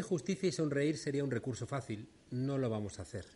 De 0.00 0.04
justicia 0.04 0.48
y 0.48 0.52
sonreír 0.52 0.96
sería 0.96 1.22
un 1.22 1.30
recurso 1.30 1.66
fácil. 1.66 2.08
No 2.30 2.56
lo 2.56 2.70
vamos 2.70 2.98
a 2.98 3.02
hacer. 3.02 3.26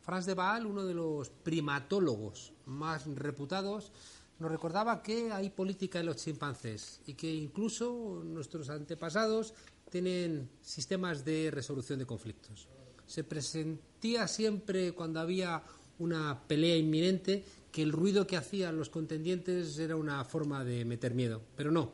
Franz 0.00 0.24
de 0.24 0.32
Waal, 0.32 0.64
uno 0.64 0.86
de 0.86 0.94
los 0.94 1.28
primatólogos 1.28 2.54
más 2.64 3.04
reputados, 3.06 3.92
nos 4.38 4.50
recordaba 4.50 5.02
que 5.02 5.30
hay 5.30 5.50
política 5.50 6.00
en 6.00 6.06
los 6.06 6.16
chimpancés 6.16 7.02
y 7.06 7.12
que 7.12 7.30
incluso 7.30 8.22
nuestros 8.24 8.70
antepasados 8.70 9.52
tienen 9.90 10.48
sistemas 10.62 11.22
de 11.22 11.50
resolución 11.50 11.98
de 11.98 12.06
conflictos. 12.06 12.66
Se 13.06 13.22
presentía 13.22 14.26
siempre 14.26 14.92
cuando 14.92 15.20
había 15.20 15.62
una 15.98 16.40
pelea 16.48 16.78
inminente 16.78 17.44
que 17.70 17.82
el 17.82 17.92
ruido 17.92 18.26
que 18.26 18.38
hacían 18.38 18.78
los 18.78 18.88
contendientes 18.88 19.78
era 19.78 19.96
una 19.96 20.24
forma 20.24 20.64
de 20.64 20.86
meter 20.86 21.12
miedo, 21.12 21.42
pero 21.54 21.70
no, 21.70 21.92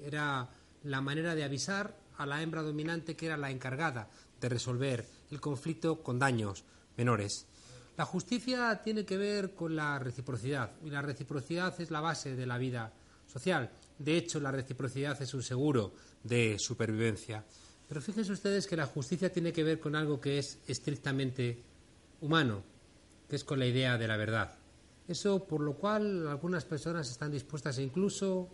era 0.00 0.48
la 0.84 1.00
manera 1.00 1.34
de 1.34 1.42
avisar 1.42 2.03
a 2.16 2.26
la 2.26 2.42
hembra 2.42 2.62
dominante 2.62 3.16
que 3.16 3.26
era 3.26 3.36
la 3.36 3.50
encargada 3.50 4.08
de 4.40 4.48
resolver 4.48 5.06
el 5.30 5.40
conflicto 5.40 6.02
con 6.02 6.18
daños 6.18 6.64
menores. 6.96 7.46
La 7.96 8.04
justicia 8.04 8.80
tiene 8.82 9.04
que 9.04 9.16
ver 9.16 9.54
con 9.54 9.76
la 9.76 9.98
reciprocidad 9.98 10.72
y 10.84 10.90
la 10.90 11.02
reciprocidad 11.02 11.80
es 11.80 11.90
la 11.90 12.00
base 12.00 12.34
de 12.34 12.46
la 12.46 12.58
vida 12.58 12.92
social. 13.26 13.70
De 13.98 14.16
hecho, 14.16 14.40
la 14.40 14.50
reciprocidad 14.50 15.20
es 15.22 15.32
un 15.34 15.42
seguro 15.42 15.94
de 16.22 16.58
supervivencia. 16.58 17.44
Pero 17.88 18.00
fíjense 18.00 18.32
ustedes 18.32 18.66
que 18.66 18.76
la 18.76 18.86
justicia 18.86 19.32
tiene 19.32 19.52
que 19.52 19.62
ver 19.62 19.78
con 19.78 19.94
algo 19.94 20.20
que 20.20 20.38
es 20.38 20.58
estrictamente 20.66 21.62
humano, 22.20 22.62
que 23.28 23.36
es 23.36 23.44
con 23.44 23.58
la 23.58 23.66
idea 23.66 23.96
de 23.96 24.08
la 24.08 24.16
verdad. 24.16 24.58
Eso 25.06 25.44
por 25.44 25.60
lo 25.60 25.74
cual 25.74 26.26
algunas 26.26 26.64
personas 26.64 27.10
están 27.10 27.30
dispuestas 27.30 27.78
incluso 27.78 28.48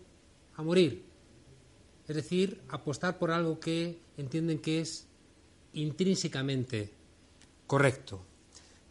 a 0.55 0.61
morir. 0.61 1.10
Es 2.07 2.15
decir, 2.15 2.61
apostar 2.69 3.17
por 3.17 3.31
algo 3.31 3.59
que 3.59 3.99
entienden 4.17 4.59
que 4.59 4.81
es 4.81 5.07
intrínsecamente 5.73 6.91
correcto. 7.67 8.21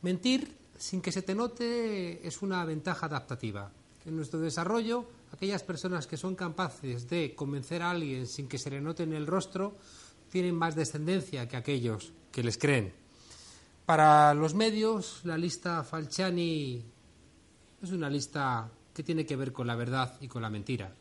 Mentir 0.03 0.57
sin 0.79 1.03
que 1.03 1.13
se 1.13 1.23
te 1.23 1.35
note 1.35 2.27
es 2.27 2.41
una 2.41 2.65
ventaja 2.65 3.07
adaptativa. 3.07 3.71
En 4.07 4.17
nuestro 4.17 4.41
desarrollo, 4.41 5.05
aquellas 5.33 5.63
personas 5.63 6.07
que 6.07 6.17
son 6.17 6.35
capaces 6.35 7.09
de 7.09 7.35
convencer 7.35 7.83
a 7.83 7.91
alguien 7.91 8.27
sin 8.27 8.49
que 8.49 8.59
se 8.59 8.71
le 8.71 8.81
note 8.81 9.03
en 9.03 9.13
el 9.13 9.27
rostro 9.27 9.77
tienen 10.31 10.55
más 10.55 10.75
descendencia 10.75 11.47
que 11.47 11.57
aquellos 11.57 12.13
que 12.33 12.43
les 12.43 12.57
creen. 12.57 12.95
Para 13.85 14.33
los 14.35 14.55
medios, 14.55 15.21
la 15.25 15.37
lista 15.37 15.83
Falciani 15.83 16.83
es 17.83 17.91
una 17.91 18.09
lista 18.09 18.71
que 18.95 19.03
tiene 19.03 19.27
que 19.27 19.37
ver 19.37 19.53
con 19.53 19.67
la 19.67 19.75
verdad 19.75 20.17
y 20.21 20.29
con 20.29 20.43
la 20.43 20.51
mentira. 20.51 20.95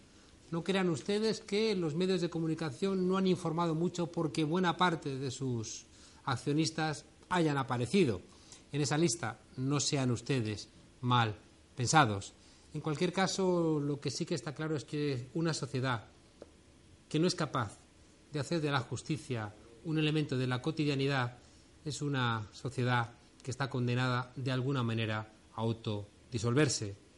No 0.52 0.64
crean 0.64 0.90
ustedes 0.90 1.42
que 1.42 1.76
los 1.76 1.96
medios 1.96 2.22
de 2.22 2.30
comunicación 2.30 3.08
no 3.08 3.18
han 3.18 3.28
informado 3.28 3.76
mucho 3.76 4.12
porque 4.12 4.44
buena 4.44 4.78
parte 4.78 5.18
de 5.18 5.32
sus 5.32 5.86
accionistas 6.24 7.06
hayan 7.30 7.58
aparecido 7.58 8.22
en 8.72 8.82
esa 8.82 8.98
lista. 8.98 9.40
No 9.58 9.80
sean 9.80 10.12
ustedes 10.12 10.70
mal 11.02 11.36
pensados. 11.76 12.34
En 12.74 12.82
cualquier 12.82 13.14
caso, 13.14 13.80
lo 13.80 14.00
que 14.00 14.12
sí 14.12 14.26
que 14.26 14.36
está 14.36 14.54
claro 14.54 14.76
es 14.76 14.86
que 14.86 15.30
una 15.34 15.54
sociedad 15.54 16.06
que 17.08 17.20
no 17.20 17.28
es 17.28 17.36
capaz 17.36 17.78
de 18.32 18.40
hacer 18.40 18.62
de 18.62 18.72
la 18.72 18.80
justicia 18.80 19.54
un 19.86 19.98
elemento 19.98 20.38
de 20.38 20.48
la 20.48 20.62
cotidianidad 20.62 21.38
es 21.86 22.02
una 22.02 22.48
sociedad 22.52 23.14
que 23.42 23.52
está 23.52 23.70
condenada 23.70 24.32
de 24.36 24.52
alguna 24.52 24.84
manera 24.84 25.32
a 25.56 25.62
autodisolverse. 25.62 27.09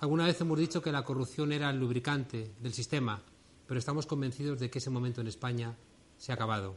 Alguna 0.00 0.24
vez 0.24 0.40
hemos 0.40 0.58
dicho 0.58 0.80
que 0.80 0.92
la 0.92 1.04
corrupción 1.04 1.52
era 1.52 1.68
el 1.68 1.78
lubricante 1.78 2.52
del 2.58 2.72
sistema, 2.72 3.22
pero 3.66 3.78
estamos 3.78 4.06
convencidos 4.06 4.58
de 4.58 4.70
que 4.70 4.78
ese 4.78 4.88
momento 4.88 5.20
en 5.20 5.26
España 5.26 5.76
se 6.16 6.32
ha 6.32 6.36
acabado. 6.36 6.74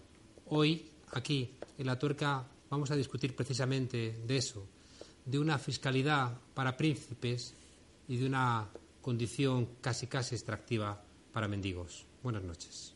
Hoy, 0.48 0.92
aquí, 1.14 1.56
en 1.78 1.86
la 1.86 1.98
tuerca, 1.98 2.46
vamos 2.70 2.92
a 2.92 2.98
discutir 2.98 3.34
precisamente 3.34 4.20
de 4.28 4.38
eso, 4.38 4.68
de 5.24 5.40
una 5.40 5.58
fiscalidad 5.58 6.38
para 6.54 6.76
príncipes 6.76 7.56
y 8.10 8.18
de 8.18 8.26
una 8.26 8.68
condición 9.02 9.70
casi 9.80 10.08
casi 10.08 10.36
extractiva 10.36 11.02
para 11.32 11.48
mendigos. 11.48 12.06
Buenas 12.22 12.44
noches. 12.44 12.93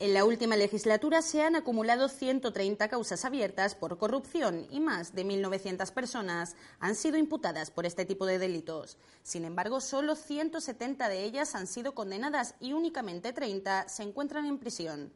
En 0.00 0.14
la 0.14 0.24
última 0.24 0.56
legislatura 0.56 1.20
se 1.20 1.42
han 1.42 1.56
acumulado 1.56 2.08
130 2.08 2.88
causas 2.88 3.26
abiertas 3.26 3.74
por 3.74 3.98
corrupción 3.98 4.66
y 4.70 4.80
más 4.80 5.14
de 5.14 5.26
1.900 5.26 5.92
personas 5.92 6.56
han 6.78 6.94
sido 6.94 7.18
imputadas 7.18 7.70
por 7.70 7.84
este 7.84 8.06
tipo 8.06 8.24
de 8.24 8.38
delitos. 8.38 8.96
Sin 9.22 9.44
embargo, 9.44 9.82
solo 9.82 10.16
170 10.16 11.06
de 11.10 11.22
ellas 11.24 11.54
han 11.54 11.66
sido 11.66 11.94
condenadas 11.94 12.54
y 12.60 12.72
únicamente 12.72 13.34
30 13.34 13.90
se 13.90 14.02
encuentran 14.02 14.46
en 14.46 14.56
prisión. 14.56 15.12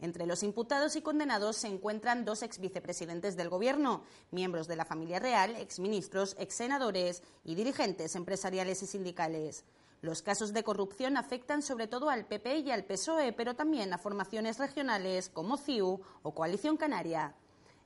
Entre 0.00 0.26
los 0.26 0.44
imputados 0.44 0.94
y 0.94 1.02
condenados 1.02 1.56
se 1.56 1.66
encuentran 1.66 2.24
dos 2.24 2.44
ex 2.44 2.60
vicepresidentes 2.60 3.36
del 3.36 3.48
Gobierno, 3.48 4.04
miembros 4.30 4.68
de 4.68 4.76
la 4.76 4.84
familia 4.84 5.18
real, 5.18 5.56
exministros, 5.56 6.36
exsenadores 6.38 7.24
y 7.44 7.56
dirigentes 7.56 8.14
empresariales 8.14 8.80
y 8.84 8.86
sindicales. 8.86 9.64
Los 10.02 10.22
casos 10.22 10.54
de 10.54 10.64
corrupción 10.64 11.18
afectan 11.18 11.60
sobre 11.60 11.86
todo 11.86 12.08
al 12.08 12.24
PP 12.24 12.58
y 12.60 12.70
al 12.70 12.84
PSOE, 12.84 13.34
pero 13.34 13.54
también 13.54 13.92
a 13.92 13.98
formaciones 13.98 14.58
regionales 14.58 15.28
como 15.28 15.58
CIU 15.58 16.00
o 16.22 16.34
Coalición 16.34 16.78
Canaria. 16.78 17.34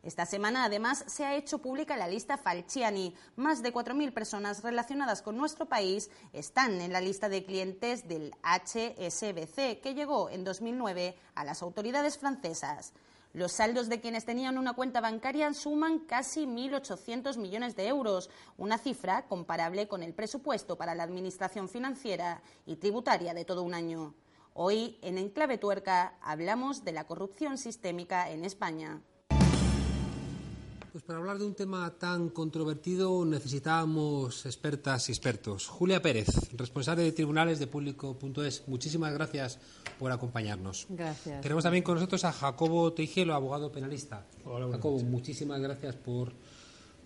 Esta 0.05 0.27
semana, 0.27 0.65
además, 0.65 1.03
se 1.09 1.25
ha 1.25 1.35
hecho 1.35 1.59
pública 1.59 1.97
la 1.97 2.07
lista 2.07 2.37
Falciani. 2.37 3.15
Más 3.37 3.63
de 3.63 3.73
4.000 3.73 4.13
personas 4.13 4.63
relacionadas 4.63 5.23
con 5.23 5.37
nuestro 5.37 5.67
país 5.67 6.11
están 6.35 6.81
en 6.83 6.93
la 6.93 7.01
lista 7.01 7.29
de 7.29 7.45
clientes 7.45 8.07
del 8.07 8.33
HSBC, 8.43 9.81
que 9.81 9.95
llegó 9.95 10.29
en 10.29 10.45
2009 10.45 11.17
a 11.35 11.45
las 11.45 11.63
autoridades 11.63 12.19
francesas. 12.19 12.93
Los 13.35 13.51
saldos 13.51 13.89
de 13.89 14.01
quienes 14.01 14.25
tenían 14.25 14.59
una 14.59 14.75
cuenta 14.75 15.01
bancaria 15.01 15.53
suman 15.55 15.99
casi 15.99 16.47
1.800 16.47 17.37
millones 17.37 17.75
de 17.75 17.89
euros, 17.89 18.31
una 18.57 18.79
cifra 18.79 19.27
comparable 19.27 19.89
con 19.89 20.05
el 20.05 20.15
presupuesto 20.15 20.77
para 20.77 20.95
la 20.95 21.03
Administración 21.03 21.69
financiera 21.69 22.43
y 22.65 22.77
tributaria 22.77 23.35
de 23.35 23.45
todo 23.45 23.65
un 23.65 23.75
año. 23.75 24.15
Hoy, 24.53 25.01
en 25.03 25.19
Enclave 25.19 25.59
Tuerca, 25.59 26.17
hablamos 26.23 26.85
de 26.85 26.93
la 26.93 27.09
corrupción 27.09 27.59
sistémica 27.59 28.31
en 28.31 28.45
España. 28.45 29.03
Pues 30.95 31.03
para 31.03 31.19
hablar 31.19 31.41
de 31.41 31.45
un 31.45 31.57
tema 31.57 31.93
tan 31.99 32.29
controvertido 32.29 33.25
necesitábamos 33.25 34.47
expertas 34.47 35.09
y 35.09 35.13
expertos. 35.13 35.67
Julia 35.67 36.01
Pérez, 36.01 36.29
responsable 36.53 37.03
de 37.03 37.11
tribunales 37.11 37.59
de 37.59 37.67
público.es, 37.67 38.69
muchísimas 38.69 39.13
gracias 39.13 39.59
por 39.99 40.13
acompañarnos. 40.13 40.87
Gracias. 40.89 41.41
Tenemos 41.41 41.65
también 41.65 41.83
con 41.83 41.97
nosotros 41.97 42.25
a 42.25 42.31
Jacobo 42.31 42.93
Teijelo, 42.93 43.35
abogado 43.35 43.73
penalista. 43.73 44.25
Hola, 44.45 44.69
Jacobo, 44.71 45.01
muchísimas 45.01 45.61
gracias 45.61 45.97
por 45.97 46.33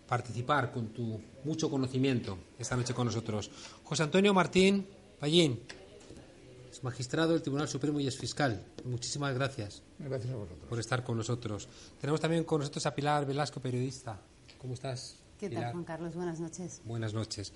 participar 0.06 0.70
con 0.70 0.88
tu 0.88 1.18
mucho 1.44 1.70
conocimiento 1.70 2.36
esta 2.58 2.76
noche 2.76 2.92
con 2.92 3.06
nosotros. 3.06 3.50
José 3.84 4.02
Antonio 4.02 4.34
Martín 4.34 4.86
Pallín, 5.18 5.60
magistrado 6.82 7.32
del 7.32 7.42
Tribunal 7.42 7.68
Supremo 7.68 8.00
y 8.00 8.06
es 8.06 8.16
fiscal. 8.16 8.64
Muchísimas 8.84 9.34
gracias. 9.34 9.82
Gracias 9.98 10.32
a 10.32 10.36
vosotros. 10.36 10.68
Por 10.68 10.80
estar 10.80 11.04
con 11.04 11.16
nosotros. 11.16 11.68
Tenemos 12.00 12.20
también 12.20 12.44
con 12.44 12.60
nosotros 12.60 12.86
a 12.86 12.94
Pilar 12.94 13.26
Velasco, 13.26 13.60
periodista. 13.60 14.18
¿Cómo 14.58 14.74
estás? 14.74 15.16
¿Qué 15.38 15.48
tal, 15.50 15.72
Juan 15.72 15.84
Carlos? 15.84 16.14
Buenas 16.14 16.40
noches. 16.40 16.80
Buenas 16.84 17.14
noches. 17.14 17.52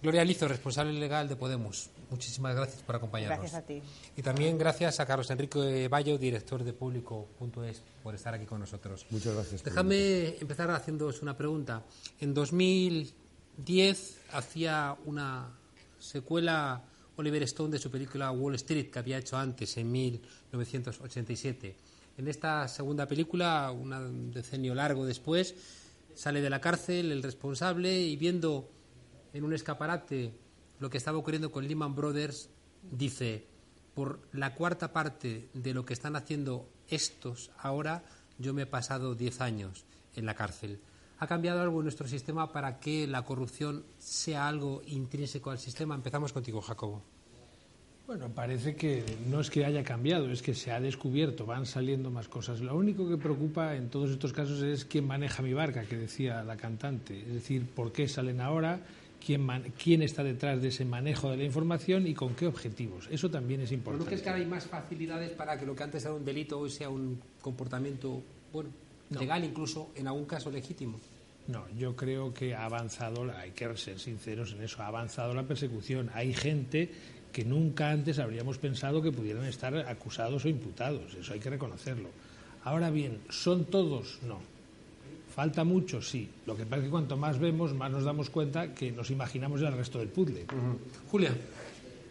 Gloria 0.00 0.24
Lizo, 0.24 0.46
responsable 0.46 0.92
legal 0.92 1.28
de 1.28 1.34
Podemos. 1.34 1.90
Muchísimas 2.10 2.54
gracias 2.54 2.82
por 2.82 2.94
acompañarnos. 2.94 3.38
Gracias 3.40 3.60
a 3.60 3.66
ti. 3.66 3.82
Y 4.16 4.22
también 4.22 4.56
gracias 4.56 5.00
a 5.00 5.06
Carlos 5.06 5.28
Enrique 5.30 5.88
Bayo, 5.88 6.16
director 6.18 6.62
de 6.62 6.72
Público.es, 6.72 7.82
por 8.02 8.14
estar 8.14 8.32
aquí 8.32 8.46
con 8.46 8.60
nosotros. 8.60 9.06
Muchas 9.10 9.34
gracias. 9.34 9.64
Déjame 9.64 10.36
empezar 10.38 10.70
haciéndoos 10.70 11.20
una 11.20 11.36
pregunta. 11.36 11.82
En 12.20 12.32
2010 12.32 14.18
hacía 14.32 14.96
una 15.04 15.50
secuela 15.98 16.84
Oliver 17.18 17.42
Stone 17.42 17.72
de 17.72 17.78
su 17.80 17.90
película 17.90 18.30
Wall 18.30 18.54
Street, 18.54 18.90
que 18.90 18.98
había 19.00 19.18
hecho 19.18 19.36
antes, 19.36 19.76
en 19.76 19.90
1987. 19.90 21.76
En 22.16 22.28
esta 22.28 22.66
segunda 22.68 23.06
película, 23.06 23.72
un 23.72 24.30
decenio 24.30 24.74
largo 24.74 25.04
después, 25.04 25.54
sale 26.14 26.40
de 26.40 26.48
la 26.48 26.60
cárcel 26.60 27.10
el 27.10 27.22
responsable 27.22 28.00
y 28.00 28.16
viendo 28.16 28.70
en 29.32 29.44
un 29.44 29.52
escaparate 29.52 30.32
lo 30.78 30.90
que 30.90 30.98
estaba 30.98 31.18
ocurriendo 31.18 31.50
con 31.50 31.66
Lehman 31.66 31.96
Brothers, 31.96 32.50
dice, 32.82 33.46
por 33.94 34.20
la 34.32 34.54
cuarta 34.54 34.92
parte 34.92 35.48
de 35.54 35.74
lo 35.74 35.84
que 35.84 35.94
están 35.94 36.14
haciendo 36.14 36.68
estos 36.88 37.50
ahora, 37.58 38.04
yo 38.38 38.54
me 38.54 38.62
he 38.62 38.66
pasado 38.66 39.16
10 39.16 39.40
años 39.40 39.84
en 40.14 40.24
la 40.24 40.34
cárcel. 40.34 40.80
¿Ha 41.20 41.26
cambiado 41.26 41.60
algo 41.60 41.80
en 41.80 41.84
nuestro 41.84 42.06
sistema 42.06 42.52
para 42.52 42.78
que 42.78 43.06
la 43.06 43.22
corrupción 43.22 43.84
sea 43.98 44.46
algo 44.46 44.82
intrínseco 44.86 45.50
al 45.50 45.58
sistema? 45.58 45.94
Empezamos 45.94 46.32
contigo, 46.32 46.60
Jacobo. 46.60 47.02
Bueno, 48.06 48.30
parece 48.30 48.74
que 48.74 49.04
no 49.28 49.40
es 49.40 49.50
que 49.50 49.66
haya 49.66 49.82
cambiado, 49.82 50.30
es 50.30 50.40
que 50.40 50.54
se 50.54 50.72
ha 50.72 50.80
descubierto, 50.80 51.44
van 51.44 51.66
saliendo 51.66 52.10
más 52.10 52.28
cosas. 52.28 52.60
Lo 52.60 52.74
único 52.74 53.06
que 53.06 53.18
preocupa 53.18 53.76
en 53.76 53.90
todos 53.90 54.10
estos 54.10 54.32
casos 54.32 54.62
es 54.62 54.84
quién 54.86 55.06
maneja 55.06 55.42
mi 55.42 55.52
barca, 55.52 55.82
que 55.82 55.96
decía 55.96 56.42
la 56.42 56.56
cantante. 56.56 57.20
Es 57.20 57.34
decir, 57.34 57.66
por 57.66 57.92
qué 57.92 58.08
salen 58.08 58.40
ahora 58.40 58.80
quién, 59.20 60.02
está 60.02 60.22
detrás 60.22 60.62
de 60.62 60.68
ese 60.68 60.84
manejo 60.84 61.30
de 61.30 61.36
la 61.36 61.44
información 61.44 62.06
y 62.06 62.14
con 62.14 62.34
qué 62.34 62.46
objetivos. 62.46 63.08
Eso 63.10 63.30
también 63.30 63.60
es 63.60 63.72
importante. 63.72 64.04
¿No 64.04 64.06
crees 64.06 64.22
que 64.22 64.28
ahora 64.28 64.40
hay 64.40 64.48
más 64.48 64.66
facilidades 64.66 65.32
para 65.32 65.58
que 65.58 65.66
lo 65.66 65.74
que 65.74 65.82
antes 65.82 66.04
era 66.04 66.14
un 66.14 66.24
delito 66.24 66.58
hoy 66.58 66.70
sea 66.70 66.88
un 66.88 67.20
comportamiento 67.42 68.22
bueno, 68.52 68.70
legal, 69.10 69.44
incluso 69.44 69.90
en 69.94 70.06
algún 70.06 70.24
caso 70.24 70.50
legítimo? 70.50 70.98
No, 71.46 71.64
yo 71.78 71.96
creo 71.96 72.34
que 72.34 72.54
ha 72.54 72.66
avanzado, 72.66 73.30
hay 73.36 73.52
que 73.52 73.74
ser 73.76 73.98
sinceros 73.98 74.52
en 74.52 74.62
eso, 74.62 74.82
ha 74.82 74.86
avanzado 74.86 75.32
la 75.32 75.44
persecución. 75.44 76.10
Hay 76.12 76.34
gente 76.34 76.90
que 77.32 77.44
nunca 77.44 77.90
antes 77.90 78.18
habríamos 78.18 78.58
pensado 78.58 79.00
que 79.00 79.12
pudieran 79.12 79.44
estar 79.44 79.74
acusados 79.76 80.44
o 80.44 80.48
imputados, 80.48 81.14
eso 81.14 81.32
hay 81.32 81.40
que 81.40 81.50
reconocerlo. 81.50 82.10
Ahora 82.64 82.90
bien, 82.90 83.20
¿son 83.30 83.64
todos? 83.64 84.18
No. 84.22 84.40
¿Falta 85.34 85.64
mucho? 85.64 86.02
Sí. 86.02 86.28
Lo 86.46 86.56
que 86.56 86.64
pasa 86.64 86.78
es 86.78 86.84
que 86.84 86.90
cuanto 86.90 87.16
más 87.16 87.38
vemos, 87.38 87.72
más 87.72 87.90
nos 87.90 88.04
damos 88.04 88.28
cuenta 88.28 88.74
que 88.74 88.90
nos 88.90 89.10
imaginamos 89.10 89.60
ya 89.60 89.68
el 89.68 89.76
resto 89.76 90.00
del 90.00 90.08
puzzle. 90.08 90.46
Julia. 91.10 91.32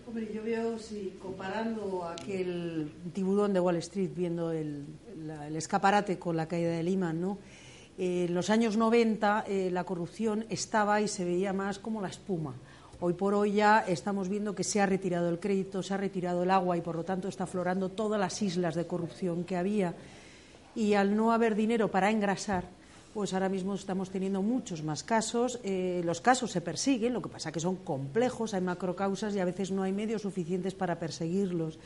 Hombre, 0.07 0.31
yo 0.33 0.41
veo, 0.41 0.79
si 0.79 1.17
comparando 1.21 2.05
aquel 2.05 2.89
tiburón 3.13 3.51
de 3.51 3.59
Wall 3.59 3.75
Street, 3.75 4.11
viendo 4.15 4.53
el, 4.53 4.85
escaparate 5.53 6.17
con 6.17 6.37
la 6.37 6.47
caída 6.47 6.69
de 6.69 6.81
Lehman, 6.81 7.19
¿no? 7.19 7.37
en 7.97 8.33
los 8.33 8.49
años 8.49 8.77
90 8.77 9.43
eh, 9.47 9.69
la 9.69 9.83
corrupción 9.83 10.45
estaba 10.49 11.01
y 11.01 11.09
se 11.09 11.25
veía 11.25 11.51
más 11.51 11.77
como 11.77 11.99
la 11.99 12.07
espuma. 12.07 12.55
Hoy 13.01 13.15
por 13.15 13.33
hoy 13.33 13.51
ya 13.53 13.79
estamos 13.79 14.29
viendo 14.29 14.55
que 14.55 14.63
se 14.63 14.79
ha 14.79 14.85
retirado 14.85 15.27
el 15.27 15.41
crédito, 15.41 15.83
se 15.83 15.93
ha 15.93 15.97
retirado 15.97 16.43
el 16.43 16.51
agua 16.51 16.77
y 16.77 16.81
por 16.81 16.95
lo 16.95 17.03
tanto 17.03 17.27
está 17.27 17.43
aflorando 17.43 17.89
todas 17.89 18.17
las 18.17 18.41
islas 18.41 18.75
de 18.75 18.87
corrupción 18.87 19.43
que 19.43 19.57
había. 19.57 19.93
Y 20.73 20.93
al 20.93 21.17
no 21.17 21.33
haber 21.33 21.53
dinero 21.53 21.91
para 21.91 22.11
engrasar, 22.11 22.63
pues 23.17 23.33
ahora 23.33 23.49
mismo 23.49 23.73
estamos 23.73 24.11
teniendo 24.11 24.43
muchos 24.43 24.83
más 24.83 25.01
casos. 25.01 25.59
Eh, 25.63 26.03
los 26.05 26.21
casos 26.21 26.51
se 26.51 26.61
persiguen, 26.61 27.13
lo 27.13 27.21
que 27.23 27.29
pasa 27.29 27.51
que 27.51 27.59
son 27.59 27.77
complejos, 27.77 28.53
hay 28.53 28.61
macrocausas 28.61 29.33
y 29.33 29.39
a 29.39 29.45
veces 29.45 29.71
no 29.71 29.81
hay 29.81 29.91
medios 29.91 30.21
suficientes 30.21 30.75
para 30.75 30.99
perseguirlos 30.99 31.79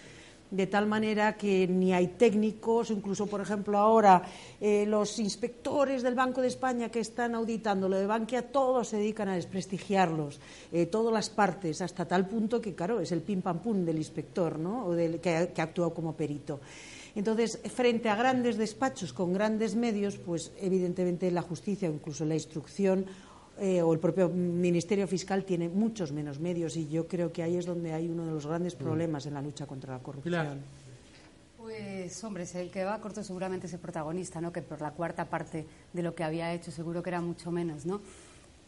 de 0.51 0.67
tal 0.67 0.87
manera 0.87 1.37
que 1.37 1.69
ni 1.69 1.93
hay 1.93 2.07
técnicos, 2.07 2.91
incluso, 2.91 3.27
por 3.27 3.39
ejemplo, 3.39 3.77
ahora 3.77 4.23
eh, 4.59 4.83
los 4.85 5.19
inspectores 5.19 6.03
del 6.03 6.15
Banco 6.15 6.41
de 6.41 6.49
España 6.49 6.89
que 6.89 6.99
están 6.99 7.33
auditando 7.33 7.87
lo 7.87 7.95
de 7.95 8.07
Bankia, 8.07 8.51
todos 8.51 8.89
se 8.89 8.97
dedican 8.97 9.29
a 9.29 9.35
desprestigiarlos, 9.35 10.41
eh, 10.73 10.87
todas 10.87 11.13
las 11.13 11.29
partes, 11.29 11.81
hasta 11.81 12.05
tal 12.05 12.27
punto 12.27 12.59
que, 12.59 12.75
claro, 12.75 12.99
es 12.99 13.13
el 13.13 13.21
pim 13.21 13.41
pam 13.41 13.59
pum 13.59 13.85
del 13.85 13.95
inspector, 13.95 14.59
¿no? 14.59 14.87
O 14.87 14.91
del, 14.91 15.21
que, 15.21 15.53
que 15.55 15.61
ha 15.61 15.63
actuado 15.63 15.93
como 15.93 16.11
perito. 16.11 16.59
Entonces, 17.15 17.59
frente 17.73 18.09
a 18.09 18.15
grandes 18.15 18.57
despachos 18.57 19.13
con 19.13 19.33
grandes 19.33 19.75
medios, 19.75 20.17
pues 20.17 20.51
evidentemente 20.59 21.29
la 21.31 21.41
justicia 21.41 21.89
o 21.89 21.93
incluso 21.93 22.25
la 22.25 22.35
instrucción 22.35 23.05
eh, 23.59 23.81
o 23.81 23.93
el 23.93 23.99
propio 23.99 24.29
Ministerio 24.29 25.07
Fiscal 25.07 25.43
tiene 25.43 25.67
muchos 25.69 26.11
menos 26.11 26.39
medios 26.39 26.77
y 26.77 26.87
yo 26.87 27.07
creo 27.07 27.31
que 27.31 27.43
ahí 27.43 27.57
es 27.57 27.65
donde 27.65 27.93
hay 27.93 28.07
uno 28.07 28.25
de 28.25 28.31
los 28.31 28.47
grandes 28.47 28.75
mm. 28.75 28.77
problemas 28.77 29.25
en 29.25 29.33
la 29.33 29.41
lucha 29.41 29.65
contra 29.65 29.93
la 29.93 29.99
corrupción. 29.99 30.59
Pues, 31.57 32.23
hombre, 32.23 32.45
el 32.55 32.71
que 32.71 32.83
va 32.83 32.95
a 32.95 32.99
corto 32.99 33.23
seguramente 33.23 33.67
es 33.67 33.73
el 33.73 33.79
protagonista, 33.79 34.41
¿no? 34.41 34.51
Que 34.51 34.61
por 34.61 34.81
la 34.81 34.91
cuarta 34.91 35.29
parte 35.29 35.65
de 35.93 36.01
lo 36.01 36.15
que 36.15 36.23
había 36.23 36.51
hecho 36.53 36.71
seguro 36.71 37.03
que 37.03 37.09
era 37.11 37.21
mucho 37.21 37.51
menos, 37.51 37.85
¿no? 37.85 38.01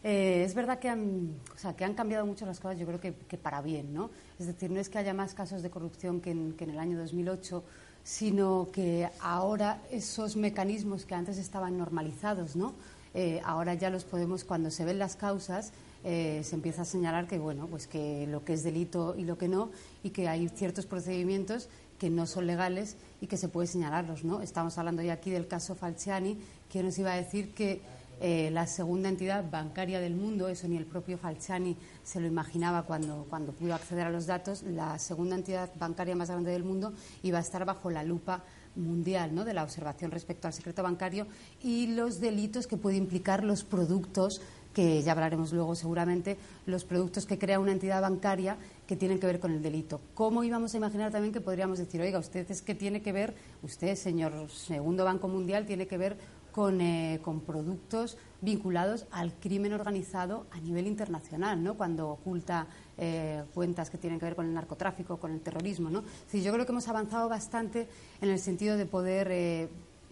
Eh, 0.04 0.44
es 0.44 0.54
verdad 0.54 0.78
que 0.78 0.90
han, 0.90 1.34
o 1.54 1.58
sea, 1.58 1.74
que 1.74 1.84
han 1.84 1.94
cambiado 1.94 2.24
mucho 2.24 2.46
las 2.46 2.60
cosas, 2.60 2.78
yo 2.78 2.86
creo 2.86 3.00
que, 3.00 3.38
para 3.38 3.62
bien, 3.62 3.92
¿no? 3.92 4.10
Es 4.38 4.46
decir, 4.46 4.70
no 4.70 4.78
es 4.78 4.90
que 4.90 4.98
haya 4.98 5.14
más 5.14 5.34
casos 5.34 5.62
de 5.62 5.70
corrupción 5.70 6.20
que 6.20 6.30
en, 6.30 6.52
que 6.52 6.64
en 6.64 6.70
el 6.70 6.78
año 6.78 6.98
2008, 6.98 7.64
sino 8.04 8.68
que 8.70 9.08
ahora 9.20 9.82
esos 9.90 10.36
mecanismos 10.36 11.06
que 11.06 11.14
antes 11.14 11.38
estaban 11.38 11.78
normalizados, 11.78 12.54
¿no? 12.54 12.74
Eh, 13.14 13.40
ahora 13.44 13.74
ya 13.74 13.90
los 13.90 14.04
podemos, 14.04 14.44
cuando 14.44 14.70
se 14.70 14.84
ven 14.84 14.98
las 14.98 15.16
causas, 15.16 15.72
eh, 16.04 16.42
se 16.44 16.54
empieza 16.54 16.82
a 16.82 16.84
señalar 16.84 17.26
que, 17.26 17.38
bueno, 17.38 17.66
pues 17.66 17.86
que 17.86 18.26
lo 18.26 18.44
que 18.44 18.52
es 18.52 18.62
delito 18.62 19.14
y 19.16 19.24
lo 19.24 19.38
que 19.38 19.48
no, 19.48 19.70
y 20.02 20.10
que 20.10 20.28
hay 20.28 20.48
ciertos 20.50 20.84
procedimientos 20.84 21.68
que 21.98 22.10
no 22.10 22.26
son 22.26 22.46
legales 22.46 22.96
y 23.22 23.26
que 23.26 23.38
se 23.38 23.48
puede 23.48 23.68
señalarlos, 23.68 24.24
¿no? 24.24 24.42
Estamos 24.42 24.76
hablando 24.76 25.00
ya 25.00 25.14
aquí 25.14 25.30
del 25.30 25.48
caso 25.48 25.74
Falciani, 25.74 26.36
que 26.70 26.82
nos 26.82 26.98
iba 26.98 27.12
a 27.12 27.16
decir 27.16 27.54
que 27.54 27.80
eh, 28.26 28.50
la 28.50 28.66
segunda 28.66 29.10
entidad 29.10 29.50
bancaria 29.50 30.00
del 30.00 30.14
mundo, 30.14 30.48
eso 30.48 30.66
ni 30.66 30.78
el 30.78 30.86
propio 30.86 31.18
Falciani 31.18 31.76
se 32.02 32.20
lo 32.20 32.26
imaginaba 32.26 32.84
cuando, 32.84 33.26
cuando 33.28 33.52
pudo 33.52 33.74
acceder 33.74 34.06
a 34.06 34.10
los 34.10 34.24
datos, 34.24 34.62
la 34.62 34.98
segunda 34.98 35.36
entidad 35.36 35.70
bancaria 35.78 36.16
más 36.16 36.30
grande 36.30 36.50
del 36.50 36.64
mundo 36.64 36.94
iba 37.22 37.36
a 37.36 37.42
estar 37.42 37.66
bajo 37.66 37.90
la 37.90 38.02
lupa 38.02 38.42
mundial 38.76 39.34
¿no? 39.34 39.44
de 39.44 39.52
la 39.52 39.62
observación 39.62 40.10
respecto 40.10 40.46
al 40.46 40.54
secreto 40.54 40.82
bancario 40.82 41.26
y 41.62 41.88
los 41.88 42.18
delitos 42.18 42.66
que 42.66 42.78
puede 42.78 42.96
implicar 42.96 43.44
los 43.44 43.62
productos 43.62 44.40
que 44.72 45.02
ya 45.02 45.12
hablaremos 45.12 45.52
luego 45.52 45.74
seguramente, 45.74 46.36
los 46.66 46.84
productos 46.84 47.26
que 47.26 47.38
crea 47.38 47.60
una 47.60 47.72
entidad 47.72 48.02
bancaria 48.02 48.56
que 48.86 48.96
tienen 48.96 49.20
que 49.20 49.26
ver 49.26 49.38
con 49.38 49.52
el 49.52 49.62
delito. 49.62 50.00
¿Cómo 50.14 50.44
íbamos 50.44 50.74
a 50.74 50.76
imaginar 50.76 51.12
también 51.12 51.32
que 51.32 51.40
podríamos 51.40 51.78
decir, 51.78 52.00
oiga, 52.00 52.18
usted 52.18 52.50
es 52.50 52.60
que 52.60 52.74
tiene 52.74 53.00
que 53.00 53.12
ver, 53.12 53.34
usted, 53.62 53.94
señor 53.94 54.50
segundo 54.50 55.04
Banco 55.04 55.28
Mundial, 55.28 55.64
tiene 55.64 55.86
que 55.86 55.96
ver 55.96 56.16
con, 56.54 56.80
eh, 56.80 57.18
con, 57.20 57.40
productos 57.40 58.16
vinculados 58.40 59.06
al 59.10 59.32
crimen 59.40 59.72
organizado 59.72 60.46
a 60.52 60.60
nivel 60.60 60.86
internacional, 60.86 61.60
¿no? 61.60 61.74
Cuando 61.74 62.10
oculta 62.10 62.68
eh, 62.96 63.42
cuentas 63.52 63.90
que 63.90 63.98
tienen 63.98 64.20
que 64.20 64.26
ver 64.26 64.36
con 64.36 64.46
el 64.46 64.54
narcotráfico, 64.54 65.16
con 65.16 65.32
el 65.32 65.40
terrorismo, 65.40 65.90
¿no? 65.90 66.04
yo 66.32 66.52
creo 66.52 66.64
que 66.64 66.70
hemos 66.70 66.86
avanzado 66.86 67.28
bastante 67.28 67.88
en 68.20 68.28
el 68.28 68.38
sentido 68.38 68.76
de 68.76 68.86
poder 68.86 69.28
eh, 69.32 69.68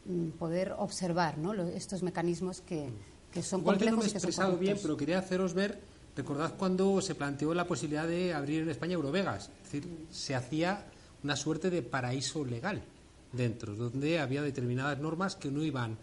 mm, 0.06 0.30
poder 0.30 0.74
observar, 0.78 1.38
¿no? 1.38 1.52
estos 1.52 2.02
mecanismos 2.02 2.60
que, 2.60 2.90
que 3.30 3.40
son 3.40 3.60
Igual 3.60 3.76
complejos 3.76 3.84
que 3.84 3.90
no 3.90 3.96
me 3.98 4.08
he 4.08 4.18
expresado 4.18 4.58
bien, 4.58 4.78
pero 4.82 4.96
quería 4.96 5.18
haceros 5.20 5.54
ver, 5.54 5.80
recordad 6.16 6.54
cuando 6.58 7.00
se 7.00 7.14
planteó 7.14 7.54
la 7.54 7.68
posibilidad 7.68 8.08
de 8.08 8.34
abrir 8.34 8.62
en 8.62 8.70
España 8.70 8.94
Eurovegas, 8.94 9.48
es 9.64 9.70
decir, 9.70 10.06
se 10.10 10.34
hacía 10.34 10.86
una 11.22 11.36
suerte 11.36 11.70
de 11.70 11.82
paraíso 11.82 12.44
legal 12.44 12.82
dentro, 13.32 13.76
donde 13.76 14.18
había 14.18 14.42
determinadas 14.42 14.98
normas 14.98 15.36
que 15.36 15.52
no 15.52 15.62
iban 15.62 15.96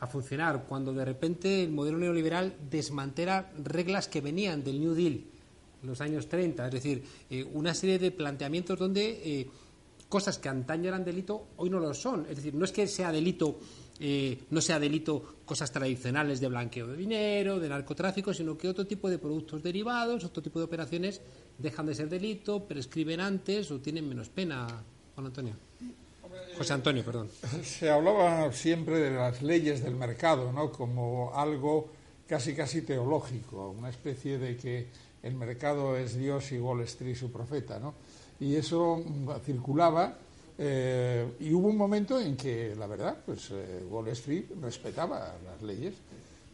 a 0.00 0.06
funcionar, 0.06 0.64
cuando 0.68 0.92
de 0.92 1.04
repente 1.04 1.62
el 1.62 1.70
modelo 1.70 1.98
neoliberal 1.98 2.54
desmantela 2.70 3.50
reglas 3.62 4.08
que 4.08 4.20
venían 4.20 4.62
del 4.62 4.80
New 4.80 4.94
Deal 4.94 5.24
en 5.82 5.88
los 5.88 6.00
años 6.00 6.28
30, 6.28 6.66
es 6.66 6.72
decir, 6.72 7.04
eh, 7.30 7.44
una 7.52 7.74
serie 7.74 7.98
de 7.98 8.10
planteamientos 8.10 8.78
donde 8.78 9.20
eh, 9.24 9.50
cosas 10.08 10.38
que 10.38 10.48
antaño 10.48 10.88
eran 10.88 11.04
delito 11.04 11.48
hoy 11.56 11.70
no 11.70 11.80
lo 11.80 11.94
son, 11.94 12.26
es 12.28 12.36
decir, 12.36 12.54
no 12.54 12.64
es 12.64 12.72
que 12.72 12.86
sea 12.86 13.12
delito 13.12 13.58
eh, 14.00 14.38
no 14.50 14.60
sea 14.60 14.78
delito 14.78 15.42
cosas 15.44 15.72
tradicionales 15.72 16.38
de 16.38 16.46
blanqueo 16.46 16.86
de 16.86 16.96
dinero, 16.96 17.58
de 17.58 17.68
narcotráfico, 17.68 18.32
sino 18.32 18.56
que 18.56 18.68
otro 18.68 18.86
tipo 18.86 19.10
de 19.10 19.18
productos 19.18 19.60
derivados, 19.60 20.24
otro 20.24 20.40
tipo 20.40 20.60
de 20.60 20.66
operaciones 20.66 21.20
dejan 21.58 21.86
de 21.86 21.96
ser 21.96 22.08
delito, 22.08 22.64
prescriben 22.64 23.20
antes 23.20 23.70
o 23.72 23.80
tienen 23.80 24.08
menos 24.08 24.28
pena. 24.28 24.68
Juan 25.16 25.26
Antonio. 25.26 25.67
José 26.56 26.72
Antonio, 26.72 27.04
perdón. 27.04 27.30
Se 27.62 27.90
hablaba 27.90 28.52
siempre 28.52 28.98
de 28.98 29.10
las 29.10 29.42
leyes 29.42 29.82
del 29.82 29.94
mercado, 29.94 30.52
¿no? 30.52 30.72
Como 30.72 31.32
algo 31.34 31.88
casi 32.26 32.54
casi 32.54 32.82
teológico, 32.82 33.70
una 33.70 33.88
especie 33.88 34.38
de 34.38 34.56
que 34.56 34.86
el 35.22 35.34
mercado 35.34 35.96
es 35.96 36.16
Dios 36.16 36.52
y 36.52 36.58
Wall 36.58 36.82
Street 36.82 37.16
su 37.16 37.32
profeta, 37.32 37.78
¿no? 37.78 37.94
Y 38.40 38.54
eso 38.56 39.02
circulaba 39.44 40.16
eh, 40.58 41.26
y 41.38 41.52
hubo 41.54 41.68
un 41.68 41.76
momento 41.76 42.20
en 42.20 42.36
que, 42.36 42.74
la 42.76 42.86
verdad, 42.86 43.16
pues 43.24 43.50
eh, 43.52 43.84
Wall 43.88 44.08
Street 44.08 44.46
respetaba 44.60 45.34
las 45.44 45.62
leyes, 45.62 45.94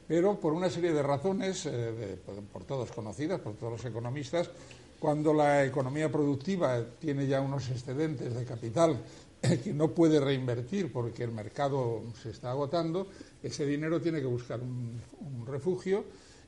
pero 0.06 0.38
por 0.38 0.52
una 0.52 0.68
serie 0.68 0.92
de 0.92 1.02
razones, 1.02 1.64
eh, 1.66 2.18
por 2.52 2.64
todos 2.64 2.92
conocidas, 2.92 3.40
por 3.40 3.54
todos 3.54 3.72
los 3.72 3.84
economistas, 3.84 4.50
cuando 4.98 5.34
la 5.34 5.64
economía 5.64 6.10
productiva 6.10 6.82
tiene 6.98 7.26
ya 7.26 7.40
unos 7.40 7.68
excedentes 7.70 8.34
de 8.34 8.44
capital 8.44 8.98
que 9.64 9.72
no 9.72 9.90
puede 9.94 10.20
reinvertir 10.20 10.92
porque 10.92 11.24
el 11.24 11.32
mercado 11.32 12.02
se 12.20 12.30
está 12.30 12.50
agotando, 12.50 13.08
ese 13.42 13.66
dinero 13.66 14.00
tiene 14.00 14.20
que 14.20 14.26
buscar 14.26 14.60
un, 14.60 15.00
refugio. 15.46 16.04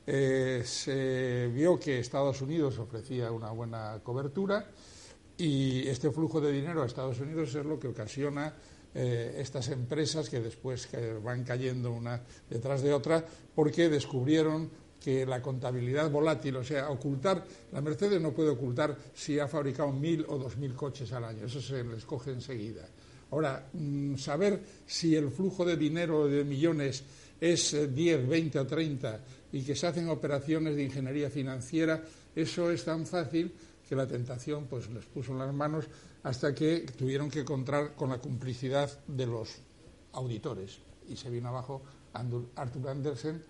Eh, 0.07 0.63
se 0.65 1.51
vio 1.53 1.79
que 1.79 1.99
Estados 1.99 2.41
Unidos 2.41 2.79
ofrecía 2.79 3.33
una 3.33 3.51
buena 3.51 4.01
cobertura 4.05 4.71
y 5.37 5.87
este 5.89 6.11
flujo 6.11 6.41
de 6.41 6.53
dinero 6.53 6.83
a 6.83 6.87
Estados 6.87 7.19
Unidos 7.21 7.55
es 7.55 7.67
lo 7.67 7.79
que 7.79 7.89
ocasiona 7.89 8.55
eh, 8.95 9.37
estas 9.39 9.69
empresas 9.69 10.31
que 10.31 10.41
después 10.41 10.89
van 11.23 11.45
cayendo 11.45 11.93
una 11.93 12.23
detrás 12.49 12.83
de 12.83 12.95
otra 12.95 13.25
porque 13.55 13.89
descubrieron 13.89 14.71
que 15.07 15.25
la 15.25 15.41
contabilidad 15.41 16.11
volátil, 16.11 16.57
o 16.57 16.65
sea, 16.65 16.91
ocultar, 16.91 17.47
la 17.71 17.81
Mercedes 17.81 18.21
no 18.21 18.33
puede 18.33 18.51
ocultar 18.51 18.99
si 19.15 19.39
ha 19.39 19.47
fabricado 19.47 19.93
mil 19.93 20.27
o 20.27 20.37
dos 20.37 20.57
mil 20.57 20.75
coches 20.75 21.13
al 21.13 21.23
año, 21.23 21.47
eso 21.47 21.63
se 21.63 21.85
les 21.85 22.05
coge 22.05 22.33
enseguida. 22.33 22.89
Ahora, 23.31 23.69
mm, 23.73 24.17
saber 24.17 24.61
si 24.85 25.15
el 25.15 25.31
flujo 25.31 25.65
de 25.65 25.77
dinero 25.77 26.27
de 26.27 26.43
millones 26.43 27.05
es 27.41 27.95
10, 27.95 28.19
eh, 28.19 28.27
20 28.27 28.59
o 28.59 28.67
30 28.67 29.21
y 29.53 29.63
que 29.63 29.77
se 29.77 29.87
hacen 29.87 30.09
operaciones 30.09 30.75
de 30.75 30.83
ingeniería 30.83 31.31
financiera, 31.31 32.03
eso 32.35 32.73
es 32.73 32.85
tan 32.85 33.07
fácil 33.07 33.53
que 33.89 33.95
la 33.95 34.09
tentación 34.09 34.67
pues 34.67 34.91
les 34.91 35.05
puso 35.05 35.31
en 35.31 35.39
las 35.39 35.55
manos 35.55 35.85
hasta 36.25 36.53
que 36.53 36.81
tuvieron 36.99 37.31
que 37.31 37.43
encontrar 37.43 37.95
con 37.95 38.11
la 38.11 38.19
complicidad 38.19 38.91
de 39.07 39.27
los 39.27 39.55
auditores 40.15 40.81
y 41.09 41.15
se 41.15 41.31
vino 41.31 41.51
abajo 41.51 41.81
Arthur 42.13 42.89
Andersen 42.89 43.41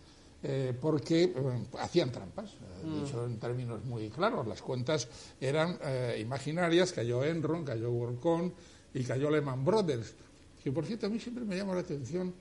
eh, 0.49 0.73
porque 0.81 1.25
eh, 1.25 1.33
hacían 1.81 2.13
trampas, 2.13 2.53
mm. 2.85 3.05
dicho 3.05 3.27
en 3.27 3.39
términos 3.39 3.85
muy 3.85 4.09
claros. 4.11 4.47
Las 4.47 4.63
cuentas 4.63 5.09
eran 5.41 5.79
imaginarias, 6.19 6.93
cayó 6.93 7.25
Enron, 7.25 7.65
cayó 7.65 7.91
WorldCom 7.91 8.53
y 8.95 9.03
cayó 9.03 9.29
Lehman 9.29 9.65
Brothers. 9.65 10.15
Que 10.63 10.71
por 10.71 10.87
cierto, 10.87 11.07
a 11.07 11.11
mí 11.11 11.19
siempre 11.19 11.45
me 11.45 11.57
llama 11.57 11.75
la 11.75 11.81
atención 11.81 12.33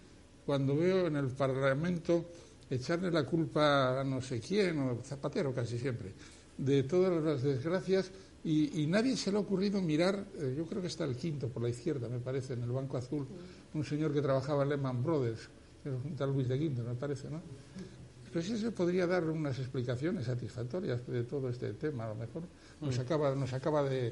cuando 0.46 0.76
veo 0.76 1.08
en 1.08 1.16
el 1.16 1.28
Parlamento 1.30 2.26
echarle 2.70 3.10
la 3.10 3.24
culpa 3.24 4.00
a 4.00 4.04
no 4.04 4.22
sé 4.22 4.40
quién, 4.40 4.78
o 4.80 5.02
Zapatero 5.04 5.54
casi 5.54 5.80
siempre, 5.80 6.14
de 6.58 6.84
todas 6.84 7.24
las 7.24 7.42
desgracias 7.42 8.12
y, 8.44 8.86
nadie 8.86 9.18
se 9.18 9.32
le 9.32 9.38
ha 9.38 9.40
ocurrido 9.40 9.82
mirar, 9.82 10.24
eh, 10.38 10.54
yo 10.56 10.68
creo 10.68 10.80
que 10.80 10.88
está 10.88 11.04
el 11.04 11.16
quinto 11.16 11.50
por 11.50 11.64
la 11.64 11.70
izquierda, 11.70 12.08
me 12.08 12.20
parece, 12.20 12.54
en 12.54 12.62
el 12.62 12.70
Banco 12.70 12.98
Azul, 12.98 13.26
un 13.74 13.84
señor 13.84 14.14
que 14.14 14.22
trabajaba 14.22 14.62
en 14.62 14.70
Lehman 14.70 15.04
Brothers, 15.04 15.50
un 15.86 16.16
tal 16.16 16.32
Luis 16.32 16.48
de 16.48 16.58
Quinto, 16.58 16.84
me 16.84 16.96
parece, 16.96 17.30
¿no? 17.30 17.42
Pues 18.36 18.48
se 18.48 18.72
podría 18.74 19.08
dar 19.08 19.24
unas 19.30 19.58
explicaciones 19.60 20.25
satisfactorias 20.25 21.08
de 21.08 21.24
todo 21.24 21.48
este 21.48 21.72
tema, 21.75 22.04
a 22.04 22.10
lo 22.10 22.15
mejor 22.15 22.44
nos 22.82 22.98
mm. 22.98 23.01
acaba, 23.01 23.34
nos 23.34 23.54
acaba 23.54 23.82
de, 23.84 24.12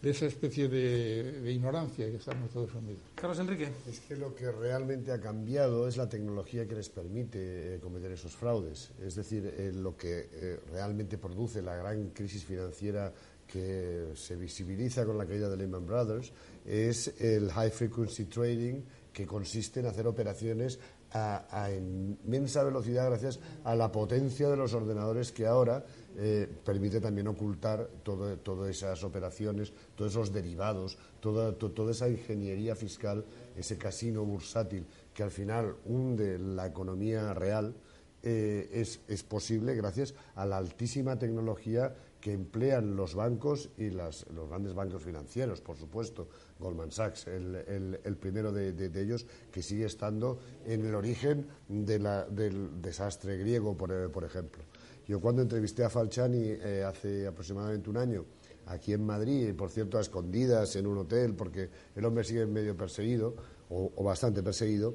de 0.00 0.10
esa 0.10 0.26
especie 0.26 0.68
de, 0.68 1.50
ignorancia 1.50 2.08
que 2.08 2.18
estamos 2.18 2.52
todos 2.52 2.70
sumidos. 2.70 3.02
Carlos 3.16 3.36
Enrique. 3.40 3.72
Es 3.90 3.98
que 3.98 4.14
lo 4.14 4.32
que 4.32 4.52
realmente 4.52 5.10
ha 5.10 5.20
cambiado 5.20 5.88
es 5.88 5.96
la 5.96 6.08
tecnología 6.08 6.68
que 6.68 6.76
les 6.76 6.88
permite 6.88 7.74
eh, 7.74 7.80
cometer 7.80 8.12
esos 8.12 8.36
fraudes. 8.36 8.92
Es 9.02 9.16
decir, 9.16 9.44
eh, 9.44 9.72
lo 9.74 9.96
que 9.96 10.60
realmente 10.70 11.18
produce 11.18 11.60
la 11.60 11.74
gran 11.74 12.10
crisis 12.10 12.44
financiera 12.44 13.12
que 13.44 14.12
se 14.14 14.36
visibiliza 14.36 15.04
con 15.04 15.18
la 15.18 15.26
caída 15.26 15.48
de 15.48 15.56
Lehman 15.56 15.84
Brothers 15.84 16.32
es 16.64 17.12
el 17.20 17.50
high 17.50 17.72
frequency 17.72 18.26
trading 18.26 18.82
que 19.12 19.26
consiste 19.26 19.80
en 19.80 19.86
hacer 19.86 20.06
operaciones 20.06 20.78
a, 21.14 21.70
inmensa 21.70 22.64
velocidad 22.64 23.06
gracias 23.08 23.38
a 23.62 23.76
la 23.76 23.90
potencia 23.92 24.48
de 24.48 24.56
los 24.56 24.74
ordenadores 24.74 25.30
que 25.30 25.46
ahora 25.46 25.84
eh, 26.16 26.48
permite 26.64 27.00
también 27.00 27.28
ocultar 27.28 27.88
todas 28.02 28.68
esas 28.68 29.04
operaciones, 29.04 29.72
todos 29.94 30.12
esos 30.12 30.32
derivados, 30.32 30.98
toda, 31.20 31.52
toda 31.52 31.92
esa 31.92 32.08
ingeniería 32.08 32.74
fiscal, 32.74 33.24
ese 33.56 33.78
casino 33.78 34.24
bursátil 34.24 34.86
que 35.14 35.22
al 35.22 35.30
final 35.30 35.76
hunde 35.84 36.38
la 36.38 36.66
economía 36.66 37.32
real, 37.32 37.74
eh, 38.22 38.70
es, 38.72 39.00
es, 39.06 39.22
posible 39.22 39.74
gracias 39.74 40.14
a 40.34 40.46
la 40.46 40.56
altísima 40.56 41.18
tecnología 41.18 41.94
que 42.24 42.32
emplean 42.32 42.96
los 42.96 43.14
bancos 43.14 43.68
y 43.76 43.90
los 43.90 44.24
grandes 44.48 44.72
bancos 44.72 45.02
financieros, 45.02 45.60
por 45.60 45.76
supuesto, 45.76 46.26
Goldman 46.58 46.90
Sachs, 46.90 47.26
el, 47.26 48.16
primero 48.18 48.50
de, 48.50 48.90
ellos, 48.98 49.26
que 49.52 49.60
sigue 49.60 49.84
estando 49.84 50.38
en 50.64 50.86
el 50.86 50.94
origen 50.94 51.46
del 51.68 52.80
desastre 52.80 53.36
griego, 53.36 53.76
por, 53.76 54.24
ejemplo. 54.24 54.64
Yo 55.06 55.20
cuando 55.20 55.42
entrevisté 55.42 55.84
a 55.84 55.90
Falciani 55.90 56.46
eh, 56.46 56.82
hace 56.82 57.26
aproximadamente 57.26 57.90
un 57.90 57.98
año, 57.98 58.24
aquí 58.68 58.94
en 58.94 59.04
Madrid, 59.04 59.54
por 59.54 59.68
cierto, 59.68 59.98
a 59.98 60.00
escondidas 60.00 60.76
en 60.76 60.86
un 60.86 60.96
hotel, 60.96 61.34
porque 61.34 61.68
el 61.94 62.06
hombre 62.06 62.24
sigue 62.24 62.46
medio 62.46 62.74
perseguido, 62.74 63.36
o, 63.68 63.92
o 63.94 64.02
bastante 64.02 64.42
perseguido, 64.42 64.94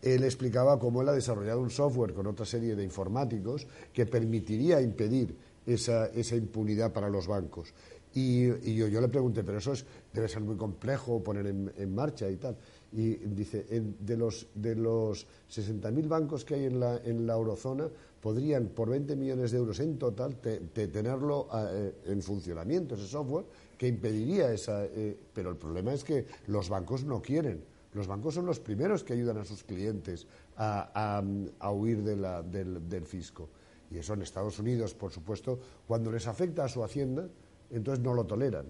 él 0.00 0.22
explicaba 0.22 0.78
cómo 0.78 1.02
él 1.02 1.08
ha 1.08 1.12
desarrollado 1.12 1.60
un 1.60 1.70
software 1.70 2.14
con 2.14 2.28
otra 2.28 2.46
serie 2.46 2.76
de 2.76 2.84
informáticos 2.84 3.66
que 3.92 4.06
permitiría 4.06 4.80
impedir 4.80 5.36
esa, 5.68 6.06
esa 6.06 6.36
impunidad 6.36 6.92
para 6.92 7.08
los 7.08 7.26
bancos. 7.26 7.74
Y, 8.14 8.46
yo, 8.74 8.88
yo, 8.88 9.00
le 9.00 9.08
pregunté, 9.08 9.44
pero 9.44 9.58
eso 9.58 9.72
es, 9.72 9.84
debe 10.12 10.28
ser 10.28 10.40
muy 10.40 10.56
complejo 10.56 11.22
poner 11.22 11.46
en, 11.46 11.94
marcha 11.94 12.28
y 12.28 12.36
tal. 12.36 12.56
Y 12.90 13.14
dice, 13.16 13.66
de 13.68 14.16
los, 14.16 14.48
de 14.54 14.74
los 14.74 15.26
60.000 15.50 16.08
bancos 16.08 16.44
que 16.44 16.54
hay 16.54 16.64
en 16.64 16.80
la, 16.80 16.96
en 17.04 17.26
la 17.26 17.34
eurozona, 17.34 17.88
podrían 18.20 18.68
por 18.68 18.88
20 18.88 19.14
millones 19.14 19.52
de 19.52 19.58
euros 19.58 19.78
en 19.80 19.98
total 19.98 20.36
tenerlo 20.36 21.48
eh, 21.54 21.92
en 22.06 22.22
funcionamiento, 22.22 22.94
ese 22.94 23.06
software, 23.06 23.44
que 23.76 23.86
impediría 23.86 24.52
esa... 24.52 24.86
Eh, 24.86 25.16
pero 25.32 25.50
el 25.50 25.56
problema 25.56 25.92
es 25.92 26.02
que 26.02 26.26
los 26.46 26.68
bancos 26.68 27.04
no 27.04 27.20
quieren. 27.20 27.62
Los 27.92 28.06
bancos 28.06 28.34
son 28.34 28.46
los 28.46 28.58
primeros 28.58 29.04
que 29.04 29.12
ayudan 29.12 29.36
a 29.38 29.44
sus 29.44 29.62
clientes 29.64 30.26
a, 30.56 31.22
a, 31.60 31.72
huir 31.72 32.02
del, 32.02 32.88
del 32.88 33.06
fisco 33.06 33.48
y 33.90 33.98
eso 33.98 34.14
en 34.14 34.22
Estados 34.22 34.58
Unidos, 34.58 34.94
por 34.94 35.10
supuesto, 35.10 35.58
cuando 35.86 36.10
les 36.10 36.26
afecta 36.26 36.64
a 36.64 36.68
su 36.68 36.84
hacienda, 36.84 37.28
entonces 37.70 38.04
no 38.04 38.14
lo 38.14 38.24
toleran. 38.24 38.66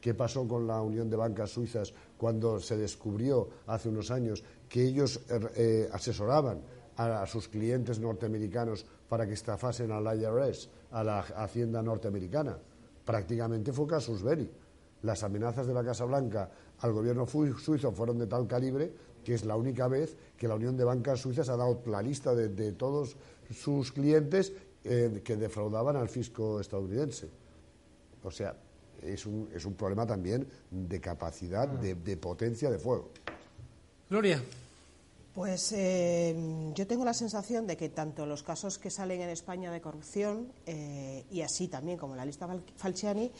¿Qué 0.00 0.14
pasó 0.14 0.48
con 0.48 0.66
la 0.66 0.80
Unión 0.80 1.08
de 1.08 1.16
Bancas 1.16 1.50
Suizas 1.50 1.94
cuando 2.16 2.58
se 2.58 2.76
descubrió 2.76 3.48
hace 3.66 3.88
unos 3.88 4.10
años 4.10 4.42
que 4.68 4.82
ellos 4.82 5.20
eh, 5.28 5.40
eh, 5.54 5.88
asesoraban 5.92 6.60
a, 6.96 7.24
sus 7.26 7.48
clientes 7.48 8.00
norteamericanos 8.00 8.84
para 9.08 9.26
que 9.26 9.34
estafasen 9.34 9.92
al 9.92 10.04
IRS, 10.18 10.68
a 10.90 11.04
la 11.04 11.20
Hacienda 11.20 11.82
norteamericana? 11.82 12.58
Prácticamente 13.04 13.72
fue 13.72 13.86
casus 13.86 14.22
belli. 14.22 14.50
Las 15.02 15.22
amenazas 15.22 15.66
de 15.66 15.74
la 15.74 15.84
Casa 15.84 16.04
Blanca 16.04 16.50
al 16.80 16.92
gobierno 16.92 17.26
suizo 17.26 17.92
fueron 17.92 18.18
de 18.18 18.26
tal 18.26 18.46
calibre 18.46 18.92
que 19.24 19.34
es 19.34 19.44
la 19.44 19.56
única 19.56 19.88
vez 19.88 20.16
que 20.36 20.48
la 20.48 20.54
Unión 20.54 20.76
de 20.76 20.84
Bancas 20.84 21.20
Suizas 21.20 21.48
ha 21.48 21.56
dado 21.56 21.82
la 21.86 22.02
lista 22.02 22.34
de 22.34 22.72
todos 22.72 23.16
sus 23.52 23.92
clientes 23.92 24.52
eh, 24.84 25.20
que 25.22 25.36
defraudaban 25.36 25.94
al 25.94 26.08
fisco 26.08 26.60
estadounidense. 26.60 27.28
O 28.24 28.32
sea, 28.32 28.56
es 29.00 29.26
un, 29.26 29.48
es 29.54 29.64
un 29.64 29.74
problema 29.74 30.04
también 30.04 30.44
de 30.72 31.00
capacidad, 31.00 31.68
de, 31.68 32.16
potencia 32.16 32.68
de 32.68 32.78
fuego. 32.78 33.10
Gloria. 34.10 34.42
Pues 35.34 35.72
eh, 35.72 36.34
yo 36.74 36.86
tengo 36.88 37.04
la 37.04 37.14
sensación 37.14 37.68
de 37.68 37.76
que 37.76 37.90
tanto 37.90 38.26
los 38.26 38.42
casos 38.42 38.78
que 38.78 38.90
salen 38.90 39.20
en 39.20 39.28
España 39.28 39.70
de 39.70 39.80
corrupción 39.80 40.52
eh, 40.66 41.24
y 41.30 41.42
así 41.42 41.68
también 41.68 41.96
como 41.96 42.16
la 42.16 42.24
lista 42.24 42.48
Falciani 42.76 43.30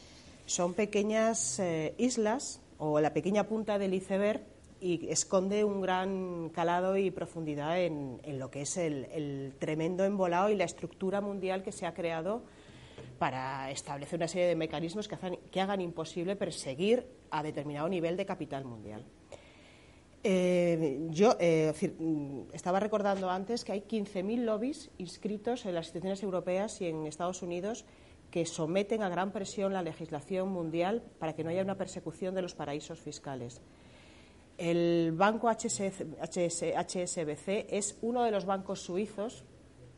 son 0.46 0.74
pequeñas 0.74 1.60
islas 1.98 2.60
o 2.78 3.00
la 3.00 3.12
pequeña 3.12 3.48
punta 3.48 3.78
del 3.78 3.94
iceberg 3.94 4.42
y 4.82 5.08
esconde 5.08 5.62
un 5.62 5.80
gran 5.80 6.48
calado 6.48 6.96
y 6.96 7.12
profundidad 7.12 7.80
en, 7.80 8.20
lo 8.36 8.50
que 8.50 8.62
es 8.62 8.76
el, 8.76 9.54
tremendo 9.60 10.04
embolado 10.04 10.50
y 10.50 10.56
la 10.56 10.64
estructura 10.64 11.20
mundial 11.20 11.62
que 11.62 11.70
se 11.70 11.86
ha 11.86 11.94
creado 11.94 12.42
para 13.20 13.70
establecer 13.70 14.18
una 14.18 14.26
serie 14.26 14.48
de 14.48 14.56
mecanismos 14.56 15.06
que, 15.06 15.60
hagan 15.60 15.80
imposible 15.80 16.34
perseguir 16.34 17.06
a 17.30 17.44
determinado 17.44 17.88
nivel 17.88 18.16
de 18.16 18.26
capital 18.26 18.64
mundial. 18.64 19.04
Eh, 20.24 21.06
yo 21.10 21.36
eh, 21.38 21.72
estaba 22.52 22.80
recordando 22.80 23.30
antes 23.30 23.64
que 23.64 23.72
hay 23.72 23.82
15.000 23.82 24.38
lobbies 24.38 24.90
inscritos 24.98 25.64
en 25.64 25.76
las 25.76 25.86
instituciones 25.86 26.22
europeas 26.24 26.80
y 26.80 26.86
en 26.86 27.06
Estados 27.06 27.42
Unidos 27.42 27.84
que 28.32 28.46
someten 28.46 29.02
a 29.02 29.08
gran 29.08 29.30
presión 29.30 29.72
la 29.72 29.82
legislación 29.82 30.48
mundial 30.48 31.04
para 31.20 31.34
que 31.34 31.44
no 31.44 31.50
haya 31.50 31.62
una 31.62 31.76
persecución 31.76 32.34
de 32.34 32.42
los 32.42 32.54
paraísos 32.54 32.98
fiscales. 32.98 33.60
El 34.62 35.10
banco 35.10 35.50
HSBC 35.50 35.88
es 37.68 37.98
uno 38.00 38.22
de 38.22 38.30
los 38.30 38.44
bancos 38.44 38.80
suizos 38.80 39.42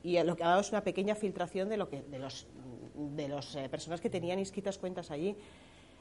y 0.02 0.18
lo 0.23 0.37
que 0.37 0.42
ha 0.42 0.49
dado 0.49 0.62
es 0.62 0.71
una 0.71 0.83
pequeña 0.83 1.14
filtración 1.14 1.68
de, 1.68 1.76
lo 1.76 1.90
que, 1.90 2.00
de 2.00 2.18
las 2.18 2.47
de 2.94 3.28
los, 3.28 3.56
eh, 3.56 3.68
personas 3.68 4.00
que 4.00 4.09
tenían 4.09 4.38
inscritas 4.38 4.78
cuentas 4.78 5.11
allí. 5.11 5.37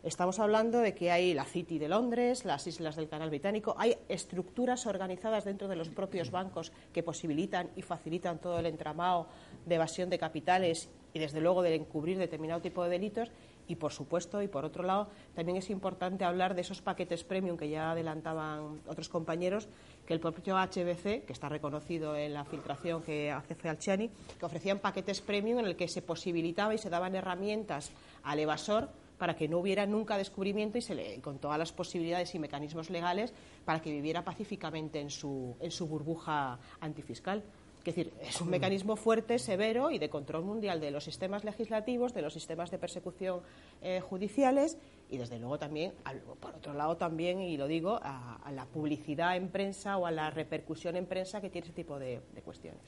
Estamos 0.01 0.39
hablando 0.39 0.79
de 0.79 0.95
que 0.95 1.11
hay 1.11 1.33
la 1.33 1.43
City 1.43 1.77
de 1.77 1.89
Londres, 1.89 2.45
las 2.45 2.65
islas 2.65 2.95
del 2.95 3.09
Canal 3.09 3.29
Británico, 3.29 3.75
hay 3.77 3.97
estructuras 4.07 4.85
organizadas 4.85 5.43
dentro 5.43 5.67
de 5.67 5.75
los 5.75 5.89
propios 5.89 6.31
bancos 6.31 6.71
que 6.93 7.03
posibilitan 7.03 7.69
y 7.75 7.81
facilitan 7.81 8.39
todo 8.39 8.59
el 8.59 8.65
entramado 8.65 9.27
de 9.65 9.75
evasión 9.75 10.09
de 10.09 10.17
capitales 10.19 10.89
y, 11.13 11.19
desde 11.19 11.41
luego, 11.41 11.63
de 11.63 11.75
encubrir 11.75 12.17
determinado 12.17 12.61
tipo 12.61 12.81
de 12.81 12.91
delitos 12.91 13.29
y, 13.67 13.75
por 13.75 13.91
supuesto, 13.91 14.41
y 14.41 14.47
por 14.47 14.65
otro 14.65 14.83
lado, 14.83 15.07
también 15.35 15.57
es 15.57 15.69
importante 15.69 16.23
hablar 16.25 16.55
de 16.55 16.61
esos 16.61 16.81
paquetes 16.81 17.23
premium 17.23 17.57
que 17.57 17.69
ya 17.69 17.91
adelantaban 17.91 18.81
otros 18.87 19.09
compañeros, 19.09 19.67
que 20.05 20.13
el 20.13 20.19
propio 20.19 20.55
HBC, 20.57 21.25
que 21.25 21.33
está 21.33 21.49
reconocido 21.49 22.15
en 22.15 22.33
la 22.33 22.45
filtración 22.45 23.01
que 23.01 23.31
hace 23.31 23.55
Fealciani, 23.55 24.09
que 24.39 24.45
ofrecían 24.45 24.79
paquetes 24.79 25.21
premium 25.21 25.59
en 25.59 25.65
el 25.65 25.75
que 25.75 25.87
se 25.87 26.01
posibilitaba 26.01 26.73
y 26.73 26.77
se 26.77 26.89
daban 26.89 27.15
herramientas 27.15 27.91
al 28.23 28.39
evasor 28.39 28.89
para 29.17 29.35
que 29.35 29.47
no 29.47 29.59
hubiera 29.59 29.85
nunca 29.85 30.17
descubrimiento 30.17 30.77
y 30.77 30.81
se 30.81 30.95
le, 30.95 31.21
con 31.21 31.39
todas 31.39 31.57
las 31.57 31.71
posibilidades 31.71 32.35
y 32.35 32.39
mecanismos 32.39 32.89
legales 32.89 33.33
para 33.63 33.81
que 33.81 33.91
viviera 33.91 34.25
pacíficamente 34.25 34.99
en 34.99 35.09
su, 35.09 35.55
en 35.61 35.71
su 35.71 35.87
burbuja 35.87 36.59
antifiscal. 36.81 37.43
Es 37.85 37.93
decir, 37.93 38.13
es 38.21 38.39
un 38.39 38.49
mecanismo 38.49 38.95
fuerte, 38.95 39.37
severo 39.37 39.91
y 39.91 39.99
de 39.99 40.09
control 40.09 40.45
mundial 40.45 40.79
de 40.79 40.89
los 40.89 41.03
sistemas 41.03 41.43
legislativos, 41.43 42.13
de 42.13 42.21
los 42.21 42.31
sistemas 42.31 42.71
de 42.71 42.77
persecución 42.77 43.41
eh, 43.81 43.99
judiciales 43.99 44.77
y, 45.09 45.17
desde 45.17 45.37
luego, 45.37 45.59
también, 45.59 45.91
por 46.39 46.55
otro 46.55 46.73
lado, 46.73 46.95
también, 46.95 47.41
y 47.41 47.57
lo 47.57 47.67
digo, 47.67 47.99
a, 48.01 48.39
la 48.53 48.65
publicidad 48.67 49.35
en 49.35 49.49
prensa 49.49 49.97
o 49.97 50.05
a 50.05 50.11
la 50.11 50.31
repercusión 50.31 50.95
en 50.95 51.07
prensa 51.07 51.41
que 51.41 51.49
tiene 51.49 51.67
ese 51.67 51.75
tipo 51.75 51.99
de, 51.99 52.21
cuestiones. 52.45 52.81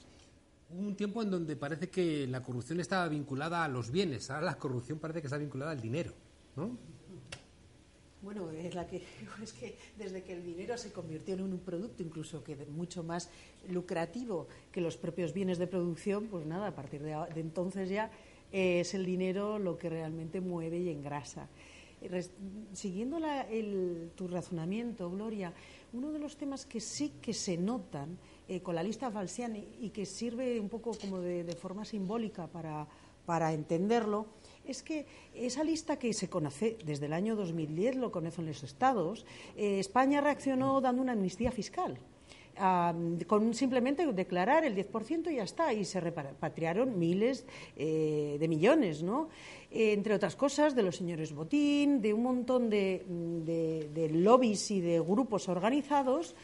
Hubo 0.70 0.80
un 0.80 0.96
tiempo 0.96 1.22
en 1.22 1.30
donde 1.30 1.56
parece 1.56 1.90
que 1.90 2.26
la 2.26 2.42
corrupción 2.42 2.80
estaba 2.80 3.06
vinculada 3.06 3.64
a 3.64 3.68
los 3.68 3.90
bienes, 3.90 4.30
ahora 4.30 4.46
la 4.46 4.56
corrupción 4.56 4.98
parece 4.98 5.20
que 5.20 5.26
está 5.26 5.36
vinculada 5.36 5.72
al 5.72 5.80
dinero, 5.82 6.14
¿no? 6.56 6.78
Bueno, 8.22 8.50
es 8.50 8.74
la 8.74 8.86
que 8.86 9.02
es 9.42 9.52
que 9.52 9.76
desde 9.98 10.22
que 10.22 10.32
el 10.32 10.44
dinero 10.44 10.76
se 10.76 10.92
convirtió 10.92 11.34
en 11.34 11.42
un 11.42 11.58
producto 11.58 12.02
incluso 12.02 12.42
que 12.42 12.56
mucho 12.66 13.02
más 13.02 13.30
lucrativo 13.68 14.48
que 14.72 14.80
los 14.80 14.96
propios 14.96 15.32
bienes 15.32 15.58
de 15.58 15.66
producción, 15.66 16.26
pues 16.26 16.46
nada, 16.46 16.68
a 16.68 16.74
partir 16.74 17.02
de, 17.02 17.14
de 17.34 17.40
entonces 17.40 17.88
ya 17.88 18.10
eh, 18.52 18.80
es 18.80 18.94
el 18.94 19.04
dinero 19.04 19.58
lo 19.58 19.76
que 19.76 19.90
realmente 19.90 20.40
mueve 20.40 20.78
y 20.78 20.88
engrasa. 20.88 21.48
Siguiendo 22.72 23.18
tu 24.14 24.28
razonamiento, 24.28 25.10
Gloria, 25.10 25.52
uno 25.92 26.12
de 26.12 26.18
los 26.18 26.36
temas 26.36 26.66
que 26.66 26.80
sí 26.80 27.14
que 27.22 27.32
se 27.32 27.56
notan 27.56 28.18
eh, 28.48 28.60
con 28.60 28.74
la 28.74 28.82
lista 28.82 29.10
Falciani 29.10 29.66
y 29.80 29.90
que 29.90 30.06
sirve 30.06 30.60
un 30.60 30.68
poco 30.68 30.96
como 30.98 31.20
de, 31.20 31.44
forma 31.54 31.84
simbólica 31.84 32.46
para, 32.46 32.86
para, 33.24 33.52
entenderlo 33.52 34.26
es 34.66 34.82
que 34.82 35.06
esa 35.34 35.64
lista 35.64 35.98
que 35.98 36.12
se 36.12 36.28
conoce 36.28 36.76
desde 36.84 37.06
el 37.06 37.12
año 37.12 37.36
2010, 37.36 37.96
lo 37.96 38.12
conocen 38.12 38.46
los 38.46 38.62
estados, 38.62 39.24
eh, 39.56 39.78
España 39.78 40.20
reaccionó 40.20 40.80
dando 40.80 41.02
una 41.02 41.12
amnistía 41.12 41.50
fiscal 41.50 41.98
con 43.26 43.52
simplemente 43.54 44.10
declarar 44.12 44.64
el 44.64 44.74
10% 44.74 45.30
y 45.30 45.36
ya 45.36 45.42
está, 45.42 45.72
y 45.72 45.84
se 45.84 46.00
repatriaron 46.00 46.98
miles 46.98 47.44
eh, 47.76 48.38
de 48.40 48.48
millones, 48.48 49.02
¿no? 49.02 49.28
entre 49.70 50.14
otras 50.14 50.36
cosas, 50.36 50.74
de 50.74 50.82
los 50.82 50.96
señores 50.96 51.34
Botín, 51.34 52.00
de 52.00 52.14
un 52.14 52.22
montón 52.22 52.70
de, 52.70 53.04
de 53.92 54.08
lobbies 54.08 54.70
y 54.70 54.80
de 54.80 55.00
grupos 55.00 55.50
organizados 55.50 56.34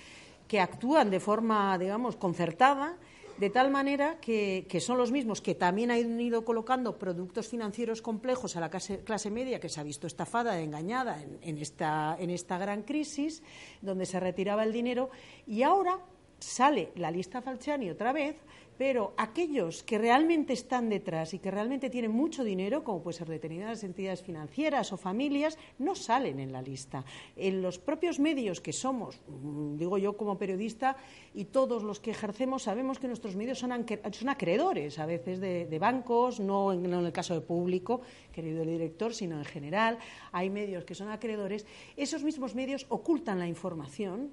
que 0.46 0.60
actúan 0.60 1.08
de 1.08 1.18
forma, 1.18 1.78
digamos, 1.78 2.16
concertada 2.16 2.98
de 3.42 3.50
tal 3.50 3.72
manera 3.72 4.20
que, 4.20 4.64
son 4.78 4.98
los 4.98 5.10
mismos 5.10 5.42
que 5.42 5.56
también 5.56 5.90
han 5.90 6.20
ido 6.20 6.44
colocando 6.44 6.96
productos 6.96 7.48
financieros 7.48 8.00
complejos 8.00 8.54
a 8.54 8.60
la 8.60 8.70
clase, 8.70 9.30
media 9.32 9.58
que 9.58 9.68
se 9.68 9.80
ha 9.80 9.82
visto 9.82 10.06
estafada, 10.06 10.60
engañada 10.60 11.20
en, 11.40 11.58
esta, 11.58 12.16
en 12.20 12.30
esta 12.30 12.56
gran 12.56 12.82
crisis, 12.82 13.42
donde 13.80 14.06
se 14.06 14.20
retiraba 14.20 14.62
el 14.62 14.72
dinero, 14.72 15.10
y 15.44 15.64
ahora 15.64 15.98
sale 16.38 16.92
la 16.94 17.10
lista 17.10 17.42
Falciani 17.42 17.90
otra 17.90 18.12
vez 18.12 18.36
pero 18.78 19.14
aquellos 19.16 19.82
que 19.82 19.98
realmente 19.98 20.52
están 20.52 20.88
detrás 20.88 21.34
y 21.34 21.38
que 21.38 21.50
realmente 21.50 21.90
tienen 21.90 22.10
mucho 22.10 22.44
dinero, 22.44 22.84
como 22.84 23.02
puede 23.02 23.18
ser 23.18 23.28
determinadas 23.28 23.84
entidades 23.84 24.22
financieras 24.22 24.92
o 24.92 24.96
familias, 24.96 25.58
no 25.78 25.94
salen 25.94 26.40
en 26.40 26.52
la 26.52 26.62
lista. 26.62 27.04
En 27.36 27.62
los 27.62 27.78
propios 27.78 28.18
medios 28.18 28.60
que 28.60 28.72
somos, 28.72 29.20
mm, 29.28 29.76
digo 29.76 29.98
yo 29.98 30.16
como 30.16 30.38
periodista, 30.38 30.96
y 31.34 31.46
todos 31.46 31.82
los 31.82 32.00
que 32.00 32.10
ejercemos, 32.10 32.64
sabemos 32.64 32.98
que 32.98 33.08
nuestros 33.08 33.36
medios 33.36 33.58
son, 33.58 33.72
acreedores 33.72 34.98
a 34.98 35.06
veces 35.06 35.40
de, 35.40 35.78
bancos, 35.78 36.40
no 36.40 36.72
en, 36.72 36.92
el 36.92 37.12
caso 37.12 37.34
de 37.34 37.40
público, 37.40 38.00
querido 38.32 38.64
director, 38.64 39.14
sino 39.14 39.38
en 39.38 39.44
general. 39.44 39.98
Hay 40.32 40.50
medios 40.50 40.84
que 40.84 40.94
son 40.94 41.08
acreedores. 41.08 41.66
Esos 41.96 42.22
mismos 42.22 42.54
medios 42.54 42.86
ocultan 42.88 43.38
la 43.38 43.48
información 43.48 44.30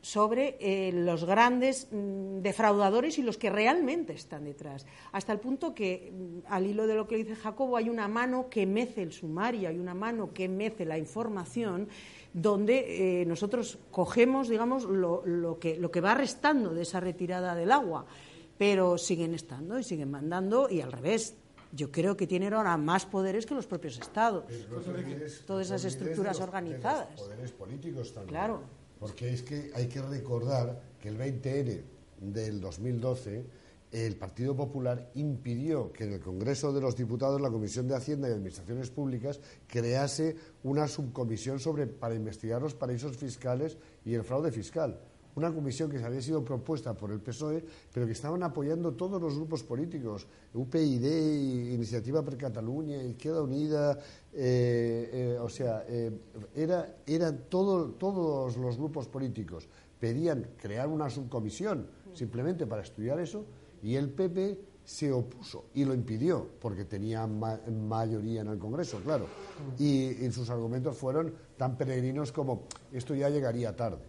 sobre 0.00 0.56
eh, 0.60 0.92
los 0.92 1.24
grandes 1.24 1.88
mm, 1.90 2.40
defraudadores 2.40 3.18
y 3.18 3.22
los 3.22 3.36
que 3.36 3.50
realmente 3.50 4.12
están 4.12 4.44
detrás. 4.44 4.86
Hasta 5.12 5.32
el 5.32 5.40
punto 5.40 5.74
que, 5.74 6.12
mm, 6.12 6.52
al 6.52 6.66
hilo 6.66 6.86
de 6.86 6.94
lo 6.94 7.06
que 7.06 7.16
dice 7.16 7.34
Jacobo, 7.34 7.76
hay 7.76 7.88
una 7.88 8.08
mano 8.08 8.48
que 8.48 8.66
mece 8.66 9.02
el 9.02 9.12
sumario, 9.12 9.68
hay 9.68 9.78
una 9.78 9.94
mano 9.94 10.32
que 10.32 10.48
mece 10.48 10.84
la 10.84 10.98
información, 10.98 11.88
donde 12.32 13.22
eh, 13.22 13.26
nosotros 13.26 13.78
cogemos, 13.90 14.48
digamos, 14.48 14.84
lo, 14.84 15.58
que, 15.58 15.76
lo 15.76 15.90
que 15.90 16.00
va 16.00 16.14
restando 16.14 16.74
de 16.74 16.82
esa 16.82 17.00
retirada 17.00 17.54
del 17.54 17.72
agua, 17.72 18.06
pero 18.56 18.98
siguen 18.98 19.34
estando 19.34 19.78
y 19.78 19.84
siguen 19.84 20.10
mandando, 20.10 20.68
y 20.70 20.80
al 20.80 20.92
revés, 20.92 21.36
yo 21.72 21.90
creo 21.90 22.16
que 22.16 22.26
tienen 22.26 22.54
ahora 22.54 22.76
más 22.76 23.06
poderes 23.06 23.46
que 23.46 23.54
los 23.54 23.66
propios 23.66 23.98
estados. 23.98 24.44
Todas 25.46 25.66
esas 25.66 25.84
estructuras 25.84 26.40
organizadas. 26.40 27.20
poderes 27.20 27.52
políticos 27.52 28.12
también. 28.12 28.30
Claro. 28.30 28.77
Porque 28.98 29.32
es 29.32 29.42
que 29.42 29.70
hay 29.74 29.86
que 29.86 30.02
recordar 30.02 30.80
que 31.00 31.08
el 31.08 31.18
20N 31.18 31.82
del 32.20 32.60
2012 32.60 33.44
el 33.92 34.16
Partido 34.16 34.54
Popular 34.54 35.10
impidió 35.14 35.92
que 35.92 36.04
en 36.04 36.12
el 36.14 36.20
Congreso 36.20 36.72
de 36.72 36.80
los 36.80 36.96
Diputados 36.96 37.40
la 37.40 37.50
Comisión 37.50 37.88
de 37.88 37.96
Hacienda 37.96 38.28
y 38.28 38.32
Administraciones 38.32 38.90
Públicas 38.90 39.40
crease 39.66 40.36
una 40.62 40.86
subcomisión 40.86 41.58
sobre, 41.58 41.86
para 41.86 42.14
investigar 42.14 42.60
los 42.60 42.74
paraísos 42.74 43.16
fiscales 43.16 43.78
y 44.04 44.14
el 44.14 44.24
fraude 44.24 44.52
fiscal. 44.52 45.00
Una 45.38 45.54
comisión 45.54 45.88
que 45.88 46.02
había 46.02 46.20
sido 46.20 46.44
propuesta 46.44 46.94
por 46.94 47.12
el 47.12 47.20
PSOE, 47.20 47.64
pero 47.94 48.06
que 48.06 48.12
estaban 48.12 48.42
apoyando 48.42 48.94
todos 48.94 49.22
los 49.22 49.36
grupos 49.36 49.62
políticos, 49.62 50.26
UPyD, 50.52 51.74
Iniciativa 51.74 52.24
per 52.24 52.36
Cataluña, 52.36 53.00
Izquierda 53.04 53.42
Unida, 53.42 53.96
eh, 54.32 55.10
eh, 55.12 55.38
o 55.40 55.48
sea, 55.48 55.84
eh, 55.86 56.10
era, 56.56 56.96
eran 57.06 57.44
todos 57.48 58.56
los 58.56 58.76
grupos 58.76 59.06
políticos 59.06 59.68
pedían 60.00 60.50
crear 60.56 60.88
una 60.88 61.08
subcomisión 61.08 61.86
simplemente 62.14 62.66
para 62.66 62.82
estudiar 62.82 63.20
eso 63.20 63.44
y 63.82 63.94
el 63.94 64.10
PP 64.10 64.58
se 64.84 65.12
opuso 65.12 65.66
y 65.74 65.84
lo 65.84 65.92
impidió 65.92 66.48
porque 66.60 66.84
tenía 66.84 67.26
mayoría 67.26 68.40
en 68.40 68.48
el 68.48 68.58
Congreso, 68.58 69.00
claro. 69.04 69.26
Y, 69.78 70.30
sus 70.30 70.48
argumentos 70.48 70.96
fueron 70.96 71.34
tan 71.58 71.76
peregrinos 71.76 72.32
como 72.32 72.62
esto 72.90 73.14
ya 73.14 73.28
llegaría 73.28 73.76
tarde. 73.76 74.02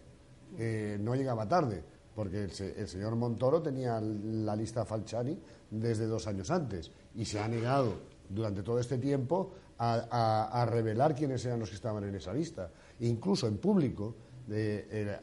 No 0.58 1.14
llegaba 1.14 1.48
tarde 1.48 1.82
porque 2.14 2.44
el, 2.44 2.88
señor 2.88 3.16
Montoro 3.16 3.62
tenía 3.62 4.00
la 4.00 4.54
lista 4.56 4.84
Falciani 4.84 5.38
desde 5.70 6.06
dos 6.06 6.26
años 6.26 6.50
antes 6.50 6.90
y 7.14 7.24
se 7.24 7.38
ha 7.38 7.48
negado 7.48 7.94
durante 8.28 8.62
todo 8.62 8.78
este 8.78 8.98
tiempo 8.98 9.54
a, 9.78 10.66
revelar 10.70 11.14
quiénes 11.14 11.42
eran 11.46 11.60
los 11.60 11.70
que 11.70 11.76
estaban 11.76 12.04
en 12.04 12.14
esa 12.14 12.34
lista. 12.34 12.70
Incluso 13.00 13.46
en 13.46 13.56
público, 13.56 14.16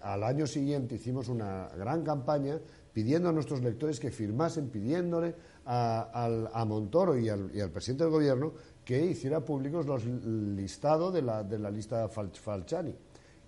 al 0.01 0.23
año 0.23 0.47
siguiente 0.47 0.95
hicimos 0.95 1.27
una 1.27 1.69
gran 1.77 2.03
campaña 2.03 2.59
pidiendo 2.91 3.29
a 3.29 3.31
nuestros 3.31 3.61
lectores 3.61 3.99
que 3.99 4.09
firmasen, 4.09 4.69
pidiéndole 4.69 5.35
a, 5.65 6.65
Montoro 6.67 7.15
y 7.15 7.29
al, 7.29 7.69
presidente 7.71 8.05
del 8.05 8.11
gobierno 8.11 8.53
que 8.83 9.05
hiciera 9.05 9.41
públicos 9.41 9.85
los 9.85 10.03
listados 10.05 11.13
de 11.13 11.21
la, 11.21 11.43
de 11.43 11.59
la 11.59 11.69
lista 11.69 12.07
Falciani 12.09 12.95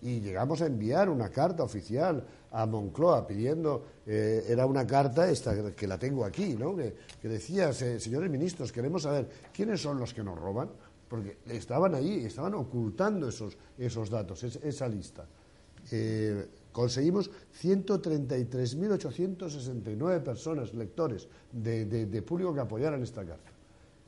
y 0.01 0.21
llegamos 0.21 0.61
a 0.61 0.67
enviar 0.67 1.09
una 1.09 1.29
carta 1.29 1.63
oficial 1.63 2.23
a 2.51 2.65
Moncloa 2.65 3.27
pidiendo, 3.27 3.83
eh, 4.05 4.45
era 4.47 4.65
una 4.65 4.87
carta 4.87 5.29
esta 5.29 5.75
que 5.75 5.87
la 5.87 5.99
tengo 5.99 6.23
aquí, 6.25 6.55
¿no? 6.55 6.75
que, 6.75 6.95
decía, 7.23 7.71
señores 7.73 8.29
ministros, 8.29 8.71
queremos 8.71 9.01
saber 9.03 9.27
quiénes 9.53 9.81
son 9.81 9.99
los 9.99 10.13
que 10.13 10.23
nos 10.23 10.39
roban, 10.39 10.69
porque 11.07 11.37
estaban 11.47 11.95
ahí, 11.95 12.25
estaban 12.25 12.53
ocultando 12.53 13.29
esos, 13.29 13.57
esos 13.77 14.09
datos, 14.09 14.43
esa 14.43 14.87
lista. 14.87 15.25
Eh, 15.91 16.47
conseguimos 16.71 17.29
133.869 17.61 20.23
personas, 20.23 20.73
lectores 20.73 21.27
de, 21.51 21.83
de 21.85 22.21
público 22.21 22.53
que 22.53 22.61
apoyaran 22.61 23.03
esta 23.03 23.25
carta. 23.25 23.58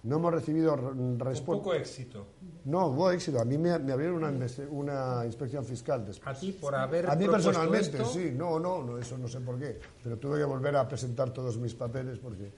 No 0.04 0.16
hemos 0.16 0.34
recibido 0.34 0.76
respuesta. 0.76 1.64
poco 1.64 1.74
éxito. 1.74 2.26
No, 2.66 2.88
hubo 2.88 3.12
éxito. 3.12 3.40
A 3.40 3.46
mí 3.46 3.58
me, 3.58 3.72
abrieron 3.72 4.24
una, 4.24 4.48
una, 4.70 5.26
inspección 5.26 5.64
fiscal 5.64 6.06
después. 6.06 6.38
¿A 6.38 6.40
ti 6.40 6.54
por 6.54 6.74
haber 6.74 7.10
A 7.10 7.16
mí 7.16 7.28
personalmente, 7.28 8.04
sí. 8.06 8.32
No, 8.36 8.60
no, 8.60 8.84
no, 8.84 8.98
eso 8.98 9.18
no 9.18 9.28
sé 9.28 9.40
por 9.42 9.60
qué. 9.60 9.80
Pero 10.04 10.18
tuve 10.18 10.40
que 10.40 10.46
volver 10.46 10.76
a 10.76 10.88
presentar 10.88 11.32
todos 11.32 11.58
mis 11.58 11.76
papeles 11.76 12.18
porque, 12.18 12.52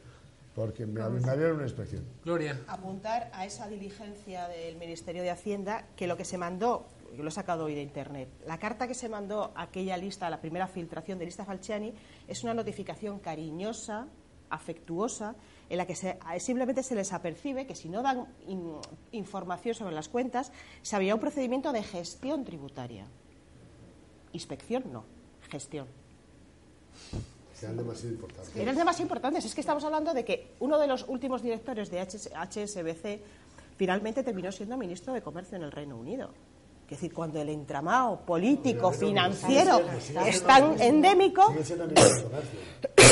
porque 0.55 0.85
me, 0.85 1.07
me 1.09 1.29
abrieron 1.29 1.57
una 1.57 1.65
inspección. 1.65 2.05
Gloria. 2.23 2.61
Apuntar 2.67 3.29
a 3.33 3.45
esa 3.45 3.67
diligencia 3.67 4.47
del 4.47 4.77
Ministerio 4.77 5.21
de 5.21 5.31
Hacienda 5.31 5.87
que 5.97 6.07
lo 6.07 6.15
que 6.15 6.25
se 6.25 6.37
mandó 6.37 6.87
yo 7.15 7.23
lo 7.23 7.29
he 7.29 7.31
sacado 7.31 7.65
hoy 7.65 7.75
de 7.75 7.81
internet. 7.81 8.29
La 8.45 8.57
carta 8.57 8.87
que 8.87 8.93
se 8.93 9.07
mandó 9.07 9.51
a 9.55 9.63
aquella 9.63 9.97
lista, 9.97 10.27
a 10.27 10.29
la 10.29 10.41
primera 10.41 10.67
filtración 10.67 11.19
de 11.19 11.25
lista 11.25 11.45
Falciani, 11.45 11.93
es 12.27 12.43
una 12.43 12.53
notificación 12.53 13.19
cariñosa, 13.19 14.07
afectuosa, 14.49 15.35
en 15.73 15.77
la 15.79 15.87
que 15.87 15.95
simplemente 16.39 16.83
se 16.83 16.93
les 16.93 17.11
apercibe 17.13 17.65
que 17.65 17.73
si 17.73 17.89
no 17.89 18.03
dan 18.03 18.27
información 19.11 19.73
sobre 19.73 19.95
las 19.95 20.07
cuentas, 20.07 20.51
se 20.83 20.95
habría 20.95 21.15
un 21.15 21.19
procedimiento 21.19 21.71
de 21.71 21.81
gestión 21.81 22.45
tributaria. 22.45 23.07
Inspección 24.33 24.83
no, 24.93 25.03
gestión. 25.49 25.87
Eran 27.59 27.77
demasiado 27.77 28.13
importantes. 28.13 28.55
Eran 28.55 28.75
demasiado 28.75 29.03
importantes. 29.03 29.45
Es 29.45 29.55
que 29.55 29.61
estamos 29.61 29.83
hablando 29.83 30.13
de 30.13 30.23
que 30.23 30.51
uno 30.59 30.77
de 30.77 30.85
los 30.85 31.07
últimos 31.07 31.41
directores 31.41 31.89
de 31.89 32.01
HSBC 32.01 33.21
finalmente 33.75 34.21
terminó 34.21 34.51
siendo 34.51 34.77
ministro 34.77 35.11
de 35.11 35.23
Comercio 35.23 35.57
en 35.57 35.63
el 35.63 35.71
Reino 35.71 35.97
Unido. 35.97 36.29
Es 36.93 36.99
decir, 36.99 37.13
cuando 37.15 37.41
el 37.41 37.49
entramado 37.49 38.19
político, 38.19 38.91
financiero 38.91 39.81
es 40.27 40.43
tan 40.43 40.79
endémico. 40.79 41.51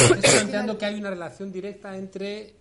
Estás 0.02 0.36
planteando 0.36 0.78
que 0.78 0.86
hay 0.86 0.96
una 0.96 1.10
relación 1.10 1.52
directa 1.52 1.96
entre 1.96 2.56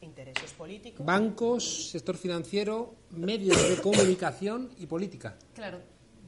intereses 0.00 0.52
políticos, 0.52 1.04
bancos, 1.04 1.90
sector 1.90 2.16
financiero, 2.16 2.94
medios 3.10 3.68
de 3.68 3.76
comunicación 3.80 4.70
y 4.78 4.86
política. 4.86 5.36
Claro, 5.54 5.78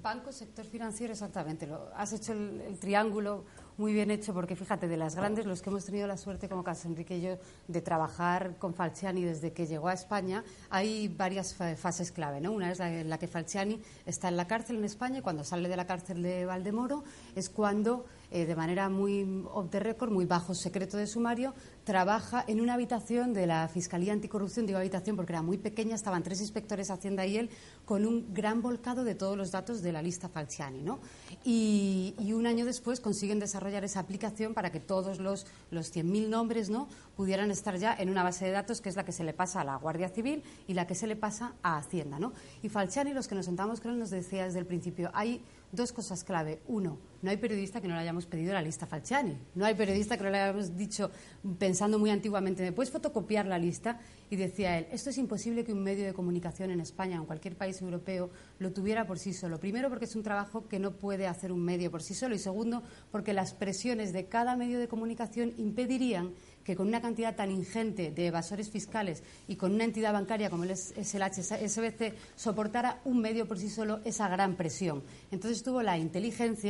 banco, 0.05 0.31
sector 0.33 0.67
financiero, 0.67 1.15
exactamente. 1.15 1.67
Lo, 1.67 1.91
has 1.97 2.13
hecho 2.13 2.35
el, 2.35 2.79
triángulo 2.79 3.45
muy 3.79 3.93
bien 3.93 4.11
hecho, 4.11 4.33
porque 4.33 4.55
fíjate, 4.55 4.87
de 4.87 4.97
las 4.97 5.17
grandes, 5.17 5.47
los 5.47 5.63
que 5.63 5.71
hemos 5.71 5.85
tenido 5.85 6.07
la 6.07 6.17
suerte, 6.17 6.49
como 6.49 6.63
Carlos 6.63 6.85
Enrique 6.85 7.17
y 7.17 7.23
yo, 7.23 7.39
de 7.67 7.81
trabajar 7.81 8.57
con 8.59 8.75
Falciani 8.75 9.25
desde 9.25 9.53
que 9.53 9.67
llegó 9.67 9.89
a 9.89 9.95
España, 9.95 10.45
hay 10.71 11.09
varias 11.09 11.55
fases 11.55 12.13
clave. 12.13 12.41
¿no? 12.41 12.53
Una 12.53 12.71
es 12.71 12.79
la 12.79 13.01
en 13.01 13.09
la 13.09 13.19
que 13.19 13.27
Falciani 13.27 13.81
está 14.07 14.29
en 14.29 14.37
la 14.37 14.47
cárcel 14.47 14.77
en 14.77 14.85
España 14.85 15.19
y 15.19 15.23
cuando 15.23 15.43
sale 15.43 15.69
de 15.69 15.77
la 15.77 15.87
cárcel 15.87 16.23
de 16.23 16.45
Valdemoro 16.45 17.03
es 17.35 17.49
cuando 17.49 18.05
eh, 18.35 18.47
de 18.47 18.57
manera 18.57 18.89
muy 18.89 19.45
off 19.53 19.71
the 19.71 19.79
record, 19.79 20.11
muy 20.11 20.25
bajo 20.25 20.57
secreto 20.57 20.97
de 20.97 21.07
sumario, 21.07 21.55
trabaja 21.85 22.45
en 22.49 22.61
una 22.61 22.75
habitación 22.75 23.33
de 23.33 23.47
la 23.47 23.69
Fiscalía 23.69 24.13
Anticorrupción, 24.13 24.67
digo 24.67 24.77
habitación 24.81 25.15
porque 25.15 25.31
era 25.33 25.41
muy 25.41 25.57
pequeña, 25.57 25.95
estaban 25.95 26.25
tres 26.25 26.41
inspectores 26.41 26.91
Hacienda 26.91 27.25
y 27.27 27.37
él, 27.37 27.51
con 27.85 28.05
un 28.05 28.35
gran 28.35 28.61
volcado 28.61 29.05
de 29.05 29.15
todos 29.15 29.37
los 29.37 29.53
datos 29.53 29.83
de 29.83 29.93
la 29.93 30.03
lista 30.03 30.29
Falciani. 30.29 30.83
¿no? 30.83 30.99
Y, 31.45 32.17
un 32.35 32.49
año 32.49 32.67
después 32.67 32.99
consiguen 32.99 33.39
desarrollar 33.39 33.85
esa 33.85 34.01
aplicación 34.01 34.55
para 34.55 34.73
que 34.73 34.81
todos 34.81 35.21
los, 35.21 35.47
los 35.71 35.95
100.000 35.95 36.29
nombres 36.29 36.71
¿no? 36.71 36.89
pudieran 37.17 37.53
estar 37.53 37.77
ya 37.77 37.95
en 37.95 38.11
una 38.11 38.25
base 38.25 38.47
de 38.47 38.51
datos 38.51 38.81
que 38.81 38.89
es 38.89 38.97
la 38.97 39.05
que 39.05 39.13
se 39.13 39.23
le 39.23 39.33
pasa 39.33 39.61
a 39.61 39.65
la 39.65 39.77
Guardia 39.77 40.09
Civil 40.09 40.43
y 40.67 40.75
la 40.75 40.89
que 40.89 40.97
se 40.97 41.07
le 41.07 41.15
pasa 41.15 41.55
a 41.63 41.77
Hacienda. 41.77 42.19
¿no? 42.19 42.33
Y 42.65 42.69
Falciani, 42.69 43.15
los 43.15 43.29
que 43.29 43.37
nos 43.37 43.45
sentamos 43.45 43.81
con 43.81 43.93
él, 43.93 44.01
nos 44.01 44.11
decía 44.11 44.47
desde 44.47 44.59
el 44.59 44.67
principio, 44.67 45.13
hay 45.15 45.41
dos 45.75 45.93
cosas 45.93 46.25
clave. 46.25 46.61
Uno, 46.67 46.99
no 47.23 47.31
hay 47.31 47.37
periodista 47.37 47.81
que 47.81 47.89
no 47.89 47.95
le 47.95 48.01
hayamos 48.01 48.27
pedido 48.27 48.53
la 48.53 48.61
lista 48.61 48.87
Falciani. 48.87 49.39
No 49.55 49.65
hay 49.65 49.75
periodista 49.75 50.17
que 50.17 50.25
no 50.25 50.31
le 50.31 50.39
hayamos 50.39 50.77
dicho, 50.77 51.11
pensando 51.59 51.99
muy 51.99 52.11
antiguamente, 52.11 52.63
¿me 52.63 52.73
puedes 52.73 52.91
fotocopiar 52.91 53.47
la 53.47 53.59
lista? 53.59 53.99
Y 54.31 54.37
decía 54.37 54.79
él, 54.79 54.87
esto 54.91 55.11
es 55.11 55.19
imposible 55.19 55.65
que 55.65 55.73
un 55.73 55.83
medio 55.83 56.05
de 56.05 56.13
comunicación 56.13 56.71
en 56.71 56.81
España 56.81 57.19
o 57.19 57.21
en 57.23 57.27
cualquier 57.27 57.57
país 57.57 57.81
europeo 57.81 58.31
lo 58.59 58.73
tuviera 58.73 59.07
por 59.07 59.19
sí 59.19 59.33
solo. 59.33 59.59
Primero, 59.59 59.89
porque 59.89 60.05
es 60.05 60.17
un 60.17 60.23
trabajo 60.23 60.69
que 60.69 60.79
no 60.79 60.93
puede 60.93 61.27
hacer 61.27 61.53
un 61.53 61.65
medio 61.65 61.91
por 61.91 62.03
sí 62.03 62.15
solo. 62.15 62.35
Y 62.35 62.39
segundo, 62.39 62.83
porque 63.11 63.33
las 63.33 63.55
presiones 63.55 64.13
de 64.13 64.27
cada 64.27 64.57
medio 64.57 64.79
de 64.79 64.89
comunicación 64.89 65.55
impedirían 65.57 66.33
que 66.65 66.77
con 66.77 66.89
una 66.89 67.01
cantidad 67.01 67.37
tan 67.37 67.51
ingente 67.51 68.11
de 68.11 68.27
evasores 68.27 68.71
fiscales 68.71 69.23
y 69.49 69.57
con 69.57 69.73
una 69.75 69.85
entidad 69.85 70.13
bancaria 70.13 70.51
como 70.51 70.65
es 70.65 70.95
el 70.97 71.23
HSBC 71.23 72.15
soportara 72.37 73.01
un 73.05 73.21
medio 73.21 73.47
por 73.47 73.59
sí 73.59 73.69
solo 73.69 74.01
esa 74.05 74.29
gran 74.29 74.57
presión. 74.57 75.03
Entonces 75.31 75.63
tuvo 75.63 75.83
la 75.83 75.99
inteligencia 75.99 76.65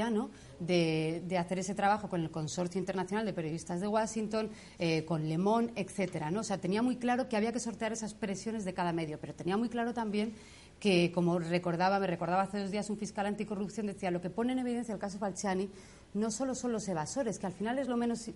de, 0.60 1.36
hacer 1.38 1.58
ese 1.58 1.74
trabajo 1.74 2.08
con 2.08 2.20
el 2.22 2.30
Consorcio 2.30 2.78
Internacional 2.78 3.24
de 3.24 3.32
Periodistas 3.32 3.80
de 3.80 3.88
Washington, 3.88 4.50
eh, 4.78 5.04
con 5.04 5.28
Le 5.28 5.38
Monde, 5.38 5.72
etcétera. 5.76 6.30
¿no? 6.30 6.40
O 6.40 6.44
sea, 6.44 6.58
tenía 6.58 6.82
muy 6.82 6.96
claro 6.96 7.28
que 7.28 7.36
había 7.36 7.52
que 7.52 7.60
sortear 7.60 7.92
esas 7.92 8.14
presiones 8.14 8.64
de 8.64 8.74
cada 8.74 8.92
medio, 8.92 9.18
pero 9.20 9.34
tenía 9.34 9.56
muy 9.56 9.68
claro 9.68 9.94
también 9.94 10.34
que, 10.80 11.12
como 11.12 11.38
recordaba, 11.38 11.98
me 11.98 12.06
recordaba 12.06 12.42
hace 12.42 12.58
dos 12.58 12.70
días 12.70 12.90
un 12.90 12.98
fiscal 12.98 13.26
anticorrupción, 13.26 13.86
decía, 13.86 14.10
lo 14.10 14.20
que 14.20 14.30
pone 14.30 14.52
en 14.52 14.58
evidencia 14.58 14.92
el 14.92 15.00
caso 15.00 15.18
Falciani 15.18 15.70
no 16.14 16.30
solo 16.30 16.54
son 16.54 16.72
los 16.72 16.86
evasores, 16.88 17.38
que 17.38 17.46
al 17.46 17.52
final 17.52 17.78
es 17.78 17.88
lo 17.88 17.96
menos, 17.96 18.30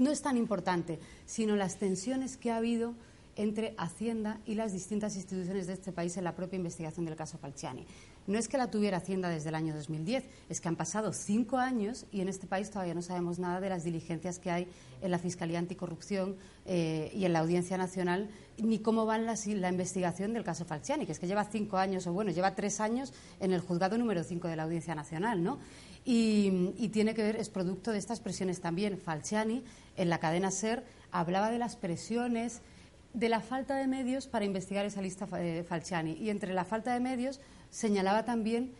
no 0.00 0.10
es 0.10 0.22
tan 0.22 0.36
importante, 0.36 0.98
sino 1.26 1.56
las 1.56 1.76
tensiones 1.76 2.36
que 2.36 2.50
ha 2.50 2.56
habido 2.56 2.94
entre 3.36 3.74
Hacienda 3.78 4.40
y 4.46 4.54
las 4.54 4.72
distintas 4.72 5.14
instituciones 5.14 5.66
de 5.66 5.74
este 5.74 5.92
país 5.92 6.16
en 6.16 6.24
la 6.24 6.34
propia 6.34 6.56
investigación 6.56 7.04
del 7.04 7.16
caso 7.16 7.38
Falciani. 7.38 7.86
No 8.26 8.38
es 8.38 8.48
que 8.48 8.58
la 8.58 8.70
tuviera 8.70 8.98
Hacienda 8.98 9.28
desde 9.28 9.50
el 9.50 9.54
año 9.54 9.74
2010, 9.74 10.24
es 10.48 10.60
que 10.60 10.68
han 10.68 10.76
pasado 10.76 11.12
cinco 11.12 11.58
años 11.58 12.06
y 12.12 12.20
en 12.20 12.28
este 12.28 12.46
país 12.46 12.70
todavía 12.70 12.94
no 12.94 13.02
sabemos 13.02 13.38
nada 13.38 13.60
de 13.60 13.68
las 13.68 13.84
diligencias 13.84 14.38
que 14.38 14.50
hay 14.50 14.66
en 15.02 15.10
la 15.10 15.18
Fiscalía 15.18 15.58
Anticorrupción 15.58 16.36
eh, 16.66 17.10
y 17.14 17.24
en 17.24 17.32
la 17.32 17.40
Audiencia 17.40 17.76
Nacional, 17.76 18.28
ni 18.58 18.78
cómo 18.78 19.06
va 19.06 19.18
la, 19.18 19.34
la, 19.46 19.68
investigación 19.68 20.32
del 20.32 20.44
caso 20.44 20.64
Falciani, 20.64 21.06
que 21.06 21.12
es 21.12 21.18
que 21.18 21.26
lleva 21.26 21.44
cinco 21.44 21.76
años, 21.78 22.06
o 22.06 22.12
bueno, 22.12 22.30
lleva 22.30 22.54
tres 22.54 22.80
años 22.80 23.12
en 23.38 23.52
el 23.52 23.60
juzgado 23.60 23.96
número 23.96 24.22
cinco 24.22 24.48
de 24.48 24.56
la 24.56 24.64
Audiencia 24.64 24.94
Nacional, 24.94 25.42
¿no? 25.42 25.58
Y, 26.04 26.88
tiene 26.92 27.14
que 27.14 27.22
ver, 27.22 27.36
es 27.36 27.50
producto 27.50 27.92
de 27.92 27.98
estas 27.98 28.20
presiones 28.20 28.60
también. 28.60 28.98
Falciani, 28.98 29.62
en 29.96 30.08
la 30.08 30.18
cadena 30.18 30.50
SER, 30.50 30.84
hablaba 31.10 31.50
de 31.50 31.58
las 31.58 31.76
presiones, 31.76 32.62
de 33.12 33.28
la 33.28 33.40
falta 33.40 33.76
de 33.76 33.86
medios 33.86 34.26
para 34.26 34.44
investigar 34.44 34.86
esa 34.86 35.02
lista 35.02 35.28
eh, 35.38 35.64
Falciani. 35.68 36.12
Y 36.12 36.30
entre 36.30 36.54
la 36.54 36.64
falta 36.64 36.94
de 36.94 37.00
medios 37.00 37.40
señalaba 37.70 38.24
también 38.24 38.72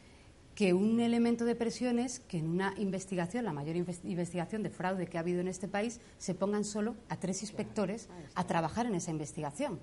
que 0.54 0.74
un 0.74 1.00
elemento 1.00 1.44
de 1.44 1.54
presión 1.54 1.98
es 1.98 2.20
que 2.20 2.38
en 2.38 2.48
una 2.48 2.74
investigación, 2.76 3.44
la 3.44 3.52
mayor 3.52 3.76
investigación 3.76 4.62
de 4.62 4.70
fraude 4.70 5.06
que 5.06 5.16
ha 5.16 5.20
habido 5.20 5.40
en 5.40 5.48
este 5.48 5.68
país, 5.68 6.00
se 6.18 6.34
pongan 6.34 6.64
solo 6.64 6.96
a 7.08 7.16
tres 7.16 7.42
inspectores 7.42 8.08
a 8.34 8.46
trabajar 8.46 8.86
en 8.86 8.94
esa 8.94 9.10
investigación. 9.10 9.80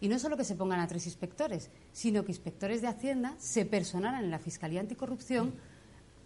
Y 0.00 0.08
no 0.08 0.18
solo 0.18 0.36
que 0.36 0.44
se 0.44 0.54
pongan 0.54 0.80
a 0.80 0.86
tres 0.86 1.06
inspectores, 1.06 1.70
sino 1.92 2.24
que 2.24 2.32
inspectores 2.32 2.80
de 2.80 2.88
Hacienda 2.88 3.34
se 3.38 3.64
personaran 3.64 4.24
en 4.24 4.30
la 4.30 4.38
Fiscalía 4.38 4.80
Anticorrupción 4.80 5.54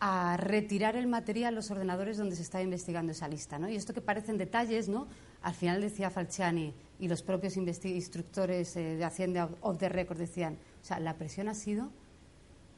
a 0.04 0.36
retirar 0.36 0.96
el 0.96 1.06
material 1.06 1.54
los 1.54 1.70
ordenadores 1.70 2.18
donde 2.18 2.34
se 2.34 2.42
está 2.42 2.60
investigando 2.60 3.12
esa 3.12 3.28
lista. 3.28 3.60
¿no? 3.60 3.68
Y 3.68 3.76
esto 3.76 3.94
que 3.94 4.00
parecen 4.00 4.36
detalles, 4.36 4.88
¿no? 4.88 5.06
al 5.42 5.54
final 5.54 5.80
decía 5.80 6.10
Falciani 6.10 6.74
y 6.98 7.06
los 7.06 7.22
propios 7.22 7.56
instructores 7.56 8.74
eh, 8.74 8.96
de 8.96 9.04
Hacienda 9.04 9.48
of 9.60 9.78
the 9.78 9.88
record 9.88 10.18
decían, 10.18 10.58
o 10.82 10.84
sea, 10.84 10.98
la 10.98 11.14
presión 11.14 11.48
ha 11.48 11.54
sido 11.54 11.90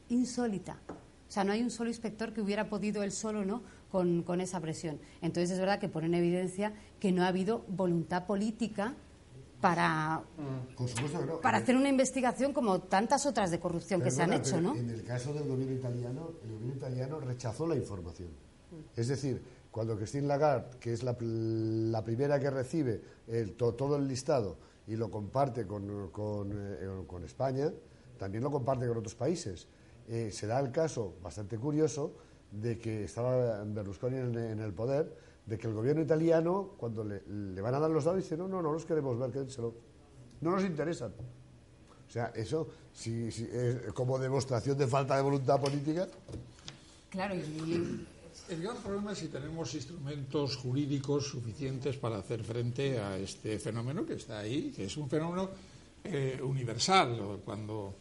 insólita. 0.07 0.77
O 0.87 1.31
sea, 1.31 1.43
no 1.43 1.51
hay 1.51 1.63
un 1.63 1.71
solo 1.71 1.89
inspector 1.89 2.31
que 2.31 2.41
hubiera 2.41 2.69
podido 2.69 3.01
él 3.01 3.11
solo 3.11 3.43
¿no? 3.43 3.63
con, 3.89 4.21
con 4.21 4.39
esa 4.39 4.59
presión. 4.59 4.99
Entonces 5.23 5.49
es 5.49 5.59
verdad 5.59 5.79
que 5.79 5.89
pone 5.89 6.05
en 6.05 6.13
evidencia 6.13 6.73
que 6.99 7.11
no 7.11 7.23
ha 7.23 7.29
habido 7.29 7.65
voluntad 7.67 8.27
política 8.27 8.93
para, 9.61 10.21
para 11.41 11.57
hacer 11.57 11.75
una 11.75 11.89
investigación 11.89 12.53
como 12.53 12.81
tantas 12.81 13.25
otras 13.25 13.51
de 13.51 13.59
corrupción 13.59 14.01
que 14.01 14.11
se 14.11 14.21
han 14.21 14.33
hecho, 14.33 14.61
¿no? 14.61 14.75
En 14.75 14.89
el 14.89 15.03
caso 15.03 15.33
del 15.33 15.47
gobierno 15.47 15.75
italiano, 15.75 16.31
el 16.43 16.51
gobierno 16.51 16.75
italiano 16.75 17.19
rechazó 17.19 17.67
la 17.67 17.75
información. 17.75 18.29
Es 18.95 19.07
decir, 19.07 19.41
cuando 19.71 19.97
Christine 19.97 20.27
Lagarde, 20.27 20.77
que 20.79 20.93
es 20.93 21.03
la, 21.03 21.15
primera 21.17 22.39
que 22.39 22.49
recibe 22.49 23.01
todo 23.57 23.95
el 23.97 24.07
listado 24.07 24.57
y 24.87 24.95
lo 24.95 25.09
comparte 25.09 25.65
con, 25.65 26.09
con, 26.11 26.51
eh, 26.53 27.25
España, 27.25 27.71
también 28.17 28.43
lo 28.43 28.51
comparte 28.51 28.87
con 28.87 28.97
otros 28.97 29.15
países. 29.15 29.67
Eh, 30.07 30.29
se 30.31 30.47
da 30.47 30.59
el 30.59 30.71
caso 30.71 31.15
bastante 31.23 31.57
curioso 31.57 32.13
de 32.51 32.77
que 32.77 33.05
estaba 33.05 33.63
Berlusconi 33.63 34.17
en 34.17 34.59
el 34.59 34.73
poder 34.73 35.24
de 35.45 35.57
que 35.57 35.67
el 35.67 35.73
gobierno 35.73 36.01
italiano, 36.01 36.71
cuando 36.77 37.03
le, 37.03 37.61
van 37.61 37.75
a 37.75 37.79
dar 37.79 37.91
los 37.91 38.03
datos, 38.03 38.23
dice, 38.23 38.35
no, 38.35 38.47
no, 38.47 38.61
no 38.61 38.71
los 38.71 38.85
queremos 38.85 39.17
ver, 39.19 39.31
quédenselo. 39.31 39.73
No 40.41 40.51
nos 40.51 40.63
interesan. 40.63 41.11
O 42.07 42.11
sea, 42.11 42.31
eso, 42.35 42.67
si, 42.93 43.27
es 43.27 43.93
como 43.93 44.17
demostración 44.17 44.77
de 44.77 44.87
falta 44.87 45.15
de 45.15 45.21
voluntad 45.21 45.59
política. 45.59 46.07
Claro, 47.09 47.35
y... 47.35 48.05
El 48.49 48.61
gran 48.61 48.77
problema 48.77 49.13
es 49.13 49.19
si 49.19 49.27
tenemos 49.29 49.73
instrumentos 49.73 50.57
jurídicos 50.57 51.25
suficientes 51.25 51.97
para 51.97 52.17
hacer 52.17 52.43
frente 52.43 52.99
a 52.99 53.17
este 53.17 53.57
fenómeno 53.57 54.05
que 54.05 54.13
está 54.13 54.39
ahí, 54.39 54.71
que 54.75 54.85
es 54.85 54.97
un 54.97 55.09
fenómeno 55.09 55.49
eh, 56.03 56.39
universal. 56.43 57.39
Cuando 57.43 57.95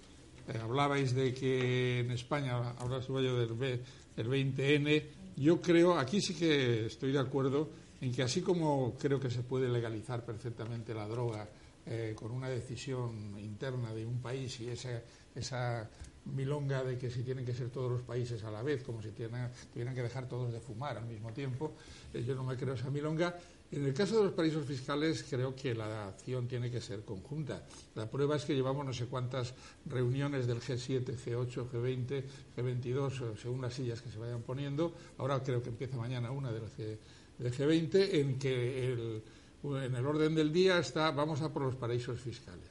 eh, 0.46 0.58
hablabais 0.62 1.14
de 1.14 1.32
que 1.32 2.00
en 2.00 2.10
España, 2.10 2.72
ahora 2.72 3.00
se 3.00 3.08
yo 3.08 3.38
del, 3.38 3.80
del 4.16 4.28
20N, 4.28 5.02
yo 5.36 5.60
creo, 5.60 5.98
aquí 5.98 6.20
sí 6.20 6.34
que 6.34 6.86
estoy 6.86 7.12
de 7.12 7.18
acuerdo 7.18 7.70
en 8.00 8.12
que 8.12 8.22
así 8.22 8.42
como 8.42 8.94
creo 8.98 9.18
que 9.18 9.30
se 9.30 9.42
puede 9.42 9.68
legalizar 9.68 10.24
perfectamente 10.24 10.94
la 10.94 11.06
droga 11.06 11.48
eh, 11.86 12.14
con 12.16 12.30
una 12.30 12.48
decisión 12.48 13.38
interna 13.38 13.92
de 13.92 14.06
un 14.06 14.20
país 14.20 14.60
y 14.60 14.68
esa, 14.68 15.02
esa 15.34 15.88
milonga 16.26 16.82
de 16.82 16.96
que 16.96 17.10
si 17.10 17.22
tienen 17.22 17.44
que 17.44 17.52
ser 17.52 17.70
todos 17.70 17.90
los 17.90 18.02
países 18.02 18.42
a 18.44 18.50
la 18.50 18.62
vez, 18.62 18.82
como 18.82 19.02
si 19.02 19.10
tuvieran 19.10 19.94
que 19.94 20.02
dejar 20.02 20.28
todos 20.28 20.52
de 20.52 20.60
fumar 20.60 20.96
al 20.96 21.06
mismo 21.06 21.32
tiempo, 21.32 21.74
eh, 22.12 22.24
yo 22.24 22.34
no 22.34 22.44
me 22.44 22.56
creo 22.56 22.74
esa 22.74 22.90
milonga. 22.90 23.36
En 23.72 23.84
el 23.84 23.92
caso 23.92 24.18
de 24.18 24.24
los 24.24 24.32
paraísos 24.32 24.64
fiscales 24.64 25.24
creo 25.28 25.54
que 25.54 25.74
la 25.74 26.08
acción 26.08 26.46
tiene 26.46 26.70
que 26.70 26.80
ser 26.80 27.04
conjunta. 27.04 27.66
La 27.96 28.08
prueba 28.08 28.36
es 28.36 28.44
que 28.44 28.54
llevamos 28.54 28.86
no 28.86 28.92
sé 28.92 29.06
cuántas 29.06 29.52
reuniones 29.86 30.46
del 30.46 30.60
G7, 30.60 31.04
G8, 31.04 31.70
G20, 31.70 32.24
G22, 32.56 33.36
según 33.36 33.62
las 33.62 33.74
sillas 33.74 34.00
que 34.00 34.10
se 34.10 34.18
vayan 34.18 34.42
poniendo. 34.42 34.94
Ahora 35.18 35.42
creo 35.42 35.62
que 35.62 35.70
empieza 35.70 35.96
mañana 35.96 36.30
una 36.30 36.52
del, 36.52 36.62
G, 36.70 37.66
20 37.66 38.20
en 38.20 38.38
que 38.38 38.92
en 38.92 39.94
el 39.94 40.06
orden 40.06 40.34
del 40.34 40.52
día 40.52 40.78
está 40.78 41.10
vamos 41.10 41.42
a 41.42 41.52
por 41.52 41.62
los 41.62 41.74
paraísos 41.74 42.20
fiscales. 42.20 42.68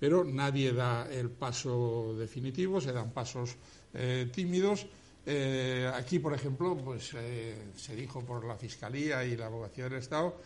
Pero 0.00 0.24
nadie 0.24 0.72
da 0.72 1.06
el 1.12 1.30
paso 1.30 2.14
definitivo, 2.18 2.80
se 2.80 2.92
dan 2.92 3.12
pasos 3.12 3.54
eh, 3.92 4.30
tímidos 4.32 4.86
eh, 5.24 5.90
aquí, 5.94 6.18
por 6.18 6.34
ejemplo, 6.34 6.76
pues 6.76 7.12
eh, 7.14 7.54
se 7.76 7.94
dijo 7.94 8.24
por 8.24 8.44
la 8.44 8.56
Fiscalía 8.56 9.24
y 9.24 9.36
la 9.36 9.46
Abogacía 9.46 9.84
del 9.84 9.94
Estado 9.94 10.36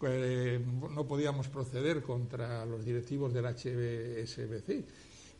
que 0.00 0.54
eh, 0.54 0.58
no 0.58 1.06
podíamos 1.06 1.48
proceder 1.48 2.02
contra 2.02 2.64
los 2.64 2.84
directivos 2.84 3.34
del 3.34 3.44
HSBC. 3.46 4.84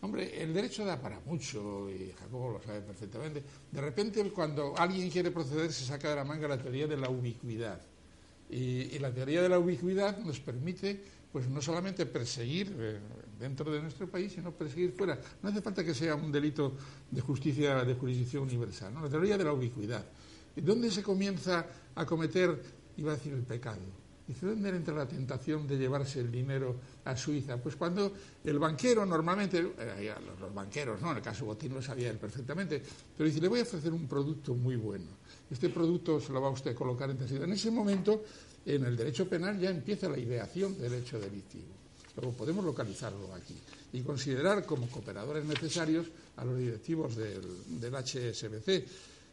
Hombre, 0.03 0.43
el 0.43 0.53
derecho 0.53 0.85
da 0.85 1.01
para 1.01 1.21
mucho, 1.21 1.89
y 1.91 2.13
Jacobo 2.13 2.53
lo 2.53 2.63
sabe 2.63 2.81
perfectamente. 2.81 3.43
De 3.71 3.81
repente, 3.81 4.23
cuando 4.31 4.75
alguien 4.77 5.09
quiere 5.11 5.31
proceder, 5.31 5.73
se 5.73 5.85
saca 5.85 6.11
de 6.11 6.17
la 6.17 6.25
manga 6.25 6.49
la 6.49 6.61
teoría 6.61 6.87
de 6.87 6.97
la 6.97 7.09
ubicuidad. 7.09 7.81
Y, 8.51 8.95
y 8.95 8.99
la 8.99 9.13
teoría 9.13 9.43
de 9.43 9.49
la 9.49 9.59
ubicuidad 9.59 10.19
nos 10.19 10.41
permite, 10.41 11.01
pues 11.33 11.49
no 11.49 11.63
solamente 11.63 12.07
perseguir 12.07 13.01
dentro 13.41 13.73
de 13.73 13.81
nuestro 13.81 14.09
país, 14.09 14.33
sino 14.33 14.53
perseguir 14.53 14.93
fuera. 14.93 15.19
No 15.43 15.49
hace 15.49 15.63
falta 15.63 15.83
que 15.83 15.95
sea 15.95 16.15
un 16.15 16.31
delito 16.31 16.75
de 17.11 17.21
justicia 17.23 17.83
de 17.85 17.95
jurisdicción 17.95 18.43
universal. 18.43 18.93
¿no? 18.93 19.03
La 19.03 19.09
teoría 19.09 19.39
de 19.39 19.45
la 19.45 19.53
ubicuidad. 19.53 20.05
¿Dónde 20.55 20.91
se 20.91 21.03
comienza 21.03 21.67
a 21.95 22.05
cometer, 22.05 22.63
iba 22.99 23.13
a 23.13 23.17
decir, 23.17 23.33
el 23.33 23.43
pecado? 23.43 23.81
Dice, 24.29 24.47
¿dónde 24.47 24.69
entra 24.69 24.95
la 24.95 25.09
tentación 25.09 25.67
de 25.67 25.77
llevarse 25.77 26.21
el 26.21 26.31
dinero 26.31 26.77
a 27.05 27.17
Suiza? 27.17 27.57
Pues 27.57 27.75
cuando 27.75 28.13
el 28.45 28.59
banquero 28.61 29.05
normalmente, 29.05 29.59
eh, 29.59 30.15
los 30.39 30.55
banqueros, 30.55 31.01
¿no? 31.01 31.11
En 31.11 31.17
el 31.17 31.23
caso 31.23 31.47
Botín 31.47 31.75
lo 31.75 31.83
sabía 31.83 32.11
él 32.11 32.19
perfectamente, 32.19 32.81
pero 33.17 33.27
dice, 33.27 33.41
le 33.41 33.49
voy 33.49 33.59
a 33.59 33.63
ofrecer 33.63 33.93
un 33.93 34.07
producto 34.07 34.55
muy 34.55 34.77
bueno. 34.77 35.07
Este 35.51 35.69
producto 35.69 36.21
se 36.21 36.33
lo 36.33 36.41
va 36.41 36.47
a 36.47 36.53
usted 36.53 36.77
colocar 36.77 37.11
en 37.11 37.19
En 37.21 37.53
ese 37.53 37.73
momento, 37.73 38.23
en 38.65 38.85
el 38.85 38.97
derecho 38.97 39.29
penal 39.29 39.59
ya 39.59 39.71
empieza 39.71 40.09
la 40.09 40.19
ideación 40.19 40.79
del 40.79 40.95
hecho 40.95 41.19
delictivo. 41.19 41.80
Luego 42.21 42.37
podemos 42.37 42.65
localizarlo 42.65 43.35
aquí 43.35 43.57
y 43.93 44.03
considerar 44.03 44.65
como 44.67 44.89
cooperadores 44.89 45.45
necesarios 45.45 46.07
a 46.37 46.45
los 46.45 46.59
directivos 46.59 47.17
del, 47.17 47.43
HSBC. 47.81 48.85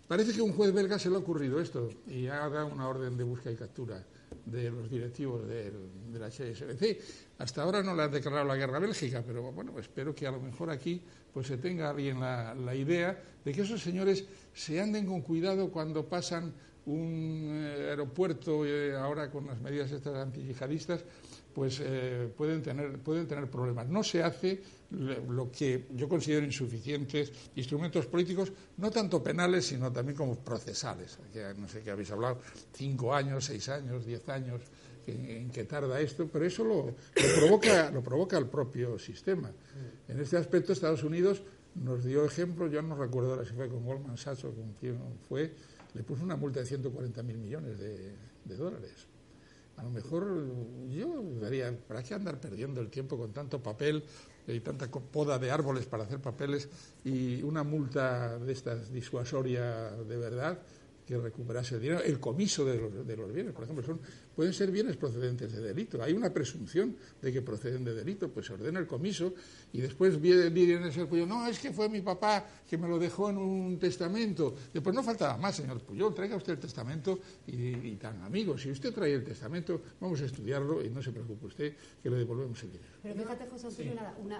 Parece 0.08 0.34
que 0.34 0.40
a 0.40 0.44
un 0.44 0.54
juez 0.54 0.74
belga 0.74 0.98
se 0.98 1.10
le 1.10 1.16
ha 1.16 1.20
ocurrido 1.20 1.60
esto 1.60 1.90
y 2.08 2.28
ha 2.28 2.48
dado 2.48 2.68
una 2.68 2.88
orden 2.88 3.18
de 3.18 3.24
búsqueda 3.26 3.54
y 3.54 3.56
captura 3.58 4.04
de 4.46 4.72
los 4.72 4.90
directivos 4.90 5.46
del, 5.48 5.74
HSBC. 6.14 6.98
Hasta 7.40 7.64
ahora 7.64 7.84
no 7.84 7.94
le 7.94 8.04
han 8.04 8.12
declarado 8.12 8.46
la 8.46 8.56
guerra 8.56 8.78
a 8.78 8.80
Bélgica, 8.80 9.22
pero 9.26 9.52
bueno, 9.52 9.78
espero 9.80 10.16
que 10.16 10.26
a 10.26 10.32
lo 10.32 10.40
mejor 10.40 10.70
aquí 10.70 11.02
pues 11.34 11.48
se 11.48 11.58
tenga 11.58 11.94
la, 11.94 12.56
la 12.56 12.74
idea 12.74 13.22
de 13.44 13.52
que 13.52 13.62
esos 13.62 13.82
señores 13.82 14.24
se 14.54 14.80
anden 14.80 15.06
con 15.06 15.22
cuidado 15.22 15.70
cuando 15.70 16.06
pasan 16.06 16.54
un 16.88 17.50
eh, 17.52 17.90
aeropuerto 17.90 18.66
eh, 18.66 18.96
ahora 18.96 19.30
con 19.30 19.46
las 19.46 19.60
medidas 19.60 19.92
estas 19.92 20.16
antiyihadistas 20.16 21.04
pues 21.58 21.82
eh, 21.84 22.32
pueden, 22.38 22.62
tener, 22.62 23.00
pueden 23.00 23.28
tener 23.28 23.50
problemas. 23.50 23.88
No 23.88 24.04
se 24.04 24.22
hace 24.22 24.62
lo 24.92 25.52
que 25.52 25.88
yo 25.96 26.08
considero 26.08 26.46
insuficientes 26.46 27.32
instrumentos 27.56 28.06
políticos, 28.06 28.54
no 28.78 28.92
tanto 28.92 29.24
penales, 29.24 29.66
sino 29.66 29.92
también 29.92 30.16
como 30.16 30.36
procesales. 30.36 31.18
no 31.58 31.68
sé 31.68 31.82
qué 31.82 31.90
habéis 31.90 32.12
hablado, 32.12 32.42
cinco 32.74 33.12
años, 33.12 33.46
seis 33.46 33.70
años, 33.70 34.06
diez 34.06 34.30
años 34.30 34.62
en, 35.08 35.50
que 35.50 35.64
tarda 35.64 36.00
esto, 36.00 36.30
pero 36.32 36.46
eso 36.46 36.64
lo, 36.64 36.94
provoca, 37.40 37.90
lo 37.90 38.04
provoca 38.04 38.38
el 38.38 38.46
propio 38.46 39.00
sistema. 39.00 39.52
En 40.08 40.20
este 40.20 40.38
aspecto, 40.38 40.74
Estados 40.74 41.04
Unidos 41.04 41.42
nos 41.74 42.06
dio 42.06 42.24
ejemplo, 42.24 42.68
yo 42.68 42.84
no 42.84 42.96
recuerdo 42.96 43.32
ahora 43.32 43.46
si 43.46 43.56
fue 43.56 43.68
con 43.68 43.84
Goldman 43.84 44.20
Sachs 44.20 44.44
o 44.44 44.54
con 44.54 44.74
quién 44.80 45.00
fue, 45.28 45.56
le 45.96 46.04
puso 46.04 46.24
una 46.24 46.36
multa 46.36 46.60
de 46.60 46.68
140.000 46.68 47.24
millones 47.24 47.80
de 47.80 48.56
dólares 48.56 49.08
a 49.78 49.84
lo 49.84 49.90
mejor 49.92 50.44
yo 50.90 51.24
daría, 51.40 51.76
¿para 51.88 52.04
qué 52.04 52.14
andar 52.14 52.40
perdiendo 52.40 52.82
el 52.82 52.90
tiempo 52.90 53.18
con 53.18 53.32
tanto 53.32 53.62
papel 53.62 54.04
y 54.48 54.60
tanta 54.60 54.90
poda 54.90 55.38
de 55.38 55.52
árboles 55.52 55.86
para 55.86 56.04
hacer 56.04 56.20
papeles 56.20 56.68
y 57.06 57.42
una 57.44 57.64
multa 57.64 58.38
de 58.40 58.52
estas 58.52 58.92
disuasoria 58.92 59.92
de 59.92 60.18
verdad? 60.18 60.60
que 61.08 61.18
recuperase 61.18 61.76
el 61.76 61.82
dinero, 61.82 62.02
el 62.04 62.20
comiso 62.20 62.66
de 62.66 62.78
los, 62.78 63.08
de 63.08 63.16
los 63.16 63.32
bienes, 63.32 63.54
por 63.54 63.64
ejemplo, 63.64 63.82
son, 63.82 64.02
pueden 64.38 64.54
ser 64.54 64.70
bienes 64.70 64.96
procedentes 64.98 65.52
de 65.52 65.60
delito. 65.60 66.02
Hay 66.04 66.14
una 66.14 66.32
presunción 66.32 66.96
de 67.20 67.34
que 67.34 67.42
proceden 67.42 67.84
de 67.84 67.96
delito, 67.96 68.30
pues 68.30 68.46
se 68.46 68.54
ordena 68.54 68.78
el 68.78 68.86
comiso 68.86 69.34
y 69.74 69.82
después 69.82 70.22
viene 70.22 70.88
ese 70.88 71.08
Puyol, 71.08 71.28
no, 71.28 71.48
es 71.48 71.58
que 71.58 71.74
fue 71.74 71.90
mi 71.90 72.02
papá 72.02 72.46
que 72.70 72.78
me 72.78 72.88
lo 72.88 73.00
dejó 73.00 73.32
en 73.32 73.40
un 73.40 73.80
testamento. 73.80 74.54
Después 74.72 74.96
no 74.96 75.02
faltaba 75.02 75.38
más, 75.38 75.56
señor 75.56 75.82
Puyol, 75.82 76.14
traiga 76.14 76.36
usted 76.36 76.54
el 76.54 76.60
testamento 76.60 77.18
y, 77.48 77.96
tan 77.96 78.22
amigos. 78.22 78.62
Si 78.62 78.70
usted 78.70 78.94
trae 78.94 79.12
el 79.12 79.24
testamento, 79.24 79.82
vamos 80.00 80.22
a 80.22 80.26
estudiarlo 80.26 80.86
y 80.86 80.92
no 80.92 81.02
se 81.02 81.12
preocupe 81.12 81.48
usted 81.48 81.74
que 82.04 82.10
le 82.12 82.18
devolvemos 82.18 82.62
el 82.62 82.74
dinero. 82.74 82.94
Pero 83.02 83.16
fíjate, 83.16 83.48
José 83.48 83.68
Antonio, 83.68 83.94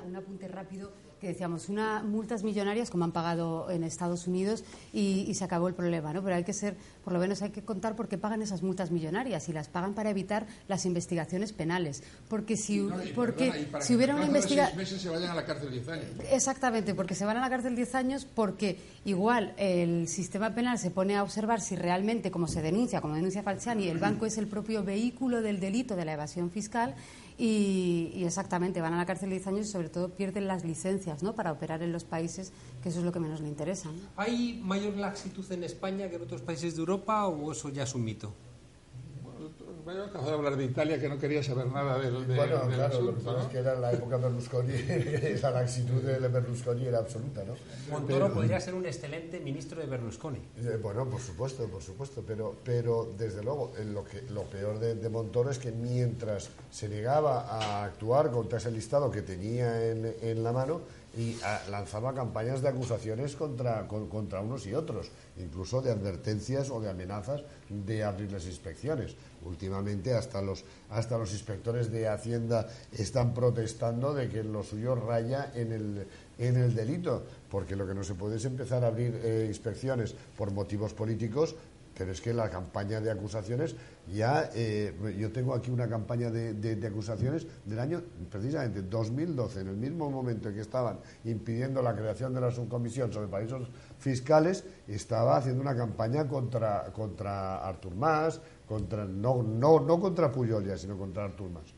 un 0.06 0.16
apunte 0.16 0.48
rápido 0.48 0.92
que 1.20 1.28
decíamos, 1.28 1.70
una 1.70 2.04
multas 2.04 2.44
millonarias 2.44 2.90
como 2.90 3.04
han 3.04 3.12
pagado 3.12 3.70
en 3.72 3.84
Estados 3.84 4.28
Unidos 4.28 4.64
y, 4.94 5.34
se 5.34 5.44
acabó 5.44 5.68
el 5.68 5.76
problema, 5.76 6.14
¿no? 6.14 6.24
Pero 6.24 6.36
hay 6.36 6.44
que 6.44 6.54
ser, 6.54 6.76
por 7.04 7.14
lo 7.14 7.20
menos 7.20 7.42
hay 7.42 7.52
que 7.52 7.64
contar 7.64 7.96
por 7.96 8.08
qué 8.08 8.18
pagan 8.18 8.42
esas 8.42 8.64
multas 8.64 8.92
millonarias 8.92 9.50
y 9.50 9.54
las 9.54 9.70
pagan 9.70 9.87
para 9.94 10.10
evitar 10.10 10.48
las 10.68 10.86
investigaciones 10.86 11.54
penales. 11.54 12.04
Porque 12.30 12.58
si, 12.58 12.88
porque 13.16 13.68
si 13.82 13.96
hubiera 13.96 14.16
una 14.16 14.26
investigación... 14.26 14.78
meses 14.78 15.02
se 15.02 15.10
vayan 15.10 15.32
a 15.32 15.36
la 15.36 15.46
cárcel 15.46 15.72
10 15.72 15.90
años. 15.90 16.06
Exactamente, 16.32 16.94
porque 16.94 17.16
se 17.16 17.26
van 17.26 17.38
a 17.38 17.42
la 17.42 17.50
cárcel 17.50 17.76
10 17.76 17.96
años 17.96 18.26
porque 18.26 18.80
igual 19.06 19.54
el 19.58 20.08
sistema 20.08 20.54
penal 20.54 20.78
se 20.80 20.92
pone 20.92 21.16
a 21.16 21.24
observar 21.24 21.62
si 21.62 21.76
realmente, 21.76 22.32
como 22.32 22.48
se 22.48 22.62
denuncia, 22.62 23.02
como 23.02 23.16
denuncia 23.16 23.44
Falciani, 23.44 23.88
el 23.88 24.00
banco 24.00 24.26
es 24.26 24.38
el 24.38 24.48
propio 24.48 24.84
vehículo 24.84 25.42
del 25.42 25.60
delito 25.60 25.96
de 25.96 26.06
la 26.06 26.14
evasión 26.14 26.52
fiscal 26.52 26.96
y, 27.38 28.24
exactamente, 28.26 28.82
van 28.82 28.94
a 28.94 28.98
la 28.98 29.06
cárcel 29.06 29.30
10 29.30 29.48
años 29.48 29.68
y 29.68 29.72
sobre 29.72 29.90
todo 29.90 30.10
pierden 30.10 30.48
las 30.48 30.66
licencias 30.66 31.22
¿no? 31.22 31.36
para 31.36 31.52
operar 31.52 31.84
en 31.84 31.92
los 31.92 32.04
países, 32.04 32.52
que 32.82 32.90
eso 32.90 33.00
es 33.00 33.06
lo 33.06 33.12
que 33.12 33.20
menos 33.20 33.42
le 33.42 33.48
interesa. 33.48 33.90
¿Hay 34.16 34.60
mayor 34.64 34.96
laxitud 34.98 35.50
en 35.52 35.64
España 35.64 36.10
que 36.10 36.16
en 36.16 36.24
otros 36.24 36.42
países 36.42 36.76
de 36.76 36.80
Europa 36.80 37.28
o 37.28 37.52
eso 37.52 37.70
ya 37.70 37.84
es 37.84 37.94
un 37.94 38.04
mito? 38.04 38.34
Bueno, 39.88 40.04
acabo 40.04 40.26
de 40.26 40.34
hablar 40.34 40.58
de 40.58 40.66
Italia 40.66 41.00
que 41.00 41.08
no 41.08 41.18
quería 41.18 41.42
saber 41.42 41.68
nada 41.68 41.98
de, 41.98 42.12
de 42.12 42.36
Bueno, 42.36 42.60
claro, 42.68 43.02
lo 43.04 43.16
que 43.16 43.22
pasa 43.22 43.44
es 43.44 43.48
que 43.48 43.60
era 43.60 43.74
la 43.80 43.94
época 43.94 44.18
Berlusconi, 44.18 44.74
la 45.42 45.52
laxitud 45.52 46.02
de 46.02 46.28
Berlusconi 46.28 46.88
era 46.88 46.98
absoluta, 46.98 47.46
¿no? 47.46 47.54
Montoro 47.90 48.34
podría 48.34 48.60
ser 48.60 48.76
un 48.76 48.86
excelente 48.86 49.40
ministro 49.40 49.80
de 49.80 49.88
Berlusconi. 49.88 50.40
Eh, 50.58 50.78
bueno, 50.84 51.10
por 51.10 51.22
supuesto, 51.22 51.70
por 51.70 51.82
supuesto, 51.82 52.22
pero, 52.28 52.58
pero 52.66 53.14
desde 53.18 53.42
luego 53.42 53.72
lo, 53.86 54.04
que, 54.04 54.24
lo 54.24 54.44
peor 54.44 54.78
de, 54.78 55.08
Montoro 55.08 55.52
es 55.52 55.58
que 55.58 55.72
mientras 55.72 56.50
se 56.70 56.90
negaba 56.90 57.48
a 57.48 57.86
actuar 57.86 58.30
contra 58.30 58.58
ese 58.58 58.72
listado 58.72 59.10
que 59.10 59.22
tenía 59.22 59.90
en, 59.90 60.14
en 60.22 60.44
la 60.44 60.52
mano, 60.52 60.82
y 61.18 61.36
lanzaba 61.72 62.14
campañas 62.14 62.62
de 62.62 62.70
acusaciones 62.70 63.36
contra, 63.36 63.88
contra 63.88 64.40
unos 64.40 64.68
y 64.68 64.76
otros, 64.76 65.10
incluso 65.38 65.82
de 65.82 65.90
advertencias 65.90 66.70
o 66.70 66.80
de 66.80 66.92
amenazas 66.92 67.42
de 67.70 68.04
abrir 68.04 68.32
las 68.32 68.46
inspecciones. 68.46 69.16
Últimamente 69.44 70.14
hasta 70.14 70.44
los, 70.44 70.64
hasta 70.92 71.18
los 71.18 71.32
inspectores 71.32 71.92
de 71.92 72.08
Hacienda 72.08 72.70
están 72.92 73.34
protestando 73.34 74.14
de 74.14 74.30
que 74.30 74.44
lo 74.44 74.64
suyo 74.64 74.94
raya 74.94 75.52
en 75.56 75.72
el, 75.72 76.08
en 76.38 76.56
el 76.56 76.76
delito, 76.76 77.24
porque 77.50 77.76
lo 77.76 77.88
que 77.88 77.96
no 77.96 78.04
se 78.04 78.14
puede 78.14 78.38
es 78.38 78.46
empezar 78.46 78.84
a 78.84 78.88
abrir 78.88 79.20
eh, 79.24 79.46
inspecciones 79.48 80.14
por 80.38 80.52
motivos 80.52 80.94
políticos 80.94 81.56
pero 81.98 82.12
es 82.12 82.22
que 82.22 82.34
la 82.34 82.50
campaña 82.50 83.02
de 83.02 83.10
acusaciones 83.10 83.76
ya, 84.14 84.52
eh, 84.54 84.94
yo 85.18 85.32
tengo 85.32 85.56
aquí 85.56 85.72
una 85.72 85.90
campaña 85.90 86.30
de, 86.30 86.54
de, 86.54 86.88
acusaciones 86.88 87.48
del 87.66 87.80
año 87.80 88.04
precisamente 88.30 88.84
2012, 88.84 89.62
en 89.62 89.68
el 89.70 89.78
mismo 89.78 90.10
momento 90.10 90.50
en 90.50 90.56
que 90.56 90.62
estaban 90.62 91.00
impidiendo 91.26 91.82
la 91.82 91.96
creación 91.96 92.34
de 92.34 92.42
la 92.42 92.52
subcomisión 92.52 93.12
sobre 93.12 93.28
paraísos 93.28 93.68
fiscales, 93.98 94.64
estaba 94.88 95.38
haciendo 95.38 95.62
una 95.62 95.76
campaña 95.76 96.28
contra, 96.28 96.92
contra 96.94 97.68
Artur 97.68 97.96
Mas, 97.96 98.40
contra, 98.68 99.06
no, 99.06 99.42
no, 99.42 99.80
no 99.80 100.00
contra 100.00 100.32
Puyolia, 100.32 100.78
sino 100.78 100.98
contra 100.98 101.26
Artur 101.26 101.50
Mas. 101.50 101.74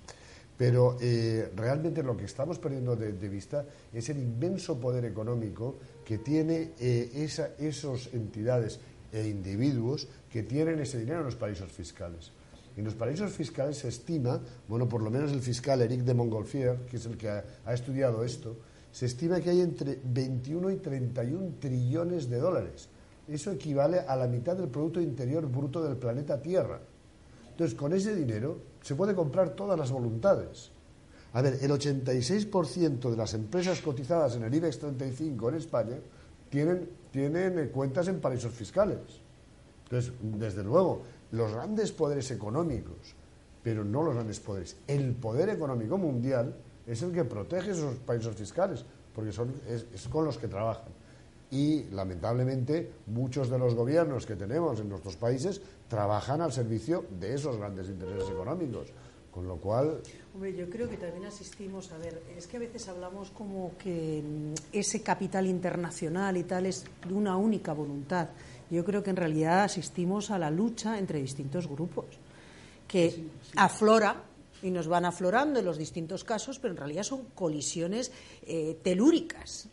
Pero 0.57 0.97
eh, 0.99 1.53
realmente 1.55 2.03
lo 2.03 2.17
que 2.17 2.25
estamos 2.25 2.59
perdiendo 2.59 2.97
de, 2.97 3.29
vista 3.29 3.65
es 3.93 4.09
el 4.09 4.17
inmenso 4.17 4.77
poder 4.77 5.05
económico 5.05 5.77
que 6.03 6.17
tiene 6.17 6.73
eh, 6.77 7.09
esa, 7.15 7.51
esas 7.57 8.13
entidades 8.13 8.81
e 9.11 9.27
individuos 9.27 10.07
que 10.29 10.43
tienen 10.43 10.79
ese 10.79 10.99
dinero 10.99 11.19
en 11.19 11.25
los 11.25 11.35
paraísos 11.35 11.71
fiscales. 11.71 12.31
En 12.77 12.85
los 12.85 12.95
paraísos 12.95 13.31
fiscales 13.31 13.77
se 13.77 13.89
estima, 13.89 14.39
bueno, 14.67 14.87
por 14.87 15.01
lo 15.01 15.09
menos 15.09 15.31
el 15.31 15.41
fiscal 15.41 15.81
Eric 15.81 16.01
de 16.01 16.13
Montgolfier, 16.13 16.85
que 16.89 16.97
es 16.97 17.05
el 17.05 17.17
que 17.17 17.29
ha, 17.29 17.43
ha 17.65 17.73
estudiado 17.73 18.23
esto, 18.23 18.57
se 18.91 19.05
estima 19.05 19.39
que 19.39 19.49
hay 19.49 19.61
entre 19.61 19.99
21 20.03 20.71
y 20.71 20.77
31 20.77 21.55
trillones 21.59 22.29
de 22.29 22.39
dólares. 22.39 22.89
Eso 23.27 23.51
equivale 23.51 23.99
a 23.99 24.15
la 24.15 24.27
mitad 24.27 24.55
del 24.55 24.69
Producto 24.69 24.99
Interior 25.01 25.45
Bruto 25.45 25.83
del 25.83 25.97
planeta 25.97 26.41
Tierra. 26.41 26.79
Entonces, 27.51 27.77
con 27.77 27.93
ese 27.93 28.15
dinero 28.15 28.59
se 28.81 28.95
puede 28.95 29.13
comprar 29.13 29.49
todas 29.49 29.77
las 29.77 29.91
voluntades. 29.91 30.71
A 31.33 31.41
ver, 31.41 31.59
el 31.61 31.69
86% 31.69 33.11
de 33.11 33.17
las 33.17 33.33
empresas 33.35 33.81
cotizadas 33.81 34.35
en 34.35 34.43
el 34.43 34.53
IBEX 34.53 34.79
35 34.79 35.49
en 35.49 35.55
España 35.55 35.97
tienen 36.49 36.99
tienen 37.11 37.69
cuentas 37.69 38.07
en 38.07 38.19
paraísos 38.19 38.53
fiscales. 38.53 39.21
Entonces, 39.85 40.13
desde 40.21 40.63
luego, 40.63 41.01
los 41.31 41.51
grandes 41.53 41.91
poderes 41.91 42.29
económicos, 42.31 43.15
pero 43.63 43.83
no 43.83 44.03
los 44.03 44.13
grandes 44.13 44.39
poderes, 44.39 44.77
el 44.87 45.13
poder 45.15 45.49
económico 45.49 45.97
mundial 45.97 46.55
es 46.85 47.01
el 47.01 47.11
que 47.11 47.23
protege 47.23 47.71
esos 47.71 47.95
paraísos 47.95 48.35
fiscales, 48.35 48.85
porque 49.13 49.31
son, 49.31 49.53
es, 49.67 50.07
con 50.07 50.25
los 50.25 50.37
que 50.37 50.47
trabajan. 50.47 50.91
Y 51.51 51.85
lamentablemente 51.85 52.91
muchos 53.07 53.49
de 53.49 53.57
los 53.57 53.73
gobiernos 53.73 54.27
que 54.27 54.35
tenemos 54.35 54.79
en 54.79 54.89
nuestros 54.89 55.15
países 55.15 55.59
trabajan 55.87 56.41
al 56.41 56.51
servicio 56.51 57.05
de 57.19 57.33
esos 57.33 57.57
grandes 57.57 57.89
intereses 57.89 58.29
económicos. 58.29 58.87
Con 59.31 59.47
lo 59.47 59.57
cual. 59.57 60.01
Hombre, 60.33 60.55
yo 60.55 60.69
creo 60.69 60.87
que 60.87 60.97
también 60.97 61.25
asistimos, 61.25 61.91
a 61.91 61.97
ver, 61.97 62.21
es 62.37 62.45
que 62.45 62.57
a 62.57 62.59
veces 62.59 62.87
hablamos 62.87 63.31
como 63.31 63.71
que 63.77 64.21
mm, 64.23 64.53
ese 64.71 65.01
capital 65.01 65.47
internacional 65.47 66.37
y 66.37 66.43
tal 66.43 66.67
es 66.67 66.85
de 67.07 67.13
una 67.13 67.35
única 67.35 67.73
voluntad. 67.73 68.29
Yo 68.69 68.85
creo 68.85 69.01
que 69.01 69.09
en 69.09 69.15
realidad 69.15 69.63
asistimos 69.63 70.29
a 70.29 70.37
la 70.37 70.51
lucha 70.51 70.99
entre 70.99 71.19
distintos 71.19 71.67
grupos, 71.67 72.05
que 72.87 73.23
aflora 73.55 74.23
y 74.61 74.71
nos 74.71 74.87
van 74.87 75.05
aflorando 75.05 75.59
en 75.59 75.65
los 75.65 75.77
distintos 75.77 76.23
casos, 76.23 76.59
pero 76.59 76.73
en 76.73 76.77
realidad 76.77 77.03
son 77.03 77.25
colisiones 77.33 78.11
eh, 78.43 78.77
telúricas. 78.83 79.69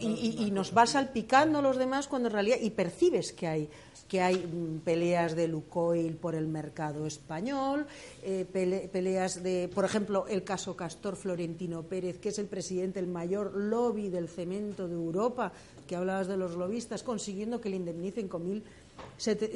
y, 0.00 0.50
nos 0.50 0.76
va 0.76 0.86
salpicando 0.86 1.58
a 1.58 1.62
los 1.62 1.76
demás 1.76 2.08
cuando 2.08 2.28
en 2.28 2.34
realidad 2.34 2.56
y 2.60 2.70
percibes 2.70 3.32
que 3.32 3.46
hay 3.46 3.68
que 4.08 4.22
hay 4.22 4.36
mm, 4.36 4.80
peleas 4.80 5.36
de 5.36 5.46
Lucoil 5.48 6.16
por 6.16 6.34
el 6.34 6.48
mercado 6.48 7.06
español, 7.06 7.86
eh, 8.22 8.46
peleas 8.90 9.42
de, 9.42 9.70
por 9.72 9.84
ejemplo, 9.84 10.26
el 10.28 10.42
caso 10.42 10.74
Castor 10.74 11.14
Florentino 11.14 11.82
Pérez, 11.82 12.18
que 12.18 12.30
es 12.30 12.38
el 12.38 12.46
presidente 12.46 13.00
del 13.00 13.10
mayor 13.10 13.54
lobby 13.54 14.08
del 14.08 14.28
cemento 14.28 14.88
de 14.88 14.94
Europa, 14.94 15.52
que 15.86 15.94
hablabas 15.94 16.26
de 16.26 16.36
los 16.36 16.56
lobistas, 16.56 17.02
consiguiendo 17.02 17.60
que 17.60 17.68
le 17.68 17.76
indemnicen 17.76 18.28
con 18.28 18.44
mil, 18.44 18.64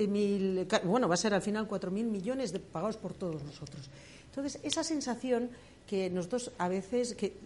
mil 0.09 0.69
bueno, 0.85 1.09
va 1.09 1.15
a 1.15 1.17
ser 1.17 1.35
al 1.35 1.43
final 1.43 1.67
cuatro 1.67 1.91
mil 1.91 2.07
millones 2.07 2.53
de, 2.53 2.61
pagados 2.61 2.97
por 2.97 3.15
todos 3.15 3.43
nosotros. 3.43 3.89
Entonces, 4.27 4.61
esa 4.63 4.85
sensación 4.85 5.51
que 5.87 6.09
nosotros 6.09 6.53
a 6.59 6.69
veces, 6.69 7.15
que, 7.15 7.37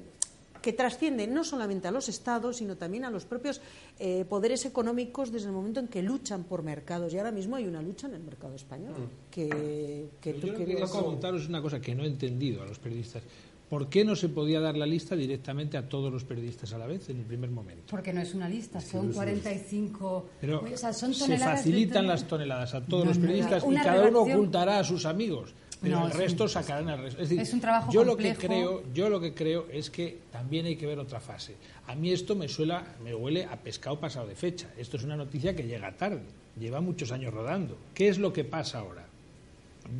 que 0.67 0.73
trasciende 0.73 1.29
no 1.29 1.45
solamente 1.45 1.87
a 1.87 1.93
los 1.93 2.09
Estados, 2.09 2.57
sino 2.57 2.77
también 2.77 3.05
a 3.05 3.11
los 3.11 3.25
propios 3.25 3.61
eh, 4.01 4.25
poderes 4.29 4.67
económicos 4.67 5.31
desde 5.31 5.47
el 5.47 5.53
momento 5.53 5.79
en 5.79 5.87
que 5.87 6.03
luchan 6.03 6.43
por 6.43 6.65
mercados. 6.65 7.15
Y 7.15 7.19
ahora 7.19 7.31
mismo 7.31 7.55
hay 7.55 7.69
una 7.69 7.81
lucha 7.81 8.09
en 8.09 8.15
el 8.15 8.25
mercado 8.25 8.57
español. 8.57 8.95
Mm. 8.99 9.31
Que, 9.31 10.09
que 10.21 10.35
tú 10.35 10.49
yo 10.49 10.57
quería 10.57 10.85
preguntaros 10.85 11.49
una 11.49 11.63
cosa 11.63 11.81
que 11.81 11.95
no 11.95 12.03
he 12.03 12.09
entendido 12.09 12.65
a 12.65 12.67
los 12.67 12.81
periodistas. 12.81 13.23
¿Por 13.71 13.89
qué 13.89 14.05
no 14.05 14.17
se 14.17 14.29
podía 14.29 14.59
dar 14.59 14.77
la 14.77 14.87
lista 14.87 15.15
directamente 15.15 15.77
a 15.77 15.89
todos 15.89 16.13
los 16.13 16.25
periodistas 16.25 16.73
a 16.73 16.79
la 16.79 16.89
vez 16.89 17.11
en 17.11 17.21
el 17.21 17.27
primer 17.27 17.51
momento? 17.51 17.85
Porque 17.89 18.13
no 18.13 18.21
es 18.21 18.35
una 18.35 18.49
lista, 18.49 18.81
son 18.81 19.13
45. 19.13 20.31
Pero 20.41 20.65
se 20.77 21.39
facilitan 21.39 22.09
las 22.09 22.27
toneladas 22.27 22.75
a 22.75 22.85
todos 22.85 23.07
los 23.07 23.19
periodistas 23.19 23.63
y 23.71 23.75
cada 23.77 24.09
uno 24.09 24.23
ocultará 24.23 24.81
a 24.81 24.85
sus 24.85 25.07
amigos 25.07 25.55
pero 25.81 26.07
el 26.07 26.13
resto 26.13 26.49
sacarán 26.49 26.89
el 26.89 26.99
resto. 26.99 27.23
Es, 27.23 27.53
un 27.53 27.61
trabajo 27.61 27.93
yo 27.93 28.05
lo 28.05 28.17
que 28.17 28.35
creo, 28.35 28.83
yo 28.93 29.09
lo 29.09 29.21
que 29.21 29.35
creo 29.35 29.67
es 29.71 29.91
que 29.91 30.19
también 30.33 30.67
hay 30.67 30.77
que 30.77 30.87
ver 30.87 30.99
otra 30.99 31.21
fase. 31.21 31.57
A 31.87 31.95
mí 31.95 32.13
esto 32.13 32.35
me 32.35 32.49
suela, 32.49 32.85
me 33.03 33.15
huele 33.15 33.45
a 33.45 33.57
pescado 33.57 34.01
pasado 34.01 34.27
de 34.27 34.35
fecha. 34.35 34.69
Esto 34.77 34.97
es 34.97 35.05
una 35.05 35.17
noticia 35.17 35.55
que 35.55 35.65
llega 35.65 35.97
tarde, 35.97 36.23
lleva 36.59 36.81
muchos 36.81 37.13
años 37.13 37.33
rodando. 37.33 37.77
¿Qué 37.95 38.09
es 38.09 38.19
lo 38.19 38.33
que 38.33 38.45
pasa 38.45 38.79
ahora? 38.79 39.07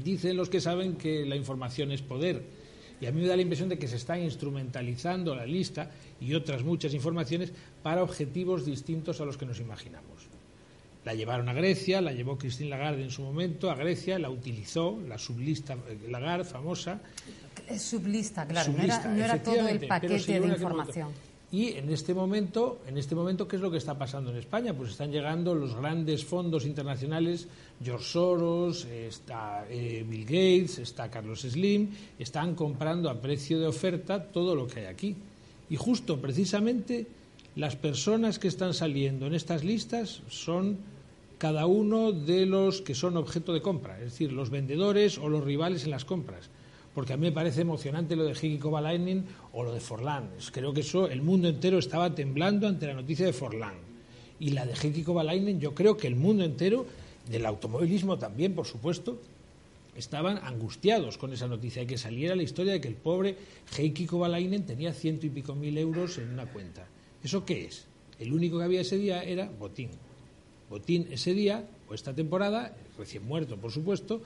Dicen 0.03 0.37
los 0.37 0.49
que 0.49 0.61
saben 0.61 0.97
que 0.97 1.25
la 1.27 1.37
información 1.37 1.93
es 1.93 2.03
poder. 2.03 2.43
Y 3.01 3.07
a 3.07 3.13
mí 3.13 3.21
me 3.21 3.29
da 3.29 3.37
la 3.37 3.43
impresión 3.43 3.69
de 3.69 3.79
que 3.79 3.89
se 3.89 3.97
está 3.97 4.19
instrumentalizando 4.19 5.35
la 5.35 5.45
lista 5.45 5.91
y 6.21 6.35
otras 6.35 6.63
muchas 6.63 6.95
informaciones 6.95 7.53
para 7.83 8.03
objetivos 8.03 8.65
distintos 8.65 9.21
a 9.21 9.27
los 9.27 9.37
que 9.37 9.45
nos 9.45 9.61
imaginamos. 9.61 10.36
La 11.07 11.15
llevaron 11.15 11.49
a 11.49 11.53
Grecia, 11.53 12.01
la 12.01 12.11
llevó 12.11 12.37
Christine 12.37 12.69
Lagarde 12.69 13.05
en 13.05 13.13
su 13.13 13.23
momento 13.23 13.71
a 13.71 13.77
Grecia, 13.77 14.19
la 14.19 14.29
utilizó, 14.29 15.01
la 15.07 15.17
sublista 15.17 15.75
eh, 15.89 16.09
Lagarde, 16.09 16.45
famosa. 16.45 17.01
Es 17.69 17.83
sublista, 17.83 18.45
claro, 18.45 18.73
no, 18.73 18.83
era, 19.23 19.41
todo 19.41 19.69
el 19.69 19.87
paquete 19.87 20.41
de 20.41 20.49
información. 20.49 21.11
Y 21.53 21.75
en 21.75 21.91
este 21.91 22.13
momento, 22.13 22.81
en 22.89 22.99
este 22.99 23.15
momento, 23.15 23.47
¿qué 23.47 23.55
es 23.55 23.63
lo 23.63 23.71
que 23.71 23.77
está 23.77 23.97
pasando 23.97 24.33
en 24.33 24.39
España? 24.39 24.75
Pues 24.75 24.91
están 24.91 25.13
llegando 25.13 25.55
los 25.55 25.77
grandes 25.77 26.25
fondos 26.25 26.67
internacionales, 26.67 27.47
George 27.81 28.05
Soros, 28.05 28.85
está 28.87 29.65
eh, 29.71 30.05
Bill 30.05 30.25
Gates, 30.25 30.81
está 30.81 31.09
Carlos 31.09 31.43
Slim, 31.43 31.89
están 32.19 32.57
comprando 32.57 33.09
a 33.09 33.21
precio 33.21 33.61
de 33.61 33.69
oferta 33.69 34.25
todo 34.25 34.57
lo 34.57 34.67
que 34.67 34.81
hay 34.81 34.87
aquí. 34.87 35.15
Y 35.71 35.77
justo, 35.77 36.21
precisamente, 36.21 37.07
las 37.55 37.77
personas 37.77 38.41
que 38.41 38.49
están 38.49 38.75
saliendo 38.75 39.29
en 39.29 39.37
estas 39.37 39.63
listas 39.63 40.23
son 40.29 40.96
cada 41.39 41.67
uno 41.67 42.13
de 42.13 42.47
los 42.47 42.81
que 42.81 42.95
son 42.95 43.17
objeto 43.17 43.53
de 43.53 43.63
compra, 43.63 43.99
es 43.99 44.05
decir, 44.05 44.33
los 44.33 44.51
vendedores 44.51 45.19
o 45.19 45.29
los 45.29 45.45
rivales 45.45 45.85
en 45.85 45.91
las 45.91 46.05
compras. 46.05 46.51
Porque 46.95 47.13
a 47.13 47.17
mí 47.17 47.27
me 47.27 47.33
parece 47.33 47.61
emocionante 47.61 48.17
lo 48.17 48.25
de 48.25 48.33
Higi 48.33 48.59
Kovalainen 48.59 49.27
o 49.53 49.63
lo 49.63 49.75
de 49.75 49.81
Forlán. 49.81 50.31
Creo 50.51 50.73
que 50.73 50.81
eso, 50.81 51.09
el 51.09 51.21
mundo 51.21 51.49
entero 51.49 51.79
estaba 51.79 52.15
temblando 52.15 52.67
ante 52.67 52.87
la 52.87 52.95
noticia 52.95 53.27
de 53.27 53.35
Forlán. 53.35 53.75
Y 54.41 54.51
la 54.51 54.65
de 54.65 54.73
Higi 54.73 55.03
Kovalainen, 55.03 55.61
yo 55.61 55.75
creo 55.75 55.97
que 55.97 56.07
el 56.07 56.17
mundo 56.17 56.43
entero, 56.45 56.87
del 57.29 57.45
automovilismo 57.45 58.19
también, 58.19 58.55
por 58.55 58.67
supuesto, 58.67 59.19
estaban 59.97 60.39
angustiados 60.39 61.19
con 61.19 61.33
esa 61.33 61.49
noticia 61.49 61.83
de 61.83 61.87
que 61.87 61.99
saliera 61.99 62.37
la 62.37 62.43
historia 62.43 62.73
de 62.73 62.81
que 62.81 62.89
el 62.89 62.95
pobre 62.95 63.37
Heikki 63.77 64.07
Kovalainen 64.07 64.65
tenía 64.65 64.93
ciento 64.93 65.27
y 65.27 65.31
pico 65.31 65.55
mil 65.55 65.77
euros 65.79 66.19
en 66.19 66.31
una 66.31 66.47
cuenta. 66.47 66.87
¿Eso 67.23 67.45
qué 67.45 67.65
es? 67.65 67.87
El 68.19 68.33
único 68.33 68.59
que 68.59 68.65
había 68.65 68.83
ese 68.83 68.99
día 68.99 69.23
era 69.23 69.51
botín. 69.59 69.91
Botín 70.69 71.07
ese 71.11 71.35
día, 71.35 71.69
o 71.89 71.95
esta 71.95 72.15
temporada, 72.15 72.75
recién 72.99 73.25
muerto 73.25 73.57
por 73.57 73.71
supuesto, 73.71 74.23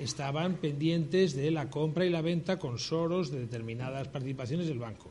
estaban 0.00 0.56
pendientes 0.56 1.36
de 1.36 1.50
la 1.50 1.70
compra 1.70 2.04
y 2.04 2.10
la 2.10 2.22
venta 2.22 2.58
con 2.58 2.78
soros 2.78 3.30
de 3.30 3.40
determinadas 3.40 4.08
participaciones 4.08 4.66
del 4.66 4.78
banco. 4.78 5.10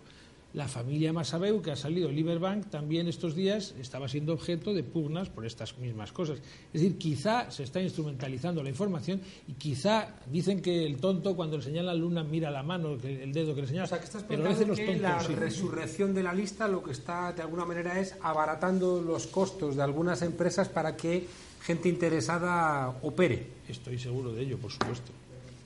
La 0.53 0.67
familia 0.67 1.11
Masabeu, 1.11 1.63
que 1.63 1.71
ha 1.71 1.75
salido 1.75 2.11
Liberbank, 2.11 2.69
también 2.69 3.07
estos 3.07 3.33
días 3.33 3.73
estaba 3.81 4.07
siendo 4.07 4.33
objeto 4.33 4.71
de 4.71 4.83
pugnas 4.83 5.27
por 5.29 5.47
estas 5.47 5.79
mismas 5.79 6.11
cosas. 6.11 6.37
Es 6.71 6.79
decir, 6.79 6.99
quizá 6.99 7.49
se 7.49 7.63
está 7.63 7.81
instrumentalizando 7.81 8.61
la 8.61 8.69
información 8.69 9.19
y 9.47 9.53
quizá 9.53 10.09
dicen 10.31 10.61
que 10.61 10.85
el 10.85 10.97
tonto 10.97 11.35
cuando 11.35 11.57
le 11.57 11.63
señala 11.63 11.91
la 11.91 11.99
luna 11.99 12.23
mira 12.23 12.51
la 12.51 12.61
mano, 12.61 12.99
el 13.03 13.33
dedo 13.33 13.55
que 13.55 13.61
le 13.61 13.67
señala. 13.67 13.85
O 13.85 13.87
sea, 13.87 13.97
que 13.97 14.05
estás 14.05 14.23
pero 14.27 14.45
a 14.45 14.49
veces 14.49 14.67
los 14.67 14.77
tontos, 14.77 15.01
la 15.01 15.17
resurrección 15.23 16.13
de 16.13 16.21
la 16.21 16.35
lista 16.35 16.67
lo 16.67 16.83
que 16.83 16.91
está 16.91 17.33
de 17.33 17.41
alguna 17.41 17.65
manera 17.65 17.99
es 17.99 18.15
abaratando 18.21 19.01
los 19.01 19.25
costos 19.25 19.75
de 19.75 19.81
algunas 19.81 20.21
empresas 20.21 20.69
para 20.69 20.95
que 20.95 21.25
gente 21.63 21.89
interesada 21.89 22.89
opere. 23.01 23.47
Estoy 23.67 23.97
seguro 23.97 24.31
de 24.31 24.43
ello, 24.43 24.59
por 24.59 24.71
supuesto. 24.71 25.11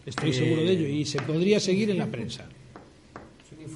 Estoy 0.06 0.32
seguro 0.32 0.62
de 0.62 0.72
ello 0.72 0.88
y 0.88 1.04
se 1.04 1.22
podría 1.22 1.60
seguir 1.60 1.90
en 1.90 1.98
la 1.98 2.08
prensa 2.08 2.48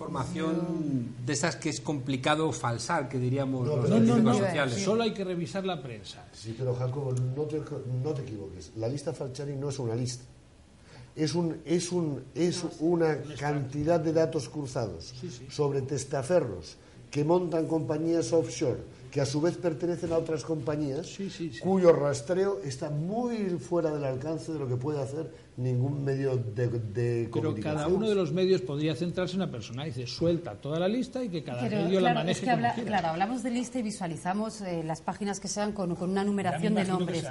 información 0.02 1.16
de 1.26 1.34
esas 1.34 1.56
que 1.56 1.70
es 1.70 1.80
complicado 1.80 2.52
falsar, 2.52 3.08
que 3.08 3.20
diríamos 3.20 3.68
no, 3.68 3.78
los 3.78 3.90
no, 3.90 4.18
no, 4.18 4.34
sociales. 4.34 4.84
Solo 4.84 5.04
hay 5.04 5.14
que 5.14 5.24
revisar 5.24 5.66
la 5.66 5.82
prensa. 5.82 6.26
Sí, 6.34 6.56
pero 6.58 6.76
Jacobo, 6.76 7.14
no 7.14 7.44
te, 7.44 7.62
no 8.02 8.12
te 8.14 8.22
equivoques. 8.24 8.72
La 8.78 8.88
lista 8.88 9.14
Falciani 9.14 9.56
no 9.56 9.70
es 9.70 9.80
una 9.80 9.96
lista. 9.96 10.24
Es, 11.16 11.36
un, 11.36 11.58
es, 11.66 11.92
un, 11.92 12.24
es 12.34 12.64
una 12.80 13.22
cantidad 13.38 14.00
de 14.00 14.14
datos 14.14 14.50
cruzados 14.50 15.14
sobre 15.50 15.82
testaferros 15.82 16.78
que 17.10 17.24
montan 17.26 17.68
compañías 17.68 18.32
offshore 18.32 18.80
que 19.12 19.20
a 19.20 19.26
su 19.26 19.42
vez 19.42 19.58
pertenecen 19.58 20.14
a 20.14 20.18
otras 20.18 20.44
compañías, 20.44 21.18
cuyo 21.62 21.92
rastreo 21.92 22.62
está 22.64 22.90
muy 22.90 23.38
fuera 23.60 23.92
del 23.92 24.06
alcance 24.06 24.54
de 24.54 24.60
lo 24.60 24.70
que 24.70 24.78
puede 24.78 25.02
hacer 25.02 25.30
ningún 25.58 26.04
medio 26.04 26.38
de, 26.38 26.68
de 26.68 27.30
Pero 27.32 27.54
cada 27.56 27.88
uno 27.88 28.08
de 28.08 28.16
los 28.16 28.32
medios 28.32 28.62
podría 28.62 28.96
centrarse 28.96 29.36
en 29.36 29.42
una 29.42 29.52
persona. 29.52 29.84
Dice, 29.84 30.08
suelta 30.08 30.56
toda 30.56 30.80
la 30.80 30.88
lista 30.88 31.22
y 31.22 31.28
que 31.28 31.44
cada 31.44 31.62
medio 31.64 32.00
la 32.00 32.14
maneje 32.14 32.42
Claro, 32.86 33.10
hablamos 33.10 33.44
de 33.44 33.52
lista 33.52 33.80
y 33.80 33.82
visualizamos 33.82 34.62
eh, 34.62 34.82
las 34.84 35.02
páginas 35.02 35.42
que 35.42 35.50
sean 35.50 35.74
con, 35.74 35.92
una 36.02 36.24
numeración 36.24 36.74
de 36.76 36.86
nombres. 36.86 37.26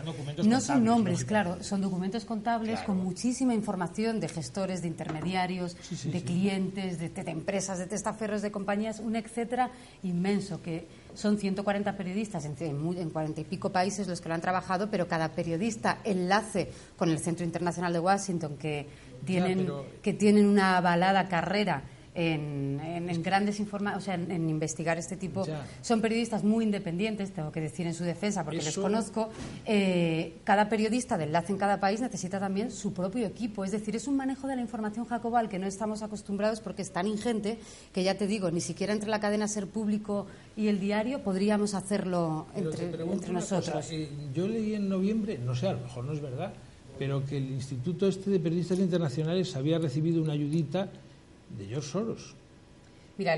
No 0.45 0.61
son 0.61 0.85
nombres, 0.85 1.25
claro, 1.25 1.62
son 1.62 1.81
documentos 1.81 2.27
contables 2.27 2.81
con 2.81 2.99
muchísima 2.99 3.55
información 3.55 4.21
de 4.21 4.29
gestores, 4.29 4.83
de 4.83 4.88
intermediarios, 4.88 5.77
de 6.05 6.23
clientes, 6.23 6.99
de, 6.99 7.09
de, 7.09 7.31
empresas, 7.31 7.79
de 7.79 7.87
testaferros, 7.87 8.43
de 8.43 8.51
compañías, 8.51 9.01
un 9.01 9.16
etcétera 9.16 9.71
inmenso 10.03 10.61
que 10.62 10.99
son 11.14 11.38
140 11.38 11.96
periodistas 11.96 12.44
en, 12.44 12.57
en, 12.61 13.11
40 13.11 13.40
y 13.40 13.44
pico 13.44 13.70
países 13.70 14.07
los 14.09 14.20
que 14.20 14.29
lo 14.29 14.35
han 14.35 14.40
trabajado, 14.40 14.90
pero 14.90 15.09
cada 15.09 15.33
periodista 15.33 15.99
enlace 16.05 16.70
con 16.96 17.11
el 17.11 17.18
Centro 17.18 17.44
Internacional 17.44 17.92
de 17.92 18.01
Washington, 18.01 18.57
que 18.57 18.87
tienen, 19.25 19.68
que 20.03 20.12
tienen 20.12 20.46
una 20.46 20.77
avalada 20.77 21.29
carrera 21.29 21.83
en, 22.14 23.23
grandes 23.23 23.61
informaciones, 23.61 24.03
o 24.03 24.05
sea, 24.05 24.14
en, 24.14 24.49
investigar 24.49 24.99
este 24.99 25.16
tipo. 25.16 25.44
Son 25.83 26.01
periodistas 26.01 26.44
muy 26.44 26.64
independientes, 26.64 27.33
tengo 27.33 27.53
que 27.53 27.61
decir 27.61 27.87
en 27.87 27.94
su 27.94 28.05
defensa, 28.05 28.44
porque 28.44 28.62
les 28.62 28.77
conozco. 28.77 29.31
Eh, 29.66 30.38
cada 30.44 30.68
periodista 30.68 31.16
de 31.16 31.25
enlace 31.25 31.53
en 31.53 31.59
cada 31.59 31.81
país 31.81 32.01
necesita 32.01 32.40
también 32.40 32.70
su 32.70 32.92
propio 32.92 33.27
equipo. 33.27 33.64
Es 33.64 33.70
decir, 33.70 33.96
es 33.96 34.07
un 34.09 34.16
manejo 34.16 34.46
de 34.46 34.57
la 34.57 34.62
información 34.62 35.07
jacobal 35.07 35.49
que 35.49 35.59
no 35.59 35.66
estamos 35.66 36.03
acostumbrados 36.03 36.61
porque 36.61 36.83
es 36.83 36.92
tan 36.92 37.07
ingente 37.07 37.59
que 37.92 38.03
ya 38.03 38.16
te 38.16 38.27
digo, 38.27 38.51
ni 38.51 38.61
siquiera 38.61 38.92
entre 38.92 39.11
la 39.11 39.20
cadena 39.20 39.49
Ser 39.49 39.66
Público 39.66 40.27
y 40.57 40.68
el 40.68 40.81
diario 40.81 41.23
podríamos 41.23 41.75
hacerlo 41.75 42.46
entre, 42.55 43.33
nosotros. 43.33 43.90
Eh, 43.90 44.09
yo 44.35 44.49
leí 44.49 44.75
en 44.75 44.88
noviembre, 44.88 45.38
no 45.38 45.55
sé, 45.55 45.68
a 45.68 45.73
lo 45.73 45.81
mejor 45.81 46.05
no 46.05 46.12
es 46.12 46.20
verdad, 46.20 46.53
pero 46.99 47.25
que 47.25 47.38
el 47.38 47.51
Instituto 47.51 48.09
este 48.09 48.31
de 48.31 48.40
Periodistas 48.40 48.79
Internacionales 48.79 49.55
había 49.57 49.79
recibido 49.79 50.23
una 50.23 50.33
ayudita 50.33 50.90
de 51.56 51.66
George 51.66 51.88
Soros. 51.88 52.34
Mira, 53.20 53.36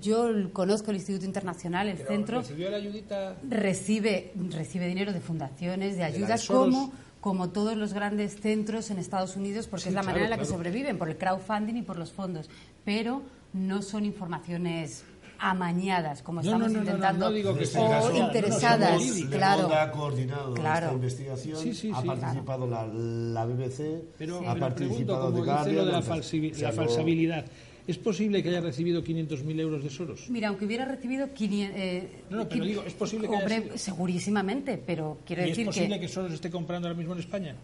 yo, 0.00 0.52
conozco 0.54 0.90
el 0.90 0.96
Instituto 0.96 1.26
Internacional, 1.26 1.88
el 1.88 1.98
centro. 1.98 2.38
¿Recibió 2.38 2.70
la 2.70 2.78
ayudita? 2.78 3.36
Recibe, 3.46 4.32
recibe 4.34 4.86
dinero 4.86 5.12
de 5.12 5.20
fundaciones, 5.20 5.98
de 5.98 6.04
ayudas, 6.04 6.46
como, 6.46 6.92
como 7.20 7.50
todos 7.50 7.76
los 7.76 7.92
grandes 7.92 8.40
centros 8.40 8.90
en 8.90 8.98
Estados 8.98 9.36
Unidos, 9.36 9.66
porque 9.66 9.90
es 9.90 9.94
la 9.94 10.02
manera 10.02 10.24
en 10.24 10.30
la 10.30 10.38
que 10.38 10.46
sobreviven, 10.46 10.96
por 10.96 11.10
el 11.10 11.18
crowdfunding 11.18 11.74
y 11.74 11.82
por 11.82 11.98
los 11.98 12.10
fondos. 12.10 12.48
Pero 12.86 13.20
no 13.52 13.82
son 13.82 14.06
informaciones 14.06 15.04
amañadas, 15.38 16.22
como 16.22 16.40
No, 16.40 16.46
estamos 16.46 16.68
no, 16.72 16.78
no, 16.78 16.84
no, 16.84 16.90
intentando, 16.90 17.28
no 17.28 17.34
digo 17.34 17.54
que 17.56 17.64
o 17.64 17.88
no, 17.88 18.10
no, 18.10 18.26
interesadas, 18.26 19.02
claro. 19.30 19.72
Ha 19.74 19.90
coordinado 19.90 20.54
Claro. 20.54 20.86
esta 20.86 20.94
investigación, 20.94 21.56
Sí, 21.58 21.74
sí, 21.74 21.90
ha 21.94 22.02
participado 22.02 22.66
la, 22.66 22.86
la 22.86 23.44
BBC, 23.46 24.02
Pero, 24.18 24.38
ha 24.48 24.54
pero 24.54 24.74
pregunto, 24.74 25.16
participado 25.16 25.20
como 25.32 25.38
lo 25.38 25.44
de 25.44 25.46
la, 25.92 26.02
falsi- 26.02 26.58
o 26.58 26.62
la 26.62 26.72
falsabilidad, 26.72 27.44
¿es 27.86 27.98
posible 27.98 28.42
que 28.42 28.48
haya 28.50 28.60
recibido 28.60 29.02
500.000 29.02 29.60
euros 29.60 29.82
de 29.82 29.90
Soros? 29.90 30.28
Mira, 30.28 30.48
aunque 30.48 30.64
hubiera 30.66 30.84
recibido 30.84 31.32
500... 31.32 31.76
eh, 31.78 32.08
No, 32.30 32.36
no, 32.38 32.48
pero 32.48 32.64
digo, 32.64 32.82
¿es 32.86 32.92
posible 32.94 33.28
que 33.28 33.34
haya 33.36 33.44
hombre, 33.44 33.62
sido? 33.62 33.78
Segurísimamente, 33.78 34.76
pero 34.84 35.18
quiero 35.24 35.42
¿Y 35.42 35.44
es 35.46 35.50
decir 35.52 35.66
posible 35.66 36.00
que... 36.00 36.08
Soros 36.08 36.32
esté 36.32 36.50
comprando 36.50 36.88
ahora 36.88 36.98
mismo 36.98 37.14
en 37.14 37.20
España? 37.20 37.54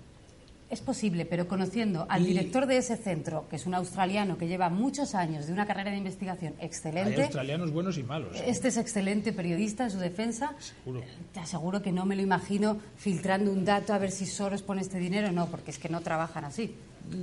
Es 0.75 0.81
posible, 0.81 1.25
pero 1.25 1.47
conociendo 1.47 2.05
al 2.09 2.23
Y- 2.23 2.27
director 2.27 2.67
de 2.67 2.79
ese 2.79 2.97
centro, 2.97 3.47
que 3.49 3.55
es 3.55 3.65
un 3.65 3.75
australiano 3.75 4.37
que 4.37 4.49
lleva 4.49 4.69
muchos 4.71 5.15
años 5.15 5.47
de 5.47 5.53
una 5.53 5.67
carrera 5.67 5.93
de 5.93 5.99
investigación 5.99 6.55
Hay 6.59 6.67
excelente, 6.67 7.23
australianos 7.23 7.71
buenos 7.71 7.97
y 7.97 8.03
malos. 8.03 8.37
¿eh? 8.41 8.47
este 8.49 8.67
es 8.69 8.77
excelente 8.77 9.33
periodista 9.33 9.85
en 9.85 9.93
su 9.93 9.99
defensa, 9.99 10.53
Seguro. 10.59 11.05
te 11.33 11.39
aseguro 11.39 11.81
que 11.81 11.93
no 11.93 12.07
me 12.07 12.17
lo 12.17 12.23
imagino 12.23 12.79
filtrando 12.97 13.53
un 13.53 13.65
dato 13.65 13.95
a 13.95 13.99
ver 13.99 14.11
si 14.11 14.27
Soros 14.27 14.63
pone 14.63 14.81
este 14.83 14.99
dinero, 14.99 15.31
no, 15.31 15.47
porque 15.47 15.71
es 15.71 15.79
que 15.79 15.89
no 15.89 16.01
trabajan 16.01 16.45
así. 16.45 16.75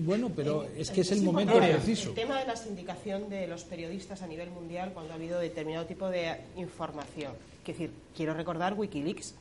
Bueno, 0.05 0.31
pero 0.33 0.65
es 0.77 0.89
que 0.89 1.01
es 1.01 1.11
el 1.11 1.21
momento 1.21 1.57
preciso. 1.57 2.09
El 2.09 2.15
tema 2.15 2.39
de 2.39 2.47
la 2.47 2.55
sindicación 2.55 3.29
de 3.29 3.47
los 3.47 3.65
periodistas 3.65 4.21
a 4.21 4.27
nivel 4.27 4.49
mundial 4.51 4.91
cuando 4.93 5.11
ha 5.11 5.15
habido 5.17 5.39
determinado 5.41 5.85
tipo 5.87 6.07
de 6.09 6.37
información. 6.55 7.33
Es 7.61 7.67
decir, 7.67 7.91
quiero 8.15 8.33
recordar 8.33 8.75
Wikileaks. 8.75 9.35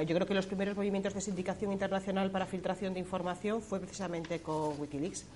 Yo 0.00 0.14
creo 0.14 0.26
que 0.26 0.32
los 0.34 0.46
primeros 0.46 0.74
movimientos 0.74 1.12
de 1.12 1.20
sindicación 1.20 1.70
internacional 1.72 2.30
para 2.30 2.46
filtración 2.46 2.94
de 2.94 3.00
información 3.00 3.60
fue 3.60 3.78
precisamente 3.80 4.40
con 4.40 4.80
Wikileaks. 4.80 5.26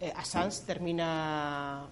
Eh, 0.00 0.12
Assange 0.14 0.58
termina 0.66 1.86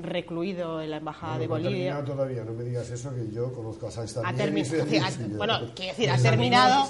recluido 0.00 0.80
en 0.80 0.90
la 0.90 0.98
embajada 0.98 1.38
de 1.38 1.48
no 1.48 1.54
ha 1.56 1.58
Bolivia. 1.58 1.86
terminado 1.94 2.04
todavía, 2.04 2.44
no 2.44 2.52
me 2.52 2.62
digas 2.62 2.88
eso, 2.90 3.12
que 3.12 3.32
yo 3.32 3.52
conozco 3.52 3.86
a 3.86 3.88
Ha 3.88 3.92
también. 4.36 4.64
ha- 5.04 5.10
sí, 5.10 5.26
yo- 5.28 5.36
bueno, 5.36 5.58
quiero 5.74 5.92
decir, 5.92 6.10
ha 6.10 6.18
terminado. 6.18 6.88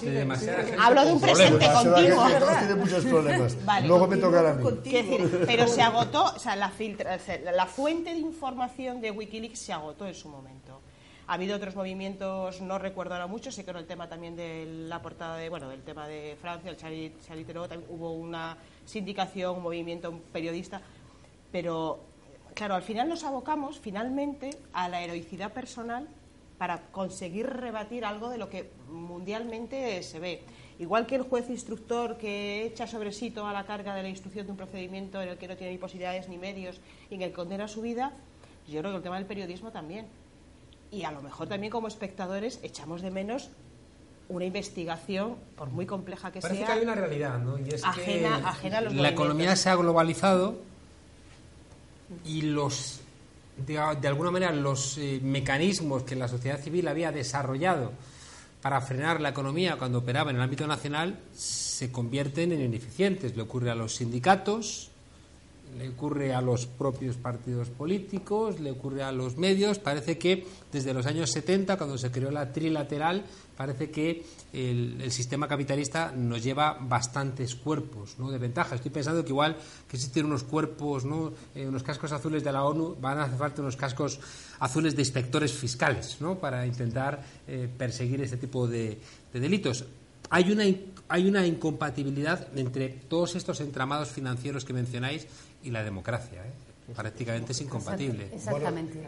Hablo 0.78 1.04
de 1.06 1.12
un 1.12 1.20
presente 1.20 1.58
Demasiada 1.58 1.96
continuo. 1.96 2.24
gente, 2.26 2.38
todos 2.40 2.58
tienen 2.58 2.78
muchos 2.78 3.04
problemas. 3.06 3.56
Vale. 3.64 3.88
Luego 3.88 4.06
me 4.08 4.16
tocará 4.18 4.50
a 4.50 4.54
mí. 4.56 4.64
Decir, 4.84 5.44
pero 5.46 5.66
se 5.68 5.80
agotó, 5.80 6.24
o 6.24 6.38
sea, 6.38 6.54
la, 6.54 6.70
filtra- 6.70 7.16
o 7.16 7.18
sea, 7.18 7.38
la 7.52 7.64
fuente 7.66 8.10
de 8.12 8.18
información 8.18 9.00
de 9.00 9.10
Wikileaks 9.10 9.58
se 9.58 9.72
agotó 9.72 10.06
en 10.06 10.14
su 10.14 10.28
momento. 10.28 10.67
Ha 11.28 11.34
habido 11.34 11.56
otros 11.56 11.76
movimientos, 11.76 12.62
no 12.62 12.78
recuerdo 12.78 13.12
ahora 13.12 13.26
mucho, 13.26 13.52
sé 13.52 13.62
que 13.62 13.70
con 13.70 13.76
el 13.76 13.86
tema 13.86 14.08
también 14.08 14.34
de 14.34 14.64
la 14.88 15.02
portada 15.02 15.36
de, 15.36 15.50
bueno, 15.50 15.68
del 15.68 15.82
tema 15.82 16.08
de 16.08 16.38
Francia, 16.40 16.70
el 16.70 16.78
Charlie 16.78 17.12
Hebdo, 17.28 17.68
también 17.68 17.90
hubo 17.90 18.12
una 18.12 18.56
sindicación, 18.86 19.56
un 19.56 19.62
movimiento 19.62 20.10
periodista, 20.32 20.80
pero 21.52 22.00
claro, 22.54 22.76
al 22.76 22.82
final 22.82 23.10
nos 23.10 23.24
abocamos 23.24 23.78
finalmente 23.78 24.56
a 24.72 24.88
la 24.88 25.02
heroicidad 25.02 25.52
personal 25.52 26.08
para 26.56 26.84
conseguir 26.92 27.46
rebatir 27.46 28.06
algo 28.06 28.30
de 28.30 28.38
lo 28.38 28.48
que 28.48 28.70
mundialmente 28.90 30.02
se 30.02 30.20
ve. 30.20 30.40
Igual 30.78 31.06
que 31.06 31.16
el 31.16 31.22
juez 31.24 31.50
instructor 31.50 32.16
que 32.16 32.64
echa 32.64 32.86
sobre 32.86 33.12
sí 33.12 33.30
toda 33.30 33.52
la 33.52 33.66
carga 33.66 33.94
de 33.94 34.02
la 34.02 34.08
instrucción 34.08 34.46
de 34.46 34.52
un 34.52 34.56
procedimiento 34.56 35.20
en 35.20 35.28
el 35.28 35.36
que 35.36 35.46
no 35.46 35.58
tiene 35.58 35.74
ni 35.74 35.78
posibilidades 35.78 36.26
ni 36.26 36.38
medios 36.38 36.80
y 37.10 37.16
en 37.16 37.22
el 37.22 37.28
que 37.28 37.34
condena 37.34 37.68
su 37.68 37.82
vida, 37.82 38.12
yo 38.66 38.80
creo 38.80 38.92
que 38.92 38.96
el 38.96 39.02
tema 39.02 39.16
del 39.16 39.26
periodismo 39.26 39.70
también. 39.70 40.06
Y 40.90 41.04
a 41.04 41.10
lo 41.12 41.20
mejor 41.22 41.48
también 41.48 41.70
como 41.70 41.86
espectadores 41.88 42.60
echamos 42.62 43.02
de 43.02 43.10
menos 43.10 43.50
una 44.28 44.44
investigación, 44.44 45.36
por 45.56 45.68
muy 45.70 45.86
compleja 45.86 46.30
que 46.32 46.40
Parece 46.40 46.58
sea. 46.60 46.66
que 46.66 46.72
hay 46.74 46.82
una 46.82 46.94
realidad, 46.94 47.38
¿no? 47.38 47.58
Y 47.58 47.68
es 47.70 47.82
Ajena- 47.84 48.38
que 48.40 48.46
ajena 48.46 48.78
a 48.78 48.80
los 48.82 48.94
la 48.94 49.08
economía 49.08 49.56
se 49.56 49.70
ha 49.70 49.74
globalizado 49.74 50.58
y 52.24 52.42
los 52.42 53.00
de, 53.66 53.74
de 54.00 54.08
alguna 54.08 54.30
manera 54.30 54.52
los 54.52 54.98
eh, 54.98 55.20
mecanismos 55.22 56.02
que 56.04 56.14
la 56.14 56.28
sociedad 56.28 56.60
civil 56.60 56.86
había 56.88 57.10
desarrollado 57.12 57.92
para 58.62 58.80
frenar 58.80 59.20
la 59.20 59.30
economía 59.30 59.76
cuando 59.76 59.98
operaba 59.98 60.30
en 60.30 60.36
el 60.36 60.42
ámbito 60.42 60.66
nacional 60.66 61.18
se 61.34 61.90
convierten 61.92 62.52
en 62.52 62.60
ineficientes. 62.60 63.36
Le 63.36 63.42
ocurre 63.42 63.70
a 63.70 63.74
los 63.74 63.94
sindicatos, 63.96 64.90
le 65.76 65.88
ocurre 65.88 66.34
a 66.34 66.40
los 66.40 66.66
propios 66.66 67.16
partidos 67.16 67.68
políticos, 67.68 68.60
le 68.60 68.70
ocurre 68.70 69.02
a 69.02 69.12
los 69.12 69.36
medios. 69.36 69.78
Parece 69.78 70.18
que 70.18 70.46
desde 70.72 70.94
los 70.94 71.06
años 71.06 71.30
70, 71.30 71.76
cuando 71.76 71.98
se 71.98 72.10
creó 72.10 72.30
la 72.30 72.52
trilateral, 72.52 73.24
parece 73.56 73.90
que 73.90 74.24
el, 74.52 75.10
sistema 75.10 75.48
capitalista 75.48 76.12
nos 76.14 76.42
lleva 76.42 76.78
bastantes 76.80 77.54
cuerpos 77.54 78.14
¿no? 78.18 78.30
de 78.30 78.38
ventaja. 78.38 78.76
Estoy 78.76 78.90
pensando 78.90 79.24
que 79.24 79.30
igual 79.30 79.56
que 79.88 79.96
existen 79.96 80.26
unos 80.26 80.44
cuerpos, 80.44 81.04
¿no? 81.04 81.32
Eh, 81.54 81.66
unos 81.66 81.82
cascos 81.82 82.12
azules 82.12 82.44
de 82.44 82.52
la 82.52 82.64
ONU, 82.64 82.96
van 83.00 83.18
a 83.18 83.24
hacer 83.24 83.38
falta 83.38 83.62
unos 83.62 83.76
cascos 83.76 84.20
azules 84.60 84.94
de 84.94 85.02
inspectores 85.02 85.52
fiscales 85.52 86.18
¿no? 86.20 86.38
para 86.38 86.66
intentar 86.66 87.22
eh, 87.46 87.68
perseguir 87.76 88.20
este 88.20 88.36
tipo 88.36 88.66
de, 88.68 88.98
de 89.32 89.40
delitos. 89.40 89.84
Hay 90.30 90.52
una, 90.52 90.64
hay 91.08 91.26
una 91.26 91.46
incompatibilidad 91.46 92.48
entre 92.56 92.88
todos 92.88 93.34
estos 93.34 93.60
entramados 93.60 94.10
financieros 94.10 94.64
que 94.64 94.74
mencionáis 94.74 95.26
y 95.62 95.70
la 95.70 95.82
democracia. 95.82 96.44
¿eh? 96.44 96.52
Prácticamente 96.94 97.52
es 97.52 97.60
incompatible. 97.60 98.30
Exactamente. 98.32 98.98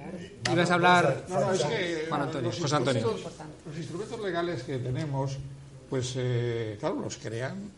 Ibas 0.52 0.70
a 0.70 0.74
hablar, 0.74 1.24
No, 1.28 1.40
no, 1.40 1.52
es 1.52 1.62
que 1.62 2.06
Juan 2.08 2.22
Antonio, 2.22 2.50
los, 2.50 2.60
José 2.60 2.76
Antonio. 2.76 3.00
instrumentos, 3.00 3.46
los 3.66 3.76
instrumentos 3.76 4.20
legales 4.20 4.62
que 4.64 4.78
tenemos, 4.78 5.38
pues 5.88 6.12
eh, 6.16 6.76
claro, 6.78 7.00
los 7.00 7.16
crean 7.16 7.70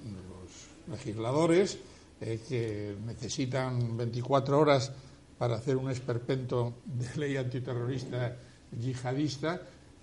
los 0.89 0.99
legisladores 0.99 1.79
eh, 2.21 2.41
que 2.49 2.97
necesitan 3.07 3.97
24 3.97 4.59
horas 4.59 4.93
para 5.39 5.57
hacer 5.57 5.77
un 5.77 5.91
esperpento 5.91 6.75
de 6.85 7.17
ley 7.17 7.37
antiterrorista 7.37 8.37
yihadista 8.77 9.61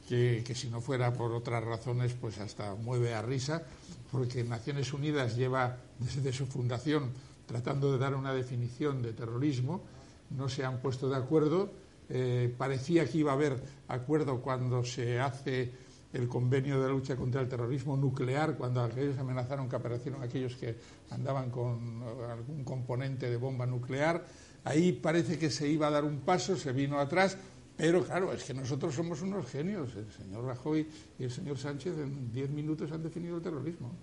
que, 0.08 0.44
que 0.46 0.56
si 0.56 0.70
no 0.70 0.82
fuera 0.82 1.14
por 1.14 1.32
otras 1.34 1.64
razones, 1.64 2.14
pues 2.20 2.40
hasta 2.40 2.74
mueve 2.76 3.14
a 3.14 3.22
risa, 3.22 3.64
porque 4.12 4.44
Naciones 4.44 4.92
Unidas 4.94 5.36
lleva 5.36 5.78
desde 6.00 6.34
su 6.34 6.48
fundación 6.48 7.12
tratando 7.50 7.92
de 7.92 7.98
dar 7.98 8.14
una 8.14 8.32
definición 8.32 9.02
de 9.02 9.12
terrorismo, 9.12 9.82
no 10.30 10.48
se 10.48 10.64
han 10.64 10.82
puesto 10.82 11.10
de 11.10 11.16
acuerdo. 11.16 11.72
Eh, 12.08 12.54
parecía 12.56 13.08
que 13.10 13.18
iba 13.18 13.32
a 13.32 13.34
haber 13.34 13.60
acuerdo 13.88 14.40
cuando 14.40 14.84
se 14.84 15.20
hace 15.20 15.72
el 16.14 16.28
convenio 16.28 16.80
de 16.80 16.90
lucha 16.90 17.16
contra 17.16 17.42
el 17.42 17.50
terrorismo 17.50 17.98
nuclear, 17.98 18.56
cuando 18.56 18.84
aquellos 18.84 19.18
amenazaron 19.18 19.68
que 19.68 19.76
aparecieron 19.76 20.22
aquellos 20.22 20.56
que 20.58 20.78
andaban 21.10 21.50
con 21.50 22.04
eh, 22.04 22.32
algún 22.32 22.64
componente 22.64 23.28
de 23.28 23.38
bomba 23.38 23.66
nuclear. 23.66 24.24
Ahí 24.64 24.92
parece 24.92 25.40
que 25.40 25.50
se 25.50 25.68
iba 25.68 25.88
a 25.88 25.92
dar 25.92 26.04
un 26.04 26.20
paso, 26.20 26.56
se 26.56 26.72
vino 26.72 27.00
atrás, 27.00 27.36
pero 27.80 28.04
claro, 28.04 28.34
es 28.34 28.44
que 28.44 28.54
nosotros 28.54 28.94
somos 28.94 29.22
unos 29.22 29.50
genios. 29.50 29.96
El 29.96 30.12
señor 30.12 30.44
Rajoy 30.44 30.86
y 31.18 31.24
el 31.24 31.32
señor 31.32 31.58
Sánchez 31.58 31.98
en 31.98 32.30
10 32.30 32.50
minutos 32.50 32.92
han 32.92 33.02
definido 33.02 33.38
el 33.38 33.42
terrorismo. 33.42 33.96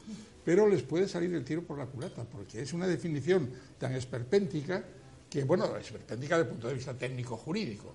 Pero 0.43 0.67
les 0.67 0.83
puede 0.83 1.07
salir 1.07 1.35
el 1.35 1.45
tiro 1.45 1.63
por 1.63 1.77
la 1.77 1.85
culata, 1.85 2.25
porque 2.25 2.63
es 2.63 2.73
una 2.73 2.87
definición 2.87 3.51
tan 3.79 3.95
esperpéntica 3.95 4.83
que, 5.29 5.45
bueno, 5.45 5.77
esperpéntica 5.77 6.39
desde 6.39 6.49
el 6.49 6.53
punto 6.55 6.69
de 6.69 6.75
vista 6.75 6.97
técnico-jurídico, 6.97 7.93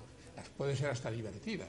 puede 0.55 0.75
ser 0.75 0.91
hasta 0.91 1.09
divertida. 1.09 1.65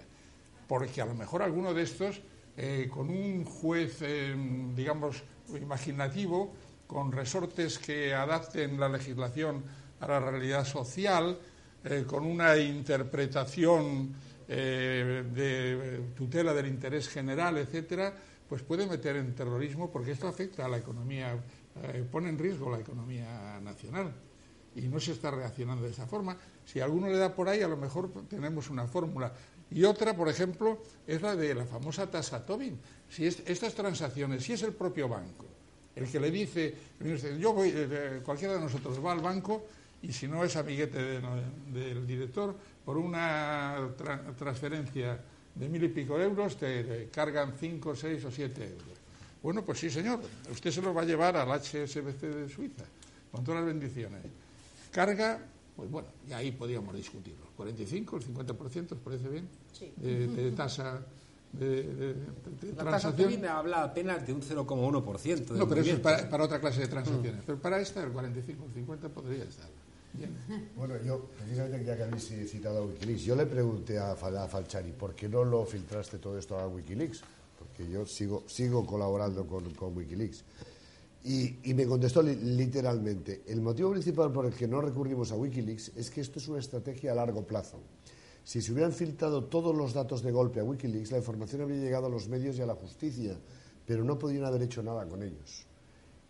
Porque 0.69 1.01
a 1.01 1.07
lo 1.07 1.15
mejor 1.15 1.41
alguno 1.41 1.73
de 1.73 1.83
estos, 1.83 2.21
eh, 2.59 2.91
con 2.93 3.09
un 3.09 3.47
juez, 3.47 3.97
eh, 4.03 4.37
digamos, 4.77 5.23
imaginativo, 5.59 6.53
con 6.87 7.13
resortes 7.13 7.79
que 7.79 8.13
adapten 8.13 8.79
la 8.79 8.91
legislación 8.91 9.65
a 10.01 10.07
la 10.07 10.21
realidad 10.21 10.67
social, 10.67 11.39
eh, 11.85 12.05
con 12.07 12.25
una 12.25 12.57
interpretación 12.57 14.15
eh, 14.49 15.25
de 15.35 16.01
tutela 16.15 16.53
del 16.53 16.67
interés 16.67 17.09
general, 17.09 17.59
etcétera, 17.59 18.15
pues 18.49 18.63
puede 18.63 18.87
meter 18.87 19.17
en 19.17 19.35
terrorismo 19.35 19.91
porque 19.91 20.13
esto 20.13 20.29
afecta 20.29 20.67
a 20.67 20.69
la 20.69 20.79
economía, 20.79 21.35
eh, 21.83 22.05
pone 22.11 22.29
en 22.29 22.39
riesgo 22.39 22.71
la 22.71 22.79
economía 22.81 23.59
nacional 23.61 24.13
y 24.75 24.83
no 24.89 24.99
se 25.01 25.13
está 25.13 25.31
reaccionando 25.31 25.85
de 25.85 25.91
esa 25.91 26.07
forma. 26.07 26.37
Si 26.65 26.81
alguno 26.81 27.09
le 27.09 27.17
da 27.19 27.35
por 27.35 27.49
ahí, 27.49 27.63
a 27.63 27.69
lo 27.69 27.77
mejor 27.77 28.11
tenemos 28.29 28.71
una 28.71 28.87
fórmula. 28.87 29.33
Y 29.71 29.85
otra, 29.85 30.15
por 30.15 30.29
ejemplo, 30.29 30.83
es 31.07 31.21
la 31.23 31.35
de 31.35 31.55
la 31.55 31.65
famosa 31.65 32.11
tasa 32.11 32.45
Tobin. 32.45 32.79
Si 33.09 33.27
es- 33.27 33.43
estas 33.47 33.75
transacciones, 33.75 34.43
si 34.45 34.53
es 34.53 34.63
el 34.63 34.73
propio 34.75 35.09
banco 35.09 35.47
el 35.95 36.11
que 36.11 36.19
le 36.19 36.31
dice, 36.31 36.75
yo 37.39 37.53
voy, 37.53 37.71
cualquiera 38.25 38.55
de 38.55 38.61
nosotros 38.61 38.99
va 39.05 39.13
al 39.13 39.21
banco 39.21 39.67
y 40.03 40.13
si 40.13 40.27
no 40.29 40.43
es 40.45 40.57
amiguete 40.57 40.99
de- 41.01 41.21
del 41.73 42.07
director, 42.07 42.55
por 42.85 42.97
una 42.99 43.77
tra- 43.97 44.35
transferencia 44.37 45.21
de 45.55 45.69
mil 45.69 45.85
y 45.85 45.89
pico 45.89 46.19
euros 46.19 46.57
te, 46.57 46.83
te 46.85 47.09
cargan 47.09 47.55
cinco, 47.59 47.95
seis 47.95 48.25
o 48.25 48.31
siete 48.31 48.65
euros. 48.65 48.99
Bueno, 49.43 49.65
pues 49.65 49.79
sí, 49.81 49.91
señor, 49.91 50.21
usted 50.51 50.71
se 50.71 50.81
los 50.83 50.97
va 50.97 51.03
a 51.03 51.05
llevar 51.05 51.37
al 51.37 51.49
HSBC 51.51 52.21
de 52.23 52.49
Suiza, 52.49 52.85
con 53.31 53.45
todas 53.45 53.61
las 53.63 53.67
bendiciones. 53.73 54.23
Carga, 54.91 55.39
pues 55.77 55.91
bueno, 55.91 56.09
y 56.29 56.33
ahí 56.33 56.53
podríamos 56.53 56.95
discutirlo. 56.95 57.47
45, 57.57 58.17
el 58.17 58.23
50%, 58.25 58.93
¿os 58.93 58.99
parece 58.99 59.29
bien? 59.29 59.49
De, 59.97 60.27
de 60.29 60.51
tasa 60.53 61.01
de, 61.53 61.67
de- 61.83 62.15
de- 62.15 62.15
La 62.15 62.85
tasa 62.85 62.91
transacción. 63.13 63.31
Tobin 63.31 63.47
habla 63.47 63.83
apenas 63.85 64.27
de 64.27 64.33
un 64.33 64.41
0,1%. 64.43 65.53
de 65.53 65.59
No, 65.59 65.69
pero 65.69 65.81
eso 65.83 65.93
es 65.95 66.01
para, 66.01 66.29
para 66.29 66.45
otra 66.45 66.61
clase 66.61 66.81
de 66.81 66.89
transacciones. 66.89 67.43
Pero 67.45 67.59
para 67.59 67.81
esta, 67.81 68.03
el 68.03 68.11
45 68.11 68.65
el 68.69 68.73
50 68.75 69.09
podría 69.11 69.45
estar. 69.45 69.69
Bueno, 70.77 70.95
yo, 71.03 71.29
precisamente 71.39 71.85
ya 71.85 71.97
que 71.97 72.03
habéis 72.03 72.25
citado 72.51 72.79
a 72.79 72.87
Wikileaks, 72.87 73.23
yo 73.23 73.37
le 73.37 73.47
pregunté 73.47 73.99
a, 73.99 74.15
Falchari, 74.15 74.93
¿por 74.93 75.15
qué 75.15 75.29
no 75.29 75.45
lo 75.45 75.65
filtraste 75.65 76.19
todo 76.19 76.39
esto 76.39 76.59
a 76.59 76.69
Wikileaks? 76.69 77.23
Porque 77.59 77.89
yo 77.91 78.05
sigo, 78.07 78.45
sigo 78.47 78.85
colaborando 78.85 79.47
con, 79.47 79.97
Wikileaks. 79.97 80.45
Y, 81.25 81.73
me 81.75 81.87
contestó 81.87 82.23
literalmente, 82.23 83.43
el 83.47 83.61
motivo 83.61 83.93
principal 83.93 84.33
por 84.33 84.47
el 84.47 84.55
que 84.55 84.67
no 84.67 84.81
recurrimos 84.81 85.33
a 85.33 85.37
Wikileaks 85.37 85.93
es 85.97 86.11
que 86.11 86.21
esto 86.21 86.39
es 86.39 86.49
una 86.49 86.59
estrategia 86.59 87.13
a 87.13 87.15
largo 87.15 87.47
plazo. 87.47 87.79
Si 88.45 88.61
se 88.61 88.73
hubieran 88.73 88.93
filtrado 88.93 89.45
todos 89.45 89.75
los 89.75 89.95
datos 89.95 90.23
de 90.23 90.33
golpe 90.33 90.61
a 90.61 90.65
Wikileaks, 90.65 91.13
la 91.13 91.19
información 91.19 91.63
habría 91.63 91.81
llegado 91.81 92.07
a 92.07 92.11
los 92.11 92.29
medios 92.29 92.59
y 92.59 92.63
a 92.63 92.67
la 92.67 92.75
justicia, 92.75 93.39
pero 93.87 94.05
no 94.05 94.19
podían 94.19 94.45
haber 94.45 94.63
hecho 94.63 94.83
nada 94.83 95.07
con 95.07 95.23
ellos 95.23 95.67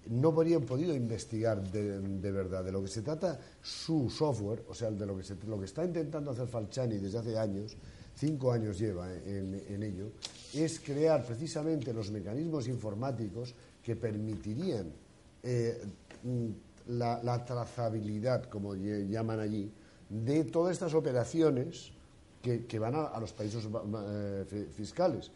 no 0.06 0.28
habrían 0.28 0.62
podido 0.62 0.94
investigar 0.94 1.62
de, 1.70 2.32
verdad. 2.32 2.64
De 2.64 2.72
lo 2.72 2.82
que 2.82 2.88
se 2.88 3.02
trata 3.02 3.38
su 3.60 4.10
software, 4.10 4.64
o 4.68 4.74
sea, 4.74 4.90
de 4.90 5.06
lo 5.06 5.16
que, 5.16 5.22
se, 5.22 5.36
lo 5.46 5.58
que 5.58 5.66
está 5.66 5.84
intentando 5.84 6.30
hacer 6.30 6.48
Falciani 6.48 6.98
desde 6.98 7.18
hace 7.18 7.38
años, 7.38 7.76
cinco 8.14 8.52
años 8.52 8.78
lleva 8.78 9.12
en, 9.12 9.82
ello, 9.82 10.12
es 10.54 10.80
crear 10.80 11.24
precisamente 11.24 11.92
los 11.92 12.10
mecanismos 12.10 12.68
informáticos 12.68 13.54
que 13.82 13.96
permitirían 13.96 14.92
eh, 15.42 15.80
la, 16.88 17.44
trazabilidad, 17.44 18.44
como 18.44 18.74
llaman 18.74 19.40
allí, 19.40 19.72
de 20.08 20.44
todas 20.44 20.72
estas 20.72 20.94
operaciones 20.94 21.92
que, 22.42 22.78
van 22.78 22.94
a, 22.96 23.18
los 23.20 23.32
países 23.32 23.66
eh, 23.66 24.68
fiscales. 24.72 25.30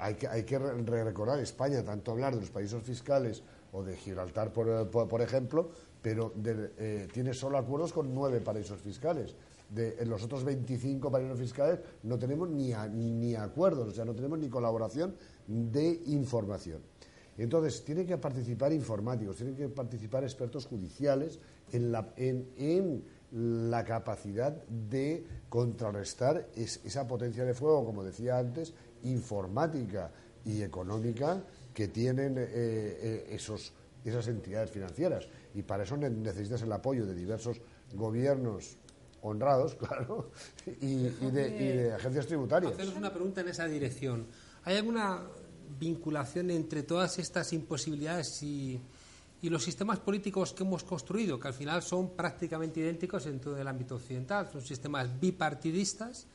Hay 0.00 0.14
que, 0.14 0.26
hay 0.26 0.42
que 0.44 0.58
recordar 0.58 1.38
España, 1.38 1.84
tanto 1.84 2.12
hablar 2.12 2.34
de 2.34 2.40
los 2.40 2.50
países 2.50 2.82
fiscales 2.82 3.42
o 3.72 3.82
de 3.82 3.96
Gibraltar, 3.96 4.52
por, 4.52 4.90
por, 4.90 5.22
ejemplo, 5.22 5.70
pero 6.02 6.32
eh, 6.44 7.08
tiene 7.12 7.34
solo 7.34 7.58
acuerdos 7.58 7.92
con 7.92 8.12
nueve 8.14 8.40
paraísos 8.40 8.80
fiscales. 8.80 9.34
De, 9.68 9.96
en 10.00 10.10
los 10.10 10.24
otros 10.24 10.42
25 10.42 11.12
paraísos 11.12 11.38
fiscales 11.38 11.78
no 12.02 12.18
tenemos 12.18 12.48
ni, 12.48 12.72
ni 12.92 13.36
acuerdos, 13.36 13.88
o 13.88 13.92
sea, 13.92 14.04
no 14.04 14.14
tenemos 14.14 14.38
ni 14.38 14.48
colaboración 14.48 15.14
de 15.46 16.02
información. 16.06 16.82
Entonces, 17.40 17.84
tienen 17.84 18.06
que 18.06 18.18
participar 18.18 18.70
informáticos, 18.72 19.36
tienen 19.36 19.56
que 19.56 19.68
participar 19.68 20.24
expertos 20.24 20.66
judiciales 20.66 21.38
en 21.72 21.90
la, 21.90 22.12
en, 22.16 23.02
la 23.32 23.84
capacidad 23.84 24.52
de 24.66 25.24
contrarrestar 25.48 26.48
esa 26.54 27.06
potencia 27.06 27.44
de 27.44 27.54
fuego, 27.54 27.86
como 27.86 28.04
decía 28.04 28.38
antes, 28.38 28.74
informática 29.04 30.10
y 30.44 30.60
económica 30.62 31.42
que 31.80 31.88
tienen 31.88 32.36
eh, 32.36 32.44
eh, 32.52 33.26
esos, 33.30 33.72
esas 34.04 34.28
entidades 34.28 34.70
financieras. 34.70 35.26
Y 35.54 35.62
para 35.62 35.84
eso 35.84 35.96
necesitas 35.96 36.60
el 36.60 36.70
apoyo 36.72 37.06
de 37.06 37.14
diversos 37.14 37.58
gobiernos 37.94 38.76
honrados, 39.22 39.74
claro, 39.80 40.30
y, 40.82 41.04
de, 41.08 41.94
agencias 41.94 42.26
tributarias. 42.26 42.74
Haceros 42.74 42.96
una 42.96 43.10
pregunta 43.10 43.40
en 43.40 43.48
esa 43.48 43.64
dirección. 43.64 44.26
¿Hay 44.64 44.76
alguna 44.76 45.22
vinculación 45.78 46.50
entre 46.50 46.82
todas 46.82 47.18
estas 47.18 47.50
imposibilidades 47.54 48.42
y, 48.42 48.78
y, 49.40 49.48
los 49.48 49.64
sistemas 49.64 50.00
políticos 50.00 50.52
que 50.52 50.64
hemos 50.64 50.84
construido, 50.84 51.40
que 51.40 51.48
al 51.48 51.54
final 51.54 51.82
son 51.82 52.10
prácticamente 52.10 52.80
idénticos 52.80 53.24
en 53.24 53.40
todo 53.40 53.56
el 53.56 53.66
ámbito 53.66 53.94
occidental? 53.94 54.50
Son 54.52 54.60
sistemas 54.60 55.18
bipartidistas 55.18 56.26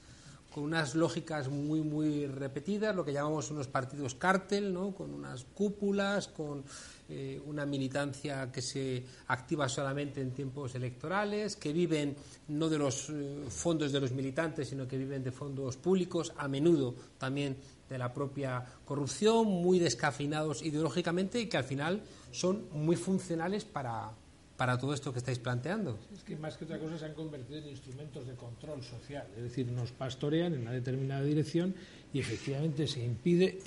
con 0.56 0.64
unas 0.64 0.96
lógicas 0.96 1.50
muy, 1.50 1.82
muy 1.82 2.28
repetidas, 2.28 2.96
lo 2.96 3.04
que 3.04 3.12
llamamos 3.12 3.52
unos 3.52 3.68
partidos 3.68 4.16
cártel, 4.16 4.74
¿no? 4.74 4.96
con 4.96 5.14
unas 5.14 5.44
cúpulas, 5.44 6.30
con 6.30 6.64
eh, 7.10 7.42
una 7.46 7.66
militancia 7.66 8.50
que 8.54 8.62
se 8.62 9.04
activa 9.28 9.68
solamente 9.68 10.22
en 10.22 10.32
tiempos 10.32 10.74
electorales, 10.76 11.58
que 11.58 11.74
viven 11.74 12.16
no 12.48 12.70
de 12.70 12.78
los 12.78 13.10
eh, 13.10 13.44
fondos 13.50 13.92
de 13.92 14.00
los 14.00 14.14
militantes, 14.14 14.70
sino 14.70 14.88
que 14.88 14.98
viven 14.98 15.26
de 15.26 15.34
fondos 15.34 15.76
públicos, 15.76 16.32
a 16.38 16.48
menudo 16.48 16.96
también 17.18 17.58
de 17.90 17.98
la 17.98 18.14
propia 18.14 18.64
corrupción, 18.86 19.48
muy 19.48 19.78
descafinados 19.78 20.64
ideológicamente 20.64 21.38
y 21.38 21.48
que 21.48 21.58
al 21.58 21.66
final 21.66 22.02
son 22.32 22.70
muy 22.72 22.96
funcionales 22.96 23.66
para, 23.66 24.10
para 24.58 24.78
todo 24.78 24.94
esto 24.94 25.12
que 25.12 25.20
estáis 25.20 25.40
planteando. 25.40 26.00
Es 26.14 26.24
que 26.24 26.36
más 26.36 26.58
que 26.58 26.66
otra 26.66 26.80
cosa 26.80 26.98
se 26.98 27.06
han 27.06 27.14
convertido 27.14 27.60
en 27.60 27.70
instrumentos 27.70 28.26
de 28.28 28.36
control 28.36 28.84
social, 28.84 29.28
es 29.36 29.44
decir, 29.44 29.68
nos 29.68 29.92
pastorean 29.92 30.54
en 30.54 30.62
una 30.62 30.72
determinada 30.72 31.24
dirección 31.24 31.76
y 32.14 32.20
efectivamente 32.20 32.88
se 32.88 33.04
impide 33.04 33.60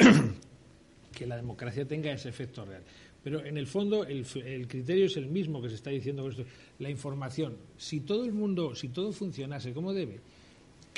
que 1.12 1.26
la 1.26 1.36
democracia 1.36 1.86
tenga 1.86 2.11
ese 2.12 2.28
efecto 2.28 2.64
real. 2.64 2.82
Pero 3.22 3.45
en 3.45 3.59
el 3.59 3.66
fondo 3.66 4.05
el, 4.05 4.24
criterio 4.68 5.07
es 5.07 5.16
el 5.16 5.26
mismo 5.26 5.61
que 5.61 5.68
se 5.68 5.74
está 5.74 5.91
diciendo 5.91 6.22
con 6.22 6.30
esto, 6.30 6.45
la 6.78 6.89
información. 6.89 7.57
Si 7.76 8.01
todo 8.01 8.24
el 8.24 8.32
mundo, 8.32 8.74
si 8.74 8.89
todo 8.89 9.12
funcionase 9.12 9.74
como 9.74 9.93
debe, 9.93 10.20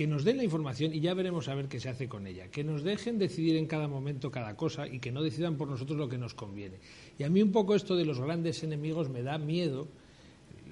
que 0.01 0.07
nos 0.07 0.25
den 0.25 0.39
la 0.39 0.45
información 0.45 0.95
y 0.95 1.01
ya 1.01 1.13
veremos 1.13 1.49
a 1.49 1.55
ver 1.55 1.69
qué 1.69 1.79
se 1.79 1.91
hace 1.91 2.09
con 2.09 2.27
ella. 2.27 2.49
Que 2.49 2.65
nos 2.65 2.83
dejen 2.83 3.19
decidir 3.19 3.57
en 3.57 3.67
cada 3.67 3.87
momento 3.87 4.31
cada 4.31 4.57
cosa 4.57 4.89
y 4.89 4.99
que 4.99 5.13
no 5.13 5.23
decidan 5.23 5.59
por 5.59 5.69
nosotros 5.69 5.99
lo 5.99 6.09
que 6.09 6.17
nos 6.17 6.33
conviene. 6.33 6.79
Y 7.19 7.25
a 7.25 7.29
mí 7.29 7.43
un 7.43 7.53
poco 7.53 7.75
esto 7.75 7.95
de 7.95 8.07
los 8.07 8.19
grandes 8.19 8.63
enemigos 8.63 9.11
me 9.11 9.23
da 9.23 9.37
miedo, 9.37 9.89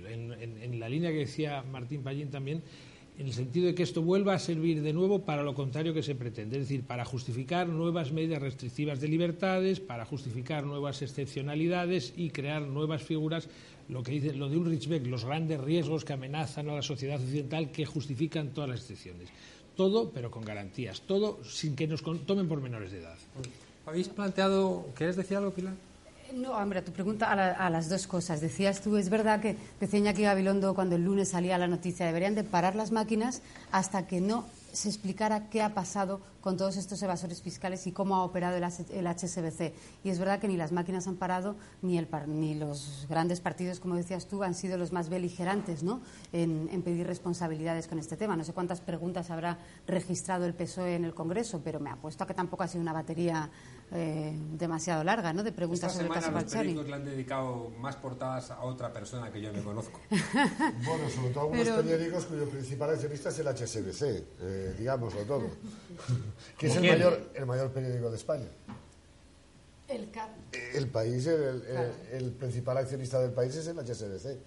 en, 0.09 0.81
la 0.81 0.89
línea 0.89 1.11
que 1.11 1.19
decía 1.19 1.63
Martín 1.63 2.03
Pallín 2.03 2.31
también, 2.31 2.63
en 3.19 3.27
el 3.27 3.33
sentido 3.33 3.67
de 3.67 3.75
que 3.75 3.83
esto 3.83 4.01
vuelva 4.01 4.35
a 4.35 4.39
servir 4.39 4.81
de 4.81 4.93
nuevo 4.93 5.25
para 5.25 5.43
lo 5.43 5.53
contrario 5.53 5.93
que 5.93 6.05
se 6.05 6.15
pretende, 6.15 6.57
es 6.57 6.69
decir, 6.69 6.85
para 6.85 7.05
justificar 7.05 7.69
nuevas 7.69 8.13
medidas 8.13 8.41
restrictivas 8.41 9.01
de 9.01 9.09
libertades, 9.09 9.81
para 9.81 10.05
justificar 10.05 10.65
nuevas 10.65 11.03
excepcionalidades 11.03 12.13
y 12.17 12.31
crear 12.31 12.63
nuevas 12.63 13.03
figuras, 13.03 13.49
lo 13.89 14.05
que 14.05 14.13
dice 14.13 14.35
lo 14.35 14.49
de 14.49 14.57
Ulrich 14.57 14.87
Beck, 14.87 15.07
los 15.07 15.25
grandes 15.25 15.61
riesgos 15.61 16.05
que 16.05 16.13
amenazan 16.13 16.69
a 16.69 16.77
la 16.77 16.83
sociedad 16.83 17.21
occidental 17.21 17.73
que 17.73 17.85
justifican 17.85 18.55
todas 18.55 18.71
las 18.71 18.81
excepciones. 18.83 19.31
Todo, 19.75 20.11
pero 20.11 20.31
con 20.31 20.45
garantías, 20.45 21.01
todo 21.01 21.43
sin 21.43 21.75
que 21.75 21.89
nos 21.89 22.03
tomen 22.03 22.47
por 22.47 22.61
menores 22.61 22.93
de 22.93 23.01
edad. 23.01 23.19
¿Habéis 23.85 24.09
planteado, 24.09 24.87
¿quieres 24.95 25.17
decir 25.17 25.39
algo, 25.39 25.51
Pilar? 25.51 25.88
No, 26.35 26.53
hombre, 26.53 26.83
tu 26.83 26.93
pregunta 26.93 27.33
a, 27.33 27.71
las 27.71 27.89
dos 27.89 28.07
cosas. 28.07 28.41
Decías 28.41 28.83
tú, 28.83 28.97
es 28.99 29.09
verdad 29.09 29.41
que 29.41 29.57
decía 29.81 29.99
Iñaki 29.99 30.23
Gabilondo 30.23 30.75
cuando 30.75 30.97
el 30.97 31.05
lunes 31.05 31.31
salía 31.31 31.57
la 31.57 31.69
noticia, 31.69 32.05
deberían 32.05 32.35
de 32.35 32.45
parar 32.45 32.77
las 32.77 32.93
máquinas 32.93 33.41
hasta 33.73 34.07
que 34.07 34.21
no 34.21 34.45
se 34.73 34.89
explicara 34.89 35.49
qué 35.49 35.63
ha 35.63 35.75
pasado 35.75 36.21
con 36.41 36.57
todos 36.57 36.77
estos 36.77 37.03
evasores 37.03 37.43
fiscales 37.43 37.87
y 37.87 37.93
cómo 37.93 38.17
ha 38.17 38.25
operado 38.25 38.57
el, 38.57 38.65
HSBC. 39.07 39.73
Y 40.05 40.11
es 40.11 40.19
verdad 40.19 40.39
que 40.39 40.49
ni 40.49 40.57
las 40.57 40.71
máquinas 40.71 41.09
han 41.09 41.17
parado, 41.17 41.57
ni, 41.83 41.99
el, 41.99 42.09
ni 42.27 42.55
los 42.55 43.07
grandes 43.09 43.41
partidos, 43.41 43.81
como 43.81 43.97
decías 43.97 44.27
tú, 44.27 44.43
han 44.43 44.55
sido 44.55 44.79
los 44.79 44.93
más 44.93 45.09
beligerantes 45.09 45.83
¿no? 45.83 46.01
en, 46.33 46.69
pedir 46.83 47.07
responsabilidades 47.07 47.89
con 47.89 47.99
este 47.99 48.17
tema. 48.17 48.37
No 48.37 48.45
sé 48.45 48.53
cuántas 48.53 48.81
preguntas 48.81 49.31
habrá 49.31 49.59
registrado 49.87 50.45
el 50.45 50.55
PSOE 50.55 50.95
en 50.95 51.05
el 51.05 51.15
Congreso, 51.15 51.61
pero 51.65 51.81
me 51.81 51.91
apuesto 51.91 52.25
a 52.25 52.27
que 52.27 52.35
tampoco 52.35 52.63
ha 52.63 52.69
sido 52.69 52.83
una 52.83 52.93
batería 52.93 53.51
eh, 53.91 54.35
demasiado 54.53 55.03
larga 55.03 55.33
¿no? 55.33 55.43
de 55.43 55.51
preguntas 55.51 55.93
sobre 55.93 56.09
el 56.09 56.13
caso 56.13 56.31
los 56.31 56.45
periódicos 56.45 56.89
le 56.89 56.95
han 56.95 57.05
dedicado 57.07 57.71
más 57.79 57.97
portadas 57.97 58.51
a 58.51 58.61
otra 58.61 58.93
persona 58.93 59.33
que 59.33 59.41
yo 59.41 59.51
me 59.53 59.63
conozco. 59.63 59.99
bueno, 60.11 61.09
sobre 61.09 61.31
todo 61.31 61.45
algunos 61.45 61.69
periódicos 61.69 62.27
cuyo 62.27 62.49
principal 62.51 62.91
accionista 62.91 63.31
es 63.31 63.39
el 63.39 63.47
HSBC, 63.47 64.03
eh, 64.41 64.75
digámoslo 64.79 65.23
todo 65.23 65.51
que 66.59 66.67
es 66.67 66.77
el 66.77 66.83
mayor, 66.83 67.31
el 67.35 67.47
mayor 67.47 67.71
periódico 67.73 68.11
de 68.11 68.17
España. 68.17 68.47
El, 69.89 70.11
el 70.75 70.87
país, 70.89 71.27
el, 71.27 72.33
principal 72.39 72.77
accionista 72.77 73.21
del 73.21 73.33
país 73.33 73.57
es 73.57 73.69
el 73.69 73.79
HSBC. 73.79 74.39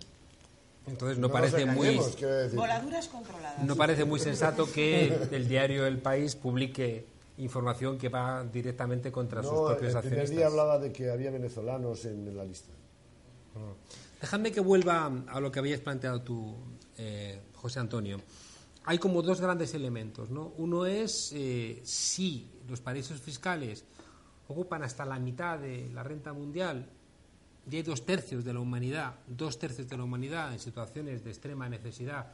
Entonces 0.86 1.18
no, 1.18 1.32
parece 1.32 1.66
muy 1.66 2.00
controladas. 3.12 3.64
No 3.64 3.76
parece 3.76 4.06
muy 4.06 4.20
sensato 4.20 4.72
que 4.72 5.28
el 5.32 5.48
diario 5.48 5.88
El 5.88 5.98
País 5.98 6.36
publique 6.36 7.08
información 7.38 7.98
que 7.98 8.10
va 8.10 8.44
directamente 8.44 9.12
contra 9.12 9.42
sus 9.42 9.52
propios 9.52 9.96
accionistas. 9.96 10.04
El 10.04 10.10
primer 10.10 10.30
día 10.30 10.48
hablaba 10.48 10.78
de 10.78 10.92
que 10.92 11.10
había 11.10 11.32
venezolanos 11.32 12.06
en, 12.06 12.36
la 12.36 12.44
lista. 12.44 12.72
Dejadme 14.20 14.52
que 14.52 14.60
vuelva 14.60 15.12
a 15.28 15.40
lo 15.40 15.52
que 15.52 15.60
habías 15.60 15.82
planteado 15.82 16.22
tú, 16.22 16.56
eh, 16.98 17.42
José 17.56 17.80
Antonio 17.80 18.20
hay 18.84 18.98
como 18.98 19.22
dos 19.22 19.42
grandes 19.42 19.74
elementos. 19.74 20.30
¿no? 20.30 20.54
Uno 20.58 20.86
es 20.86 21.32
eh, 21.34 21.82
si 21.84 22.50
los 22.68 22.82
paraísos 22.82 23.20
fiscales 23.22 23.86
ocupan 24.48 24.84
hasta 24.84 25.06
la 25.06 25.20
mitad 25.20 25.60
de 25.60 25.90
la 25.94 26.04
renta 26.04 26.34
mundial 26.34 26.90
y 27.70 27.76
hay 27.76 27.84
dos 27.84 28.06
tercios 28.06 28.44
de 28.44 28.54
la 28.54 28.60
humanidad, 28.60 29.16
dos 29.28 29.60
tercios 29.60 29.88
de 29.88 29.98
la 29.98 30.04
humanidad 30.04 30.52
en 30.52 30.60
situaciones 30.60 31.24
de 31.24 31.30
extrema 31.30 31.70
necesidad, 31.70 32.34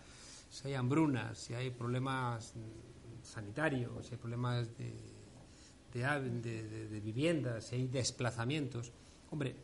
si 0.49 0.69
hay 0.69 0.73
hambrunas, 0.75 1.37
si 1.37 1.53
hay 1.53 1.69
problemas 1.69 2.53
sanitarios, 3.27 4.05
si 4.05 4.13
hay 4.13 4.17
problemas 4.17 4.67
de, 4.77 4.93
de, 5.93 6.87
de 6.87 6.99
viviendas, 6.99 7.67
si 7.67 7.75
hay 7.75 7.87
desplazamientos, 7.87 8.91
hombre, 9.31 9.55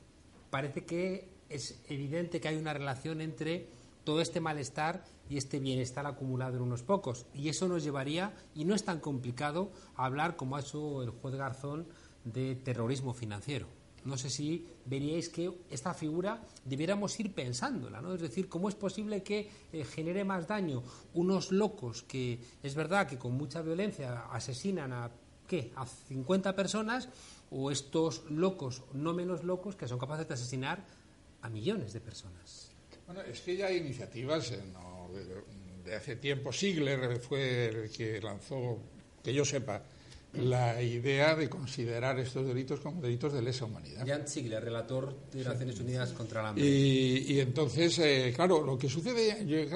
parece 0.50 0.86
que 0.86 1.30
es 1.50 1.82
evidente 1.88 2.40
que 2.42 2.48
hay 2.48 2.58
una 2.58 2.74
relación 2.74 3.22
entre 3.22 3.68
todo 4.04 4.22
este 4.22 4.40
malestar 4.40 5.06
y 5.30 5.38
este 5.38 5.60
bienestar 5.60 6.06
acumulado 6.06 6.58
en 6.58 6.64
unos 6.64 6.84
pocos. 6.84 7.26
Y 7.34 7.50
eso 7.50 7.68
nos 7.68 7.84
llevaría, 7.84 8.34
y 8.54 8.66
no 8.66 8.76
es 8.76 8.84
tan 8.84 9.00
complicado, 9.00 9.72
a 9.96 10.06
hablar, 10.06 10.36
como 10.36 10.56
ha 10.56 10.62
hecho 10.62 11.04
el 11.04 11.12
juez 11.12 11.36
Garzón, 11.36 11.88
de 12.26 12.56
terrorismo 12.56 13.14
financiero. 13.14 13.68
No 14.06 14.18
sé 14.18 14.30
si 14.30 14.66
veríais 14.86 15.30
que 15.30 15.52
esta 15.70 15.94
figura 15.94 16.42
debiéramos 16.66 17.20
ir 17.20 17.34
pensándola, 17.34 18.02
¿no? 18.02 18.14
Es 18.14 18.22
decir, 18.22 18.50
¿cómo 18.50 18.70
es 18.70 18.76
posible 18.76 19.24
que 19.24 19.50
eh, 19.72 19.84
genere 19.84 20.24
más 20.24 20.48
daño 20.48 20.84
unos 21.14 21.52
locos 21.52 22.04
que 22.04 22.40
es 22.62 22.76
verdad 22.76 23.08
que 23.08 23.18
con 23.18 23.34
mucha 23.34 23.62
violencia 23.62 24.28
asesinan 24.32 24.92
a 24.94 25.12
¿qué? 25.48 25.72
a 25.76 25.86
50 25.86 26.56
personas 26.56 27.10
o 27.52 27.72
estos 27.72 28.24
locos 28.30 28.84
no 28.94 29.14
menos 29.14 29.44
locos 29.44 29.76
que 29.76 29.88
son 29.88 30.00
capaces 30.00 30.28
de 30.28 30.34
asesinar 30.34 30.84
a 31.42 31.50
millones 31.50 31.94
de 31.94 32.00
personas? 32.00 32.72
Bueno, 33.06 33.22
es 33.22 33.42
que 33.42 33.56
ya 33.56 33.68
hay 33.68 33.78
iniciativas 33.78 34.52
eh, 34.52 34.62
de, 35.84 35.96
hace 35.96 36.16
tiempo. 36.16 36.52
Sigler 36.52 37.20
fue 37.20 37.68
el 37.68 37.92
que 37.92 38.22
lanzó, 38.22 38.80
que 39.24 39.34
yo 39.34 39.46
sepa, 39.46 39.84
la 40.34 40.82
idea 40.82 41.36
de 41.36 41.48
considerar 41.48 42.20
estos 42.20 42.46
delitos 42.46 42.80
como 42.80 43.02
delitos 43.02 43.34
de 43.34 43.42
lesa 43.42 43.66
humanidad. 43.66 44.06
Jan 44.06 44.28
Ziegler, 44.28 44.64
relator 44.64 45.16
de 45.32 45.44
Naciones 45.44 45.80
Unidas 45.80 46.12
contra 46.14 46.42
la 46.42 46.50
hambre. 46.50 46.66
Y, 46.66 47.40
entonces, 47.40 48.00
eh, 48.00 48.34
claro, 48.36 48.64
lo 48.64 48.78
que 48.78 48.90
sucede, 48.90 49.68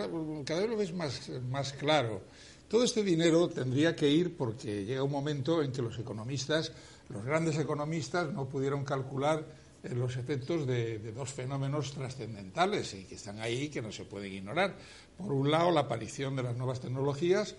cada 0.44 0.62
vez 0.62 0.70
lo 0.70 0.78
ves 0.78 0.94
más, 0.94 1.30
más 1.50 1.74
claro. 1.74 2.24
Todo 2.68 2.84
este 2.84 3.04
dinero 3.04 3.48
tendría 3.50 3.96
que 3.96 4.10
ir 4.10 4.36
porque 4.36 4.84
llega 4.84 5.04
un 5.04 5.12
momento 5.12 5.62
en 5.62 5.72
que 5.72 5.82
los 5.82 5.98
economistas, 6.00 6.72
los 7.10 7.24
grandes 7.24 7.58
economistas, 7.58 8.34
no 8.34 8.50
pudieron 8.50 8.84
calcular 8.84 9.46
eh, 9.84 9.94
los 9.94 10.18
efectos 10.18 10.66
de, 10.66 10.98
de, 10.98 11.12
dos 11.12 11.32
fenómenos 11.32 11.94
trascendentales 11.94 12.94
y 12.96 13.04
que 13.06 13.16
están 13.16 13.40
ahí 13.40 13.70
que 13.70 13.82
no 13.82 13.92
se 13.92 14.06
pueden 14.06 14.34
ignorar. 14.34 14.76
Por 15.18 15.32
un 15.32 15.52
lado, 15.52 15.72
la 15.72 15.82
aparición 15.82 16.36
de 16.36 16.44
las 16.44 16.58
nuevas 16.58 16.82
tecnologías 16.82 17.56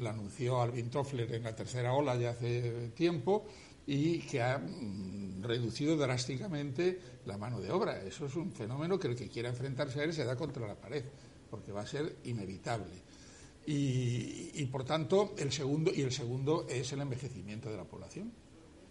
la 0.00 0.10
anunció 0.10 0.60
Alvin 0.60 0.90
Toffler 0.90 1.32
en 1.34 1.44
la 1.44 1.54
tercera 1.54 1.92
ola 1.92 2.16
ya 2.16 2.30
hace 2.30 2.90
tiempo 2.94 3.46
y 3.86 4.18
que 4.20 4.42
ha 4.42 4.58
mm, 4.58 5.42
reducido 5.42 5.96
drásticamente 5.96 6.98
la 7.24 7.38
mano 7.38 7.60
de 7.60 7.70
obra. 7.70 8.02
Eso 8.02 8.26
es 8.26 8.34
un 8.34 8.52
fenómeno 8.52 8.98
que 8.98 9.08
el 9.08 9.16
que 9.16 9.28
quiera 9.28 9.48
enfrentarse 9.48 10.00
a 10.00 10.04
él 10.04 10.12
se 10.12 10.24
da 10.24 10.36
contra 10.36 10.66
la 10.66 10.74
pared, 10.74 11.04
porque 11.50 11.72
va 11.72 11.82
a 11.82 11.86
ser 11.86 12.16
inevitable. 12.24 13.06
Y, 13.68 14.64
por 14.66 14.84
tanto, 14.84 15.34
el 15.38 15.50
segundo, 15.50 15.92
y 15.92 16.02
el 16.02 16.12
segundo 16.12 16.66
es 16.68 16.92
el 16.92 17.00
envejecimiento 17.00 17.68
de 17.68 17.76
la 17.76 17.82
población. 17.84 18.32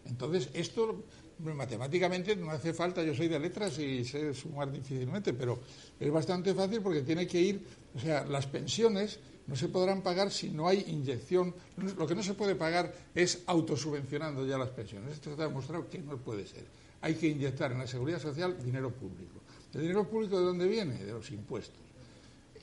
Entonces, 0.06 0.49
esto 0.53 1.06
matemáticamente 1.39 2.36
no 2.36 2.51
hace 2.51 2.74
falta, 2.74 3.01
yo 3.01 3.16
soy 3.16 3.30
de 3.30 3.39
letras 3.39 3.80
y 3.80 4.03
sé 4.03 4.34
sumar 4.34 4.72
difícilmente, 4.72 5.34
pero 5.34 5.60
es 5.97 6.12
bastante 6.12 6.53
fácil 6.53 6.82
porque 6.82 7.03
tiene 7.03 7.26
que 7.26 7.41
ir, 7.41 7.66
o 7.95 7.99
sea, 7.99 8.26
las 8.26 8.47
pensiones 8.47 9.20
no 9.48 9.56
se 9.56 9.68
podrán 9.68 10.02
pagar 10.02 10.32
si 10.32 10.50
no 10.50 10.68
hay 10.68 10.86
inyección. 10.88 11.54
Lo 11.98 12.08
que 12.08 12.16
no 12.16 12.24
se 12.24 12.34
puede 12.34 12.56
pagar 12.56 12.93
es 13.14 13.43
autosubvencionando 13.46 14.46
ya 14.46 14.58
las 14.58 14.70
pensiones. 14.70 15.14
Esto 15.14 15.32
está 15.32 15.43
demostrado 15.43 15.88
que 15.89 16.00
no 16.00 16.18
puede 16.18 16.48
ser. 16.48 16.66
Hay 17.02 17.16
que 17.16 17.28
inyectar 17.28 17.72
en 17.72 17.80
la 17.80 17.88
seguridad 17.88 18.20
social 18.20 18.58
dinero 18.64 18.91
público. 18.91 19.41
¿El 19.74 19.82
dinero 19.82 20.08
público 20.10 20.39
de 20.39 20.46
dónde 20.46 20.68
viene? 20.68 21.04
De 21.04 21.12
los 21.12 21.30
impuestos. 21.32 21.86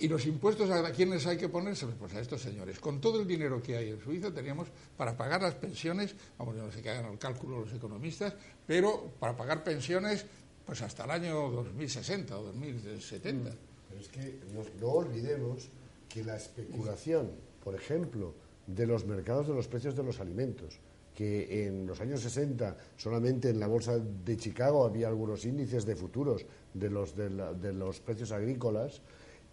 ¿Y 0.00 0.08
los 0.08 0.26
impuestos 0.26 0.68
a 0.70 0.90
quiénes 0.90 1.26
hay 1.26 1.36
que 1.36 1.48
ponérselos? 1.48 1.94
Pues 1.94 2.14
a 2.14 2.20
estos 2.20 2.40
señores. 2.40 2.80
Con 2.80 3.00
todo 3.00 3.20
el 3.20 3.26
dinero 3.26 3.62
que 3.62 3.76
hay 3.76 3.90
en 3.90 4.00
Suiza 4.00 4.32
teníamos 4.32 4.66
para 4.96 5.16
pagar 5.16 5.42
las 5.42 5.54
pensiones, 5.54 6.16
vamos, 6.38 6.56
no 6.56 6.72
sé 6.72 6.82
que 6.82 6.90
hagan 6.90 7.12
el 7.12 7.18
cálculo 7.18 7.60
los 7.60 7.72
economistas, 7.72 8.34
pero 8.66 9.12
para 9.20 9.36
pagar 9.36 9.62
pensiones 9.62 10.24
pues 10.66 10.82
hasta 10.82 11.04
el 11.04 11.10
año 11.10 11.50
2060 11.50 12.36
o 12.36 12.42
2070. 12.44 13.52
Pero 13.88 14.00
es 14.00 14.08
que 14.08 14.40
no 14.80 14.88
olvidemos 14.88 15.68
que 16.12 16.22
la 16.22 16.36
especulación, 16.36 17.30
por 17.64 17.74
ejemplo, 17.74 18.34
de 18.66 18.86
los 18.86 19.06
mercados 19.06 19.48
de 19.48 19.54
los 19.54 19.66
precios 19.66 19.96
de 19.96 20.02
los 20.02 20.20
alimentos, 20.20 20.78
que 21.14 21.66
en 21.66 21.86
los 21.86 22.00
años 22.00 22.20
60 22.20 22.76
solamente 22.96 23.48
en 23.48 23.58
la 23.58 23.66
bolsa 23.66 23.98
de 23.98 24.36
Chicago 24.36 24.84
había 24.84 25.08
algunos 25.08 25.44
índices 25.46 25.86
de 25.86 25.96
futuros 25.96 26.44
de 26.74 26.90
los, 26.90 27.16
de, 27.16 27.72
los 27.72 28.00
precios 28.00 28.30
agrícolas, 28.30 29.00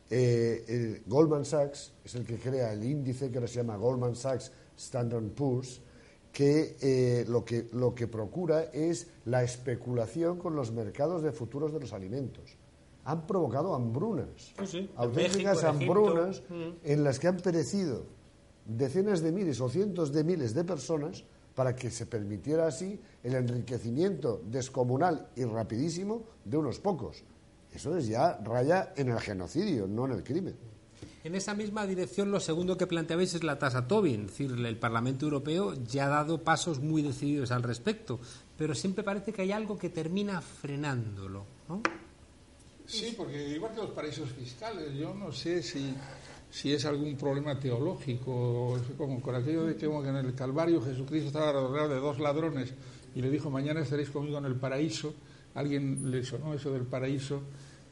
eh, 0.09 1.01
Goldman 1.05 1.45
Sachs 1.45 1.93
es 2.03 2.15
el 2.15 2.25
que 2.25 2.37
crea 2.37 2.73
el 2.73 2.83
índice 2.83 3.29
que 3.29 3.37
ahora 3.37 3.47
se 3.47 3.55
llama 3.55 3.77
Goldman 3.77 4.15
Sachs 4.15 4.51
Standard 4.77 5.29
Poor's, 5.29 5.81
que, 6.33 6.75
eh, 6.81 7.25
lo 7.27 7.45
que 7.45 7.67
lo 7.71 7.95
que 7.95 8.07
procura 8.07 8.65
es 8.65 9.07
la 9.25 9.43
especulación 9.43 10.37
con 10.37 10.55
los 10.55 10.71
mercados 10.71 11.23
de 11.23 11.31
futuros 11.31 11.73
de 11.73 11.79
los 11.79 11.93
alimentos 11.93 12.58
han 13.09 13.25
provocado 13.25 13.73
hambrunas, 13.73 14.53
auténticas 14.95 15.63
hambrunas 15.63 16.43
mm. 16.47 16.85
en 16.85 17.03
las 17.03 17.17
que 17.17 17.27
han 17.27 17.37
perecido 17.37 18.05
decenas 18.65 19.21
de 19.21 19.31
miles 19.31 19.59
o 19.61 19.67
cientos 19.67 20.13
de 20.13 20.23
miles 20.23 20.53
de 20.53 20.63
personas 20.63 21.23
para 21.55 21.75
que 21.75 21.89
se 21.89 22.05
permitiera 22.05 22.67
así 22.67 23.01
el 23.23 23.33
enriquecimiento 23.33 24.43
descomunal 24.45 25.29
y 25.35 25.43
rapidísimo 25.43 26.23
de 26.45 26.57
unos 26.57 26.79
pocos. 26.79 27.23
Eso 27.73 27.97
es 27.97 28.07
ya 28.07 28.37
raya 28.43 28.93
en 28.95 29.09
el 29.09 29.19
genocidio, 29.19 29.87
no 29.87 30.05
en 30.05 30.11
el 30.11 30.23
crimen. 30.23 30.55
En 31.23 31.33
esa 31.33 31.55
misma 31.55 31.87
dirección, 31.87 32.29
lo 32.29 32.39
segundo 32.39 32.77
que 32.77 32.85
planteabais 32.85 33.33
es 33.33 33.43
la 33.43 33.57
tasa 33.57 33.87
Tobin. 33.87 34.25
Es 34.25 34.37
decir, 34.37 34.51
el 34.51 34.77
Parlamento 34.77 35.25
Europeo 35.25 35.73
ya 35.73 36.05
ha 36.05 36.09
dado 36.09 36.43
pasos 36.43 36.79
muy 36.79 37.01
decididos 37.01 37.51
al 37.51 37.63
respecto, 37.63 38.19
pero 38.55 38.75
siempre 38.75 39.03
parece 39.03 39.33
que 39.33 39.41
hay 39.41 39.51
algo 39.51 39.77
que 39.79 39.89
termina 39.89 40.41
frenándolo. 40.41 41.45
¿no? 41.67 41.81
Sí, 42.89 43.13
porque 43.15 43.49
igual 43.49 43.73
que 43.73 43.81
los 43.81 43.91
paraísos 43.91 44.31
fiscales, 44.31 44.93
yo 44.95 45.13
no 45.13 45.31
sé 45.31 45.61
si, 45.61 45.93
si 46.49 46.73
es 46.73 46.85
algún 46.85 47.15
problema 47.15 47.59
teológico, 47.59 48.79
como 48.97 49.21
con 49.21 49.35
aquello 49.35 49.65
de 49.65 49.75
que, 49.75 49.85
en 49.85 50.15
el 50.15 50.33
Calvario 50.33 50.81
Jesucristo 50.81 51.27
estaba 51.27 51.51
rodeado 51.51 51.89
de 51.89 51.99
dos 51.99 52.19
ladrones 52.19 52.73
y 53.13 53.21
le 53.21 53.29
dijo, 53.29 53.51
mañana 53.51 53.81
estaréis 53.81 54.09
conmigo 54.09 54.39
en 54.39 54.45
el 54.45 54.55
paraíso. 54.55 55.13
Alguien 55.53 56.09
le 56.09 56.23
sonó 56.23 56.53
eso 56.53 56.71
del 56.71 56.83
paraíso 56.83 57.43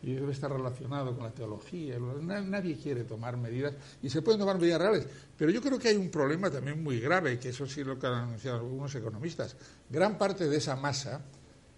y 0.01 0.13
debe 0.13 0.31
estar 0.31 0.51
relacionado 0.51 1.15
con 1.15 1.25
la 1.25 1.31
teología. 1.31 1.99
Nadie 1.99 2.75
quiere 2.77 3.03
tomar 3.03 3.37
medidas 3.37 3.75
y 4.01 4.09
se 4.09 4.23
pueden 4.23 4.39
tomar 4.39 4.57
medidas 4.57 4.81
reales. 4.81 5.07
Pero 5.37 5.51
yo 5.51 5.61
creo 5.61 5.77
que 5.77 5.89
hay 5.89 5.95
un 5.95 6.09
problema 6.09 6.49
también 6.49 6.83
muy 6.83 6.99
grave, 6.99 7.37
que 7.37 7.49
eso 7.49 7.67
sí 7.67 7.83
lo 7.83 7.99
que 7.99 8.07
han 8.07 8.13
anunciado 8.13 8.57
algunos 8.57 8.93
economistas. 8.95 9.55
Gran 9.89 10.17
parte 10.17 10.49
de 10.49 10.57
esa 10.57 10.75
masa 10.75 11.21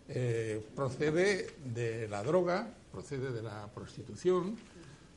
eh, 0.10 0.66
procede 0.76 1.56
de 1.64 2.08
la 2.08 2.24
droga, 2.24 2.68
procede 2.92 3.32
de 3.32 3.42
la 3.42 3.68
prostitución, 3.74 4.58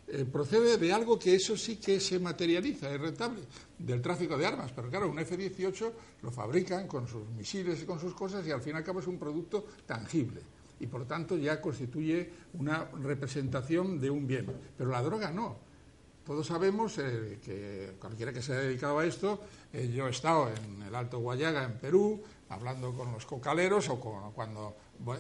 eh, 0.09 0.27
procede 0.31 0.77
de 0.77 0.93
algo 0.93 1.19
que 1.19 1.35
eso 1.35 1.57
sí 1.57 1.77
que 1.77 1.99
se 1.99 2.19
materializa, 2.19 2.93
es 2.93 3.01
rentable, 3.01 3.41
del 3.79 4.03
tráfico 4.03 4.37
de 4.37 4.47
armas. 4.47 4.71
Pero 4.73 4.91
claro, 4.91 5.09
un 5.09 5.19
F-18 5.19 5.93
lo 6.23 6.31
fabrican 6.31 6.87
con 6.87 7.09
sus 7.09 7.27
misiles 7.31 7.83
y 7.83 7.87
con 7.87 7.99
sus 7.99 8.15
cosas 8.15 8.47
y 8.47 8.51
al 8.51 8.61
fin 8.61 8.75
y 8.75 8.77
al 8.77 8.85
cabo 8.85 9.01
es 9.01 9.07
un 9.07 9.19
producto 9.19 9.65
tangible 9.87 10.43
y 10.83 10.87
por 10.89 11.07
tanto 11.07 11.37
ya 11.37 11.61
constituye 11.61 12.29
una 12.55 12.85
representación 13.01 14.01
de 14.01 14.11
un 14.11 14.27
bien. 14.27 14.47
Pero 14.77 14.91
la 14.91 15.01
droga 15.01 15.31
no. 15.31 15.57
Todos 16.27 16.47
sabemos 16.47 16.99
eh, 16.99 17.39
que 17.43 17.93
cualquiera 17.99 18.33
que 18.33 18.43
se 18.43 18.53
haya 18.53 18.63
dedicado 18.63 18.99
a 18.99 19.07
esto, 19.07 19.41
eh, 19.73 19.91
yo 19.95 20.07
he 20.07 20.11
estado 20.11 20.51
en 20.51 20.83
el 20.83 20.95
Alto 20.95 21.21
Guayaga, 21.21 21.65
en 21.65 21.79
Perú, 21.79 22.21
hablando 22.53 22.93
con 22.93 23.13
los 23.13 23.25
cocaleros 23.27 23.89
o 23.89 23.99
cuando, 23.99 24.77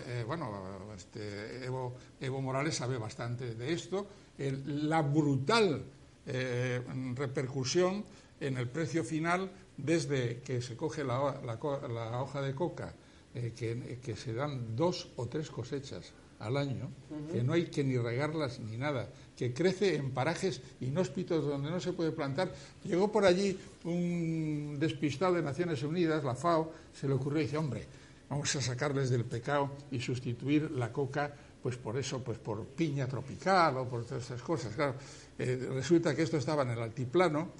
eh, 0.07 0.24
bueno, 0.26 0.93
este, 0.95 1.64
Evo, 1.64 2.41
Morales 2.41 2.76
sabe 2.76 2.99
bastante 2.99 3.55
de 3.55 3.72
esto, 3.72 4.07
la 4.39 5.03
brutal 5.03 5.85
eh, 6.26 6.80
repercusión 7.14 8.05
en 8.41 8.59
el 8.59 8.68
precio 8.68 9.05
final 9.05 9.51
desde 9.76 10.41
que 10.41 10.61
se 10.61 10.76
coge 10.76 11.05
la, 11.05 11.20
hoja 11.20 12.43
de 12.43 12.55
coca, 12.55 12.95
eh, 13.35 13.53
que, 13.55 14.16
se 14.16 14.35
dan 14.35 14.76
dos 14.76 15.11
o 15.16 15.26
tres 15.26 15.51
cosechas 15.51 16.12
al 16.39 16.57
año, 16.57 16.91
que 17.33 17.43
no 17.43 17.53
hay 17.53 17.66
que 17.66 17.85
ni 17.85 17.97
regarlas 17.97 18.59
ni 18.61 18.76
nada, 18.76 19.09
que 19.37 19.53
crece 19.53 19.97
en 19.97 20.11
parajes 20.11 20.61
inhóspitos 20.80 21.45
donde 21.45 21.70
no 21.70 21.80
se 21.80 21.93
puede 21.93 22.12
plantar. 22.12 22.53
Llegó 22.85 23.11
por 23.11 23.24
allí 23.24 23.59
un 23.85 24.76
despistado 24.78 25.35
de 25.35 25.43
Naciones 25.43 25.83
Unidas, 25.83 26.24
la 26.24 26.35
FAO, 26.35 26.72
se 26.93 27.09
le 27.09 27.14
ocurrió 27.14 27.41
y 27.41 27.45
dice, 27.45 27.57
hombre, 27.57 27.87
vamos 28.28 28.55
a 28.57 28.61
sacarles 28.61 29.11
del 29.11 29.24
pecado 29.24 29.70
y 29.91 30.01
sustituir 30.01 30.70
la 30.72 30.93
coca 30.93 31.35
pues 31.62 31.76
por 31.76 31.97
eso, 31.97 32.22
pues 32.22 32.39
por 32.39 32.66
piña 32.66 33.07
tropical 33.07 33.76
o 33.78 33.89
por 33.89 34.05
todas 34.05 34.24
esas 34.24 34.43
cosas. 34.43 34.74
Claro, 34.74 34.97
eh, 35.39 35.68
resulta 35.72 36.14
que 36.14 36.22
esto 36.22 36.37
estaba 36.37 36.64
en 36.64 36.70
el 36.70 36.80
altiplano, 36.80 37.51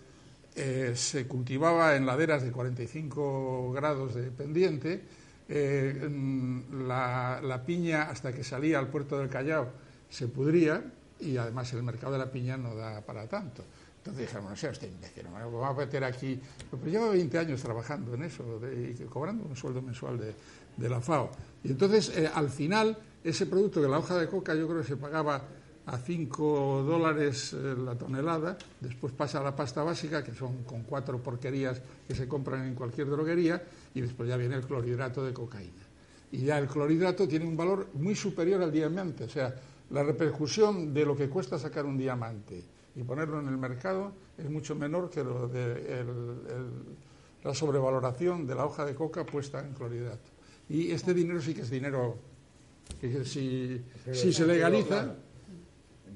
eh, 0.57 0.93
se 0.97 1.27
cultivaba 1.27 1.95
en 1.95 2.05
laderas 2.05 2.43
de 2.43 2.51
45 2.51 3.73
grados 3.73 4.15
de 4.17 4.31
pendiente, 4.33 5.03
eh, 5.49 6.09
la, 6.87 7.41
la, 7.43 7.65
piña 7.65 8.11
hasta 8.11 8.33
que 8.33 8.43
salía 8.43 8.79
al 8.79 8.89
puerto 8.89 9.19
del 9.19 9.29
Callao 9.29 9.71
se 10.09 10.29
pudría 10.29 10.83
y 11.23 11.37
además 11.37 11.73
el 11.73 11.83
mercado 11.83 12.13
de 12.13 12.19
la 12.19 12.31
piña 12.31 12.57
no 12.57 12.75
da 12.75 13.01
para 13.01 13.27
tanto. 13.27 13.65
Entonces 13.99 14.27
dijeron, 14.27 14.49
no 14.49 14.57
sea 14.57 14.73
usted 14.73 14.89
imbécil, 14.89 15.27
vamos 15.33 15.65
a 15.65 15.73
meter 15.73 16.03
aquí. 16.03 16.41
Pero 16.71 16.87
lleva 16.87 17.11
20 17.11 17.39
años 17.39 17.63
trabajando 17.63 18.15
en 18.15 18.25
eso 18.25 18.61
y 18.67 18.95
cobrando 19.05 19.45
un 19.45 19.55
sueldo 19.55 19.81
mensual 19.81 20.19
de, 20.19 20.35
de 20.77 20.89
la 20.89 21.01
FAO. 21.01 21.31
Y 21.63 21.71
entonces, 21.71 22.11
eh, 22.17 22.29
al 22.33 22.51
final, 22.51 22.97
ese 23.23 23.47
producto 23.47 23.81
de 23.81 23.89
la 23.89 23.99
hoja 23.99 24.19
de 24.19 24.27
coca 24.27 24.55
yo 24.55 24.67
creo 24.67 24.81
que 24.81 24.89
se 24.89 24.97
pagaba 24.97 25.43
a 25.87 25.99
5 25.99 26.83
dólares 26.85 27.53
eh, 27.53 27.75
la 27.77 27.95
tonelada, 27.97 28.57
después 28.81 29.13
pasa 29.13 29.41
a 29.41 29.43
la 29.43 29.55
pasta 29.55 29.83
básica, 29.83 30.23
que 30.23 30.35
son 30.35 30.63
con 30.65 30.83
cuatro 30.83 31.23
porquerías 31.23 31.81
que 32.07 32.15
se 32.15 32.29
compran 32.29 32.67
en 32.67 32.75
cualquier 32.75 33.09
droguería, 33.09 33.63
y 33.95 34.01
después 34.01 34.29
ya 34.29 34.37
viene 34.37 34.57
el 34.57 34.63
clorhidrato 34.63 35.25
de 35.25 35.33
cocaína. 35.33 35.83
y 36.31 36.45
ya 36.45 36.59
el 36.59 36.67
clorhidrato 36.67 37.29
tiene 37.29 37.45
un 37.45 37.57
valor 37.57 37.89
muy 37.95 38.15
superior 38.15 38.63
al 38.63 38.73
diamante. 38.73 39.25
O 39.25 39.29
sea, 39.29 39.55
la 39.91 40.03
repercusión 40.03 40.93
de 40.95 41.05
lo 41.05 41.17
que 41.17 41.29
cuesta 41.29 41.59
sacar 41.59 41.85
un 41.85 41.99
diamante 41.99 42.63
y 42.95 43.03
ponerlo 43.03 43.41
en 43.41 43.49
el 43.49 43.57
mercado 43.57 44.13
es 44.39 44.49
mucho 44.49 44.75
menor 44.75 45.11
que 45.11 45.23
lo 45.25 45.49
de 45.49 46.05
la 47.43 47.55
sobrevaloración 47.55 48.47
de 48.47 48.55
la 48.55 48.67
hoja 48.67 48.85
de 48.85 48.95
coca 48.95 49.25
puesta 49.25 49.61
en 49.61 49.73
clorhidrato. 49.73 50.31
Y 50.69 50.91
este 50.93 51.13
dinero 51.13 51.41
sí 51.41 51.55
que 51.55 51.63
es 51.63 51.71
dinero 51.71 52.17
que 53.01 53.25
si, 53.25 53.83
si 54.13 54.33
se 54.33 54.47
legaliza... 54.47 55.17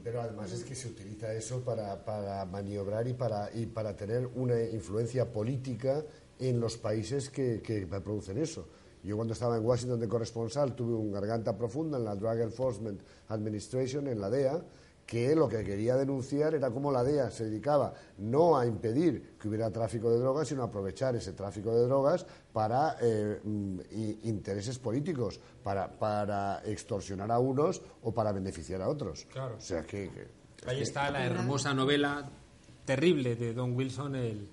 Pero 0.04 0.20
además 0.20 0.52
es 0.52 0.62
que 0.62 0.76
se 0.76 0.86
utiliza 0.86 1.34
eso 1.34 1.62
para, 1.62 2.04
para 2.04 2.44
maniobrar 2.44 3.08
y 3.08 3.14
para, 3.14 3.50
y 3.52 3.66
para 3.66 3.96
tener 3.96 4.28
una 4.36 4.62
influencia 4.62 5.32
política 5.32 6.04
en 6.38 6.60
los 6.60 6.76
países 6.76 7.28
que, 7.28 7.60
que 7.60 7.86
producen 7.86 8.38
eso. 8.38 8.68
Yo 9.06 9.14
cuando 9.14 9.34
estaba 9.34 9.56
en 9.56 9.64
Washington 9.64 10.00
de 10.00 10.08
corresponsal 10.08 10.74
tuve 10.74 10.94
un 10.94 11.12
garganta 11.12 11.56
profunda 11.56 11.96
en 11.96 12.04
la 12.04 12.16
Drug 12.16 12.40
Enforcement 12.40 13.00
Administration, 13.28 14.08
en 14.08 14.20
la 14.20 14.28
DEA, 14.28 14.60
que 15.06 15.36
lo 15.36 15.48
que 15.48 15.62
quería 15.62 15.94
denunciar 15.94 16.56
era 16.56 16.72
cómo 16.72 16.90
la 16.90 17.04
DEA 17.04 17.30
se 17.30 17.44
dedicaba 17.44 17.94
no 18.18 18.58
a 18.58 18.66
impedir 18.66 19.36
que 19.38 19.46
hubiera 19.46 19.70
tráfico 19.70 20.10
de 20.10 20.18
drogas, 20.18 20.48
sino 20.48 20.62
a 20.62 20.66
aprovechar 20.66 21.14
ese 21.14 21.34
tráfico 21.34 21.72
de 21.72 21.84
drogas 21.86 22.26
para 22.52 22.96
eh, 23.00 23.40
mm, 23.44 23.80
intereses 24.24 24.76
políticos, 24.80 25.38
para, 25.62 25.88
para, 25.88 26.62
extorsionar 26.64 27.30
a 27.30 27.38
unos 27.38 27.80
o 28.02 28.12
para 28.12 28.32
beneficiar 28.32 28.82
a 28.82 28.88
otros. 28.88 29.24
Claro. 29.32 29.54
O 29.56 29.60
sea 29.60 29.84
que, 29.84 30.10
Ahí 30.66 30.82
está 30.82 31.12
la 31.12 31.24
hermosa 31.24 31.72
novela 31.74 32.28
terrible 32.84 33.36
de 33.36 33.54
Don 33.54 33.76
Wilson, 33.76 34.16
el, 34.16 34.48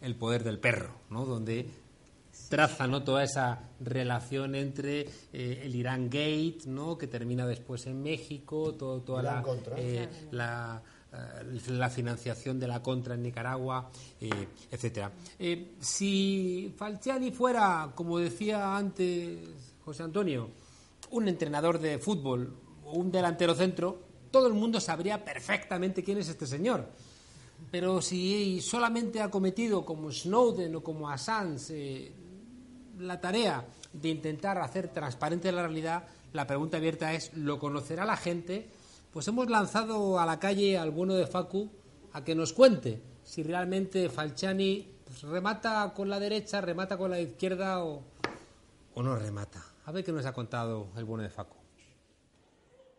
el 0.00 0.16
poder 0.16 0.42
del 0.42 0.58
perro, 0.58 0.94
¿no? 1.10 1.26
donde 1.26 1.68
traza 2.50 2.88
¿no? 2.88 3.02
toda 3.04 3.22
esa 3.22 3.60
relación 3.78 4.56
entre 4.56 5.08
eh, 5.32 5.62
el 5.64 5.74
Irán 5.74 6.06
Gate, 6.06 6.62
¿no? 6.66 6.98
que 6.98 7.06
termina 7.06 7.46
después 7.46 7.86
en 7.86 8.02
México, 8.02 8.74
todo, 8.74 9.00
toda 9.02 9.22
la, 9.22 9.44
eh, 9.76 10.08
la, 10.32 10.82
eh, 11.12 11.60
la, 11.68 11.88
financiación 11.88 12.58
de 12.58 12.66
la 12.66 12.82
contra 12.82 13.14
en 13.14 13.22
Nicaragua, 13.22 13.90
etcétera. 14.68 15.12
si 15.78 16.74
Falciani 16.76 17.30
fuera, 17.30 17.92
como 17.94 18.18
decía 18.18 18.76
antes 18.76 19.38
José 19.84 20.02
Antonio, 20.02 20.50
un 21.12 21.28
entrenador 21.28 21.78
de 21.78 22.00
fútbol 22.00 22.52
o 22.84 22.98
un 22.98 23.12
delantero 23.12 23.54
centro, 23.54 23.96
todo 24.32 24.48
el 24.48 24.54
mundo 24.54 24.80
sabría 24.80 25.24
perfectamente 25.24 26.02
quién 26.02 26.18
es 26.18 26.28
este 26.28 26.46
señor. 26.48 26.88
Pero 27.70 28.02
si 28.02 28.60
solamente 28.60 29.20
ha 29.20 29.30
cometido 29.30 29.84
como 29.84 30.10
Snowden 30.10 30.74
o 30.74 30.82
como 30.82 31.08
Assange 31.08 32.12
la 33.00 33.20
tarea 33.20 33.64
de 33.92 34.08
intentar 34.08 34.58
hacer 34.58 34.88
transparente 34.88 35.50
la 35.52 35.62
realidad, 35.62 36.04
la 36.32 36.46
pregunta 36.46 36.76
abierta 36.76 37.12
es, 37.12 37.34
¿lo 37.34 37.58
conocerá 37.58 38.04
la 38.04 38.16
gente? 38.16 38.68
Pues 39.12 39.26
hemos 39.28 39.50
lanzado 39.50 40.20
a 40.20 40.26
la 40.26 40.38
calle 40.38 40.78
al 40.78 40.90
bueno 40.90 41.14
de 41.14 41.26
Facu 41.26 41.70
a 42.12 42.22
que 42.22 42.34
nos 42.34 42.52
cuente 42.52 43.02
si 43.24 43.42
realmente 43.42 44.08
Falciani 44.08 44.88
pues, 45.04 45.22
remata 45.22 45.92
con 45.94 46.08
la 46.08 46.20
derecha, 46.20 46.60
remata 46.60 46.96
con 46.96 47.10
la 47.10 47.20
izquierda 47.20 47.84
o, 47.84 48.02
o 48.94 49.02
no 49.02 49.16
remata. 49.16 49.64
A 49.86 49.92
ver 49.92 50.04
qué 50.04 50.12
nos 50.12 50.26
ha 50.26 50.32
contado 50.32 50.88
el 50.96 51.04
bueno 51.04 51.22
de 51.22 51.30
Facu. 51.30 51.59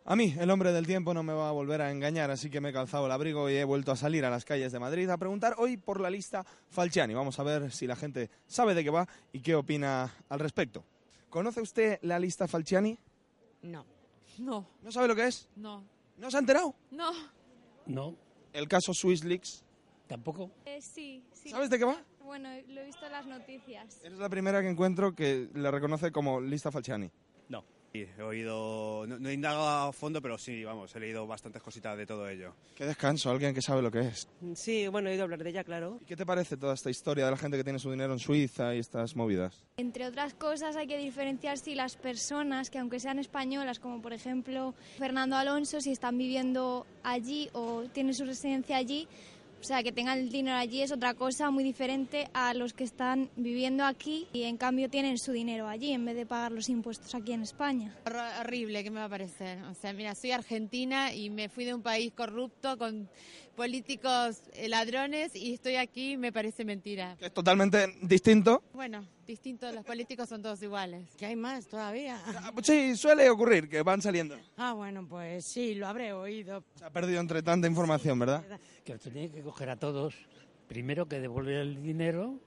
A 0.03 0.15
mí, 0.15 0.35
el 0.39 0.49
hombre 0.49 0.71
del 0.71 0.87
tiempo 0.87 1.13
no 1.13 1.21
me 1.21 1.33
va 1.33 1.49
a 1.49 1.51
volver 1.51 1.79
a 1.81 1.91
engañar, 1.91 2.31
así 2.31 2.49
que 2.49 2.59
me 2.59 2.69
he 2.69 2.73
calzado 2.73 3.05
el 3.05 3.11
abrigo 3.11 3.49
y 3.49 3.55
he 3.55 3.63
vuelto 3.63 3.91
a 3.91 3.95
salir 3.95 4.25
a 4.25 4.31
las 4.31 4.45
calles 4.45 4.71
de 4.71 4.79
Madrid 4.79 5.07
a 5.09 5.17
preguntar 5.17 5.53
hoy 5.59 5.77
por 5.77 6.01
la 6.01 6.09
lista 6.09 6.43
Falciani. 6.69 7.13
Vamos 7.13 7.37
a 7.39 7.43
ver 7.43 7.71
si 7.71 7.85
la 7.85 7.95
gente 7.95 8.31
sabe 8.47 8.73
de 8.73 8.83
qué 8.83 8.89
va 8.89 9.07
y 9.31 9.41
qué 9.41 9.53
opina 9.53 10.11
al 10.27 10.39
respecto. 10.39 10.83
¿Conoce 11.29 11.61
usted 11.61 11.99
la 12.01 12.17
lista 12.17 12.47
Falciani? 12.47 12.97
No. 13.61 13.85
No. 14.39 14.67
¿No 14.81 14.91
sabe 14.91 15.07
lo 15.07 15.15
que 15.15 15.27
es? 15.27 15.47
No. 15.55 15.83
¿No 16.17 16.31
se 16.31 16.37
ha 16.37 16.39
enterado? 16.39 16.73
No. 16.89 17.11
No. 17.85 18.15
¿El 18.53 18.67
caso 18.67 18.93
Swiss 18.93 19.23
Leaks? 19.23 19.63
Tampoco. 20.07 20.49
Eh, 20.65 20.81
sí, 20.81 21.23
sí. 21.31 21.49
¿Sabes 21.49 21.69
de 21.69 21.77
qué 21.77 21.85
va? 21.85 22.03
Bueno, 22.25 22.49
lo 22.69 22.81
he 22.81 22.85
visto 22.85 23.05
en 23.05 23.11
las 23.11 23.27
noticias. 23.27 24.01
Eres 24.03 24.17
la 24.17 24.29
primera 24.29 24.61
que 24.61 24.69
encuentro 24.69 25.13
que 25.13 25.47
le 25.53 25.69
reconoce 25.69 26.11
como 26.11 26.41
lista 26.41 26.71
Falciani. 26.71 27.09
No. 27.49 27.63
Sí, 27.93 28.07
he 28.17 28.21
oído, 28.21 29.05
no, 29.05 29.27
he 29.27 29.33
indagado 29.33 29.67
a 29.67 29.91
fondo, 29.91 30.21
pero 30.21 30.37
sí, 30.37 30.63
vamos, 30.63 30.95
he 30.95 30.99
leído 31.01 31.27
bastantes 31.27 31.61
cositas 31.61 31.97
de 31.97 32.05
todo 32.05 32.29
ello. 32.29 32.53
Qué 32.73 32.85
descanso, 32.85 33.29
alguien 33.29 33.53
que 33.53 33.61
sabe 33.61 33.81
lo 33.81 33.91
que 33.91 33.99
es. 33.99 34.29
Sí, 34.55 34.87
bueno, 34.87 35.09
he 35.09 35.11
oído 35.11 35.23
hablar 35.23 35.43
de 35.43 35.49
ella, 35.49 35.65
claro. 35.65 35.99
¿Y 36.01 36.05
qué 36.05 36.15
te 36.15 36.25
parece 36.25 36.55
toda 36.55 36.73
esta 36.73 36.89
historia 36.89 37.25
de 37.25 37.31
la 37.31 37.37
gente 37.37 37.57
que 37.57 37.65
tiene 37.65 37.79
su 37.79 37.91
dinero 37.91 38.13
en 38.13 38.19
Suiza 38.19 38.73
y 38.73 38.79
estas 38.79 39.17
movidas? 39.17 39.65
Entre 39.75 40.05
otras 40.05 40.33
cosas 40.35 40.77
hay 40.77 40.87
que 40.87 40.97
diferenciar 40.97 41.57
si 41.57 41.75
las 41.75 41.97
personas, 41.97 42.69
que 42.69 42.79
aunque 42.79 43.01
sean 43.01 43.19
españolas, 43.19 43.79
como 43.79 44.01
por 44.01 44.13
ejemplo 44.13 44.73
Fernando 44.97 45.35
Alonso, 45.35 45.81
si 45.81 45.91
están 45.91 46.17
viviendo 46.17 46.85
allí 47.03 47.49
o 47.51 47.83
tienen 47.91 48.13
su 48.13 48.23
residencia 48.23 48.77
allí, 48.77 49.09
o 49.61 49.63
sea, 49.63 49.83
que 49.83 49.91
tengan 49.91 50.17
el 50.17 50.29
dinero 50.29 50.57
allí 50.57 50.81
es 50.81 50.91
otra 50.91 51.13
cosa 51.13 51.51
muy 51.51 51.63
diferente 51.63 52.27
a 52.33 52.53
los 52.55 52.73
que 52.73 52.83
están 52.83 53.29
viviendo 53.35 53.85
aquí 53.85 54.27
y 54.33 54.43
en 54.43 54.57
cambio 54.57 54.89
tienen 54.89 55.19
su 55.19 55.31
dinero 55.31 55.67
allí 55.67 55.91
en 55.93 56.03
vez 56.03 56.15
de 56.15 56.25
pagar 56.25 56.51
los 56.51 56.67
impuestos 56.67 57.13
aquí 57.13 57.31
en 57.33 57.43
España. 57.43 57.95
Horrible, 58.39 58.83
¿qué 58.83 58.89
me 58.89 58.99
va 58.99 59.05
a 59.05 59.09
parecer? 59.09 59.61
O 59.63 59.75
sea, 59.75 59.93
mira, 59.93 60.15
soy 60.15 60.31
argentina 60.31 61.13
y 61.13 61.29
me 61.29 61.47
fui 61.47 61.65
de 61.65 61.75
un 61.75 61.83
país 61.83 62.11
corrupto 62.13 62.77
con 62.77 63.07
políticos 63.61 64.41
eh, 64.53 64.67
ladrones 64.67 65.35
y 65.35 65.53
estoy 65.53 65.75
aquí 65.75 66.17
me 66.17 66.31
parece 66.31 66.65
mentira. 66.65 67.15
Es 67.19 67.31
totalmente 67.31 67.95
distinto. 68.01 68.63
Bueno, 68.73 69.05
distinto, 69.27 69.71
los 69.71 69.85
políticos 69.85 70.27
son 70.27 70.41
todos 70.41 70.63
iguales. 70.63 71.07
¿Qué 71.15 71.27
hay 71.27 71.35
más 71.35 71.67
todavía? 71.67 72.19
Ah, 72.25 72.49
pues 72.55 72.65
sí, 72.65 72.95
suele 72.95 73.29
ocurrir 73.29 73.69
que 73.69 73.83
van 73.83 74.01
saliendo. 74.01 74.35
Ah, 74.57 74.73
bueno, 74.73 75.07
pues 75.07 75.45
sí, 75.45 75.75
lo 75.75 75.85
habré 75.85 76.11
oído. 76.11 76.63
Se 76.73 76.85
ha 76.85 76.89
perdido 76.89 77.21
entre 77.21 77.43
tanta 77.43 77.67
información, 77.67 78.17
¿verdad? 78.17 78.43
Que 78.83 78.97
se 78.97 79.11
tiene 79.11 79.29
que 79.29 79.43
coger 79.43 79.69
a 79.69 79.75
todos, 79.75 80.15
primero 80.67 81.07
que 81.07 81.19
devolver 81.19 81.57
el 81.57 81.83
dinero 81.83 82.39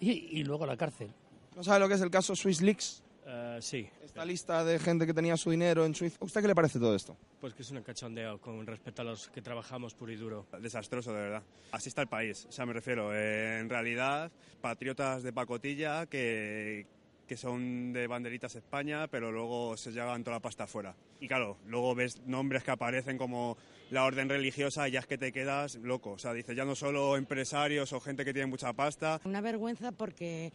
y, 0.00 0.38
y 0.38 0.42
luego 0.44 0.64
a 0.64 0.68
la 0.68 0.78
cárcel. 0.78 1.10
¿No 1.54 1.62
sabe 1.64 1.80
lo 1.80 1.88
que 1.88 1.96
es 1.96 2.00
el 2.00 2.10
caso 2.10 2.34
Swiss 2.34 2.62
Leaks? 2.62 3.02
Uh, 3.26 3.60
sí. 3.60 3.88
Esta 4.04 4.24
lista 4.24 4.64
de 4.64 4.78
gente 4.78 5.04
que 5.04 5.12
tenía 5.12 5.36
su 5.36 5.50
dinero 5.50 5.84
en 5.84 5.96
Suiza. 5.96 6.16
¿A 6.20 6.24
usted 6.24 6.42
qué 6.42 6.46
le 6.46 6.54
parece 6.54 6.78
todo 6.78 6.94
esto? 6.94 7.16
Pues 7.40 7.54
que 7.54 7.62
es 7.62 7.70
un 7.72 7.82
cachondeo 7.82 8.40
con 8.40 8.64
respecto 8.64 9.02
a 9.02 9.04
los 9.04 9.28
que 9.30 9.42
trabajamos 9.42 9.94
puro 9.94 10.12
y 10.12 10.16
duro. 10.16 10.46
Desastroso, 10.60 11.12
de 11.12 11.22
verdad. 11.22 11.42
Así 11.72 11.88
está 11.88 12.02
el 12.02 12.08
país. 12.08 12.46
O 12.48 12.52
sea, 12.52 12.66
me 12.66 12.72
refiero, 12.72 13.12
eh, 13.12 13.58
en 13.58 13.68
realidad, 13.68 14.30
patriotas 14.60 15.24
de 15.24 15.32
pacotilla 15.32 16.06
que, 16.06 16.86
que 17.26 17.36
son 17.36 17.92
de 17.92 18.06
banderitas 18.06 18.54
España, 18.54 19.08
pero 19.08 19.32
luego 19.32 19.76
se 19.76 19.90
llevan 19.90 20.22
toda 20.22 20.36
la 20.36 20.40
pasta 20.40 20.64
afuera. 20.64 20.94
Y 21.18 21.26
claro, 21.26 21.58
luego 21.66 21.96
ves 21.96 22.22
nombres 22.26 22.62
que 22.62 22.70
aparecen 22.70 23.18
como 23.18 23.56
la 23.90 24.04
orden 24.04 24.28
religiosa 24.28 24.88
y 24.88 24.92
ya 24.92 25.00
es 25.00 25.06
que 25.06 25.18
te 25.18 25.32
quedas 25.32 25.74
loco. 25.76 26.12
O 26.12 26.18
sea, 26.18 26.32
dices, 26.32 26.56
ya 26.56 26.64
no 26.64 26.76
solo 26.76 27.16
empresarios 27.16 27.92
o 27.92 27.98
gente 27.98 28.24
que 28.24 28.32
tiene 28.32 28.46
mucha 28.46 28.72
pasta. 28.72 29.20
Una 29.24 29.40
vergüenza 29.40 29.90
porque 29.90 30.52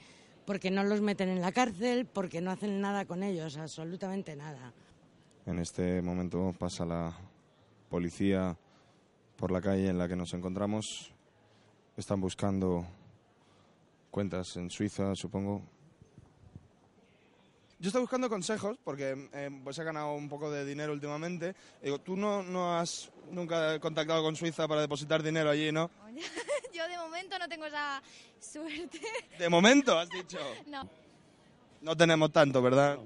porque 0.51 0.69
no 0.69 0.83
los 0.83 0.99
meten 0.99 1.29
en 1.29 1.39
la 1.39 1.53
cárcel, 1.53 2.05
porque 2.05 2.41
no 2.41 2.51
hacen 2.51 2.81
nada 2.81 3.05
con 3.05 3.23
ellos, 3.23 3.55
absolutamente 3.55 4.35
nada. 4.35 4.73
En 5.45 5.59
este 5.59 6.01
momento 6.01 6.53
pasa 6.59 6.85
la 6.85 7.13
policía 7.89 8.57
por 9.37 9.49
la 9.49 9.61
calle 9.61 9.87
en 9.87 9.97
la 9.97 10.09
que 10.09 10.17
nos 10.17 10.33
encontramos. 10.33 11.13
Están 11.95 12.19
buscando 12.19 12.85
cuentas 14.09 14.57
en 14.57 14.69
Suiza, 14.69 15.15
supongo. 15.15 15.61
Yo 17.82 17.88
estoy 17.88 18.01
buscando 18.01 18.29
consejos 18.29 18.77
porque 18.84 19.27
eh, 19.34 19.49
pues 19.63 19.79
he 19.79 19.84
ganado 19.84 20.13
un 20.13 20.29
poco 20.29 20.51
de 20.51 20.63
dinero 20.65 20.93
últimamente. 20.93 21.55
Digo, 21.82 21.97
tú 21.97 22.15
no, 22.15 22.43
no 22.43 22.77
has 22.77 23.09
nunca 23.32 23.79
contactado 23.79 24.21
con 24.21 24.36
Suiza 24.36 24.67
para 24.67 24.82
depositar 24.82 25.23
dinero 25.23 25.49
allí, 25.49 25.71
¿no? 25.71 25.89
Yo 26.75 26.88
de 26.88 26.97
momento 26.99 27.39
no 27.39 27.49
tengo 27.49 27.65
esa 27.65 27.99
suerte. 28.39 29.01
¿De 29.39 29.49
momento 29.49 29.97
has 29.97 30.07
dicho? 30.09 30.38
No. 30.67 30.88
No 31.82 31.97
tenemos 31.97 32.32
tanto, 32.32 32.61
¿verdad? 32.61 32.99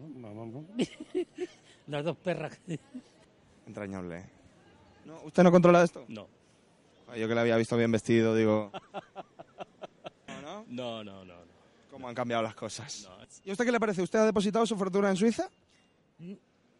Las 1.87 2.03
dos 2.03 2.17
perras. 2.17 2.59
Entrañable. 3.65 4.25
¿No? 5.05 5.21
¿Usted 5.21 5.43
no 5.43 5.51
controla 5.53 5.83
esto? 5.83 6.03
No. 6.09 6.27
Yo 7.15 7.29
que 7.29 7.33
le 7.33 7.39
había 7.39 7.55
visto 7.55 7.77
bien 7.77 7.93
vestido, 7.93 8.35
digo... 8.35 8.73
¿No, 10.27 10.41
no? 10.41 10.65
No, 10.67 11.03
no, 11.05 11.23
no. 11.23 11.44
¿Cómo 11.95 12.09
han 12.09 12.13
cambiado 12.13 12.43
las 12.43 12.55
cosas? 12.55 13.07
¿Y 13.45 13.49
a 13.49 13.53
usted 13.53 13.63
qué 13.63 13.71
le 13.71 13.79
parece? 13.79 14.01
¿Usted 14.01 14.19
ha 14.19 14.25
depositado 14.25 14.65
su 14.65 14.75
fortuna 14.75 15.09
en 15.09 15.15
Suiza? 15.15 15.49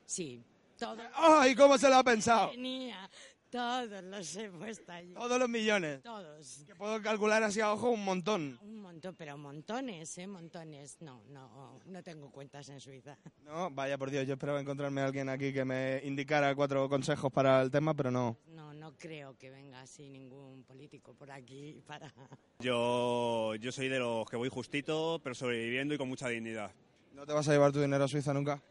Sí. 0.06 0.44
Todo. 0.78 1.02
¡Ay, 1.16 1.56
cómo 1.56 1.78
se 1.78 1.88
lo 1.88 1.96
ha 1.96 2.04
pensado! 2.04 2.50
Tenía. 2.50 3.10
Todos 3.50 4.04
los 4.04 4.36
he 4.36 4.50
puesto 4.50 4.92
allí. 4.92 5.14
¿Todos 5.14 5.40
los 5.40 5.50
millones? 5.50 6.02
Todos. 6.02 6.64
Que 6.66 6.76
puedo 6.76 7.02
calcular 7.02 7.42
así 7.44 7.62
a 7.62 7.72
ojo 7.72 7.90
un 7.90 8.04
montón. 8.04 8.60
Un 8.62 8.82
montón, 8.82 9.16
pero 9.16 9.38
montones, 9.38 10.18
¿eh? 10.18 10.28
Montones. 10.28 10.98
No, 11.02 11.24
no, 11.30 11.80
no 11.86 12.04
tengo 12.04 12.32
cuentas 12.32 12.68
en 12.70 12.80
Suiza. 12.80 13.18
No, 13.44 13.70
vaya 13.72 13.98
por 13.98 14.12
Dios, 14.12 14.28
yo 14.28 14.34
esperaba 14.34 14.60
encontrarme 14.60 15.02
a 15.02 15.06
alguien 15.06 15.30
aquí 15.30 15.54
que 15.54 15.64
me 15.64 16.02
indicara 16.04 16.54
cuatro 16.56 16.90
consejos 16.90 17.32
para 17.32 17.62
el 17.62 17.72
tema, 17.72 17.94
pero 17.94 18.12
no. 18.12 18.38
No, 18.48 18.74
no 18.74 18.94
creo 18.98 19.38
que 19.38 19.50
venga 19.50 19.82
así 19.82 20.10
ningún 20.10 20.64
político 20.64 21.14
por 21.14 21.32
aquí 21.32 21.82
para... 21.88 22.12
Yo, 22.60 23.56
yo 23.56 23.72
soy 23.72 23.88
de 23.88 24.00
los 24.00 24.30
que 24.30 24.38
voy 24.38 24.50
justito, 24.50 25.20
pero 25.24 25.36
sobreviviendo 25.36 25.94
y 25.94 25.98
con 25.98 26.10
mucha 26.10 26.28
dignidad. 26.28 26.72
¿No 27.14 27.26
te 27.26 27.34
vas 27.34 27.48
a 27.48 27.52
llevar 27.54 27.72
tu 27.72 27.80
dinero 27.80 28.04
a 28.04 28.08
Suiza 28.08 28.34
nunca? 28.34 28.62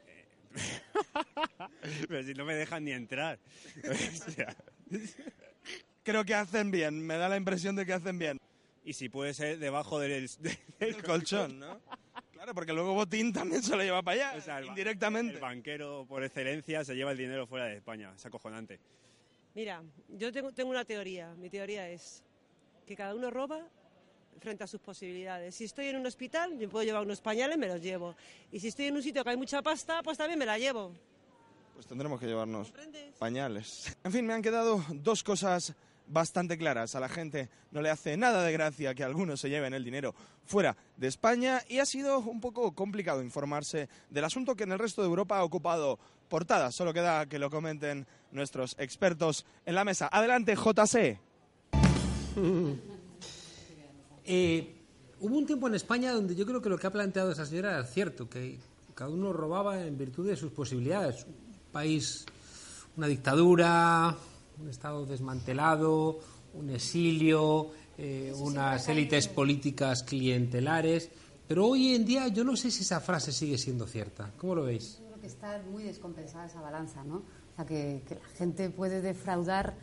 Pero 2.09 2.23
si 2.23 2.35
no 2.35 2.45
me 2.45 2.55
dejan 2.55 2.85
ni 2.85 2.93
entrar. 2.93 3.39
Creo 6.03 6.25
que 6.25 6.35
hacen 6.35 6.71
bien, 6.71 7.01
me 7.07 7.17
da 7.17 7.29
la 7.29 7.37
impresión 7.37 7.77
de 7.77 7.87
que 7.87 7.93
hacen 7.95 8.19
bien. 8.19 8.39
y 8.85 8.93
si 8.93 9.09
puede 9.09 9.33
ser 9.35 9.59
debajo 9.59 9.99
del, 9.99 10.29
del 10.41 10.59
El 10.81 11.03
colchón, 11.03 11.59
¿no? 11.59 11.81
Claro, 12.33 12.55
porque 12.55 12.75
luego 12.75 12.93
Botín 12.93 13.33
también 13.33 13.63
se 13.63 13.75
lo 13.75 13.83
lleva 13.83 14.03
para 14.03 14.31
allá, 14.33 14.39
O 14.39 14.43
sea, 14.43 14.59
el 14.59 14.65
ba- 14.65 14.69
indirectamente. 14.71 15.35
El 15.35 15.41
banquero 15.41 16.05
por 16.07 16.23
excelencia 16.23 16.85
se 16.85 16.95
lleva 16.95 17.13
el 17.13 17.19
dinero 17.19 17.47
fuera 17.47 17.65
de 17.67 17.77
España. 17.77 18.13
Es 18.15 18.27
acojonante. 18.27 18.79
Mira, 19.55 19.83
yo 20.09 20.31
tengo, 20.31 20.53
tengo 20.53 20.71
una 20.71 20.85
teoría. 20.85 21.35
Mi 21.37 21.49
teoría 21.49 21.89
es 21.89 22.23
que 22.87 22.95
cada 22.95 23.15
uno 23.15 23.31
roba 23.31 23.67
frente 24.41 24.65
a 24.65 24.67
sus 24.67 24.81
posibilidades. 24.81 25.55
Si 25.55 25.65
estoy 25.65 25.89
en 25.89 25.97
un 25.97 26.07
hospital, 26.07 26.59
yo 26.59 26.69
puedo 26.69 26.85
llevar 26.85 27.03
unos 27.03 27.21
pañales, 27.21 27.59
me 27.59 27.69
los 27.69 27.81
llevo. 27.81 28.15
Y 28.53 28.61
si 28.61 28.69
estoy 28.69 28.87
en 28.87 28.97
un 28.97 29.03
sitio 29.03 29.25
que 29.25 29.31
hay 29.31 29.37
mucha 29.37 29.63
pasta, 29.63 30.03
pues 30.03 30.19
también 30.19 30.39
me 30.39 30.47
la 30.47 30.59
llevo. 30.59 30.93
Pues 31.75 31.87
tendremos 31.87 32.21
que 32.21 32.27
llevarnos 32.27 32.73
pañales. 33.19 33.97
En 34.05 34.13
fin, 34.13 34.27
me 34.27 34.33
han 34.33 34.43
quedado 34.43 34.85
dos 34.91 35.25
cosas 35.25 35.75
bastante 36.07 36.57
claras. 36.59 36.95
A 36.95 37.01
la 37.01 37.09
gente 37.09 37.49
no 37.71 37.81
le 37.81 37.91
hace 37.91 38.17
nada 38.17 38.43
de 38.43 38.53
gracia 38.53 38.95
que 38.95 39.05
algunos 39.05 39.41
se 39.41 39.49
lleven 39.49 39.75
el 39.75 39.85
dinero 39.85 40.15
fuera 40.45 40.77
de 40.97 41.09
España 41.09 41.63
y 41.69 41.79
ha 41.79 41.87
sido 41.87 42.19
un 42.19 42.41
poco 42.41 42.73
complicado 42.73 43.23
informarse 43.23 43.89
del 44.11 44.25
asunto 44.25 44.55
que 44.55 44.65
en 44.65 44.73
el 44.73 44.79
resto 44.79 45.03
de 45.03 45.09
Europa 45.09 45.39
ha 45.39 45.45
ocupado 45.45 45.99
portada. 46.29 46.71
Solo 46.73 46.93
queda 46.93 47.27
que 47.27 47.39
lo 47.39 47.51
comenten 47.51 48.07
nuestros 48.33 48.77
expertos 48.79 49.47
en 49.67 49.75
la 49.75 49.85
mesa. 49.85 50.09
Adelante, 50.13 50.55
JC. 50.55 51.19
Eh, 54.25 54.75
hubo 55.21 55.37
un 55.37 55.47
tiempo 55.47 55.69
en 55.69 55.75
España 55.75 56.13
donde 56.13 56.35
yo 56.35 56.47
creo 56.47 56.63
que 56.63 56.69
lo 56.69 56.79
que 56.79 56.87
ha 56.87 56.93
planteado 56.93 57.33
esa 57.33 57.47
señora 57.47 57.73
era 57.73 57.85
cierto, 57.85 58.29
que 58.29 58.59
cada 58.95 59.11
uno 59.11 59.33
robaba 59.33 59.85
en 59.85 59.99
virtud 59.99 60.29
de 60.29 60.37
sus 60.37 60.53
posibilidades. 60.53 61.25
Un 61.25 61.35
país, 61.73 62.25
una 62.97 63.07
dictadura, 63.07 64.17
un 64.61 64.69
Estado 64.69 65.05
desmantelado, 65.05 66.21
un 66.55 66.71
exilio, 66.71 67.71
eh, 67.99 68.33
unas 68.39 68.89
élites 68.89 69.29
políticas 69.29 70.03
clientelares. 70.03 71.11
Pero 71.47 71.67
hoy 71.67 71.95
en 71.95 72.05
día 72.05 72.29
yo 72.29 72.45
no 72.45 72.57
sé 72.57 72.71
si 72.71 72.83
esa 72.83 73.01
frase 73.01 73.33
sigue 73.33 73.59
siendo 73.59 73.87
cierta. 73.87 74.33
¿Cómo 74.39 74.55
lo 74.55 74.65
veis? 74.65 74.99
Yo 75.01 75.07
creo 75.09 75.21
que 75.21 75.27
está 75.27 75.63
muy 75.71 75.83
descompensada 75.83 76.47
esa 76.47 76.61
balanza, 76.63 77.05
¿no? 77.05 77.17
O 77.17 77.57
sea, 77.57 77.67
que, 77.67 78.03
que 78.09 78.15
la 78.15 78.29
gente 78.37 78.71
puede 78.71 79.03
defraudar 79.03 79.75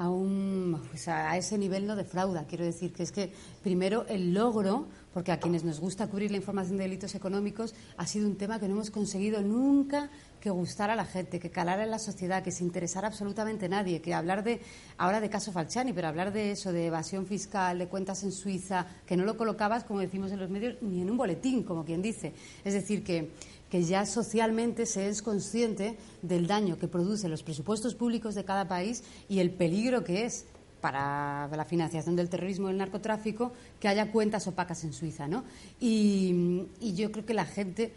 a, 0.00 0.08
un, 0.08 0.80
pues 0.88 1.08
a 1.08 1.36
ese 1.36 1.58
nivel 1.58 1.86
no 1.86 1.94
defrauda. 1.94 2.46
Quiero 2.46 2.64
decir 2.64 2.90
que 2.90 3.02
es 3.02 3.12
que 3.12 3.30
primero 3.62 4.06
el 4.08 4.32
logro, 4.32 4.86
porque 5.12 5.30
a 5.30 5.38
quienes 5.38 5.62
nos 5.62 5.78
gusta 5.78 6.06
cubrir 6.06 6.30
la 6.30 6.38
información 6.38 6.78
de 6.78 6.84
delitos 6.84 7.14
económicos, 7.14 7.74
ha 7.98 8.06
sido 8.06 8.26
un 8.26 8.36
tema 8.36 8.58
que 8.58 8.66
no 8.66 8.76
hemos 8.76 8.90
conseguido 8.90 9.42
nunca 9.42 10.08
que 10.40 10.48
gustara 10.48 10.94
a 10.94 10.96
la 10.96 11.04
gente, 11.04 11.38
que 11.38 11.50
calara 11.50 11.84
en 11.84 11.90
la 11.90 11.98
sociedad, 11.98 12.42
que 12.42 12.50
se 12.50 12.64
interesara 12.64 13.08
absolutamente 13.08 13.68
nadie, 13.68 14.00
que 14.00 14.14
hablar 14.14 14.42
de, 14.42 14.62
ahora 14.96 15.20
de 15.20 15.28
caso 15.28 15.52
Falciani, 15.52 15.92
pero 15.92 16.08
hablar 16.08 16.32
de 16.32 16.52
eso, 16.52 16.72
de 16.72 16.86
evasión 16.86 17.26
fiscal, 17.26 17.78
de 17.78 17.86
cuentas 17.86 18.22
en 18.22 18.32
Suiza, 18.32 18.86
que 19.04 19.18
no 19.18 19.26
lo 19.26 19.36
colocabas, 19.36 19.84
como 19.84 20.00
decimos 20.00 20.32
en 20.32 20.40
los 20.40 20.48
medios, 20.48 20.76
ni 20.80 21.02
en 21.02 21.10
un 21.10 21.18
boletín, 21.18 21.62
como 21.62 21.84
quien 21.84 22.00
dice. 22.00 22.32
Es 22.64 22.72
decir, 22.72 23.04
que 23.04 23.32
que 23.70 23.84
ya 23.84 24.04
socialmente 24.04 24.84
se 24.84 25.08
es 25.08 25.22
consciente 25.22 25.96
del 26.22 26.46
daño 26.46 26.78
que 26.78 26.88
producen 26.88 27.30
los 27.30 27.42
presupuestos 27.42 27.94
públicos 27.94 28.34
de 28.34 28.44
cada 28.44 28.66
país 28.66 29.04
y 29.28 29.38
el 29.38 29.50
peligro 29.50 30.02
que 30.02 30.24
es 30.24 30.46
para 30.80 31.48
la 31.48 31.64
financiación 31.64 32.16
del 32.16 32.28
terrorismo 32.28 32.68
y 32.68 32.72
el 32.72 32.78
narcotráfico 32.78 33.52
que 33.78 33.88
haya 33.88 34.10
cuentas 34.10 34.46
opacas 34.46 34.82
en 34.84 34.92
Suiza, 34.92 35.28
¿no? 35.28 35.44
Y, 35.78 36.66
yo 36.80 37.12
creo 37.12 37.24
que 37.24 37.34
la 37.34 37.44
gente, 37.44 37.92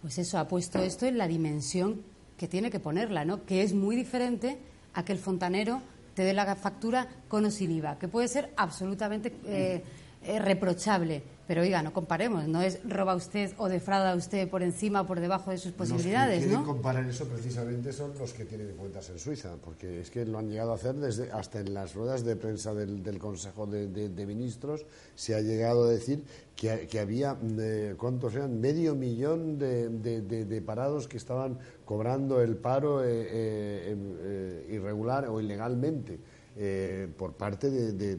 pues 0.00 0.18
eso, 0.18 0.38
ha 0.38 0.48
puesto 0.48 0.78
esto 0.80 1.06
en 1.06 1.18
la 1.18 1.28
dimensión 1.28 2.02
que 2.36 2.48
tiene 2.48 2.70
que 2.70 2.80
ponerla, 2.80 3.24
¿no? 3.24 3.44
Que 3.44 3.62
es 3.62 3.74
muy 3.74 3.96
diferente 3.96 4.58
a 4.94 5.04
que 5.04 5.12
el 5.12 5.18
fontanero 5.18 5.82
te 6.14 6.22
dé 6.22 6.32
la 6.32 6.56
factura 6.56 7.08
con 7.28 7.44
o 7.44 7.50
sin 7.50 7.70
IVA, 7.70 7.98
que 7.98 8.08
puede 8.08 8.28
ser 8.28 8.52
absolutamente 8.56 9.32
eh, 9.46 9.82
eh, 10.28 10.38
reprochable. 10.38 11.22
Pero 11.48 11.62
oiga, 11.62 11.82
no 11.82 11.94
comparemos, 11.94 12.46
no 12.46 12.60
es 12.60 12.78
roba 12.86 13.14
usted 13.16 13.52
o 13.56 13.70
defrauda 13.70 14.14
usted 14.14 14.50
por 14.50 14.62
encima 14.62 15.00
o 15.00 15.06
por 15.06 15.18
debajo 15.18 15.50
de 15.50 15.56
sus 15.56 15.72
Los 15.72 15.88
posibilidades, 15.88 16.40
que 16.40 16.44
quieren 16.48 16.60
¿no? 16.60 16.66
comparar 16.66 17.06
eso 17.08 17.26
precisamente 17.26 17.90
son 17.94 18.12
los 18.18 18.34
que 18.34 18.44
tienen 18.44 18.76
cuentas 18.76 19.08
en 19.08 19.18
Suiza, 19.18 19.54
porque 19.64 20.02
es 20.02 20.10
que 20.10 20.26
lo 20.26 20.36
han 20.36 20.50
llegado 20.50 20.72
a 20.72 20.74
hacer 20.74 20.94
desde 20.96 21.32
hasta 21.32 21.60
en 21.60 21.72
las 21.72 21.94
ruedas 21.94 22.22
de 22.22 22.36
prensa 22.36 22.74
del, 22.74 23.02
del 23.02 23.18
Consejo 23.18 23.66
de, 23.66 23.86
de- 23.88 24.10
de 24.10 24.26
Ministros 24.26 24.84
se 25.14 25.34
ha 25.36 25.40
llegado 25.40 25.84
a 25.84 25.88
decir 25.88 26.22
que, 26.54 26.86
que 26.86 27.00
había, 27.00 27.34
eh, 27.58 27.94
¿cuántos 27.96 28.34
eran? 28.34 28.60
Medio 28.60 28.94
millón 28.94 29.58
de, 29.58 29.88
de- 29.88 30.20
de- 30.20 30.44
de 30.44 30.60
parados 30.60 31.08
que 31.08 31.16
estaban 31.16 31.58
cobrando 31.86 32.42
el 32.42 32.56
paro 32.56 33.02
eh, 33.02 33.06
eh, 33.10 33.96
eh, 33.96 34.66
irregular 34.74 35.26
o 35.28 35.40
ilegalmente 35.40 36.18
eh, 36.60 37.08
por 37.16 37.32
parte 37.32 37.70
de... 37.70 38.18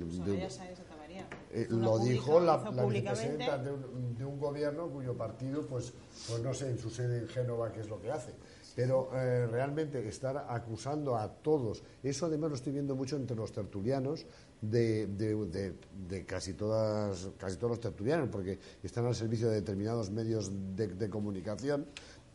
eh, 1.52 1.68
lo 1.70 1.98
dijo 2.00 2.40
la, 2.40 2.58
la 2.58 2.84
vicepresidenta 2.86 3.58
de 3.58 3.72
un, 3.72 4.16
de 4.18 4.26
un 4.26 4.40
gobierno 4.40 4.88
cuyo 4.90 5.16
partido, 5.16 5.66
pues, 5.68 5.94
pues 6.28 6.42
no 6.44 6.54
sé, 6.54 6.70
en 6.70 6.78
su 6.78 6.90
sede 6.90 7.20
en 7.20 7.28
Génova 7.28 7.72
qué 7.72 7.82
es 7.82 7.90
lo 7.90 8.00
que 8.02 8.12
hace. 8.12 8.34
Pero 8.76 9.10
eh, 9.14 9.48
realmente 9.48 10.08
estar 10.08 10.46
acusando 10.48 11.18
a 11.18 11.28
todos, 11.28 11.84
eso 12.04 12.28
además 12.28 12.50
lo 12.52 12.56
estoy 12.56 12.72
viendo 12.74 12.96
mucho 12.96 13.16
entre 13.18 13.36
los 13.36 13.52
tertulianos 13.52 14.26
de, 14.62 15.08
de- 15.08 15.74
de- 16.08 16.26
casi, 16.26 16.54
todas, 16.54 17.30
casi 17.38 17.58
todos 17.58 17.72
los 17.72 17.80
tertulianos, 17.80 18.30
porque 18.30 18.60
están 18.84 19.06
al 19.06 19.16
servicio 19.16 19.50
de 19.50 19.56
determinados 19.56 20.12
medios 20.12 20.52
de 20.76 21.10
comunicación 21.10 21.88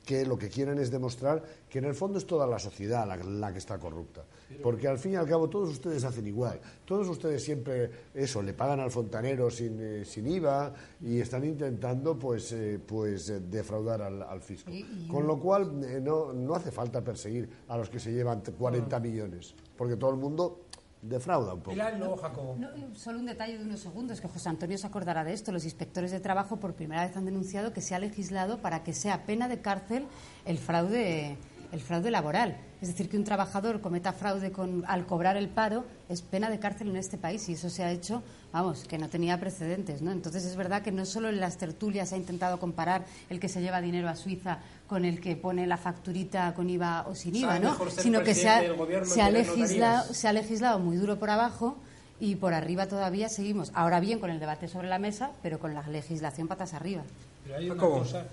que 0.05 0.27
lo 0.27 0.37
que 0.39 0.49
quieren 0.49 0.79
es 0.79 0.91
demostrar 0.91 1.43
que 1.69 1.79
en 1.79 1.87
el 1.87 1.95
fondo 1.95 2.19
es 2.19 2.27
toda 2.27 2.47
la 2.47 2.59
sociedad 2.59 3.07
la, 3.07 3.17
la 3.17 3.53
que 3.53 3.59
está 3.59 3.79
corrupta. 3.79 4.25
Porque 4.63 4.87
al 4.87 4.99
fin 4.99 5.13
y 5.13 5.17
al 5.17 5.27
cabo 5.27 5.49
todos 5.49 5.71
ustedes 5.71 6.05
hacen 6.05 6.27
igual. 6.27 6.61
Todos 6.85 7.09
ustedes 7.09 7.43
siempre, 7.43 7.91
eso, 8.13 8.43
le 8.43 8.53
pagan 8.53 8.81
al 8.81 8.91
fontanero 8.91 9.51
sin, 9.51 9.79
eh, 9.81 10.05
sin 10.05 10.27
IVA 10.27 10.73
y 11.01 11.21
están 11.21 11.45
intentando 11.45 12.19
pues, 12.19 12.53
eh, 12.53 12.79
pues 12.85 13.31
eh, 13.31 13.41
defraudar 13.41 14.03
al, 14.03 14.23
al 14.23 14.41
fisco. 14.43 14.71
Con 15.09 15.27
lo 15.27 15.41
cual 15.41 16.05
no, 16.05 16.33
no 16.33 16.55
hace 16.55 16.71
falta 16.71 17.03
perseguir 17.03 17.49
a 17.69 17.77
los 17.77 17.89
que 17.89 17.99
se 17.99 18.13
llevan 18.13 18.43
40 18.43 19.01
millones, 19.01 19.55
porque 19.77 19.97
todo 19.97 20.11
el 20.11 20.17
mundo 20.17 20.64
defrauda 21.05 21.55
un 21.55 21.61
poco. 21.61 21.73
Pilar 21.73 21.99
luego 21.99 22.17
Jacobo. 22.17 22.57
No, 22.59 22.69
solo 22.95 23.19
un 23.19 23.27
detalle 23.27 23.59
de 23.59 23.65
unos 23.65 23.81
segundos, 23.81 24.21
que 24.21 24.29
José 24.29 24.49
Antonio 24.49 24.79
se 24.79 24.87
acordará 24.87 25.25
de 25.25 25.33
esto. 25.33 25.53
Los 25.53 25.65
inspectores 25.65 26.11
de 26.11 26.21
trabajo 26.21 26.59
por 26.59 26.75
primera 26.75 27.05
vez 27.07 27.17
han 27.17 27.25
denunciado 27.25 27.73
que 27.73 27.81
se 27.81 27.95
ha 27.95 27.99
legislado 27.99 28.59
para 28.59 28.83
que 28.83 28.93
sea 28.93 29.25
pena 29.27 29.49
de 29.49 29.61
cárcel 29.61 30.07
el 30.45 30.59
fraude, 30.59 31.37
el 31.73 31.81
fraude 31.81 32.11
laboral. 32.11 32.57
Es 32.85 32.89
decir, 32.89 33.09
que 33.09 33.17
un 33.17 33.25
trabajador 33.25 33.81
cometa 33.81 34.13
fraude 34.13 34.53
con, 34.53 34.85
al 34.87 35.07
cobrar 35.07 35.39
el 35.39 35.49
paro 35.49 35.87
es 36.11 36.21
pena 36.21 36.51
de 36.51 36.59
cárcel 36.59 36.91
en 36.91 36.97
este 36.97 37.17
país 37.17 37.49
y 37.49 37.55
eso 37.55 37.71
se 37.71 37.83
ha 37.83 37.91
hecho, 37.91 38.23
vamos, 38.53 38.85
que 38.85 38.99
no 38.99 39.09
tenía 39.09 39.41
precedentes. 39.41 40.03
¿no? 40.03 40.13
Entonces 40.13 40.45
es 40.45 40.55
verdad 40.55 40.83
que 40.83 40.93
no 40.93 41.07
solo 41.07 41.31
en 41.31 41.41
las 41.41 41.57
tertulias 41.57 42.11
se 42.11 42.17
ha 42.17 42.19
intentado 42.19 42.59
comparar 42.61 43.07
el 43.31 43.41
que 43.41 43.49
se 43.49 43.63
lleva 43.63 43.81
dinero 43.81 44.11
a 44.11 44.17
Suiza 44.17 44.59
con 44.87 45.07
el 45.07 45.23
que 45.23 45.35
pone 45.35 45.67
la 45.67 45.79
facturita 45.79 46.53
con 46.53 46.69
IVA 46.69 47.07
o 47.09 47.15
sin 47.15 47.35
IVA, 47.37 47.59
¿no? 47.59 47.75
sino 47.89 48.23
que 48.23 48.35
se 48.35 48.51
ha, 48.51 48.61
se 49.05 49.23
ha 49.23 49.31
legislado, 49.31 49.97
notarías. 49.97 50.17
se 50.19 50.29
ha 50.29 50.33
legislado 50.35 50.79
muy 50.79 50.99
duro 50.99 51.19
por 51.19 51.31
abajo 51.31 51.79
y 52.21 52.35
por 52.37 52.53
arriba 52.53 52.87
todavía 52.87 53.31
seguimos. 53.31 53.71
Ahora 53.73 53.99
bien, 53.99 54.19
con 54.19 54.29
el 54.29 54.41
debate 54.41 54.69
sobre 54.69 54.89
la 54.89 54.99
mesa, 54.99 55.31
pero 55.43 55.59
con 55.59 55.73
la 55.73 55.89
legislación 55.89 56.49
patas 56.49 56.75
arriba. 56.75 57.03
Pero 57.45 57.57
hay 57.57 57.71
una 57.71 57.81
Jacobo. 57.81 58.01
cosa 58.01 58.27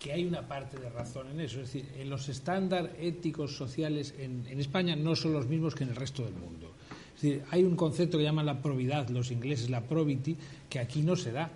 que 0.00 0.12
hay 0.12 0.24
una 0.24 0.48
parte 0.48 0.78
de 0.78 0.88
razón 0.88 1.28
en 1.28 1.40
eso. 1.40 1.60
Es 1.60 1.72
decir, 1.72 1.86
en 1.96 2.08
los 2.10 2.28
estándares 2.28 2.90
éticos 2.98 3.54
sociales 3.54 4.14
en, 4.18 4.46
España 4.58 4.96
no 4.96 5.14
son 5.14 5.34
los 5.34 5.46
mismos 5.46 5.74
que 5.74 5.84
en 5.84 5.90
el 5.90 5.96
resto 5.96 6.24
del 6.24 6.34
mundo. 6.34 6.72
Es 7.14 7.22
decir, 7.22 7.42
hay 7.50 7.62
un 7.62 7.76
concepto 7.76 8.16
que 8.16 8.24
llaman 8.24 8.46
la 8.46 8.62
probidad, 8.62 9.10
los 9.10 9.30
ingleses 9.30 9.68
la 9.68 9.82
probity, 9.82 10.36
que 10.68 10.78
aquí 10.80 11.02
no 11.02 11.14
se 11.14 11.32
da. 11.32 11.52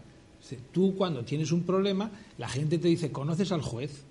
Tú 0.72 0.94
cuando 0.94 1.24
tienes 1.24 1.52
un 1.52 1.62
problema, 1.62 2.10
la 2.36 2.48
gente 2.48 2.76
te 2.76 2.86
dice, 2.86 3.10
¿conoces 3.10 3.50
al 3.50 3.62
juez? 3.62 4.04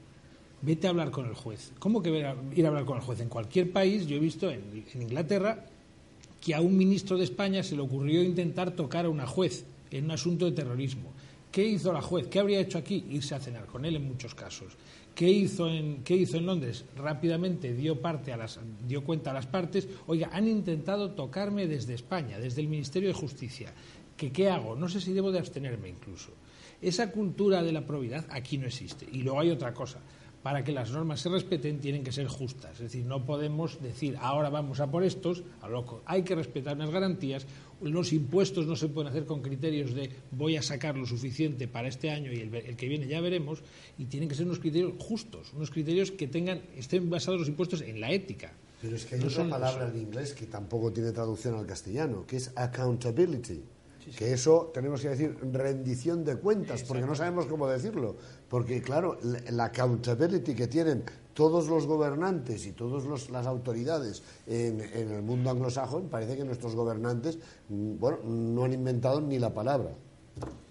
Vete 0.64 0.88
a 0.88 0.90
hablar 0.90 1.12
con 1.12 1.28
el 1.28 1.36
juez. 1.36 1.72
¿Cómo 1.78 2.02
que 2.02 2.10
ir 2.56 2.66
a 2.66 2.70
hablar 2.70 2.86
con 2.86 2.98
el 2.98 3.04
juez? 3.04 3.20
En 3.20 3.30
cualquier 3.30 3.72
país, 3.72 4.08
yo 4.08 4.16
he 4.16 4.20
visto 4.20 4.50
en, 4.50 4.84
en 4.94 5.02
Inglaterra 5.04 5.66
que 6.42 6.56
a 6.56 6.62
un 6.62 6.76
ministro 6.76 7.18
de 7.18 7.26
España 7.26 7.62
se 7.62 7.76
le 7.76 7.84
ocurrió 7.84 8.24
intentar 8.24 8.72
tocar 8.72 9.06
a 9.06 9.10
una 9.10 9.28
juez 9.28 9.66
en 9.92 10.06
un 10.06 10.12
asunto 10.12 10.46
de 10.46 10.54
terrorismo. 10.54 11.12
¿Qué 11.54 11.64
hizo 11.64 11.94
la 11.94 12.02
juez? 12.02 12.30
¿Qué 12.30 12.40
habría 12.40 12.60
hecho 12.60 12.80
aquí? 12.80 13.06
Irse 13.12 13.36
a 13.36 13.40
cenar 13.40 13.68
con 13.68 13.86
él 13.86 13.96
en 13.96 14.08
muchos 14.08 14.34
casos. 14.34 14.74
¿Qué 15.14 15.30
hizo 15.30 15.70
en, 15.70 16.04
qué 16.04 16.16
hizo 16.16 16.38
en 16.38 16.48
Londres? 16.48 16.86
Rápidamente 16.96 17.76
dio, 17.76 18.02
parte 18.02 18.34
a 18.34 18.38
las, 18.38 18.60
dio 18.88 19.04
cuenta 19.04 19.30
a 19.30 19.36
las 19.36 19.46
partes, 19.46 19.88
oiga, 20.08 20.32
han 20.34 20.48
intentado 20.48 21.12
tocarme 21.12 21.68
desde 21.68 21.94
España, 21.94 22.40
desde 22.40 22.62
el 22.62 22.70
Ministerio 22.70 23.10
de 23.10 23.14
Justicia. 23.14 23.72
¿Que, 24.18 24.32
¿Qué 24.32 24.50
hago? 24.50 24.76
No 24.76 24.90
sé 24.90 25.00
si 25.00 25.14
debo 25.14 25.32
de 25.32 25.38
abstenerme 25.38 25.90
incluso. 25.90 26.32
Esa 26.82 27.12
cultura 27.12 27.62
de 27.62 27.72
la 27.72 27.86
probidad 27.86 28.26
aquí 28.32 28.58
no 28.58 28.66
existe. 28.66 29.08
Y 29.12 29.22
luego 29.22 29.40
hay 29.40 29.52
otra 29.52 29.76
cosa. 29.76 30.00
Para 30.44 30.64
que 30.64 30.74
las 30.74 30.92
normas 30.92 31.22
se 31.22 31.30
respeten 31.30 31.80
tienen 31.80 32.04
que 32.04 32.12
ser 32.12 32.28
justas. 32.28 32.74
Es 32.74 32.80
decir, 32.80 33.06
no 33.06 33.26
podemos 33.26 33.82
decir 33.82 34.18
ahora 34.20 34.50
vamos 34.50 34.80
a 34.82 34.92
por 34.92 35.04
estos, 35.04 35.42
a 35.62 35.70
loco. 35.70 36.02
Hay 36.06 36.24
que 36.24 36.36
respetar 36.36 36.76
unas 36.76 36.92
garantías. 36.92 37.46
Los 37.82 38.14
impuestos 38.14 38.68
no 38.68 38.76
se 38.76 38.90
pueden 38.90 39.10
hacer 39.10 39.26
con 39.26 39.42
criterios 39.42 39.94
de 39.94 40.10
voy 40.32 40.58
a 40.58 40.62
sacar 40.62 40.96
lo 40.98 41.06
suficiente 41.06 41.68
para 41.68 41.88
este 41.88 42.10
año 42.12 42.32
y 42.32 42.42
el, 42.42 42.54
el 42.54 42.76
que 42.76 42.88
viene 42.90 43.08
ya 43.08 43.22
veremos. 43.22 43.60
Y 43.98 44.06
tienen 44.06 44.28
que 44.30 44.36
ser 44.36 44.46
unos 44.46 44.60
criterios 44.60 44.94
justos, 45.00 45.52
unos 45.54 45.72
criterios 45.72 46.12
que 46.12 46.28
tengan, 46.28 46.62
estén 46.78 47.10
basados 47.10 47.40
los 47.40 47.48
impuestos 47.50 47.82
en 47.82 48.00
la 48.02 48.12
ética. 48.12 48.52
Pero 48.82 48.98
es 48.98 49.06
que 49.06 49.16
hay 49.16 49.22
No 49.22 49.28
otra 49.28 49.38
son- 49.44 49.50
palabra 49.50 49.90
en 49.90 49.98
inglés 50.02 50.34
que 50.34 50.46
tampoco 50.46 50.92
tiene 50.92 51.12
traducción 51.14 51.56
al 51.56 51.66
castellano, 51.66 52.26
que 52.28 52.36
es 52.36 52.52
accountability. 52.56 53.62
Que 54.18 54.34
eso 54.34 54.72
tenemos 54.74 55.02
que 55.02 55.10
decir 55.10 55.38
rendición 55.52 56.24
de 56.24 56.38
cuentas, 56.38 56.84
porque 56.84 57.06
no 57.06 57.16
sabemos 57.16 57.46
cómo 57.46 57.68
decirlo. 57.68 58.16
Porque, 58.50 58.82
claro, 58.82 59.18
la, 59.50 59.66
accountability 59.66 60.56
que 60.56 60.68
tienen 60.68 61.04
todos 61.34 61.68
los 61.68 61.86
gobernantes 61.86 62.66
y 62.66 62.74
todas 62.74 63.30
las 63.30 63.48
autoridades 63.48 64.22
en, 64.46 64.82
en 64.82 65.12
el 65.12 65.22
mundo 65.22 65.50
anglosajón, 65.50 66.10
parece 66.10 66.38
que 66.38 66.44
nuestros 66.44 66.76
gobernantes, 66.76 67.40
mm, 67.70 67.98
bueno, 67.98 68.20
no 68.24 68.66
han 68.66 68.74
inventado 68.74 69.22
ni 69.22 69.40
la 69.40 69.54
palabra. 69.54 69.92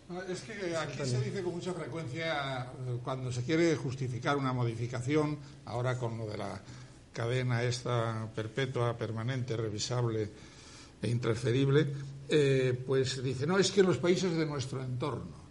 No, 0.09 0.23
Es 0.23 0.43
que 0.43 0.77
aquí 0.77 0.99
se 1.05 1.21
dice 1.21 1.43
con 1.43 1.55
mucha 1.55 1.73
frecuencia, 1.73 2.65
eh, 2.87 2.99
cuando 3.03 3.33
se 3.33 3.43
quiere 3.43 3.75
justificar 3.77 4.37
una 4.37 4.53
modificación, 4.53 5.39
ahora 5.65 5.99
con 5.99 6.19
lo 6.19 6.27
de 6.27 6.37
la 6.37 6.61
cadena 7.13 7.63
esta 7.63 8.29
perpetua, 8.35 8.97
permanente, 8.97 9.57
revisable 9.57 10.31
e 11.01 11.09
intransferible, 11.09 11.87
eh, 12.35 12.83
pues 12.87 13.23
dice, 13.23 13.47
no, 13.47 13.59
es 13.59 13.71
que 13.71 13.83
los 13.83 13.99
países 13.99 14.35
de 14.35 14.47
nuestro 14.47 14.83
entorno. 14.83 15.43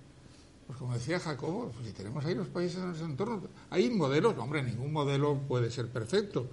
Pues 0.65 0.79
como 0.79 0.95
decía 0.95 1.19
Jacobo, 1.19 1.71
pues 1.71 1.86
si 1.86 1.93
tenemos 1.93 2.25
ahí 2.25 2.34
los 2.34 2.47
países 2.47 2.77
de 2.77 2.88
nuestro 2.88 3.05
entorno, 3.05 3.43
hay 3.69 3.88
modelos, 3.91 4.36
hombre, 4.39 4.63
ningún 4.63 4.91
modelo 4.91 5.38
puede 5.47 5.69
ser 5.69 5.89
perfecto, 5.89 6.47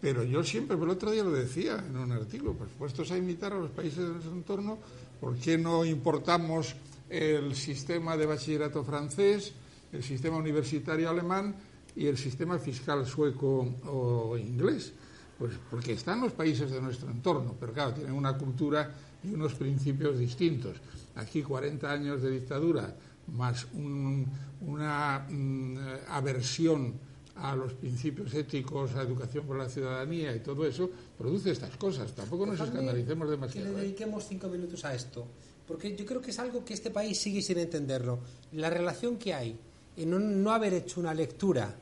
pero 0.00 0.24
yo 0.24 0.42
siempre, 0.42 0.76
el 0.76 0.90
otro 0.90 1.12
día 1.12 1.22
lo 1.22 1.30
decía 1.30 1.84
en 1.88 1.96
un 1.96 2.10
artículo, 2.10 2.54
pues 2.54 2.68
puestos 2.76 3.12
a 3.12 3.16
imitar 3.16 3.52
a 3.52 3.58
los 3.58 3.70
países 3.70 3.98
de 3.98 4.08
nuestro 4.08 4.32
entorno, 4.32 4.78
¿por 5.20 5.36
qué 5.36 5.56
no 5.56 5.84
importamos 5.84 6.74
el 7.08 7.54
sistema 7.54 8.16
de 8.16 8.26
bachillerato 8.26 8.82
francés, 8.82 9.52
el 9.92 10.02
sistema 10.02 10.36
universitario 10.36 11.10
alemán 11.10 11.54
y 11.94 12.06
el 12.06 12.18
sistema 12.18 12.58
fiscal 12.58 13.06
sueco 13.06 13.72
o 13.86 14.36
inglés? 14.36 14.92
Pues 15.38 15.52
porque 15.70 15.92
están 15.92 16.22
los 16.22 16.32
países 16.32 16.72
de 16.72 16.80
nuestro 16.80 17.08
entorno, 17.08 17.54
pero 17.60 17.72
claro, 17.72 17.94
tienen 17.94 18.14
una 18.14 18.36
cultura 18.36 18.92
y 19.24 19.32
unos 19.34 19.54
principios 19.54 20.18
distintos. 20.18 20.76
Aquí 21.16 21.42
40 21.42 21.90
años 21.90 22.22
de 22.22 22.30
dictadura 22.30 22.94
más 23.28 23.66
un- 23.74 24.26
una 24.60 25.26
mm, 25.28 25.78
aversión 26.08 26.94
a 27.36 27.56
los 27.56 27.72
principios 27.74 28.32
éticos, 28.34 28.94
a 28.94 29.02
educación 29.02 29.44
por 29.46 29.56
la 29.58 29.68
ciudadanía 29.68 30.34
y 30.36 30.40
todo 30.40 30.66
eso, 30.66 30.88
produce 31.18 31.50
estas 31.50 31.76
cosas. 31.76 32.12
Tampoco 32.14 32.46
nos 32.46 32.60
escandalicemos 32.60 33.26
Que 33.26 33.30
demasiado. 33.32 33.68
le 33.72 33.78
¿eh? 33.78 33.80
dediquemos 33.82 34.24
cinco 34.28 34.48
minutos 34.48 34.84
a 34.84 34.94
esto, 34.94 35.26
porque 35.66 35.96
yo 35.96 36.04
creo 36.06 36.20
que 36.20 36.30
es 36.30 36.38
algo 36.38 36.64
que 36.64 36.74
este 36.74 36.90
país 36.90 37.18
sigue 37.20 37.42
sin 37.42 37.58
entenderlo. 37.58 38.18
La 38.52 38.70
relación 38.70 39.16
que 39.16 39.34
hay 39.34 39.56
en 39.96 40.10
no, 40.10 40.18
no 40.20 40.52
haber 40.52 40.74
hecho 40.74 41.00
una 41.00 41.14
lectura 41.14 41.74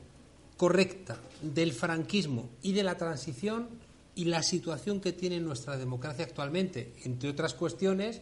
correcta 0.57 1.17
del 1.41 1.73
franquismo 1.73 2.49
y 2.61 2.73
de 2.73 2.83
la 2.83 2.95
transición 2.97 3.67
y 4.15 4.25
la 4.25 4.43
situación 4.43 4.99
que 4.99 5.13
tiene 5.13 5.39
nuestra 5.39 5.77
democracia 5.77 6.25
actualmente, 6.25 6.93
entre 7.03 7.29
otras 7.29 7.53
cuestiones, 7.53 8.21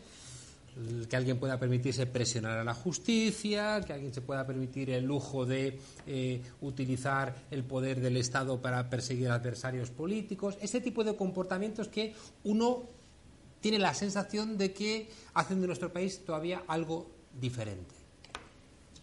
que 1.09 1.15
alguien 1.17 1.37
pueda 1.37 1.59
permitirse 1.59 2.05
presionar 2.05 2.57
a 2.57 2.63
la 2.63 2.73
justicia, 2.73 3.81
que 3.81 3.91
alguien 3.91 4.13
se 4.13 4.21
pueda 4.21 4.47
permitir 4.47 4.89
el 4.89 5.03
lujo 5.03 5.45
de 5.45 5.77
eh, 6.07 6.41
utilizar 6.61 7.35
el 7.51 7.63
poder 7.63 7.99
del 7.99 8.15
Estado 8.15 8.61
para 8.61 8.89
perseguir 8.89 9.29
adversarios 9.29 9.89
políticos, 9.89 10.57
ese 10.61 10.79
tipo 10.79 11.03
de 11.03 11.15
comportamientos 11.15 11.89
que 11.89 12.15
uno 12.45 12.83
tiene 13.59 13.79
la 13.79 13.93
sensación 13.93 14.57
de 14.57 14.73
que 14.73 15.09
hacen 15.33 15.59
de 15.59 15.67
nuestro 15.67 15.91
país 15.91 16.23
todavía 16.25 16.63
algo 16.67 17.11
diferente. 17.39 17.93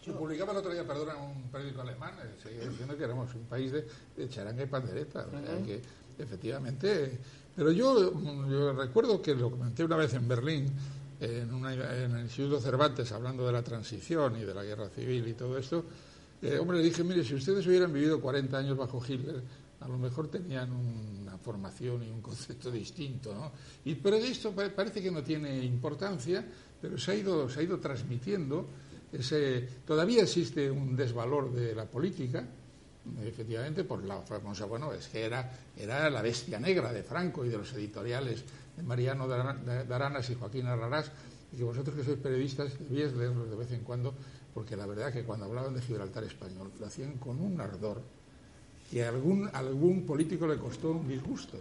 Se 0.03 0.11
publicaba 0.11 0.53
el 0.53 0.57
otro 0.57 0.71
día, 0.73 0.87
perdona, 0.87 1.13
en 1.13 1.21
un 1.21 1.43
periódico 1.51 1.81
alemán, 1.81 2.15
eh, 2.23 2.35
seguía 2.41 2.67
diciendo 2.67 2.97
que 2.97 3.03
éramos 3.03 3.33
un 3.35 3.43
país 3.43 3.71
de, 3.71 3.85
de 4.17 4.29
charanga 4.29 4.63
y 4.63 4.65
pandereta. 4.65 5.27
o 5.27 5.29
sea 5.29 5.63
que, 5.63 5.81
efectivamente. 6.19 7.17
Pero 7.55 7.71
yo, 7.71 8.13
recuerdo 8.77 9.21
que 9.21 9.35
lo 9.35 9.51
comenté 9.51 9.83
una 9.83 9.97
vez 9.97 10.13
en 10.13 10.27
Berlín, 10.27 10.67
en, 11.19 11.53
una- 11.53 11.73
en 11.73 12.11
el 12.15 12.21
Instituto 12.23 12.59
Cervantes, 12.61 13.11
hablando 13.11 13.45
de 13.45 13.51
la 13.53 13.63
transición 13.63 14.37
y 14.37 14.45
de 14.45 14.53
la 14.53 14.63
guerra 14.63 14.89
civil 14.89 15.27
y 15.27 15.33
todo 15.33 15.57
esto. 15.57 15.83
eh, 16.41 16.57
hombre, 16.57 16.77
le 16.77 16.83
dije, 16.85 17.03
mire, 17.03 17.23
si 17.23 17.35
ustedes 17.35 17.67
hubieran 17.67 17.91
vivido 17.91 18.21
40 18.21 18.57
años 18.57 18.77
bajo 18.77 19.03
Hitler, 19.05 19.41
a 19.81 19.87
lo 19.89 19.97
mejor 19.97 20.29
tenían 20.29 20.71
una 20.71 21.37
formación 21.37 22.03
y 22.03 22.09
un 22.09 22.21
concepto 22.21 22.71
distinto, 22.71 23.33
¿no? 23.33 23.51
Y, 23.83 23.95
pero 23.95 24.15
esto 24.17 24.51
pa- 24.53 24.69
parece 24.69 25.01
que 25.01 25.11
no 25.11 25.21
tiene 25.23 25.63
importancia, 25.65 26.45
pero 26.81 26.97
se 26.97 27.11
ha 27.11 27.15
ido, 27.15 27.49
se 27.49 27.59
ha 27.59 27.63
ido 27.63 27.77
transmitiendo. 27.79 28.65
Ese, 29.11 29.67
todavía 29.85 30.21
existe 30.23 30.69
un 30.71 30.95
desvalor 30.95 31.51
de 31.53 31.73
la 31.75 31.85
política, 31.85 32.45
efectivamente, 33.25 33.83
por 33.83 34.03
la 34.03 34.21
famosa, 34.21 34.65
bueno, 34.65 34.93
es 34.93 35.07
que 35.07 35.23
era, 35.23 35.51
era 35.77 36.09
la 36.09 36.21
bestia 36.21 36.59
negra 36.59 36.91
de 36.93 37.03
Franco 37.03 37.45
y 37.45 37.49
de 37.49 37.57
los 37.57 37.71
editoriales 37.73 38.43
de 38.77 38.83
Mariano 38.83 39.27
de 39.27 39.35
Ara- 39.35 39.53
de- 39.53 39.83
de 39.85 39.93
Aranas 39.93 40.29
y 40.29 40.35
Joaquín 40.35 40.67
Arrarás, 40.67 41.11
y 41.51 41.57
que 41.57 41.63
vosotros 41.63 41.95
que 41.95 42.03
sois 42.03 42.19
periodistas 42.19 42.77
debíais 42.77 43.13
leerlos 43.13 43.49
de 43.49 43.55
vez 43.55 43.71
en 43.71 43.81
cuando, 43.83 44.13
porque 44.53 44.75
la 44.75 44.85
verdad 44.85 45.11
que 45.11 45.23
cuando 45.23 45.45
hablaban 45.45 45.73
de 45.73 45.81
Gibraltar 45.81 46.23
español 46.23 46.71
lo 46.79 46.85
hacían 46.85 47.17
con 47.17 47.39
un 47.41 47.59
ardor 47.59 48.01
que 48.91 49.03
a 49.05 49.09
algún, 49.09 49.49
algún 49.53 50.05
político 50.05 50.47
le 50.47 50.57
costó 50.57 50.91
un 50.91 51.07
disgusto, 51.07 51.57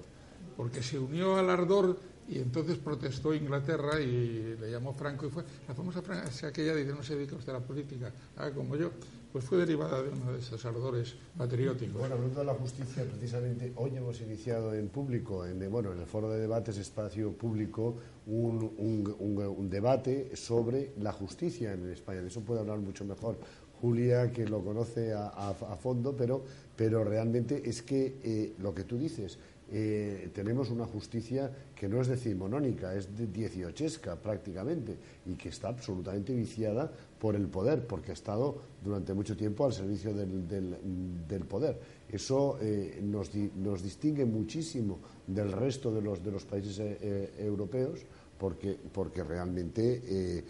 porque 0.56 0.82
se 0.82 0.98
unió 0.98 1.36
al 1.36 1.48
ardor 1.50 1.98
y 2.28 2.38
entonces 2.38 2.76
protestó 2.76 3.32
Inglaterra 3.34 4.00
y 4.00 4.56
le 4.60 4.70
llamó 4.70 4.92
Franco 4.92 5.26
y 5.26 5.30
fue 5.30 5.44
la 5.66 5.74
famosa 5.74 6.02
frase 6.02 6.46
aquella 6.46 6.74
dice 6.74 6.92
no 6.92 7.02
se 7.02 7.16
dedica 7.16 7.36
usted 7.36 7.52
a 7.54 7.60
la 7.60 7.64
política, 7.66 8.12
haga 8.36 8.50
como 8.54 8.76
yo, 8.76 8.90
pues 9.32 9.44
fue 9.44 9.58
derivada 9.58 10.02
de 10.02 10.08
uno 10.08 10.32
de 10.32 10.38
esos 10.38 10.64
ardores 10.64 11.14
patrióticos. 11.36 11.98
Bueno, 11.98 12.14
hablando 12.14 12.40
de 12.40 12.46
la 12.46 12.54
justicia, 12.54 13.04
precisamente 13.04 13.72
hoy 13.76 13.94
hemos 13.96 14.20
iniciado 14.20 14.74
en 14.74 14.88
público, 14.88 15.44
en, 15.46 15.70
bueno, 15.70 15.92
en 15.92 15.98
el 16.00 16.06
foro 16.06 16.30
de 16.30 16.40
debates 16.40 16.78
Espacio 16.78 17.32
Público, 17.32 17.96
un 18.26 19.68
debate 19.70 20.34
sobre 20.36 20.92
la 21.00 21.12
justicia 21.12 21.72
en 21.72 21.90
España. 21.90 22.22
De 22.22 22.28
eso 22.28 22.40
puede 22.40 22.60
hablar 22.60 22.78
mucho 22.78 23.04
mejor 23.04 23.36
Julia, 23.80 24.32
que 24.32 24.44
lo 24.46 24.62
conoce 24.64 25.12
a, 25.12 25.28
a- 25.28 25.50
a 25.50 25.76
fondo, 25.76 26.16
pero, 26.16 26.42
pero 26.74 27.04
realmente 27.04 27.62
es 27.68 27.82
que 27.82 28.16
eh, 28.24 28.54
lo 28.58 28.74
que 28.74 28.84
tú 28.84 28.98
dices, 28.98 29.38
eh, 29.70 30.30
tenemos 30.34 30.70
una 30.70 30.86
justicia 30.86 31.52
que 31.76 31.88
no 31.88 32.00
es 32.00 32.08
decimonónica, 32.08 32.94
es 32.94 33.14
de 33.16 33.26
dieciochesca 33.26 34.16
prácticamente 34.16 34.96
y 35.26 35.34
que 35.34 35.50
está 35.50 35.68
absolutamente 35.68 36.34
viciada 36.34 36.90
por 37.18 37.34
el 37.34 37.46
poder, 37.48 37.86
porque 37.86 38.10
ha 38.10 38.14
estado 38.14 38.56
durante 38.84 39.12
mucho 39.14 39.36
tiempo 39.36 39.64
al 39.66 39.72
servicio 39.72 40.14
del, 40.14 40.46
del- 40.48 41.44
poder. 41.44 41.80
Eso 42.08 42.58
eh, 42.60 43.00
nos, 43.02 43.30
nos 43.56 43.82
distingue 43.82 44.24
muchísimo 44.24 44.98
del 45.26 45.50
resto 45.52 45.92
de 45.92 46.00
los, 46.02 46.22
de 46.22 46.30
los 46.30 46.44
países 46.44 46.78
eh, 46.78 46.98
eh, 47.00 47.34
europeos, 47.40 48.00
porque, 48.38 48.76
porque 48.92 49.24
realmente 49.24 50.44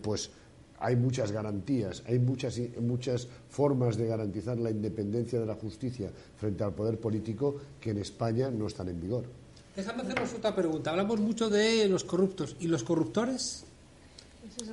pues 0.00 0.30
hay 0.78 0.96
muchas 0.96 1.30
garantías, 1.30 2.02
hay 2.06 2.18
muchas, 2.18 2.58
muchas 2.80 3.28
formas 3.48 3.96
de 3.96 4.06
garantizar 4.06 4.58
la 4.58 4.70
independencia 4.70 5.38
de 5.38 5.46
la 5.46 5.54
justicia 5.54 6.10
frente 6.36 6.64
al 6.64 6.74
poder 6.74 6.98
político 6.98 7.56
que 7.80 7.90
en 7.90 7.98
España 7.98 8.50
no 8.50 8.66
están 8.66 8.88
en 8.88 9.00
vigor. 9.00 9.24
Déjame 9.76 10.02
hacernos 10.02 10.34
otra 10.34 10.54
pregunta. 10.54 10.90
Hablamos 10.90 11.20
mucho 11.20 11.48
de 11.50 11.88
los 11.88 12.04
corruptos. 12.04 12.56
¿Y 12.60 12.66
los 12.68 12.82
corruptores? 12.82 13.64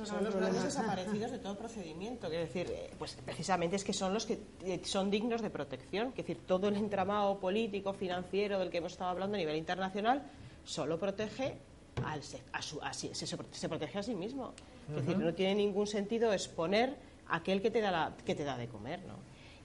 Son 0.06 0.24
los 0.24 0.34
grandes 0.34 0.62
desaparecidos 0.64 1.30
de 1.32 1.38
todo 1.38 1.56
procedimiento. 1.56 2.26
Es 2.28 2.32
decir, 2.52 2.70
eh, 2.70 2.90
pues 2.98 3.16
precisamente 3.24 3.76
es 3.76 3.84
que 3.84 3.92
son 3.92 4.12
los 4.14 4.26
que 4.26 4.38
eh, 4.64 4.80
son 4.84 5.10
dignos 5.10 5.42
de 5.42 5.50
protección. 5.50 6.08
Es 6.08 6.16
decir, 6.16 6.38
todo 6.46 6.68
el 6.68 6.76
entramado 6.76 7.38
político, 7.40 7.92
financiero 7.92 8.58
del 8.58 8.70
que 8.70 8.78
hemos 8.78 8.92
estado 8.92 9.10
hablando 9.10 9.36
a 9.36 9.38
nivel 9.38 9.56
internacional 9.56 10.22
solo 10.64 10.98
protege 10.98 11.56
al 12.04 12.22
se, 12.22 12.40
a 12.52 12.62
su, 12.62 12.80
a 12.82 12.92
sí- 12.92 13.10
se, 13.14 13.26
se 13.26 13.36
prote- 13.36 13.52
se 13.54 13.68
protege 13.68 13.98
a 13.98 14.02
sí 14.02 14.14
mismo. 14.14 14.52
Es 14.88 14.96
decir, 14.96 15.18
no 15.18 15.34
tiene 15.34 15.54
ningún 15.56 15.86
sentido 15.86 16.32
exponer 16.32 16.96
a 17.28 17.36
aquel 17.36 17.60
que 17.62 17.70
te 17.70 17.80
da, 17.80 17.90
la- 17.90 18.16
que 18.24 18.34
te 18.34 18.44
da 18.44 18.56
de 18.56 18.68
comer, 18.68 19.00
¿no? 19.06 19.14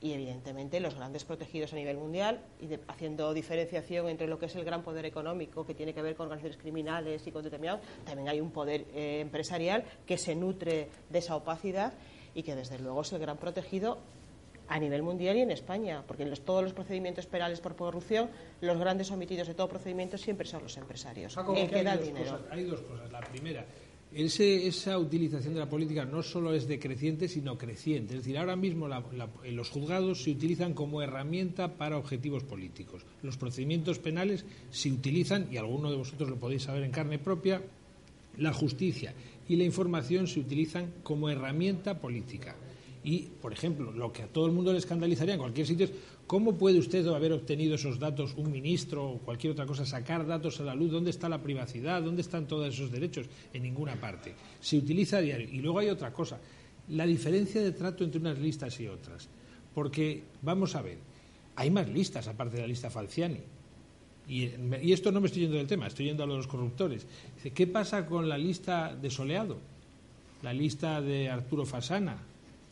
Y 0.06 0.14
evidentemente 0.14 0.80
los 0.80 0.94
grandes 0.94 1.24
protegidos 1.26 1.74
a 1.74 1.78
nivel 1.78 1.98
mundial, 1.98 2.40
y 2.62 2.68
de- 2.68 2.80
haciendo 2.88 3.34
diferenciación 3.34 4.08
entre 4.08 4.28
lo 4.28 4.38
que 4.38 4.46
es 4.46 4.56
el 4.56 4.64
gran 4.64 4.84
poder 4.84 5.04
económico 5.04 5.66
que 5.66 5.74
tiene 5.74 5.96
que 5.96 6.02
ver 6.04 6.16
con 6.16 6.28
organizaciones 6.28 6.62
criminales 6.62 7.26
y 7.26 7.32
con 7.32 7.44
determinados, 7.44 7.82
también 8.06 8.30
hay 8.30 8.40
un 8.40 8.52
poder 8.52 8.86
eh, 8.94 9.22
empresarial 9.22 9.84
que 10.06 10.20
se 10.20 10.36
nutre 10.36 10.90
de 11.10 11.18
esa 11.18 11.36
opacidad 11.36 11.94
y 12.36 12.44
que 12.44 12.54
desde 12.54 12.78
luego 12.78 13.02
es 13.02 13.12
el 13.14 13.20
gran 13.20 13.38
protegido 13.38 13.98
a 14.68 14.78
nivel 14.80 15.02
mundial 15.02 15.38
y 15.38 15.42
en 15.42 15.50
España, 15.50 16.04
porque 16.06 16.22
en 16.22 16.30
los- 16.30 16.42
todos 16.42 16.62
los 16.64 16.74
procedimientos 16.74 17.26
penales 17.26 17.60
por 17.60 17.76
corrupción, 17.76 18.30
los 18.62 18.78
grandes 18.78 19.10
omitidos 19.10 19.48
de 19.48 19.56
todo 19.56 19.68
procedimiento 19.70 20.20
siempre 20.20 20.46
son 20.48 20.62
los 20.62 20.78
empresarios, 20.78 21.34
Jacobo, 21.34 21.58
el 21.58 21.68
que 21.68 21.84
da 21.84 21.94
el 21.94 22.04
dinero. 22.04 22.32
cosas- 22.32 22.52
hay 22.52 22.64
dos 22.66 22.82
cosas. 22.82 23.12
La 23.12 23.22
primera, 23.22 23.66
esa 24.16 24.98
utilización 24.98 25.54
de 25.54 25.60
la 25.60 25.70
política 25.70 26.06
no 26.06 26.24
solo 26.24 26.54
es 26.54 26.68
decreciente, 26.68 27.28
sino 27.28 27.58
creciente. 27.58 28.14
Es 28.14 28.22
decir, 28.22 28.38
ahora 28.38 28.56
mismo 28.56 28.88
los 28.88 29.70
juzgados 29.70 30.24
se 30.24 30.32
utilizan 30.32 30.74
como 30.74 31.02
herramienta 31.02 31.76
para 31.76 31.98
objetivos 31.98 32.44
políticos. 32.44 33.04
Los 33.22 33.36
procedimientos 33.36 34.00
penales 34.00 34.46
se 34.72 34.90
utilizan, 34.90 35.50
y 35.52 35.58
alguno 35.58 35.92
de 35.92 35.98
vosotros 35.98 36.30
lo 36.30 36.38
podéis 36.38 36.64
saber 36.64 36.84
en 36.84 36.92
carne 36.92 37.20
propia, 37.20 37.62
la 38.38 38.54
justicia 38.54 39.14
y 39.48 39.58
la 39.58 39.64
información 39.64 40.28
se 40.28 40.40
utilizan 40.40 40.94
como 41.04 41.30
herramienta 41.30 42.00
política. 42.00 42.56
Y, 43.06 43.30
por 43.40 43.54
ejemplo, 43.54 43.92
lo 43.92 44.12
que 44.12 44.24
a 44.24 44.28
todo 44.28 44.48
el 44.48 44.52
mundo 44.52 44.72
le 44.72 44.80
escandalizaría 44.80 45.36
en 45.36 45.40
cualquier 45.40 45.68
sitio 45.68 45.86
es 45.86 45.92
cómo 46.26 46.56
puede 46.56 46.80
usted 46.80 47.06
haber 47.06 47.34
obtenido 47.34 47.76
esos 47.76 48.00
datos, 48.00 48.34
un 48.36 48.52
ministro 48.52 49.08
o 49.08 49.18
cualquier 49.20 49.54
otra 49.54 49.68
cosa, 49.68 49.86
sacar 49.86 50.26
datos 50.26 50.60
a 50.60 50.64
la 50.64 50.74
luz, 50.74 50.90
dónde 50.90 51.12
está 51.12 51.30
la 51.30 51.44
privacidad, 51.44 52.02
dónde 52.02 52.24
están 52.24 52.48
todos 52.48 52.74
esos 52.74 52.92
derechos, 52.92 53.28
en 53.54 53.62
ninguna 53.62 53.96
parte. 53.96 54.34
Se 54.60 54.80
utiliza 54.80 55.18
a 55.18 55.22
diario. 55.22 55.48
Y 55.48 55.60
luego 55.60 55.78
hay 55.78 55.90
otra 55.90 56.12
cosa, 56.12 56.40
la 56.90 57.06
diferencia 57.06 57.62
de 57.62 57.74
trato 57.74 58.04
entre 58.04 58.20
unas 58.20 58.40
listas 58.40 58.80
y 58.80 58.88
otras. 58.88 59.30
Porque, 59.76 60.24
vamos 60.42 60.76
a 60.76 60.82
ver, 60.82 60.98
hay 61.58 61.70
más 61.70 61.88
listas 61.88 62.28
aparte 62.28 62.56
de 62.56 62.64
la 62.64 62.68
lista 62.68 62.90
Falciani. 62.90 63.40
Y, 64.28 64.50
y 64.82 64.94
esto 64.94 65.12
no 65.12 65.22
me 65.22 65.28
estoy 65.28 65.44
yendo 65.44 65.58
del 65.58 65.68
tema, 65.68 65.86
estoy 65.86 66.08
yendo 66.08 66.24
a 66.24 66.26
los 66.26 66.48
corruptores. 66.48 67.06
¿qué 67.54 67.68
pasa 67.68 68.08
con 68.08 68.28
la 68.28 68.40
lista 68.40 68.96
de 68.96 69.12
Soleado? 69.12 69.60
La 70.42 70.54
lista 70.54 71.02
de 71.02 71.30
Arturo 71.30 71.66
Fasana, 71.66 72.18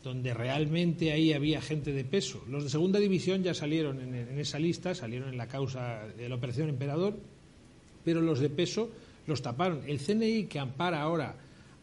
donde 0.04 0.34
realmente 0.34 1.10
ahí 1.10 1.32
había 1.32 1.60
gente 1.60 1.92
de 1.92 2.04
peso. 2.04 2.44
Los 2.48 2.64
de 2.64 2.70
segunda 2.70 3.00
división 3.00 3.42
ya 3.42 3.54
salieron 3.54 4.00
en, 4.00 4.38
esa 4.38 4.58
lista, 4.58 4.94
salieron 4.94 5.30
en 5.30 5.38
la 5.38 5.48
causa 5.48 6.06
de 6.16 6.28
la 6.28 6.34
Operación 6.36 6.68
Emperador, 6.68 7.16
pero 8.04 8.20
los 8.20 8.38
de 8.38 8.50
peso 8.50 8.90
los 9.26 9.42
taparon. 9.42 9.80
El 9.86 9.98
CNI 9.98 10.44
que 10.44 10.58
ampara 10.60 11.00
ahora 11.00 11.36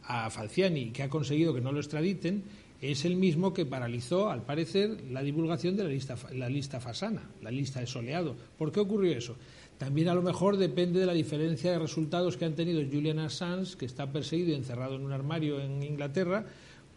a 0.04 0.30
Falciani, 0.30 0.92
que 0.92 1.04
ha 1.04 1.10
conseguido 1.10 1.54
que 1.54 1.62
no 1.62 1.72
lo 1.72 1.80
extraditen, 1.80 2.44
es 2.80 3.06
el 3.06 3.16
mismo 3.16 3.54
que 3.54 3.66
paralizó, 3.66 4.30
al 4.30 4.44
parecer, 4.44 5.02
la 5.12 5.22
divulgación 5.22 5.76
de 5.76 5.84
la 5.84 5.90
lista, 5.90 6.16
la 6.34 6.50
lista 6.50 6.80
Fasana, 6.80 7.30
la 7.42 7.52
lista 7.52 7.80
de 7.80 7.88
Soleado. 7.88 8.36
¿Por 8.58 8.72
qué 8.72 8.80
ocurrió 8.80 9.16
eso? 9.16 9.36
También 9.78 10.10
a 10.10 10.14
lo 10.14 10.22
mejor 10.22 10.58
depende 10.58 11.00
de 11.00 11.08
la 11.08 11.14
diferencia 11.14 11.72
de 11.72 11.80
resultados 11.80 12.38
que 12.38 12.46
han 12.46 12.54
tenido 12.54 12.84
Julian 12.84 13.18
Assange, 13.18 13.78
que 13.78 13.86
está 13.86 14.12
perseguido 14.12 14.52
y 14.52 14.56
encerrado 14.56 14.96
en 14.96 15.02
un 15.02 15.12
armario 15.12 15.60
en 15.60 15.82
Inglaterra, 15.82 16.46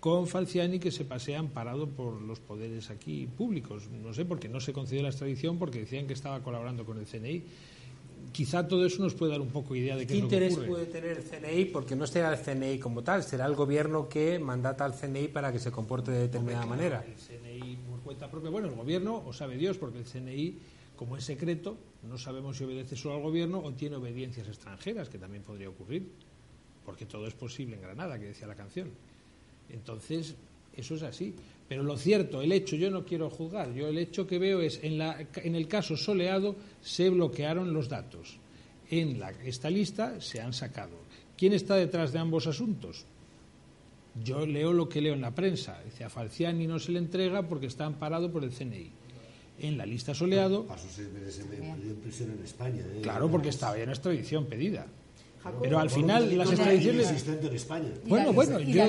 con 0.05 0.27
Falciani 0.27 0.79
que 0.79 0.91
se 0.91 1.07
pasean 1.07 1.49
parado 1.49 1.89
por 1.89 2.21
los 2.21 2.39
poderes 2.39 2.91
aquí 2.91 3.27
públicos. 3.27 3.89
No 3.89 4.13
sé, 4.13 4.27
porque 4.27 4.51
no 4.51 4.61
se 4.61 4.75
concedió 4.75 5.03
la 5.03 5.09
extradición 5.09 5.59
porque 5.59 5.79
decían 5.79 6.07
que 6.07 6.13
estaba 6.13 6.43
colaborando 6.43 6.85
con 6.85 6.99
el 6.99 7.07
CNI. 7.07 7.43
Quizá 8.31 8.69
todo 8.69 8.85
eso 8.85 9.03
nos 9.03 9.15
puede 9.15 9.33
dar 9.33 9.41
un 9.41 9.49
poco 9.49 9.75
idea 9.75 9.97
de 9.97 10.07
qué, 10.07 10.13
¿Qué 10.13 10.17
es 10.19 10.23
lo 10.25 10.29
que 10.29 10.37
interés 10.37 10.59
puede 10.59 10.85
tener 10.85 11.17
el 11.17 11.25
CNI? 11.25 11.65
Porque 11.73 11.97
no 11.97 12.07
será 12.07 12.35
el 12.35 12.39
CNI 12.39 12.79
como 12.81 13.03
tal, 13.03 13.23
será 13.23 13.47
el 13.47 13.55
gobierno 13.55 14.07
que 14.07 14.39
mandata 14.39 14.85
al 14.85 14.93
CNI 14.93 15.29
para 15.29 15.51
que 15.51 15.59
se 15.59 15.71
comporte 15.71 16.11
de 16.11 16.19
determinada 16.19 16.65
Hombre, 16.65 16.77
manera. 16.77 17.05
El 17.07 17.15
CNI 17.15 17.77
por 17.89 18.01
cuenta 18.01 18.31
propia, 18.31 18.51
bueno, 18.51 18.69
el 18.69 18.75
gobierno, 18.75 19.23
o 19.25 19.33
sabe 19.33 19.57
Dios, 19.57 19.79
porque 19.79 20.01
el 20.01 20.05
CNI, 20.05 20.59
como 20.97 21.17
es 21.17 21.25
secreto, 21.25 21.79
no 22.03 22.19
sabemos 22.19 22.59
si 22.59 22.65
obedece 22.65 22.95
solo 22.95 23.15
al 23.15 23.23
gobierno 23.23 23.59
o 23.61 23.73
tiene 23.73 23.97
obediencias 23.97 24.49
extranjeras, 24.49 25.09
que 25.09 25.17
también 25.17 25.43
podría 25.43 25.71
ocurrir, 25.71 26.07
porque 26.85 27.07
todo 27.07 27.27
es 27.27 27.33
posible 27.33 27.77
en 27.77 27.81
Granada, 27.81 28.19
que 28.19 28.27
decía 28.27 28.47
la 28.47 28.55
canción. 28.55 28.91
Entonces, 29.71 30.35
eso 30.77 30.95
es 30.95 31.03
así. 31.03 31.35
Pero 31.69 31.83
lo 31.83 31.97
cierto, 31.97 32.43
el 32.43 32.53
hecho, 32.53 32.77
yo 32.77 32.91
no 32.91 33.05
quiero 33.05 33.31
juzgar, 33.31 33.73
yo 33.73 33.89
el 33.89 33.99
hecho 33.99 34.27
que 34.27 34.39
veo 34.39 34.61
es, 34.61 34.81
en, 34.83 34.99
la, 34.99 35.27
en 35.37 35.55
el 35.55 35.67
caso 35.67 35.97
soleado 35.97 36.57
se 36.83 37.09
bloquearon 37.09 37.73
los 37.73 37.89
datos. 37.89 38.39
En 38.91 39.19
la, 39.19 39.31
esta 39.31 39.71
lista 39.71 40.21
se 40.21 40.41
han 40.41 40.53
sacado. 40.53 40.97
¿Quién 41.37 41.53
está 41.55 41.77
detrás 41.77 42.13
de 42.13 42.19
ambos 42.19 42.47
asuntos? 42.47 43.07
Yo 44.23 44.47
leo 44.47 44.73
lo 44.73 44.89
que 44.89 45.01
leo 45.01 45.15
en 45.15 45.23
la 45.23 45.35
prensa. 45.35 45.81
Dice, 45.85 46.05
a 46.05 46.11
Falciani 46.11 46.67
no 46.67 46.79
se 46.79 46.93
le 46.93 46.99
entrega 46.99 47.49
porque 47.49 47.67
está 47.67 47.87
amparado 47.87 48.31
por 48.31 48.45
el 48.45 48.51
CNI. 48.51 48.91
En 49.59 49.79
la 49.79 49.87
lista 49.87 50.15
soleado... 50.15 50.67
Pasó 50.67 50.87
seis 50.89 51.11
meses 51.11 51.41
en, 51.41 51.97
prisión 51.97 52.31
en 52.31 52.45
España. 52.45 52.85
¿eh? 52.95 53.01
Claro, 53.03 53.31
porque 53.31 53.49
estaba 53.49 53.77
ya 53.77 53.85
en 53.85 53.91
extradición 53.91 54.47
pedida. 54.47 54.87
Pero 55.61 55.79
al 55.79 55.91
final 55.91 56.37
las 56.39 56.51
extradiciones... 56.51 57.27
en 57.29 57.55
España. 57.55 57.89
Bueno, 58.07 58.33
bueno, 58.33 58.59
yo, 58.61 58.89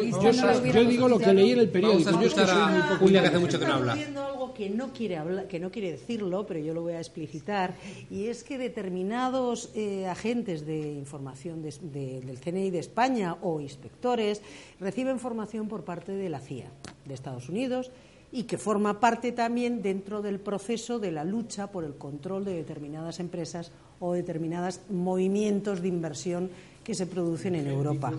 digo 0.86 1.08
lo 1.10 1.20
que 1.20 1.34
leí 1.34 1.52
en 1.52 1.60
el 1.60 1.70
periódico. 1.70 2.12
Yo 2.12 2.28
es 2.28 2.34
que 2.34 2.46
soy 2.46 2.72
muy 2.72 2.82
Julia, 3.00 3.22
que 3.22 3.28
hace 3.28 3.40
mucho 3.40 3.60
que 3.60 3.66
no 3.66 3.74
habla. 3.74 3.94
Algo 3.94 4.54
que 4.54 4.70
no 4.70 4.94
quiere 4.94 5.18
hablar, 5.18 5.48
que 5.48 5.60
no 5.60 5.70
quiere 5.70 5.92
decirlo, 5.92 6.46
pero 6.46 6.60
yo 6.62 6.74
lo 6.74 6.82
voy 6.82 6.94
a 6.94 7.00
explicitar, 7.00 7.74
y 8.10 8.28
es 8.28 8.44
que 8.44 8.58
determinados 8.58 9.70
eh, 9.76 10.08
agentes 10.08 10.66
de 10.66 10.94
información 10.94 11.62
de- 11.62 11.74
de- 11.82 12.22
del 12.22 12.40
CNI 12.40 12.70
de 12.70 12.80
España 12.80 13.36
o 13.42 13.60
inspectores 13.60 14.42
reciben 14.80 15.20
formación 15.20 15.68
por 15.68 15.84
parte 15.84 16.14
de 16.14 16.30
la 16.30 16.40
CIA 16.40 16.72
de 17.06 17.14
Estados 17.14 17.50
Unidos 17.50 17.92
y 18.32 18.44
que 18.44 18.58
forma 18.58 19.00
parte 19.00 19.32
también 19.32 19.82
dentro 19.82 20.22
del 20.22 20.40
proceso 20.40 21.00
de 21.00 21.12
la 21.12 21.24
lucha 21.24 21.72
por 21.72 21.84
el 21.84 21.96
control 21.96 22.46
de 22.46 22.56
determinadas 22.56 23.20
empresas 23.20 23.72
o 24.00 24.14
determinados 24.14 24.82
movimientos 24.90 25.82
de 25.82 25.88
inversión 25.88 26.50
que 26.84 26.96
se 26.96 27.08
producen 27.08 27.56
en 27.56 27.68
Europa. 27.68 28.14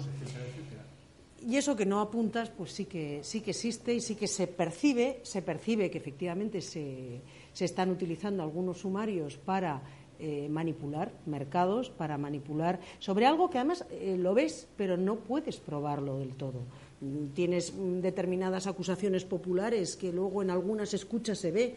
Y 1.47 1.57
eso 1.57 1.77
que 1.77 1.87
no 1.87 2.01
apuntas, 2.01 2.51
pues 2.51 2.73
sí 2.73 2.87
que 2.87 3.21
sí 3.23 3.41
que 3.41 3.53
existe 3.53 3.95
y 3.95 4.01
sí 4.01 4.17
que 4.17 4.27
se 4.27 4.49
percibe, 4.49 5.21
se 5.23 5.43
percibe 5.43 5.91
que 5.91 5.99
efectivamente 5.99 6.61
se, 6.61 7.21
se 7.53 7.65
están 7.65 7.91
utilizando 7.91 8.43
algunos 8.43 8.79
sumarios 8.79 9.37
para 9.37 9.81
eh, 10.19 10.49
manipular 10.49 11.13
mercados, 11.27 11.91
para 11.91 12.17
manipular 12.17 12.81
sobre 12.99 13.27
algo 13.27 13.51
que 13.51 13.59
además 13.59 13.85
eh, 13.91 14.17
lo 14.19 14.33
ves, 14.33 14.67
pero 14.75 14.97
no 14.97 15.17
puedes 15.17 15.59
probarlo 15.59 16.19
del 16.19 16.35
todo. 16.35 16.63
Tienes 17.35 17.75
determinadas 17.77 18.67
acusaciones 18.67 19.25
populares 19.25 19.97
que 19.97 20.13
luego 20.13 20.43
en 20.43 20.51
algunas 20.51 20.95
escuchas 20.95 21.39
se 21.39 21.51
ve 21.51 21.75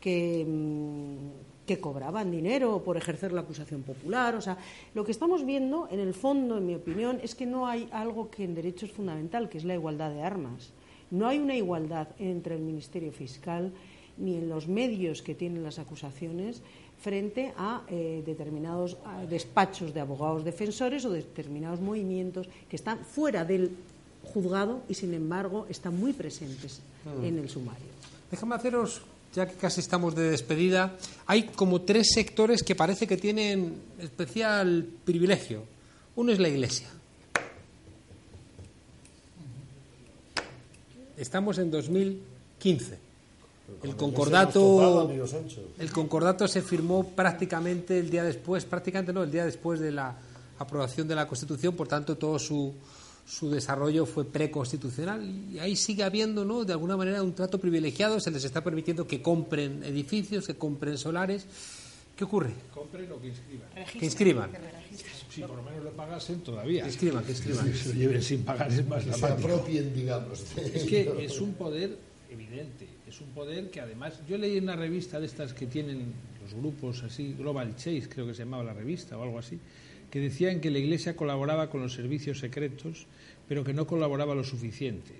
que, 0.00 0.44
mm, 0.46 1.66
que 1.66 1.78
cobraban 1.78 2.30
dinero 2.30 2.82
por 2.84 2.96
ejercer 2.96 3.32
la 3.32 3.42
acusación 3.42 3.82
popular. 3.82 4.34
O 4.34 4.40
sea, 4.40 4.58
lo 4.94 5.04
que 5.04 5.12
estamos 5.12 5.44
viendo, 5.44 5.88
en 5.90 6.00
el 6.00 6.14
fondo, 6.14 6.58
en 6.58 6.66
mi 6.66 6.74
opinión, 6.74 7.20
es 7.22 7.34
que 7.34 7.46
no 7.46 7.66
hay 7.66 7.88
algo 7.92 8.30
que 8.30 8.44
en 8.44 8.54
derecho 8.54 8.86
es 8.86 8.92
fundamental, 8.92 9.48
que 9.48 9.58
es 9.58 9.64
la 9.64 9.74
igualdad 9.74 10.10
de 10.10 10.22
armas. 10.22 10.72
No 11.10 11.28
hay 11.28 11.38
una 11.38 11.54
igualdad 11.54 12.08
entre 12.18 12.56
el 12.56 12.62
Ministerio 12.62 13.12
Fiscal 13.12 13.72
ni 14.16 14.36
en 14.36 14.48
los 14.48 14.68
medios 14.68 15.22
que 15.22 15.34
tienen 15.34 15.62
las 15.62 15.78
acusaciones 15.78 16.62
frente 17.00 17.52
a 17.56 17.82
eh, 17.88 18.22
determinados 18.24 18.96
despachos 19.28 19.92
de 19.92 20.00
abogados 20.00 20.44
defensores 20.44 21.04
o 21.04 21.10
determinados 21.10 21.80
movimientos 21.80 22.48
que 22.68 22.76
están 22.76 22.98
fuera 23.04 23.44
del 23.44 23.70
juzgado 24.24 24.82
y, 24.88 24.94
sin 24.94 25.14
embargo, 25.14 25.66
están 25.68 25.98
muy 25.98 26.12
presentes 26.12 26.80
Mm. 27.04 27.24
en 27.24 27.38
el 27.38 27.50
sumario. 27.50 27.86
Déjame 28.30 28.54
haceros, 28.54 29.02
ya 29.34 29.46
que 29.48 29.54
casi 29.54 29.80
estamos 29.80 30.14
de 30.14 30.30
despedida, 30.30 30.96
hay 31.26 31.44
como 31.48 31.82
tres 31.82 32.12
sectores 32.14 32.62
que 32.62 32.74
parece 32.74 33.06
que 33.06 33.16
tienen 33.16 33.74
especial 33.98 34.86
privilegio. 35.04 35.64
Uno 36.14 36.32
es 36.32 36.38
la 36.38 36.48
Iglesia. 36.48 36.88
Estamos 41.16 41.58
en 41.58 41.70
2015. 41.70 42.98
El 43.82 43.96
concordato, 43.96 45.10
el 45.78 45.92
concordato 45.92 46.46
se 46.46 46.62
firmó 46.62 47.04
prácticamente 47.08 47.98
el 47.98 48.10
día 48.10 48.22
después, 48.22 48.64
prácticamente 48.64 49.12
no, 49.12 49.22
el 49.22 49.30
día 49.30 49.44
después 49.44 49.80
de 49.80 49.90
la 49.92 50.14
aprobación 50.58 51.08
de 51.08 51.14
la 51.14 51.26
Constitución, 51.26 51.74
por 51.74 51.88
tanto 51.88 52.16
todo 52.16 52.38
su, 52.38 52.72
su 53.24 53.50
desarrollo 53.50 54.04
fue 54.04 54.24
preconstitucional 54.24 55.22
y 55.52 55.58
ahí 55.58 55.76
sigue 55.76 56.02
habiendo, 56.02 56.44
¿no? 56.44 56.64
De 56.64 56.72
alguna 56.72 56.96
manera 56.96 57.22
un 57.22 57.34
trato 57.34 57.58
privilegiado, 57.58 58.20
se 58.20 58.30
les 58.30 58.44
está 58.44 58.62
permitiendo 58.62 59.06
que 59.06 59.22
compren 59.22 59.82
edificios, 59.84 60.46
que 60.46 60.54
compren 60.54 60.98
solares. 60.98 61.46
¿Qué 62.16 62.24
ocurre? 62.24 62.52
Compren 62.72 63.10
o 63.10 63.20
que 63.20 63.28
inscriban. 63.28 63.68
Que 63.98 64.04
inscriban. 64.04 64.50
Si 65.30 65.40
por 65.40 65.56
lo 65.56 65.62
menos 65.62 65.82
lo 65.82 65.92
pagasen 65.92 66.40
todavía. 66.40 66.82
Que 66.82 66.88
inscriban, 66.88 67.24
que 67.24 67.32
inscriban. 67.32 67.72
Si 67.72 67.78
se 67.78 67.88
lo 67.88 67.94
lleven 67.94 68.22
sin 68.22 68.44
pagar 68.44 68.70
es 68.70 68.86
más 68.86 69.04
se 69.04 69.26
apropien, 69.26 69.94
digamos. 69.94 70.44
Es 70.56 70.84
que 70.84 71.24
es 71.24 71.40
un 71.40 71.54
poder 71.54 71.96
evidente, 72.30 72.86
es 73.06 73.20
un 73.20 73.28
poder 73.28 73.70
que 73.70 73.80
además, 73.80 74.20
yo 74.28 74.38
leí 74.38 74.56
en 74.56 74.64
una 74.64 74.76
revista 74.76 75.20
de 75.20 75.26
estas 75.26 75.52
que 75.52 75.66
tienen 75.66 76.12
los 76.42 76.54
grupos 76.54 77.02
así, 77.02 77.34
Global 77.34 77.76
Chase 77.76 78.08
creo 78.08 78.26
que 78.26 78.34
se 78.34 78.44
llamaba 78.44 78.64
la 78.64 78.72
revista 78.72 79.16
o 79.18 79.22
algo 79.22 79.38
así, 79.38 79.58
que 80.12 80.20
decían 80.20 80.60
que 80.60 80.70
la 80.70 80.78
Iglesia 80.78 81.16
colaboraba 81.16 81.70
con 81.70 81.80
los 81.80 81.94
servicios 81.94 82.38
secretos, 82.38 83.06
pero 83.48 83.64
que 83.64 83.72
no 83.72 83.86
colaboraba 83.86 84.34
lo 84.34 84.44
suficiente. 84.44 85.14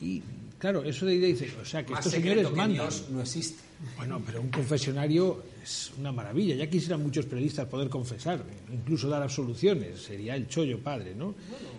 Y 0.00 0.22
claro, 0.58 0.82
eso 0.82 1.04
de 1.04 1.16
idea 1.16 1.28
dice, 1.28 1.52
o 1.60 1.64
sea, 1.66 1.84
que 1.84 1.92
Más 1.92 2.06
estos 2.06 2.18
señores 2.18 2.48
que 2.48 2.56
mandan. 2.56 2.88
Dios 2.88 3.10
no 3.10 3.20
existe. 3.20 3.60
Bueno, 3.98 4.22
pero 4.24 4.40
un 4.40 4.48
confesionario 4.48 5.42
es 5.62 5.92
una 5.98 6.10
maravilla. 6.10 6.54
Ya 6.54 6.70
quisieran 6.70 7.02
muchos 7.02 7.26
periodistas 7.26 7.68
poder 7.68 7.90
confesar, 7.90 8.42
incluso 8.72 9.10
dar 9.10 9.22
absoluciones. 9.22 10.00
Sería 10.00 10.36
el 10.36 10.48
chollo 10.48 10.78
padre, 10.78 11.14
¿no? 11.14 11.34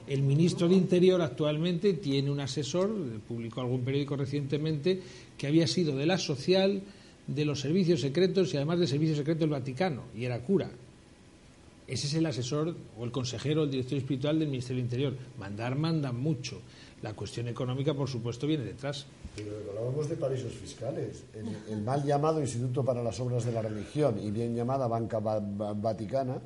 El 0.06 0.22
ministro 0.22 0.70
de 0.70 0.76
Interior 0.76 1.20
actualmente 1.20 1.94
tiene 1.94 2.30
un 2.30 2.42
asesor, 2.42 2.94
publicó 3.28 3.62
algún 3.62 3.84
periódico 3.84 4.18
recientemente, 4.18 5.02
que 5.36 5.48
había 5.48 5.66
sido 5.66 5.98
de 5.98 6.06
la 6.06 6.20
social, 6.20 6.80
de 7.26 7.44
los 7.44 7.60
servicios 7.60 8.02
secretos 8.02 8.54
y 8.54 8.58
además 8.58 8.78
del 8.78 8.88
servicio 8.88 9.16
secreto 9.16 9.40
del 9.40 9.50
Vaticano, 9.50 10.04
y 10.16 10.26
era 10.26 10.40
cura. 10.42 10.70
Ese 11.88 12.08
es 12.08 12.14
el 12.14 12.26
asesor 12.26 12.76
o 12.98 13.04
el 13.06 13.12
consejero, 13.12 13.64
el 13.64 13.72
director 13.72 13.98
espiritual 13.98 14.40
del 14.40 14.48
Ministerio 14.48 14.78
del 14.78 14.86
Interior. 14.86 15.14
Mandar, 15.38 15.76
mandan 15.76 16.16
mucho. 16.20 16.62
La 17.02 17.14
cuestión 17.14 17.48
económica, 17.50 17.94
por 17.94 18.08
supuesto, 18.08 18.48
viene 18.48 18.64
detrás. 18.64 19.06
Pero 19.36 19.52
hablábamos 19.70 20.08
de 20.08 20.16
paraísos 20.16 20.54
fiscales. 20.54 21.24
El, 21.70 21.82
mal 21.82 22.04
llamado 22.06 22.40
Instituto 22.40 22.86
para 22.86 23.04
las 23.04 23.20
Obras 23.20 23.44
de 23.46 23.52
la 23.52 23.62
Religión 23.62 24.18
y 24.24 24.32
bien 24.32 24.56
llamada 24.56 24.88
Banca 24.88 25.20
Va- 25.20 25.40
Va- 25.40 25.74
Vaticana, 25.74 26.40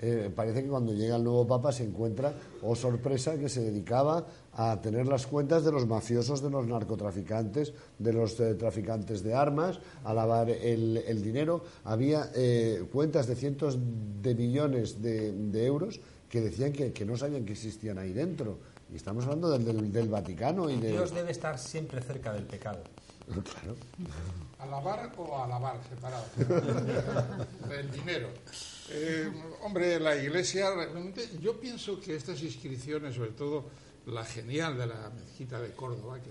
eh, 0.00 0.30
parece 0.34 0.62
que 0.62 0.68
cuando 0.68 0.92
llega 0.92 1.16
el 1.16 1.24
nuevo 1.24 1.46
Papa 1.46 1.72
se 1.72 1.84
encuentra, 1.84 2.32
oh 2.62 2.74
sorpresa, 2.74 3.38
que 3.38 3.48
se 3.48 3.60
dedicaba 3.60 4.26
a 4.54 4.80
tener 4.80 5.06
las 5.06 5.26
cuentas 5.26 5.64
de 5.64 5.70
los 5.72 5.86
mafiosos, 5.86 6.42
de 6.42 6.50
los 6.50 6.66
narcotraficantes, 6.66 7.72
de 7.98 8.12
los 8.12 8.40
eh, 8.40 8.54
traficantes 8.54 9.22
de 9.22 9.34
armas, 9.34 9.78
a 10.04 10.12
lavar 10.14 10.48
el, 10.50 10.96
el 11.06 11.22
dinero. 11.22 11.62
Había 11.84 12.30
eh, 12.34 12.84
cuentas 12.92 13.26
de 13.26 13.36
cientos 13.36 13.78
de 14.22 14.34
millones 14.34 15.00
de, 15.02 15.32
de 15.32 15.66
euros 15.66 16.00
que 16.28 16.40
decían 16.40 16.72
que, 16.72 16.92
que 16.92 17.04
no 17.04 17.16
sabían 17.16 17.44
que 17.44 17.52
existían 17.52 17.98
ahí 17.98 18.12
dentro. 18.12 18.58
Y 18.92 18.96
estamos 18.96 19.24
hablando 19.24 19.50
del, 19.50 19.64
del- 19.64 19.92
del 19.92 20.08
Vaticano 20.08 20.68
y 20.70 20.76
de... 20.80 20.90
Dios 20.92 21.14
debe 21.14 21.30
estar 21.30 21.58
siempre 21.58 22.00
cerca 22.02 22.32
del 22.32 22.44
pecado. 22.44 22.80
Claro. 23.30 23.76
¿Alabar 24.58 25.12
o 25.16 25.38
alabar 25.44 25.76
separado? 25.88 26.24
El 27.70 27.90
dinero. 27.92 28.28
Eh, 28.92 29.30
hombre, 29.62 30.00
la 30.00 30.16
Iglesia, 30.16 30.74
realmente, 30.74 31.30
yo 31.40 31.60
pienso 31.60 32.00
que 32.00 32.16
estas 32.16 32.42
inscripciones, 32.42 33.14
sobre 33.14 33.30
todo 33.30 33.66
la 34.06 34.24
genial 34.24 34.76
de 34.76 34.86
la 34.86 35.10
mezquita 35.10 35.60
de 35.60 35.70
Córdoba, 35.72 36.20
que 36.20 36.30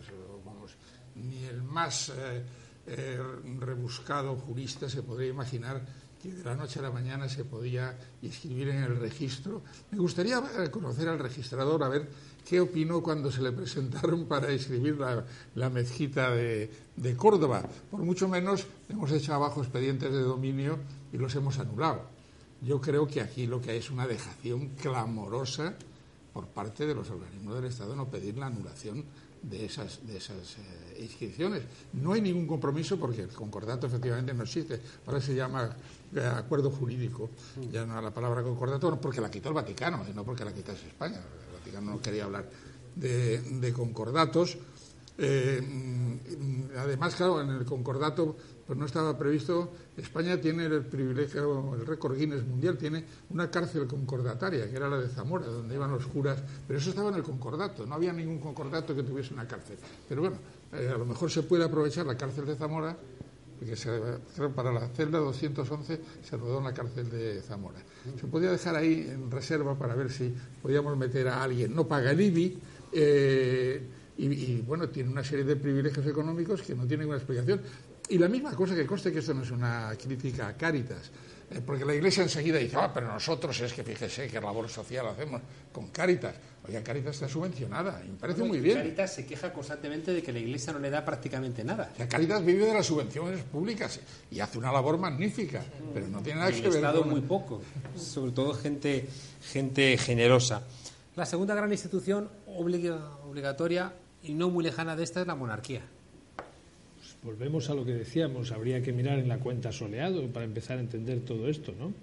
ni 1.15 1.45
el 1.45 1.63
más 1.63 2.09
eh, 2.09 2.43
eh, 2.87 3.19
rebuscado 3.59 4.35
jurista 4.35 4.89
se 4.89 5.03
podría 5.03 5.29
imaginar 5.29 5.81
que 6.21 6.33
de 6.33 6.43
la 6.43 6.53
noche 6.53 6.79
a 6.79 6.81
la 6.81 6.91
mañana 6.91 7.29
se 7.29 7.45
podía 7.45 7.97
inscribir 8.21 8.67
en 8.69 8.83
el 8.83 8.99
registro. 8.99 9.61
Me 9.91 9.97
gustaría 9.97 10.41
conocer 10.69 11.07
al 11.07 11.17
registrador, 11.17 11.81
a 11.81 11.87
ver 11.87 12.09
qué 12.45 12.59
opinó 12.59 13.01
cuando 13.01 13.31
se 13.31 13.41
le 13.41 13.53
presentaron 13.53 14.25
para 14.25 14.51
inscribir 14.51 14.97
la, 14.97 15.23
la 15.55 15.69
mezquita 15.69 16.31
de, 16.31 16.69
de 16.97 17.15
Córdoba. 17.15 17.63
Por 17.89 18.01
mucho 18.01 18.27
menos 18.27 18.67
hemos 18.89 19.09
hecho 19.13 19.33
abajo 19.33 19.61
expedientes 19.61 20.11
de 20.11 20.19
dominio 20.19 20.79
y 21.13 21.17
los 21.17 21.33
hemos 21.35 21.57
anulado. 21.57 22.18
Yo 22.61 22.81
creo 22.81 23.07
que 23.07 23.21
aquí 23.21 23.47
lo 23.47 23.61
que 23.61 23.71
hay 23.71 23.77
es 23.77 23.89
una 23.89 24.05
dejación 24.07 24.69
clamorosa 24.81 25.75
por 26.33 26.47
parte 26.47 26.85
de 26.85 26.93
los 26.93 27.09
organismos 27.09 27.55
del 27.55 27.65
Estado 27.65 27.95
no 27.95 28.09
pedir 28.09 28.37
la 28.37 28.47
anulación 28.47 29.03
de 29.41 29.65
esas, 29.65 30.05
de 30.05 30.17
esas 30.17 30.57
eh, 30.57 31.01
inscripciones. 31.01 31.63
No 31.93 32.13
hay 32.13 32.21
ningún 32.21 32.45
compromiso 32.45 32.99
porque 32.99 33.23
el 33.23 33.29
concordato 33.29 33.87
efectivamente 33.87 34.33
no 34.33 34.43
existe. 34.43 34.79
Ahora 35.05 35.21
se 35.21 35.33
llama 35.33 35.75
eh, 36.15 36.19
acuerdo 36.19 36.69
jurídico, 36.69 37.29
ya 37.71 37.85
no 37.85 38.01
la 38.01 38.13
palabra 38.13 38.43
concordato, 38.43 38.99
porque 38.99 39.21
la 39.21 39.31
quitó 39.31 39.49
el 39.49 39.55
Vaticano, 39.55 40.05
y 40.09 40.13
no 40.13 40.23
porque 40.23 40.43
la 40.43 40.53
quitase 40.53 40.87
España. 40.87 41.17
El 41.17 41.59
Vaticano 41.59 41.91
no 41.91 42.01
quería 42.01 42.25
hablar 42.25 42.49
de, 42.95 43.73
concordatos. 43.73 44.57
Eh, 45.17 45.61
mm, 45.61 46.77
además, 46.77 47.15
claro, 47.15 47.41
en 47.41 47.49
el 47.49 47.65
concordato 47.65 48.35
pues 48.69 48.77
no 48.77 48.85
estaba 48.85 49.17
previsto. 49.17 49.71
España 49.97 50.39
tiene 50.39 50.65
el 50.65 50.85
privilegio, 50.85 51.73
el 51.73 51.87
récord 51.87 52.15
Guinness 52.15 52.45
mundial, 52.45 52.77
tiene 52.77 53.03
una 53.31 53.49
cárcel 53.49 53.87
concordataria, 53.87 54.69
que 54.69 54.75
era 54.75 54.87
la 54.87 54.99
de 54.99 55.07
Zamora, 55.09 55.47
donde 55.47 55.73
iban 55.73 55.89
los 55.89 56.05
curas, 56.05 56.37
pero 56.67 56.77
eso 56.77 56.91
estaba 56.91 57.09
en 57.09 57.15
el 57.15 57.23
concordato, 57.23 57.87
no 57.87 57.95
había 57.95 58.13
ningún 58.13 58.37
concordato 58.37 58.95
que 58.95 59.01
tuviese 59.01 59.33
una 59.33 59.47
cárcel. 59.47 59.75
Pero 60.07 60.21
bueno, 60.21 60.37
eh, 60.71 60.87
a 60.93 60.99
lo 60.99 61.05
mejor 61.07 61.31
se 61.31 61.41
puede 61.41 61.63
aprovechar 61.63 62.05
la 62.05 62.15
cárcel 62.15 62.45
de 62.45 62.55
Zamora, 62.55 62.95
porque 63.57 63.75
se, 63.75 63.89
creo 64.35 64.51
para 64.51 64.71
la 64.71 64.87
celda 64.89 65.17
211 65.17 66.01
se 66.21 66.37
rodó 66.37 66.59
en 66.59 66.65
la 66.65 66.73
cárcel 66.75 67.09
de 67.09 67.41
Zamora. 67.41 67.79
Se 68.21 68.27
podía 68.27 68.51
dejar 68.51 68.75
ahí 68.75 69.09
en 69.09 69.31
reserva 69.31 69.79
para 69.79 69.95
ver 69.95 70.11
si 70.11 70.31
podíamos 70.61 70.95
meter 70.95 71.27
a 71.27 71.41
alguien. 71.41 71.73
No 71.73 71.87
paga 71.87 72.11
el 72.11 72.59
eh, 72.91 73.81
y, 74.19 74.61
bueno, 74.61 74.89
tiene 74.89 75.09
una 75.09 75.23
serie 75.23 75.45
de 75.45 75.55
privilegios 75.55 76.05
económicos 76.05 76.61
que 76.61 76.75
no 76.75 76.85
tienen 76.85 77.07
una 77.07 77.15
explicación. 77.15 77.61
Y 78.09 78.17
la 78.17 78.27
misma 78.27 78.55
cosa 78.55 78.75
que 78.75 78.85
conste 78.87 79.11
que 79.11 79.19
esto 79.19 79.33
no 79.33 79.43
es 79.43 79.51
una 79.51 79.93
crítica 80.01 80.47
a 80.47 80.53
Cáritas, 80.57 81.11
eh, 81.51 81.61
porque 81.65 81.85
la 81.85 81.93
Iglesia 81.93 82.23
enseguida 82.23 82.57
dice, 82.57 82.75
ah, 82.77 82.91
pero 82.93 83.07
nosotros 83.07 83.59
es 83.61 83.71
que 83.71 83.83
fíjese 83.83 84.27
qué 84.27 84.41
labor 84.41 84.67
social 84.67 85.07
hacemos 85.07 85.41
con 85.71 85.87
Cáritas. 85.89 86.33
Oiga, 86.67 86.81
Cáritas 86.83 87.15
está 87.15 87.29
subvencionada, 87.29 88.01
y 88.03 88.09
me 88.09 88.17
parece 88.17 88.43
muy 88.43 88.59
bien. 88.59 88.77
Caritas 88.77 89.13
se 89.13 89.25
queja 89.27 89.53
constantemente 89.53 90.11
de 90.11 90.21
que 90.23 90.33
la 90.33 90.39
Iglesia 90.39 90.73
no 90.73 90.79
le 90.79 90.89
da 90.89 91.05
prácticamente 91.05 91.63
nada. 91.63 91.91
La 91.99 92.07
Cáritas 92.07 92.43
vive 92.43 92.65
de 92.65 92.73
las 92.73 92.85
subvenciones 92.85 93.43
públicas 93.43 93.99
y 94.31 94.39
hace 94.39 94.57
una 94.57 94.71
labor 94.71 94.97
magnífica, 94.97 95.63
pero 95.93 96.07
no 96.07 96.21
tiene 96.21 96.39
nada 96.39 96.51
que 96.51 96.57
el 96.57 96.63
ver 96.63 96.75
Estado 96.75 97.01
con... 97.01 97.09
muy 97.11 97.21
poco, 97.21 97.61
sobre 97.95 98.31
todo 98.31 98.53
gente, 98.55 99.07
gente 99.51 99.97
generosa. 99.97 100.63
La 101.15 101.25
segunda 101.27 101.53
gran 101.53 101.71
institución 101.71 102.27
obliga- 102.47 103.17
obligatoria 103.23 103.93
y 104.23 104.33
no 104.33 104.49
muy 104.49 104.63
lejana 104.63 104.95
de 104.95 105.03
esta 105.03 105.21
es 105.21 105.27
la 105.27 105.35
monarquía. 105.35 105.81
Volvemos 107.23 107.69
a 107.69 107.75
lo 107.75 107.85
que 107.85 107.93
decíamos, 107.93 108.51
habría 108.51 108.81
que 108.81 108.93
mirar 108.93 109.19
en 109.19 109.27
la 109.27 109.39
cuenta 109.39 109.71
soleado 109.71 110.27
para 110.27 110.45
empezar 110.45 110.77
a 110.77 110.81
entender 110.81 111.19
todo 111.19 111.49
esto, 111.49 111.73
¿no? 111.77 111.93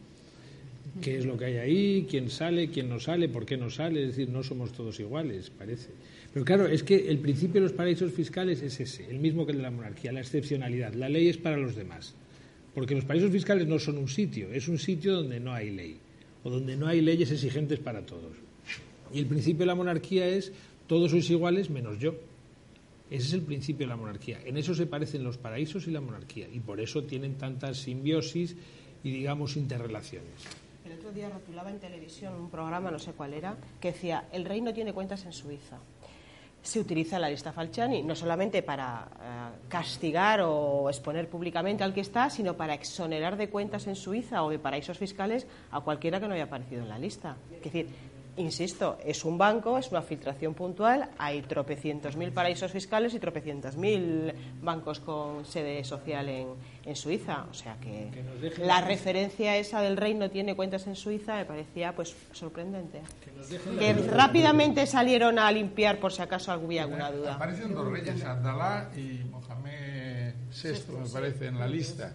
¿Qué 1.00 1.18
es 1.18 1.26
lo 1.26 1.36
que 1.36 1.46
hay 1.46 1.56
ahí? 1.56 2.06
¿Quién 2.08 2.30
sale? 2.30 2.70
¿Quién 2.70 2.88
no 2.88 3.00
sale? 3.00 3.28
¿Por 3.28 3.44
qué 3.44 3.56
no 3.56 3.70
sale? 3.70 4.02
Es 4.02 4.08
decir, 4.08 4.28
no 4.28 4.42
somos 4.42 4.72
todos 4.72 4.98
iguales, 5.00 5.50
parece. 5.50 5.90
Pero 6.32 6.44
claro, 6.44 6.66
es 6.66 6.82
que 6.82 7.08
el 7.10 7.18
principio 7.18 7.60
de 7.60 7.68
los 7.68 7.72
paraísos 7.72 8.12
fiscales 8.12 8.62
es 8.62 8.78
ese, 8.80 9.08
el 9.10 9.18
mismo 9.18 9.44
que 9.44 9.52
el 9.52 9.58
de 9.58 9.62
la 9.62 9.70
monarquía, 9.70 10.12
la 10.12 10.20
excepcionalidad. 10.20 10.94
La 10.94 11.08
ley 11.08 11.28
es 11.28 11.38
para 11.38 11.56
los 11.56 11.76
demás. 11.76 12.14
Porque 12.74 12.94
los 12.94 13.04
paraísos 13.04 13.30
fiscales 13.30 13.66
no 13.66 13.78
son 13.78 13.98
un 13.98 14.08
sitio, 14.08 14.52
es 14.52 14.68
un 14.68 14.78
sitio 14.78 15.14
donde 15.14 15.40
no 15.40 15.52
hay 15.52 15.70
ley, 15.70 15.96
o 16.44 16.50
donde 16.50 16.76
no 16.76 16.86
hay 16.86 17.00
leyes 17.00 17.30
exigentes 17.30 17.78
para 17.78 18.04
todos. 18.04 18.32
Y 19.12 19.18
el 19.18 19.26
principio 19.26 19.60
de 19.60 19.66
la 19.66 19.74
monarquía 19.74 20.28
es 20.28 20.52
todos 20.86 21.10
sois 21.10 21.28
iguales 21.30 21.70
menos 21.70 21.98
yo. 21.98 22.14
Ese 23.10 23.26
es 23.28 23.32
el 23.34 23.42
principio 23.42 23.86
de 23.86 23.90
la 23.90 23.96
monarquía. 23.96 24.40
En 24.44 24.56
eso 24.56 24.74
se 24.74 24.86
parecen 24.86 25.22
los 25.22 25.38
paraísos 25.38 25.86
y 25.86 25.90
la 25.90 26.00
monarquía. 26.00 26.48
Y 26.52 26.60
por 26.60 26.80
eso 26.80 27.04
tienen 27.04 27.38
tantas 27.38 27.78
simbiosis 27.78 28.56
y, 29.04 29.10
digamos, 29.12 29.56
interrelaciones. 29.56 30.32
El 30.84 30.92
otro 30.92 31.12
día 31.12 31.28
rotulaba 31.28 31.70
en 31.70 31.78
televisión 31.78 32.34
un 32.34 32.50
programa, 32.50 32.90
no 32.90 32.98
sé 32.98 33.12
cuál 33.12 33.34
era, 33.34 33.56
que 33.80 33.92
decía, 33.92 34.28
el 34.32 34.44
rey 34.44 34.60
no 34.60 34.72
tiene 34.72 34.92
cuentas 34.92 35.24
en 35.24 35.32
Suiza. 35.32 35.78
Se 36.62 36.80
utiliza 36.80 37.20
la 37.20 37.28
lista 37.28 37.52
Falciani 37.52 38.02
no 38.02 38.16
solamente 38.16 38.60
para 38.62 39.08
eh, 39.20 39.68
castigar 39.68 40.40
o 40.42 40.88
exponer 40.88 41.28
públicamente 41.28 41.84
al 41.84 41.94
que 41.94 42.00
está, 42.00 42.28
sino 42.28 42.56
para 42.56 42.74
exonerar 42.74 43.36
de 43.36 43.48
cuentas 43.48 43.86
en 43.86 43.94
Suiza 43.94 44.42
o 44.42 44.50
de 44.50 44.58
paraísos 44.58 44.98
fiscales 44.98 45.46
a 45.70 45.80
cualquiera 45.80 46.18
que 46.18 46.26
no 46.26 46.34
haya 46.34 46.44
aparecido 46.44 46.82
en 46.82 46.88
la 46.88 46.98
lista. 46.98 47.36
Es 47.52 47.62
decir, 47.62 47.86
insisto, 48.38 48.98
es 49.04 49.24
un 49.24 49.38
banco, 49.38 49.78
es 49.78 49.90
una 49.90 50.02
filtración 50.02 50.54
puntual, 50.54 51.08
hay 51.18 51.42
tropecientos 51.42 52.16
mil 52.16 52.32
paraísos 52.32 52.70
fiscales 52.70 53.14
y 53.14 53.18
tropecientos 53.18 53.76
mil 53.76 54.32
bancos 54.60 55.00
con 55.00 55.44
sede 55.44 55.82
social 55.84 56.28
en, 56.28 56.48
en 56.84 56.96
Suiza. 56.96 57.46
O 57.50 57.54
sea 57.54 57.76
que, 57.80 58.10
la 58.64 58.80
referencia 58.82 59.56
esa 59.56 59.80
del 59.80 59.96
rey 59.96 60.14
no 60.14 60.30
tiene 60.30 60.54
cuentas 60.54 60.86
en 60.86 60.96
Suiza 60.96 61.36
me 61.36 61.44
parecía 61.44 61.94
pues 61.94 62.14
sorprendente. 62.32 63.00
dejen 63.50 63.78
Que 63.78 63.94
la- 63.94 64.12
rápidamente 64.14 64.86
salieron 64.86 65.38
a 65.38 65.50
limpiar 65.50 65.98
por 65.98 66.12
si 66.12 66.22
acaso 66.22 66.54
hubiera 66.58 66.84
alguna 66.84 67.10
duda. 67.10 67.34
Aparecen 67.34 67.74
dos 67.74 67.90
reyes, 67.90 68.22
Abdalá 68.24 68.90
y 68.96 69.24
Mohamed 69.30 70.34
VI, 70.62 70.92
me 71.02 71.08
parece, 71.08 71.46
en 71.46 71.58
la 71.58 71.66
lista. 71.66 72.12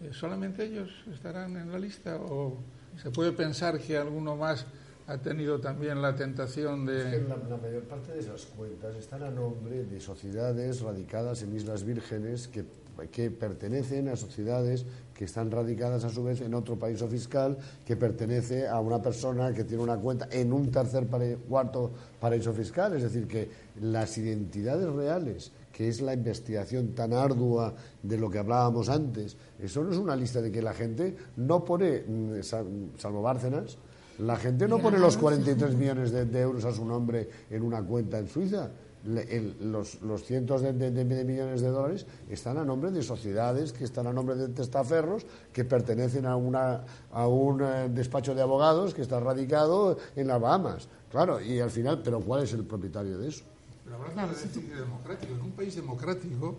Eh, 0.00 0.10
¿Solamente 0.12 0.64
ellos 0.64 0.90
estarán 1.12 1.56
en 1.56 1.72
la 1.72 1.78
lista 1.78 2.16
o 2.16 2.58
se 3.02 3.10
puede 3.10 3.32
pensar 3.32 3.78
que 3.78 3.96
alguno 3.96 4.36
más 4.36 4.66
ha 5.08 5.18
tenido 5.18 5.60
también 5.60 6.02
la 6.02 6.14
tentación 6.16 6.88
Es 6.88 7.04
que 7.04 7.10
de... 7.20 7.28
la, 7.28 7.36
mayor 7.56 7.82
parte 7.84 8.12
de 8.12 8.20
esas 8.20 8.46
cuentas 8.46 8.94
están 8.96 9.22
a 9.22 9.30
nombre 9.30 9.84
de 9.84 10.00
sociedades 10.00 10.80
radicadas 10.80 11.42
en 11.42 11.54
Islas 11.54 11.84
Vírgenes 11.84 12.48
que, 12.48 12.64
que 13.12 13.30
pertenecen 13.30 14.08
a 14.08 14.16
sociedades 14.16 14.84
que 15.14 15.24
están 15.26 15.50
radicadas 15.50 16.04
a 16.04 16.10
su 16.10 16.24
vez 16.24 16.40
en 16.40 16.54
otro 16.54 16.76
país 16.76 17.00
o 17.02 17.08
fiscal 17.08 17.56
que 17.86 17.96
pertenece 17.96 18.66
a 18.66 18.80
una 18.80 19.00
persona 19.00 19.52
que 19.54 19.64
tiene 19.64 19.82
una 19.82 19.96
cuenta 19.96 20.28
en 20.30 20.52
un 20.52 20.70
tercer 20.70 21.06
cuarto 21.48 21.90
paraíso 22.20 22.52
fiscal. 22.52 22.94
Es 22.96 23.02
decir, 23.04 23.26
que 23.28 23.48
las 23.80 24.18
identidades 24.18 24.88
reales, 24.92 25.52
que 25.72 25.88
es 25.88 26.00
la 26.00 26.14
investigación 26.14 26.94
tan 26.94 27.12
ardua 27.12 27.74
de 28.02 28.18
lo 28.18 28.28
que 28.28 28.38
hablábamos 28.38 28.88
antes, 28.88 29.36
eso 29.60 29.84
no 29.84 29.92
es 29.92 29.98
una 29.98 30.16
lista 30.16 30.42
de 30.42 30.50
que 30.50 30.60
la 30.60 30.74
gente 30.74 31.16
no 31.36 31.64
pone, 31.64 32.00
mm, 32.06 32.42
sal- 32.42 32.90
salvo 32.98 33.22
Bárcenas, 33.22 33.78
la 34.18 34.36
gente 34.36 34.66
no 34.68 34.78
pone 34.78 34.98
los 34.98 35.16
43 35.16 35.74
millones 35.74 36.10
de, 36.12 36.40
euros 36.40 36.64
a 36.64 36.72
su 36.72 36.84
nombre 36.84 37.28
en 37.50 37.62
una 37.62 37.82
cuenta 37.82 38.18
en 38.18 38.28
Suiza. 38.28 38.70
Le- 39.04 39.36
el- 39.36 39.70
los, 39.70 40.00
los 40.02 40.24
cientos 40.24 40.62
de, 40.62 40.72
de- 40.72 41.24
millones 41.24 41.60
de 41.60 41.68
dólares 41.68 42.06
están 42.28 42.58
a 42.58 42.64
nombre 42.64 42.90
de 42.90 43.02
sociedades 43.02 43.72
que 43.72 43.84
están 43.84 44.06
a 44.08 44.12
nombre 44.12 44.34
de 44.36 44.48
testaferros 44.48 45.24
que 45.52 45.64
pertenecen 45.64 46.26
a, 46.26 46.34
una, 46.36 46.82
a 47.12 47.28
un 47.28 47.62
eh, 47.62 47.88
despacho 47.90 48.34
de 48.34 48.42
abogados 48.42 48.94
que 48.94 49.02
está 49.02 49.20
radicado 49.20 49.96
en 50.16 50.26
las 50.26 50.40
Bahamas. 50.40 50.88
Claro, 51.10 51.40
y 51.40 51.60
al 51.60 51.70
final, 51.70 52.00
¿pero 52.02 52.20
cuál 52.20 52.42
es 52.42 52.52
el 52.52 52.64
propietario 52.64 53.16
de 53.18 53.28
eso? 53.28 53.44
Pero 53.84 53.96
hablando 53.96 54.22
de 54.34 54.40
déficit 54.42 54.74
democrático, 54.74 55.34
en 55.34 55.40
un 55.42 55.50
país 55.52 55.76
democrático, 55.76 56.56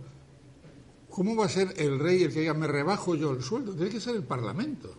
¿cómo 1.09 1.35
va 1.35 1.45
a 1.45 1.49
ser 1.49 1.73
el 1.77 1.99
rey 1.99 2.23
el 2.23 2.31
que 2.33 2.41
diga 2.41 2.53
me 2.53 2.67
rebajo 2.67 3.15
yo 3.15 3.31
el 3.31 3.41
sueldo? 3.41 3.73
Tiene 3.73 3.89
que 3.91 3.99
ser 3.99 4.15
el 4.15 4.23
Parlamento. 4.23 4.89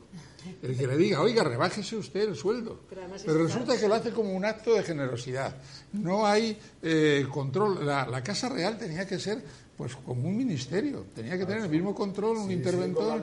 El 0.63 0.77
que 0.77 0.87
le 0.87 0.97
diga, 0.97 1.21
oiga, 1.21 1.45
rebájese 1.45 1.97
usted 1.97 2.29
el 2.29 2.37
sueldo. 2.37 2.81
Pero, 2.89 3.43
resulta 3.45 3.79
que 3.79 3.89
lo 3.89 3.95
hace 3.95 4.11
como 4.11 4.33
un 4.33 4.45
acto 4.45 4.75
de 4.75 4.83
generosidad. 4.83 5.57
No 5.93 6.27
hay 6.27 6.59
eh, 6.83 7.27
control. 7.31 7.85
La, 7.85 8.23
Casa 8.23 8.49
Real 8.49 8.77
tenía 8.77 9.07
que 9.07 9.19
ser 9.19 9.43
pues 9.77 9.95
como 9.95 10.29
un 10.29 10.37
ministerio, 10.37 11.07
tenía 11.15 11.39
que 11.39 11.47
tener 11.47 11.63
el 11.63 11.71
mismo 11.71 11.95
control, 11.95 12.39
un 12.39 12.51
interventor. 12.51 13.23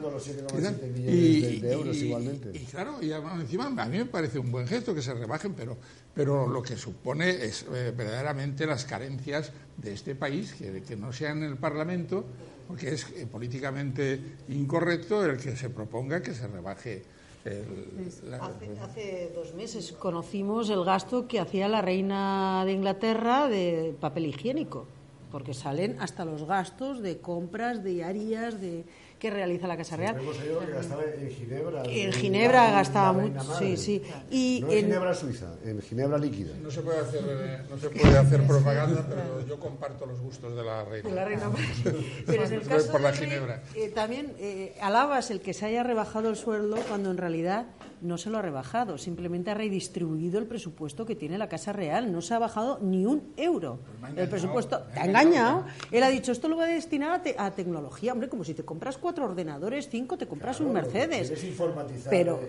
Y, 0.95 1.59
de 1.59 1.71
euros 1.73 1.97
igualmente. 1.97 2.51
Y, 2.53 2.63
claro, 2.63 2.97
y 3.01 3.11
encima 3.11 3.65
a 3.65 3.85
mí 3.85 3.97
me 3.97 4.05
parece 4.05 4.39
un 4.39 4.51
buen 4.51 4.65
gesto 4.65 4.95
que 4.95 5.01
se 5.01 5.13
rebajen, 5.13 5.53
pero, 5.53 5.77
pero 6.13 6.47
lo 6.47 6.61
que 6.61 6.77
supone 6.77 7.29
es 7.29 7.65
eh, 7.73 7.93
verdaderamente 7.95 8.65
las 8.65 8.85
carencias 8.85 9.51
de 9.75 9.93
este 9.93 10.15
país, 10.15 10.53
que, 10.53 10.81
que 10.81 10.95
no 10.95 11.11
sea 11.11 11.31
en 11.31 11.43
el 11.43 11.57
Parlamento 11.57 12.25
porque 12.67 12.93
es 12.93 13.09
eh, 13.11 13.27
políticamente 13.31 14.19
incorrecto 14.49 15.23
el 15.23 15.37
que 15.37 15.55
se 15.55 15.69
proponga 15.69 16.21
que 16.21 16.33
se 16.33 16.47
rebaje 16.47 17.03
el, 17.45 18.33
hace, 18.81 19.31
dos 19.35 19.53
meses 19.53 19.91
conocimos 19.91 20.71
el 20.71 20.83
gasto 20.83 21.27
que 21.27 21.39
hacía 21.39 21.67
la 21.69 21.81
reina 21.83 22.63
de 22.65 22.71
Inglaterra 22.71 23.47
de 23.47 23.95
papel 23.99 24.25
higiénico, 24.25 24.87
porque 25.31 25.53
salen 25.53 25.95
hasta 25.99 26.25
los 26.25 26.45
gastos 26.45 27.03
de 27.03 27.19
compras 27.19 27.83
diarias, 27.83 28.59
de 28.59 28.83
que 29.25 29.31
realiza 29.31 29.65
la 29.65 29.75
Casa 29.75 29.97
Real. 29.97 30.17
en 30.19 31.29
Ginebra. 31.31 31.83
En 31.85 32.13
Ginebra 32.13 32.69
gastaba 32.69 33.11
mucho, 33.11 33.41
sí, 33.57 33.75
sí. 33.75 34.03
Y 34.29 34.59
no 34.61 34.71
en, 34.71 34.85
Ginebra 34.85 35.15
Suiza, 35.15 35.55
en 35.65 35.81
Ginebra 35.81 36.19
líquida. 36.19 36.53
No 36.61 36.69
se 36.69 36.81
puede 36.81 36.99
hacer, 36.99 37.21
eh, 37.27 37.61
no 37.67 37.77
se 37.79 37.89
puede 37.89 38.17
hacer 38.19 38.45
propaganda, 38.45 39.03
pero 39.09 39.43
yo 39.47 39.59
comparto 39.59 40.05
los 40.05 40.19
gustos 40.19 40.55
de 40.55 40.63
la 40.63 40.85
reina. 40.85 41.09
De 41.09 41.15
la 41.15 41.25
reina. 41.25 41.49
pero 42.27 42.43
en 42.45 42.53
el 42.53 42.61
caso 42.67 42.91
por 42.91 43.01
la 43.01 43.13
Ginebra. 43.13 43.63
Eh, 43.73 43.89
también 43.89 44.35
eh, 44.37 44.75
alabas 44.79 45.31
el 45.31 45.41
que 45.41 45.55
se 45.55 45.65
haya 45.65 45.81
rebajado 45.81 46.29
el 46.29 46.35
sueldo 46.35 46.77
cuando 46.87 47.09
en 47.09 47.17
realidad 47.17 47.65
no 48.01 48.17
se 48.17 48.29
lo 48.29 48.37
ha 48.37 48.41
rebajado, 48.41 48.97
simplemente 48.97 49.51
ha 49.51 49.53
redistribuido 49.53 50.39
el 50.39 50.45
presupuesto 50.45 51.05
que 51.05 51.15
tiene 51.15 51.37
la 51.37 51.49
Casa 51.49 51.73
Real, 51.73 52.11
no 52.11 52.21
se 52.21 52.33
ha 52.33 52.39
bajado 52.39 52.79
ni 52.81 53.05
un 53.05 53.33
euro. 53.37 53.79
Pues 53.99 54.13
el 54.17 54.29
presupuesto 54.29 54.79
te 54.93 54.99
ha 54.99 55.05
engañado. 55.05 55.65
Él 55.91 56.03
ha 56.03 56.09
dicho, 56.09 56.31
esto 56.31 56.47
lo 56.47 56.55
voy 56.55 56.65
a 56.65 56.67
destinar 56.67 57.21
a, 57.37 57.51
tecnología, 57.51 58.13
hombre, 58.13 58.29
como 58.29 58.43
si 58.43 58.53
te 58.53 58.63
compras 58.63 58.97
cuatro 58.97 59.25
ordenadores, 59.25 59.89
cinco, 59.89 60.17
te 60.17 60.27
compras 60.27 60.59
un 60.59 60.73
Mercedes. 60.73 61.29
Es 61.29 61.43
informatizar 61.43 62.09
Pero... 62.09 62.39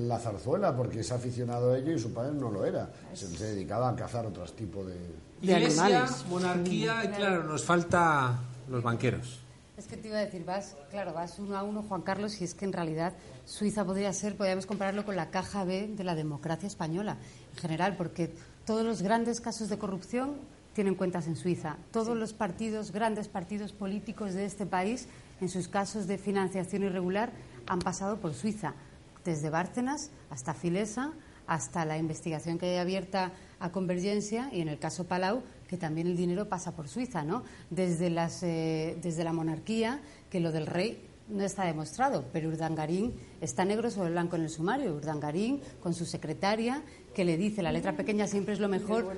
la 0.00 0.18
zarzuela, 0.18 0.76
porque 0.76 1.00
es 1.00 1.12
aficionado 1.12 1.72
a 1.72 1.78
ello 1.78 1.92
y 1.92 1.98
su 1.98 2.12
padre 2.12 2.34
no 2.34 2.50
lo 2.50 2.64
era. 2.64 2.90
Se, 3.12 3.28
dedicaba 3.28 3.88
a 3.88 3.96
cazar 3.96 4.26
otros 4.26 4.54
tipos 4.54 4.86
de, 4.86 4.94
de 5.42 5.54
animales. 5.54 6.24
monarquía, 6.28 7.04
y 7.04 7.08
claro, 7.08 7.44
nos 7.44 7.64
falta 7.64 8.38
los 8.68 8.82
banqueros. 8.82 9.40
Es 9.78 9.86
que 9.86 9.96
te 9.96 10.08
iba 10.08 10.18
a 10.18 10.24
decir, 10.24 10.44
vas, 10.44 10.74
claro, 10.90 11.12
vas 11.12 11.38
uno 11.38 11.56
a 11.56 11.62
uno, 11.62 11.84
Juan 11.84 12.02
Carlos, 12.02 12.40
y 12.40 12.44
es 12.44 12.52
que 12.52 12.64
en 12.64 12.72
realidad 12.72 13.12
Suiza 13.48 13.82
podría 13.86 14.12
ser, 14.12 14.36
podríamos 14.36 14.66
compararlo 14.66 15.06
con 15.06 15.16
la 15.16 15.30
caja 15.30 15.64
B 15.64 15.88
de 15.88 16.04
la 16.04 16.14
democracia 16.14 16.66
española 16.66 17.16
en 17.54 17.58
general, 17.58 17.96
porque 17.96 18.30
todos 18.66 18.84
los 18.84 19.00
grandes 19.00 19.40
casos 19.40 19.70
de 19.70 19.78
corrupción 19.78 20.36
tienen 20.74 20.94
cuentas 20.94 21.26
en 21.26 21.34
Suiza. 21.34 21.78
Todos 21.90 22.14
los 22.14 22.34
partidos, 22.34 22.92
grandes 22.92 23.26
partidos 23.26 23.72
políticos 23.72 24.34
de 24.34 24.44
este 24.44 24.66
país, 24.66 25.08
en 25.40 25.48
sus 25.48 25.66
casos 25.66 26.06
de 26.06 26.18
financiación 26.18 26.82
irregular, 26.82 27.32
han 27.66 27.78
pasado 27.78 28.18
por 28.18 28.34
Suiza, 28.34 28.74
desde 29.24 29.48
Bárcenas 29.48 30.10
hasta 30.28 30.52
Filesa, 30.52 31.14
hasta 31.46 31.86
la 31.86 31.96
investigación 31.96 32.58
que 32.58 32.66
hay 32.66 32.76
abierta 32.76 33.32
a 33.60 33.72
Convergencia 33.72 34.50
y 34.52 34.60
en 34.60 34.68
el 34.68 34.78
caso 34.78 35.06
Palau, 35.06 35.42
que 35.68 35.78
también 35.78 36.06
el 36.06 36.18
dinero 36.18 36.50
pasa 36.50 36.76
por 36.76 36.86
Suiza, 36.86 37.24
¿no? 37.24 37.44
Desde, 37.70 38.10
las, 38.10 38.42
eh, 38.42 38.98
desde 39.00 39.24
la 39.24 39.32
monarquía, 39.32 40.02
que 40.28 40.38
lo 40.38 40.52
del 40.52 40.66
rey 40.66 41.07
no 41.28 41.44
está 41.44 41.64
demostrado, 41.64 42.24
pero 42.32 42.48
Urdangarín 42.48 43.14
está 43.40 43.64
negro 43.64 43.90
sobre 43.90 44.10
blanco 44.10 44.36
en 44.36 44.42
el 44.42 44.50
sumario. 44.50 44.94
Urdangarín, 44.94 45.60
con 45.80 45.94
su 45.94 46.04
secretaria, 46.06 46.82
que 47.14 47.24
le 47.24 47.36
dice, 47.36 47.62
la 47.62 47.72
letra 47.72 47.96
pequeña 47.96 48.26
siempre 48.26 48.54
es 48.54 48.60
lo 48.60 48.68
mejor, 48.68 49.16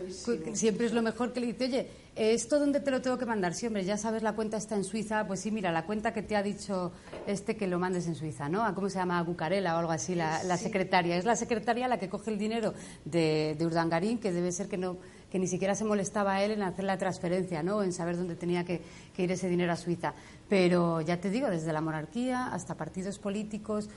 siempre 0.55 0.87
es 0.87 0.93
lo 0.93 1.03
mejor 1.03 1.33
que 1.33 1.41
le 1.41 1.47
dice, 1.47 1.65
oye, 1.65 1.89
¿esto 2.17 2.59
dónde 2.59 2.81
te 2.81 2.91
lo 2.91 3.01
tengo 3.01 3.19
que 3.19 3.27
mandar? 3.27 3.55
Sí, 3.55 3.67
hombre, 3.67 3.85
ya 3.85 3.97
sabes, 3.97 4.23
la 4.23 4.35
cuenta 4.35 4.57
está 4.57 4.75
en 4.75 4.85
Suiza, 4.85 5.27
pues 5.27 5.41
sí, 5.41 5.51
mira, 5.51 5.71
la 5.71 5.85
cuenta 5.85 6.13
que 6.13 6.23
te 6.23 6.37
ha 6.37 6.43
dicho 6.43 6.93
este 7.27 7.57
que 7.57 7.67
lo 7.67 7.79
mandes 7.79 8.07
en 8.07 8.15
Suiza, 8.15 8.49
¿no? 8.49 8.75
¿Cómo 8.75 8.89
se 8.89 8.99
llama? 8.99 9.23
Bucarela 9.23 9.77
o 9.77 9.79
algo 9.79 9.93
así, 9.93 10.15
la, 10.15 10.57
secretaria. 10.57 11.17
Es 11.17 11.25
la 11.25 11.37
secretaria 11.37 11.89
la 11.89 11.99
que 11.99 12.09
coge 12.09 12.31
el 12.31 12.39
dinero 12.39 12.75
de, 13.05 13.55
de 13.59 13.67
Urdangarín, 13.67 14.19
que 14.19 14.33
debe 14.33 14.51
ser 14.53 14.69
que 14.69 14.79
no 14.79 14.99
que 15.31 15.39
ni 15.39 15.47
siquiera 15.47 15.75
se 15.75 15.85
molestaba 15.85 16.43
él 16.43 16.51
en 16.51 16.63
hacer 16.63 16.85
la 16.85 16.99
transferencia, 16.99 17.63
¿no? 17.63 17.83
en 17.83 17.93
saber 17.93 18.17
dónde 18.17 18.35
tenía 18.35 18.65
que, 18.65 18.83
ir 19.17 19.31
ese 19.31 19.49
dinero 19.49 19.73
a 19.73 19.77
Suiza. 19.77 20.15
Pero 20.51 21.01
ya 21.01 21.21
te 21.21 21.31
digo, 21.31 21.49
desde 21.49 21.73
la 21.73 21.81
monarquía 21.81 22.49
hasta 22.49 22.77
partidos 22.77 23.21
políticos, 23.21 23.89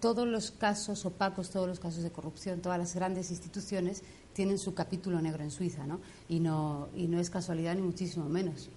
todos 0.00 0.26
los 0.26 0.50
casos 0.50 1.06
opacos, 1.06 1.50
todos 1.50 1.68
los 1.68 1.78
casos 1.78 2.02
de 2.02 2.10
corrupción, 2.10 2.60
todas 2.60 2.80
las 2.80 2.96
grandes 2.96 3.30
instituciones 3.30 4.02
tienen 4.32 4.58
su 4.58 4.74
capítulo 4.74 5.22
negro 5.22 5.44
en 5.44 5.52
Suiza, 5.52 5.86
¿no? 5.86 6.00
Y 6.28 6.40
no, 6.40 6.88
y 6.96 7.06
no 7.06 7.20
es 7.20 7.30
casualidad 7.30 7.76
ni 7.76 7.82
muchísimo 7.82 8.28
menos. 8.28 8.70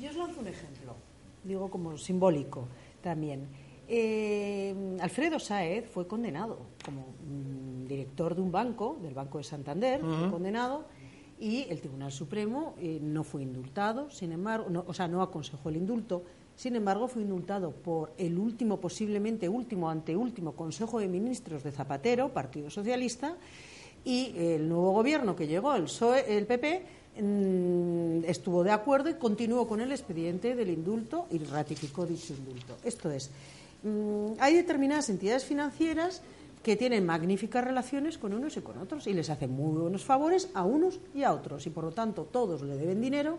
Yo 0.00 0.08
os 0.08 0.16
lanzo 0.16 0.40
un 0.40 0.48
ejemplo, 0.48 0.96
digo 1.44 1.70
como 1.70 1.98
simbólico 1.98 2.68
también. 3.02 3.46
Eh, 3.86 4.96
Alfredo 5.02 5.38
Saez 5.38 5.90
fue 5.90 6.06
condenado 6.06 6.58
como 6.82 7.02
mm, 7.02 7.86
director 7.86 8.34
de 8.34 8.40
un 8.40 8.50
banco, 8.50 8.96
del 9.02 9.12
Banco 9.12 9.36
de 9.36 9.44
Santander, 9.44 10.00
fue 10.00 10.30
condenado 10.30 10.86
y 11.38 11.66
el 11.68 11.80
Tribunal 11.80 12.12
Supremo 12.12 12.74
eh, 12.78 12.98
no 13.02 13.24
fue 13.24 13.42
indultado, 13.42 14.10
sin 14.10 14.32
embargo, 14.32 14.84
o 14.86 14.94
sea, 14.94 15.08
no 15.08 15.22
aconsejó 15.22 15.68
el 15.68 15.76
indulto, 15.76 16.22
sin 16.56 16.76
embargo, 16.76 17.08
fue 17.08 17.22
indultado 17.22 17.72
por 17.72 18.12
el 18.16 18.38
último, 18.38 18.80
posiblemente 18.80 19.48
último, 19.48 19.90
anteúltimo 19.90 20.52
Consejo 20.52 21.00
de 21.00 21.08
Ministros 21.08 21.64
de 21.64 21.72
Zapatero, 21.72 22.32
Partido 22.32 22.70
Socialista, 22.70 23.36
y 24.04 24.32
el 24.36 24.68
nuevo 24.68 24.92
gobierno 24.92 25.34
que 25.34 25.46
llegó, 25.46 25.74
el, 25.74 25.84
PSOE, 25.84 26.36
el 26.36 26.46
PP, 26.46 26.82
mm, 27.20 28.24
estuvo 28.26 28.62
de 28.62 28.70
acuerdo 28.70 29.10
y 29.10 29.14
continuó 29.14 29.66
con 29.66 29.80
el 29.80 29.90
expediente 29.90 30.54
del 30.54 30.70
indulto 30.70 31.26
y 31.30 31.38
ratificó 31.38 32.06
dicho 32.06 32.34
indulto. 32.34 32.76
Esto 32.84 33.10
es, 33.10 33.30
mm, 33.82 34.34
hay 34.38 34.54
determinadas 34.54 35.08
entidades 35.08 35.44
financieras 35.44 36.22
que 36.64 36.76
tienen 36.76 37.04
magníficas 37.04 37.62
relaciones 37.62 38.16
con 38.16 38.32
unos 38.32 38.56
y 38.56 38.62
con 38.62 38.78
otros 38.78 39.06
y 39.06 39.12
les 39.12 39.28
hacen 39.28 39.52
muy 39.52 39.78
buenos 39.78 40.02
favores 40.02 40.48
a 40.54 40.64
unos 40.64 40.98
y 41.14 41.22
a 41.22 41.32
otros 41.32 41.66
y 41.66 41.70
por 41.70 41.84
lo 41.84 41.92
tanto 41.92 42.24
todos 42.24 42.62
le 42.62 42.76
deben 42.76 43.02
dinero, 43.02 43.38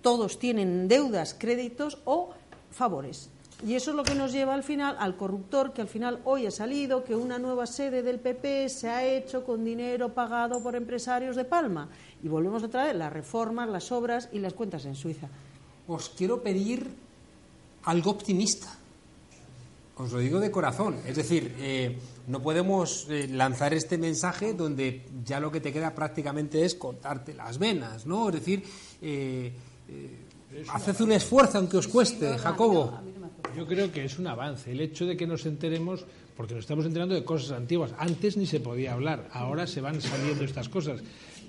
todos 0.00 0.38
tienen 0.38 0.86
deudas, 0.86 1.34
créditos 1.34 1.98
o 2.04 2.30
favores. 2.70 3.30
Y 3.66 3.74
eso 3.74 3.90
es 3.90 3.96
lo 3.96 4.04
que 4.04 4.14
nos 4.14 4.32
lleva 4.32 4.54
al 4.54 4.62
final 4.62 4.96
al 5.00 5.16
corruptor 5.16 5.72
que 5.72 5.80
al 5.80 5.88
final 5.88 6.20
hoy 6.24 6.46
ha 6.46 6.50
salido 6.52 7.02
que 7.02 7.16
una 7.16 7.38
nueva 7.38 7.66
sede 7.66 8.02
del 8.02 8.20
PP 8.20 8.68
se 8.68 8.90
ha 8.90 9.04
hecho 9.04 9.44
con 9.44 9.64
dinero 9.64 10.14
pagado 10.14 10.62
por 10.62 10.76
empresarios 10.76 11.34
de 11.34 11.44
Palma. 11.44 11.88
Y 12.22 12.28
volvemos 12.28 12.62
otra 12.62 12.84
vez 12.84 12.94
las 12.94 13.12
reformas, 13.12 13.68
las 13.68 13.90
obras 13.90 14.28
y 14.32 14.38
las 14.38 14.52
cuentas 14.52 14.84
en 14.84 14.94
Suiza. 14.94 15.28
Os 15.88 16.10
quiero 16.10 16.42
pedir 16.42 16.86
algo 17.84 18.10
optimista. 18.10 18.68
Os 19.96 20.12
lo 20.12 20.18
digo 20.18 20.38
de 20.40 20.50
corazón. 20.50 21.00
Es 21.06 21.16
decir, 21.16 21.54
eh, 21.58 21.96
no 22.26 22.42
podemos 22.42 23.06
eh, 23.08 23.28
lanzar 23.32 23.72
este 23.72 23.96
mensaje 23.96 24.52
donde 24.52 25.06
ya 25.24 25.40
lo 25.40 25.50
que 25.50 25.60
te 25.60 25.72
queda 25.72 25.94
prácticamente 25.94 26.64
es 26.64 26.74
cortarte 26.74 27.32
las 27.32 27.58
venas, 27.58 28.04
¿no? 28.04 28.28
Es 28.28 28.34
decir, 28.34 28.62
eh, 29.00 29.52
eh 29.88 30.26
haced 30.68 31.00
un 31.00 31.12
esfuerzo 31.12 31.58
aunque 31.58 31.78
os 31.78 31.88
cueste, 31.88 32.36
Jacobo. 32.38 33.00
Yo 33.56 33.66
creo 33.66 33.90
que 33.90 34.04
es 34.04 34.18
un 34.18 34.26
avance. 34.26 34.70
El 34.70 34.80
hecho 34.80 35.06
de 35.06 35.16
que 35.16 35.26
nos 35.26 35.46
enteremos, 35.46 36.04
porque 36.36 36.54
nos 36.54 36.64
estamos 36.64 36.84
enterando 36.84 37.14
de 37.14 37.24
cosas 37.24 37.52
antiguas. 37.52 37.92
Antes 37.98 38.36
ni 38.36 38.46
se 38.46 38.60
podía 38.60 38.92
hablar, 38.92 39.28
ahora 39.32 39.66
se 39.66 39.80
van 39.80 40.00
saliendo 40.02 40.44
estas 40.44 40.68
cosas. 40.68 41.00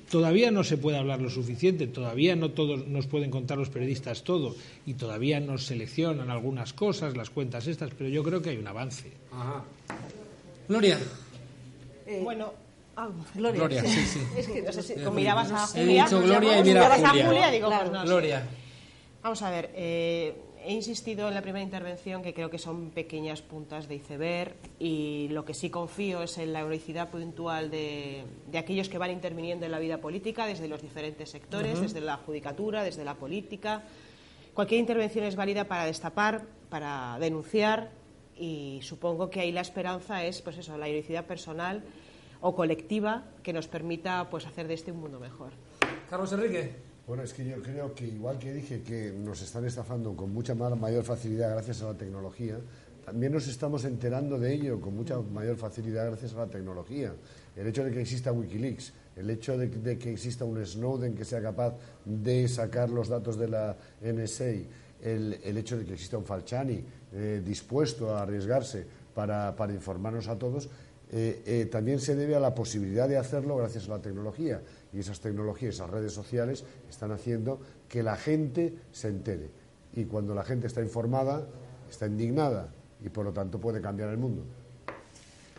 Todavía 0.09 0.51
no 0.51 0.63
se 0.63 0.77
puede 0.77 0.97
hablar 0.97 1.21
lo 1.21 1.29
suficiente, 1.29 1.87
todavía 1.87 2.35
no 2.35 2.51
todos 2.51 2.87
nos 2.87 3.07
pueden 3.07 3.29
contar 3.29 3.57
los 3.57 3.69
periodistas 3.69 4.23
todo 4.23 4.55
y 4.85 4.93
todavía 4.93 5.39
nos 5.39 5.65
seleccionan 5.65 6.29
algunas 6.29 6.71
cosas, 6.73 7.17
las 7.17 7.29
cuentas 7.29 7.67
estas, 7.67 7.91
pero 7.91 8.09
yo 8.09 8.23
creo 8.23 8.41
que 8.41 8.51
hay 8.51 8.57
un 8.57 8.67
avance. 8.67 9.11
Ajá. 9.31 9.63
Gloria. 10.69 10.97
Eh, 12.05 12.21
bueno, 12.23 12.53
ah, 12.95 13.09
Gloria. 13.35 13.81
sí, 13.83 14.05
sí. 14.05 14.19
Es 14.37 14.47
que 14.47 14.61
no 14.61 14.71
sé 14.71 14.81
si 14.81 14.95
mirabas 15.11 15.51
a 15.51 15.67
Julia. 15.67 15.83
He 15.83 16.05
dicho 16.05 16.21
Gloria 16.21 16.59
y 16.59 16.63
mira 16.63 16.93
a 16.93 17.09
Julia. 17.09 17.51
digo, 17.51 17.69
pues 17.69 17.91
no 17.91 18.03
Gloria. 18.05 18.47
Vamos 19.23 19.41
a 19.41 19.49
ver, 19.49 19.71
eh, 19.75 20.35
he 20.67 20.73
insistido 20.73 21.29
en 21.29 21.33
la 21.33 21.41
primera 21.41 21.63
intervención 21.63 22.21
que 22.21 22.33
creo 22.33 22.49
que 22.49 22.57
son 22.59 22.91
pequeñas 22.91 23.41
puntas 23.41 23.87
de 23.87 23.95
iceberg 23.95 24.53
y 24.79 25.29
lo 25.29 25.45
que 25.45 25.53
sí 25.53 25.69
confío 25.69 26.21
es 26.23 26.37
en 26.37 26.51
la 26.51 26.59
heroicidad 26.59 27.09
puntual 27.09 27.71
de, 27.71 28.25
de 28.51 28.57
aquellos 28.57 28.89
que 28.89 28.97
van 28.97 29.11
interviniendo 29.11 29.65
en 29.65 29.71
la 29.71 29.79
vida 29.79 29.99
política 29.99 30.45
desde 30.45 30.67
los 30.67 30.81
diferentes 30.81 31.29
sectores, 31.29 31.79
desde 31.79 32.01
la 32.01 32.17
judicatura, 32.17 32.83
desde 32.83 33.05
la 33.05 33.15
política. 33.15 33.83
Cualquier 34.53 34.81
intervención 34.81 35.23
es 35.23 35.37
válida 35.37 35.69
para 35.69 35.85
destapar, 35.85 36.43
para 36.69 37.17
denunciar 37.17 37.91
y 38.35 38.79
supongo 38.83 39.29
que 39.29 39.39
ahí 39.39 39.53
la 39.53 39.61
esperanza 39.61 40.25
es 40.25 40.41
pues 40.41 40.57
eso, 40.57 40.77
la 40.77 40.89
heroicidad 40.89 41.25
personal 41.25 41.81
o 42.41 42.53
colectiva 42.53 43.23
que 43.41 43.53
nos 43.53 43.69
permita 43.69 44.29
pues 44.29 44.45
hacer 44.45 44.67
de 44.67 44.73
este 44.73 44.91
un 44.91 44.99
mundo 44.99 45.17
mejor. 45.17 45.53
Carlos 46.09 46.33
Enrique. 46.33 46.86
Bueno, 47.07 47.23
es 47.23 47.31
que 47.31 47.45
yo 47.45 47.61
creo 47.61 47.95
que 47.95 48.05
igual 48.05 48.37
que 48.37 48.51
dije 48.51 48.81
que 48.81 49.13
nos 49.13 49.41
están 49.41 49.63
estafando 49.63 50.13
con 50.13 50.33
mucha 50.33 50.53
mayor 50.53 51.05
facilidad 51.05 51.51
gracias 51.51 51.81
a 51.81 51.85
la 51.85 51.93
tecnología, 51.93 52.57
también 53.05 53.31
nos 53.31 53.47
estamos 53.47 53.85
enterando 53.85 54.37
de 54.37 54.53
ello 54.53 54.81
con 54.81 54.93
mucha 54.93 55.17
mayor 55.17 55.55
facilidad 55.55 56.07
gracias 56.07 56.33
a 56.33 56.39
la 56.39 56.47
tecnología. 56.47 57.13
El 57.55 57.67
hecho 57.67 57.85
de 57.85 57.91
que 57.91 58.01
exista 58.01 58.33
Wikileaks, 58.33 58.91
el 59.15 59.29
hecho 59.29 59.57
de, 59.57 59.97
que 59.97 60.11
exista 60.11 60.43
un 60.43 60.65
Snowden 60.65 61.15
que 61.15 61.23
sea 61.23 61.41
capaz 61.41 61.75
de 62.03 62.45
sacar 62.49 62.89
los 62.89 63.07
datos 63.07 63.39
de 63.39 63.47
la 63.47 63.77
NSA, 64.01 64.67
el, 65.01 65.57
hecho 65.57 65.77
de 65.77 65.85
que 65.85 65.93
exista 65.93 66.17
un 66.17 66.25
Falciani 66.25 66.83
eh, 67.13 67.41
dispuesto 67.41 68.13
a 68.13 68.23
arriesgarse 68.23 68.85
para, 69.15 69.55
para 69.55 69.71
informarnos 69.71 70.27
a 70.27 70.37
todos, 70.37 70.69
eh, 71.09 71.41
eh, 71.45 71.65
también 71.71 71.99
se 71.99 72.17
debe 72.17 72.35
a 72.35 72.39
la 72.41 72.53
posibilidad 72.53 73.07
de 73.07 73.15
hacerlo 73.15 73.55
gracias 73.55 73.87
a 73.87 73.91
la 73.91 74.01
tecnología. 74.01 74.61
Y 74.93 74.99
esas 74.99 75.19
tecnologías, 75.19 75.75
esas 75.75 75.89
redes 75.89 76.13
sociales, 76.13 76.63
están 76.89 77.11
haciendo 77.11 77.59
que 77.89 78.03
la 78.03 78.15
gente 78.15 78.73
se 78.91 79.09
entere. 79.09 79.49
Y 79.93 80.05
cuando 80.05 80.33
la 80.33 80.43
gente 80.43 80.67
está 80.67 80.81
informada, 80.81 81.47
está 81.89 82.07
indignada 82.07 82.73
y 83.03 83.09
por 83.09 83.25
lo 83.25 83.33
tanto 83.33 83.59
puede 83.59 83.81
cambiar 83.81 84.09
el 84.09 84.17
mundo. 84.17 84.43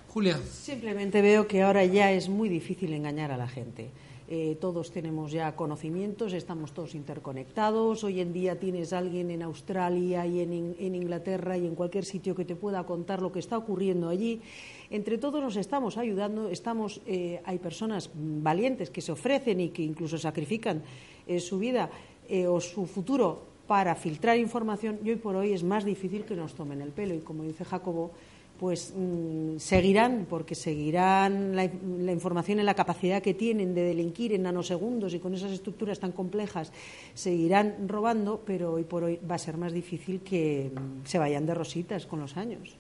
Julia. 0.09 0.39
Simplemente 0.51 1.21
veo 1.23 1.47
que 1.47 1.63
ahora 1.63 1.85
ya 1.85 2.11
es 2.13 2.29
muy 2.29 2.49
difícil 2.49 2.93
engañar 2.93 3.31
a 3.31 3.37
la 3.37 3.49
gente. 3.49 3.91
Eh, 4.31 4.59
todos 4.61 4.91
tenemos 4.91 5.33
ya 5.33 5.57
conocimientos, 5.57 6.35
estamos 6.35 6.73
todos 6.73 6.95
interconectados. 6.95 8.05
Hoy 8.05 8.21
en 8.21 8.35
día 8.35 8.61
tienes 8.61 8.93
a 8.93 8.99
alguien 8.99 9.31
en 9.31 9.43
Australia 9.43 10.27
y 10.27 10.41
en, 10.41 10.95
Inglaterra 10.95 11.57
y 11.57 11.67
en 11.67 11.75
cualquier 11.75 12.05
sitio 12.05 12.35
que 12.35 12.45
te 12.45 12.55
pueda 12.55 12.85
contar 12.85 13.23
lo 13.23 13.33
que 13.33 13.39
está 13.39 13.57
ocurriendo 13.57 14.11
allí. 14.11 14.43
Entre 14.91 15.17
todos 15.17 15.41
nos 15.41 15.57
estamos 15.57 15.97
ayudando. 15.97 16.51
Estamos, 16.51 17.01
eh, 17.07 17.41
hay 17.43 17.59
personas 17.59 18.11
valientes 18.15 18.91
que 18.91 19.01
se 19.01 19.13
ofrecen 19.13 19.61
y 19.61 19.71
que 19.71 19.83
incluso 19.83 20.19
sacrifican 20.19 20.83
eh, 21.27 21.41
su 21.41 21.59
vida 21.59 21.89
o 22.47 22.61
su 22.61 22.85
futuro 22.85 23.41
para 23.67 23.95
filtrar 23.95 24.37
información. 24.37 24.99
Y 25.03 25.09
hoy 25.09 25.17
por 25.17 25.37
hoy 25.37 25.55
es 25.55 25.65
más 25.65 25.87
difícil 25.87 26.27
que 26.27 26.37
nos 26.37 26.53
tomen 26.53 26.83
el 26.83 26.91
pelo. 26.91 27.15
Y 27.15 27.21
como 27.21 27.45
dice 27.45 27.65
Jacobo, 27.65 28.11
pues 28.59 28.93
mmm, 28.97 29.59
seguirán, 29.59 30.27
porque 30.29 30.55
seguirán 30.55 31.55
la, 31.55 31.71
la, 31.99 32.13
información 32.13 32.59
en 32.59 32.67
la 32.67 32.75
capacidad 32.75 33.23
que 33.23 33.35
tienen 33.35 33.75
de 33.75 33.83
delinquir 33.83 34.33
en 34.33 34.43
nanosegundos 34.43 35.15
y 35.15 35.21
con 35.21 35.35
esas 35.35 35.53
estructuras 35.53 36.01
tan 36.01 36.13
complejas, 36.13 36.73
seguirán 37.15 37.89
robando, 37.89 38.43
pero 38.45 38.73
hoy 38.73 38.85
por 38.85 39.05
hoy 39.05 39.19
va 39.29 39.37
a 39.37 39.39
ser 39.39 39.57
más 39.57 39.73
difícil 39.73 40.21
que 40.21 40.73
mmm, 40.75 41.07
se 41.07 41.19
vayan 41.19 41.47
de 41.47 41.55
rositas 41.55 42.07
con 42.07 42.21
los 42.21 42.37
años. 42.37 42.77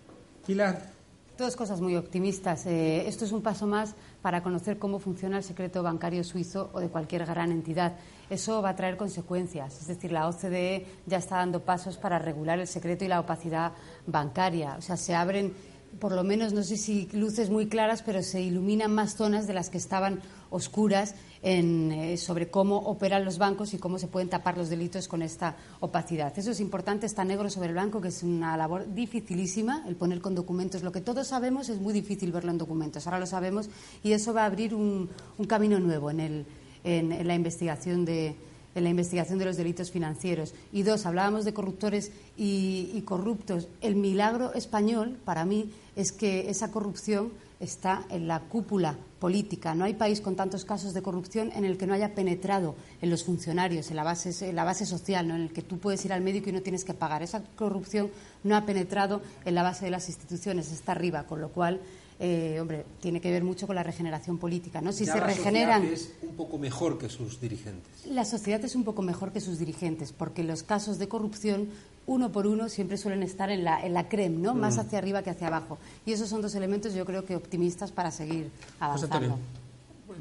Pilar. 0.47 0.99
Todas 1.39 1.55
cosas 1.55 1.81
muy 1.81 1.95
optimistas. 1.95 2.67
Eh, 2.67 3.07
esto 3.07 3.25
es 3.25 3.31
un 3.31 3.43
paso 3.43 3.65
más 3.65 3.95
para 4.23 4.43
conocer 4.43 4.77
cómo 4.77 4.99
funciona 4.99 5.37
el 5.37 5.45
secreto 5.45 5.85
bancario 5.85 6.25
suizo 6.25 6.69
o 6.73 6.81
de 6.81 6.89
cualquier 6.89 7.25
gran 7.27 7.53
entidad. 7.53 7.95
Eso 8.29 8.61
va 8.61 8.71
a 8.71 8.75
traer 8.75 8.97
consecuencias. 8.97 9.81
Es 9.81 9.87
decir, 9.87 10.11
la 10.11 10.27
OCDE 10.27 10.85
ya 11.07 11.19
está 11.19 11.37
dando 11.37 11.61
pasos 11.61 11.97
para 11.97 12.19
regular 12.19 12.59
el 12.59 12.67
secreto 12.67 13.05
y 13.05 13.09
la 13.09 13.21
opacidad 13.21 13.71
bancaria. 14.05 14.75
O 14.79 14.83
sea, 14.83 14.97
se 14.97 15.15
abren 15.15 15.55
por 15.99 16.13
lo 16.13 16.25
menos, 16.25 16.53
no 16.53 16.63
sé 16.63 16.77
si 16.77 17.09
luces 17.13 17.51
muy 17.51 17.67
claras, 17.67 18.03
pero 18.03 18.23
se 18.23 18.41
iluminan 18.41 18.95
más 18.95 19.17
zonas 19.17 19.47
de 19.47 19.55
las 19.55 19.71
que 19.71 19.79
estaban 19.79 20.21
oscuras 20.51 21.15
en, 21.43 21.93
eh, 21.93 22.17
sobre 22.17 22.51
cómo 22.51 22.77
operan 22.79 23.25
los 23.25 23.39
bancos 23.39 23.75
y 23.75 23.79
cómo 23.79 23.99
se 23.99 24.07
pueden 24.07 24.29
tapar 24.29 24.57
los 24.57 24.69
delitos 24.69 25.09
con 25.09 25.23
esta 25.23 25.57
opacidad. 25.81 26.37
Eso 26.39 26.51
es 26.51 26.61
importante, 26.61 27.07
está 27.07 27.25
negro 27.25 27.51
sobre 27.51 27.73
blanco, 27.73 28.01
que 28.01 28.09
es 28.09 28.23
una 28.23 28.57
labor 28.57 28.93
dificilísima, 28.95 29.85
el 29.87 29.97
poner 29.97 30.21
con 30.21 30.35
documentos. 30.35 30.83
Lo 30.83 30.93
que 30.93 31.01
todos 31.01 31.29
sabemos 31.29 31.69
es 31.69 31.81
muy 31.81 31.93
difícil 31.93 32.33
verlo 32.33 32.51
en 32.51 32.59
documentos, 32.59 33.07
ahora 33.07 33.19
lo 33.19 33.27
sabemos, 33.27 33.69
y 34.03 34.13
eso 34.13 34.33
va 34.33 34.43
a 34.43 34.47
abrir 34.47 34.75
un, 34.75 35.09
un 35.37 35.47
camino 35.47 35.79
nuevo 35.81 36.11
en, 36.11 36.21
el, 36.21 36.47
en, 36.85 37.13
en 37.13 37.27
la 37.27 37.35
investigación 37.35 38.05
de, 38.05 38.37
en 38.79 38.85
la 38.85 38.91
investigación 38.91 39.39
de 39.39 39.45
los 39.45 39.57
delitos 39.57 39.91
financieros. 39.91 40.55
Y 40.73 40.83
dos, 40.83 41.07
hablábamos 41.07 41.45
de 41.45 41.53
corruptores 41.53 42.13
y, 42.37 43.03
corruptos. 43.05 43.69
El 43.81 43.97
milagro 43.97 44.55
español, 44.55 45.19
para 45.25 45.45
mí, 45.45 45.73
es 45.97 46.13
que 46.13 46.49
esa 46.51 46.71
corrupción 46.71 47.33
está 47.61 48.05
en 48.11 48.29
la 48.29 48.41
cúpula 48.41 48.97
política. 49.19 49.75
No 49.75 49.85
hay 49.85 49.95
país 49.95 50.21
con 50.21 50.37
tantos 50.37 50.65
casos 50.65 50.95
de 50.95 51.03
corrupción 51.03 51.51
en 51.55 51.65
el 51.65 51.77
que 51.77 51.87
no 51.87 51.95
haya 51.95 52.15
penetrado 52.15 52.77
en 53.03 53.11
los 53.11 53.25
funcionarios, 53.25 53.91
en 53.91 53.97
la 53.97 54.05
base, 54.05 54.49
en 54.49 54.55
la 54.55 54.65
base 54.65 54.87
social, 54.87 55.31
en 55.31 55.37
el 55.43 55.53
que 55.53 55.63
tú 55.63 55.79
puedes 55.79 56.05
ir 56.05 56.13
al 56.13 56.21
médico 56.21 56.51
y 56.51 56.53
no 56.53 56.63
tienes 56.63 56.85
que 56.85 56.95
pagar. 56.95 57.23
Esa 57.23 57.43
corrupción 57.57 58.11
no 58.45 58.57
ha 58.57 58.65
penetrado 58.65 59.23
en 59.45 59.55
la 59.55 59.63
base 59.63 59.87
de 59.87 59.91
las 59.91 60.09
instituciones, 60.09 60.71
está 60.71 60.93
arriba, 60.93 61.25
con 61.25 61.41
lo 61.41 61.49
cual 61.49 61.81
eh, 62.21 62.59
hombre, 62.61 62.85
tiene 63.01 63.21
que 63.21 63.31
ver 63.31 63.45
mucho 63.45 63.67
con 63.69 63.77
la 63.77 63.85
regeneración 63.85 64.39
política, 64.39 64.81
¿no? 64.81 64.93
Si 64.93 65.05
ya 65.05 65.13
se 65.13 65.21
la 65.21 65.27
regeneran. 65.27 65.85
es 65.85 66.15
un 66.23 66.35
poco 66.35 66.59
mejor 66.59 66.99
que 66.99 67.09
sus 67.09 67.41
dirigentes. 67.41 68.07
La 68.07 68.25
sociedad 68.25 68.65
es 68.65 68.75
un 68.75 68.83
poco 68.83 69.03
mejor 69.03 69.33
que 69.33 69.41
sus 69.41 69.59
dirigentes, 69.59 70.13
porque 70.13 70.43
los 70.43 70.65
casos 70.65 70.99
de 70.99 71.07
corrupción, 71.07 71.69
uno 72.07 72.33
por 72.33 72.49
uno, 72.49 72.69
siempre 72.69 72.97
suelen 72.97 73.23
estar 73.23 73.51
en 73.51 73.63
la, 73.63 73.85
en 73.87 73.95
la 73.95 74.09
creme, 74.09 74.39
¿no? 74.39 74.55
Mm. 74.55 74.59
Más 74.59 74.79
hacia 74.79 74.99
arriba 74.99 75.23
que 75.23 75.31
hacia 75.31 75.47
abajo. 75.47 75.79
Y 76.07 76.13
esos 76.13 76.29
son 76.29 76.43
dos 76.43 76.57
elementos, 76.57 76.93
yo 76.93 77.05
creo 77.05 77.25
que 77.25 77.37
optimistas 77.37 77.93
para 77.93 78.11
seguir 78.11 78.51
avanzando. 78.81 79.39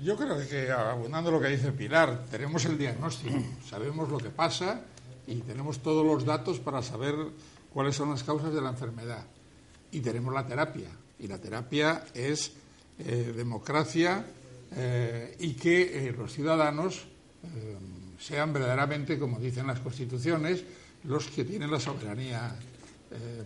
Yo 0.03 0.15
creo 0.15 0.38
que, 0.48 0.72
abundando 0.72 1.32
lo 1.32 1.41
que 1.41 1.48
dice 1.48 1.72
Pilar, 1.72 2.26
tenemos 2.30 2.64
el 2.65 2.78
diagnóstico, 2.78 3.40
sabemos 3.68 4.10
lo 4.10 4.19
que 4.19 4.30
pasa 4.30 4.82
y 5.26 5.38
tenemos 5.38 5.80
todos 5.80 6.06
los 6.06 6.26
datos 6.26 6.60
para 6.60 6.84
saber 6.84 7.15
cuáles 7.74 7.95
son 7.95 8.11
las 8.11 8.24
causas 8.24 8.53
de 8.53 8.61
la 8.61 8.69
enfermedad. 8.69 9.26
Y 9.91 10.02
tenemos 10.02 10.32
la 10.32 10.45
terapia 10.45 10.90
y 11.19 11.27
la 11.27 11.38
terapia 11.38 12.06
es 12.14 12.52
eh, 12.99 13.34
democracia 13.35 14.26
eh, 14.76 15.35
y 15.39 15.53
que 15.53 16.07
eh, 16.07 16.15
los 16.18 16.34
ciudadanos 16.34 17.06
sean 18.19 18.52
verdaderamente, 18.52 19.18
como 19.18 19.39
dicen 19.39 19.68
las 19.68 19.80
constituciones, 19.80 20.64
los 21.03 21.27
que 21.27 21.45
tienen 21.45 21.72
la 21.72 21.80
soberanía 21.80 22.53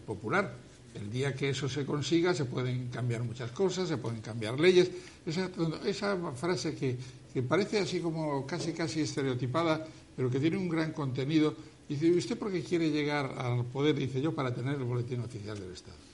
popular. 0.07 0.55
El 0.95 1.11
día 1.11 1.35
que 1.35 1.49
eso 1.49 1.69
se 1.69 1.85
consiga 1.85 2.33
se 2.33 2.45
pueden 2.45 2.87
cambiar 2.87 3.21
muchas 3.23 3.51
cosas, 3.51 3.89
se 3.89 3.97
pueden 3.97 4.21
cambiar 4.21 4.59
leyes. 4.59 4.89
Esa, 5.25 5.51
esa 5.85 6.17
frase 6.33 6.73
que, 6.73 6.97
que 7.31 7.43
parece 7.43 7.79
así 7.79 7.99
como 7.99 8.47
casi 8.47 8.73
casi 8.73 9.01
estereotipada, 9.01 9.85
pero 10.15 10.31
que 10.31 10.39
tiene 10.39 10.57
un 10.57 10.69
gran 10.69 10.93
contenido. 10.93 11.53
Dice, 11.87 12.07
¿y 12.07 12.17
usted 12.17 12.39
por 12.39 12.51
qué 12.51 12.63
quiere 12.63 12.89
llegar 12.89 13.35
al 13.37 13.65
poder? 13.65 13.93
Dice 13.95 14.19
yo, 14.19 14.33
para 14.33 14.55
tener 14.55 14.75
el 14.75 14.83
boletín 14.83 15.19
oficial 15.19 15.59
del 15.59 15.73
Estado 15.73 16.10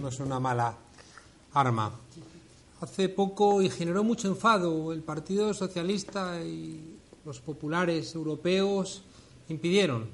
no 0.00 0.08
es 0.08 0.20
una 0.20 0.40
mala 0.40 0.76
arma. 1.52 1.92
Hace 2.80 3.08
poco 3.08 3.62
y 3.62 3.70
generó 3.70 4.04
mucho 4.04 4.28
enfado 4.28 4.92
el 4.92 5.02
Partido 5.02 5.54
Socialista 5.54 6.40
y 6.44 6.98
los 7.24 7.40
populares 7.40 8.14
europeos 8.14 9.02
impidieron, 9.48 10.06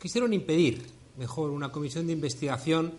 quisieron 0.00 0.32
impedir, 0.32 0.86
mejor, 1.18 1.50
una 1.50 1.72
comisión 1.72 2.06
de 2.06 2.12
investigación 2.12 2.92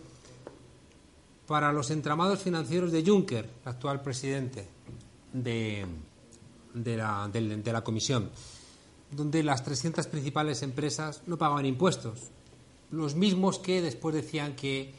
para 1.48 1.72
los 1.72 1.92
entramados 1.92 2.40
financieros 2.40 2.92
de 2.92 3.06
Juncker, 3.06 3.50
actual 3.66 4.02
presidente 4.02 4.68
de, 5.32 5.86
de, 6.74 6.98
la, 6.98 7.30
de, 7.32 7.58
de 7.58 7.74
la 7.74 7.84
comisión, 7.84 8.30
donde 9.12 9.44
las 9.44 9.64
300 9.64 10.08
principales 10.08 10.64
empresas 10.64 11.22
no 11.28 11.38
pagaban 11.38 11.66
impuestos, 11.66 12.20
los 12.92 13.16
mismos 13.16 13.60
que 13.60 13.82
después 13.82 14.16
decían 14.16 14.56
que 14.56 14.94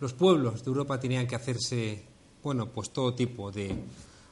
los 0.00 0.12
pueblos 0.12 0.64
de 0.64 0.68
Europa 0.68 1.00
tenían 1.00 1.26
que 1.26 1.36
hacerse, 1.36 2.04
bueno, 2.42 2.68
pues 2.70 2.90
todo 2.90 3.14
tipo 3.14 3.50
de 3.50 3.74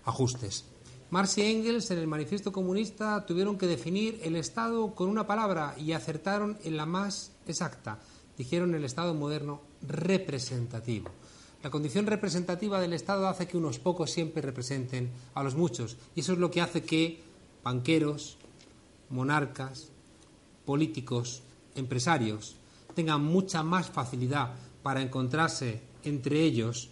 ajustes. 0.05 0.65
Marx 1.11 1.39
y 1.39 1.43
Engels 1.43 1.91
en 1.91 1.99
el 1.99 2.07
Manifiesto 2.07 2.53
Comunista 2.53 3.25
tuvieron 3.25 3.57
que 3.57 3.67
definir 3.67 4.21
el 4.23 4.37
Estado 4.37 4.95
con 4.95 5.09
una 5.09 5.27
palabra 5.27 5.75
y 5.79 5.93
acertaron 5.93 6.59
en 6.65 6.77
la 6.77 6.87
más 6.87 7.33
exacta. 7.47 7.99
Dijeron 8.37 8.75
el 8.75 8.85
Estado 8.85 9.15
moderno 9.15 9.61
representativo. 9.87 11.11
La 11.63 11.71
condición 11.71 12.07
representativa 12.07 12.81
del 12.81 12.93
Estado 12.93 13.29
hace 13.29 13.47
que 13.47 13.57
unos 13.57 13.79
pocos 13.79 14.11
siempre 14.11 14.43
representen 14.43 15.11
a 15.35 15.43
los 15.43 15.55
muchos 15.55 15.97
y 16.15 16.21
eso 16.21 16.33
es 16.33 16.39
lo 16.39 16.51
que 16.51 16.61
hace 16.61 16.83
que 16.83 17.23
banqueros, 17.63 18.37
monarcas, 19.09 19.89
políticos, 20.67 21.43
empresarios 21.75 22.57
tengan 22.95 23.25
mucha 23.25 23.63
más 23.63 23.89
facilidad 23.89 24.55
para 24.85 25.01
encontrarse 25.01 25.81
entre 26.05 26.43
ellos 26.43 26.91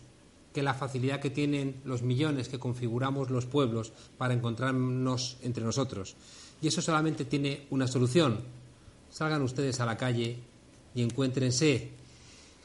que 0.55 0.63
la 0.63 0.73
facilidad 0.73 1.21
que 1.21 1.29
tienen 1.29 1.77
los 1.85 2.01
millones 2.01 2.49
que 2.49 2.59
configuramos 2.59 3.31
los 3.31 3.45
pueblos 3.45 3.93
para 4.17 4.33
encontrarnos 4.33 5.37
entre 5.43 5.63
nosotros. 5.63 6.17
Y 6.63 6.69
eso 6.69 6.81
solamente 6.81 7.27
tiene 7.27 7.67
una 7.69 7.87
solución. 7.87 8.41
Salgan 9.11 9.43
ustedes 9.43 9.79
a 9.81 9.87
la 9.87 9.99
calle 9.99 10.39
y 10.95 11.03
encuéntrense. 11.03 11.91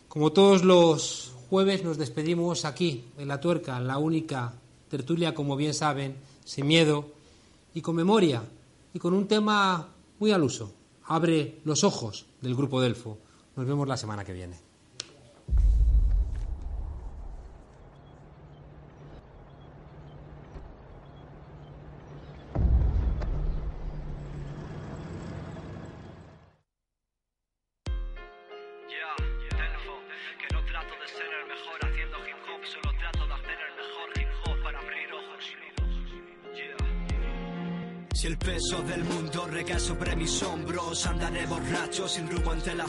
Como 0.07 0.31
todos 0.31 0.63
los 0.63 1.33
jueves 1.49 1.83
nos 1.83 1.97
despedimos 1.97 2.63
aquí, 2.63 3.03
en 3.17 3.27
La 3.27 3.41
Tuerca, 3.41 3.81
la 3.81 3.97
única 3.97 4.53
tertulia, 4.89 5.35
como 5.35 5.57
bien 5.57 5.73
saben, 5.73 6.15
sin 6.45 6.67
miedo 6.67 7.11
y 7.73 7.81
con 7.81 7.97
memoria 7.97 8.43
y 8.93 8.99
con 8.99 9.13
un 9.13 9.27
tema 9.27 9.89
muy 10.19 10.31
al 10.31 10.43
uso. 10.43 10.71
Abre 11.03 11.59
los 11.65 11.83
ojos 11.83 12.27
del 12.41 12.55
Grupo 12.55 12.79
Delfo. 12.79 13.17
Nos 13.57 13.67
vemos 13.67 13.87
la 13.89 13.97
semana 13.97 14.23
que 14.23 14.31
viene. 14.31 14.66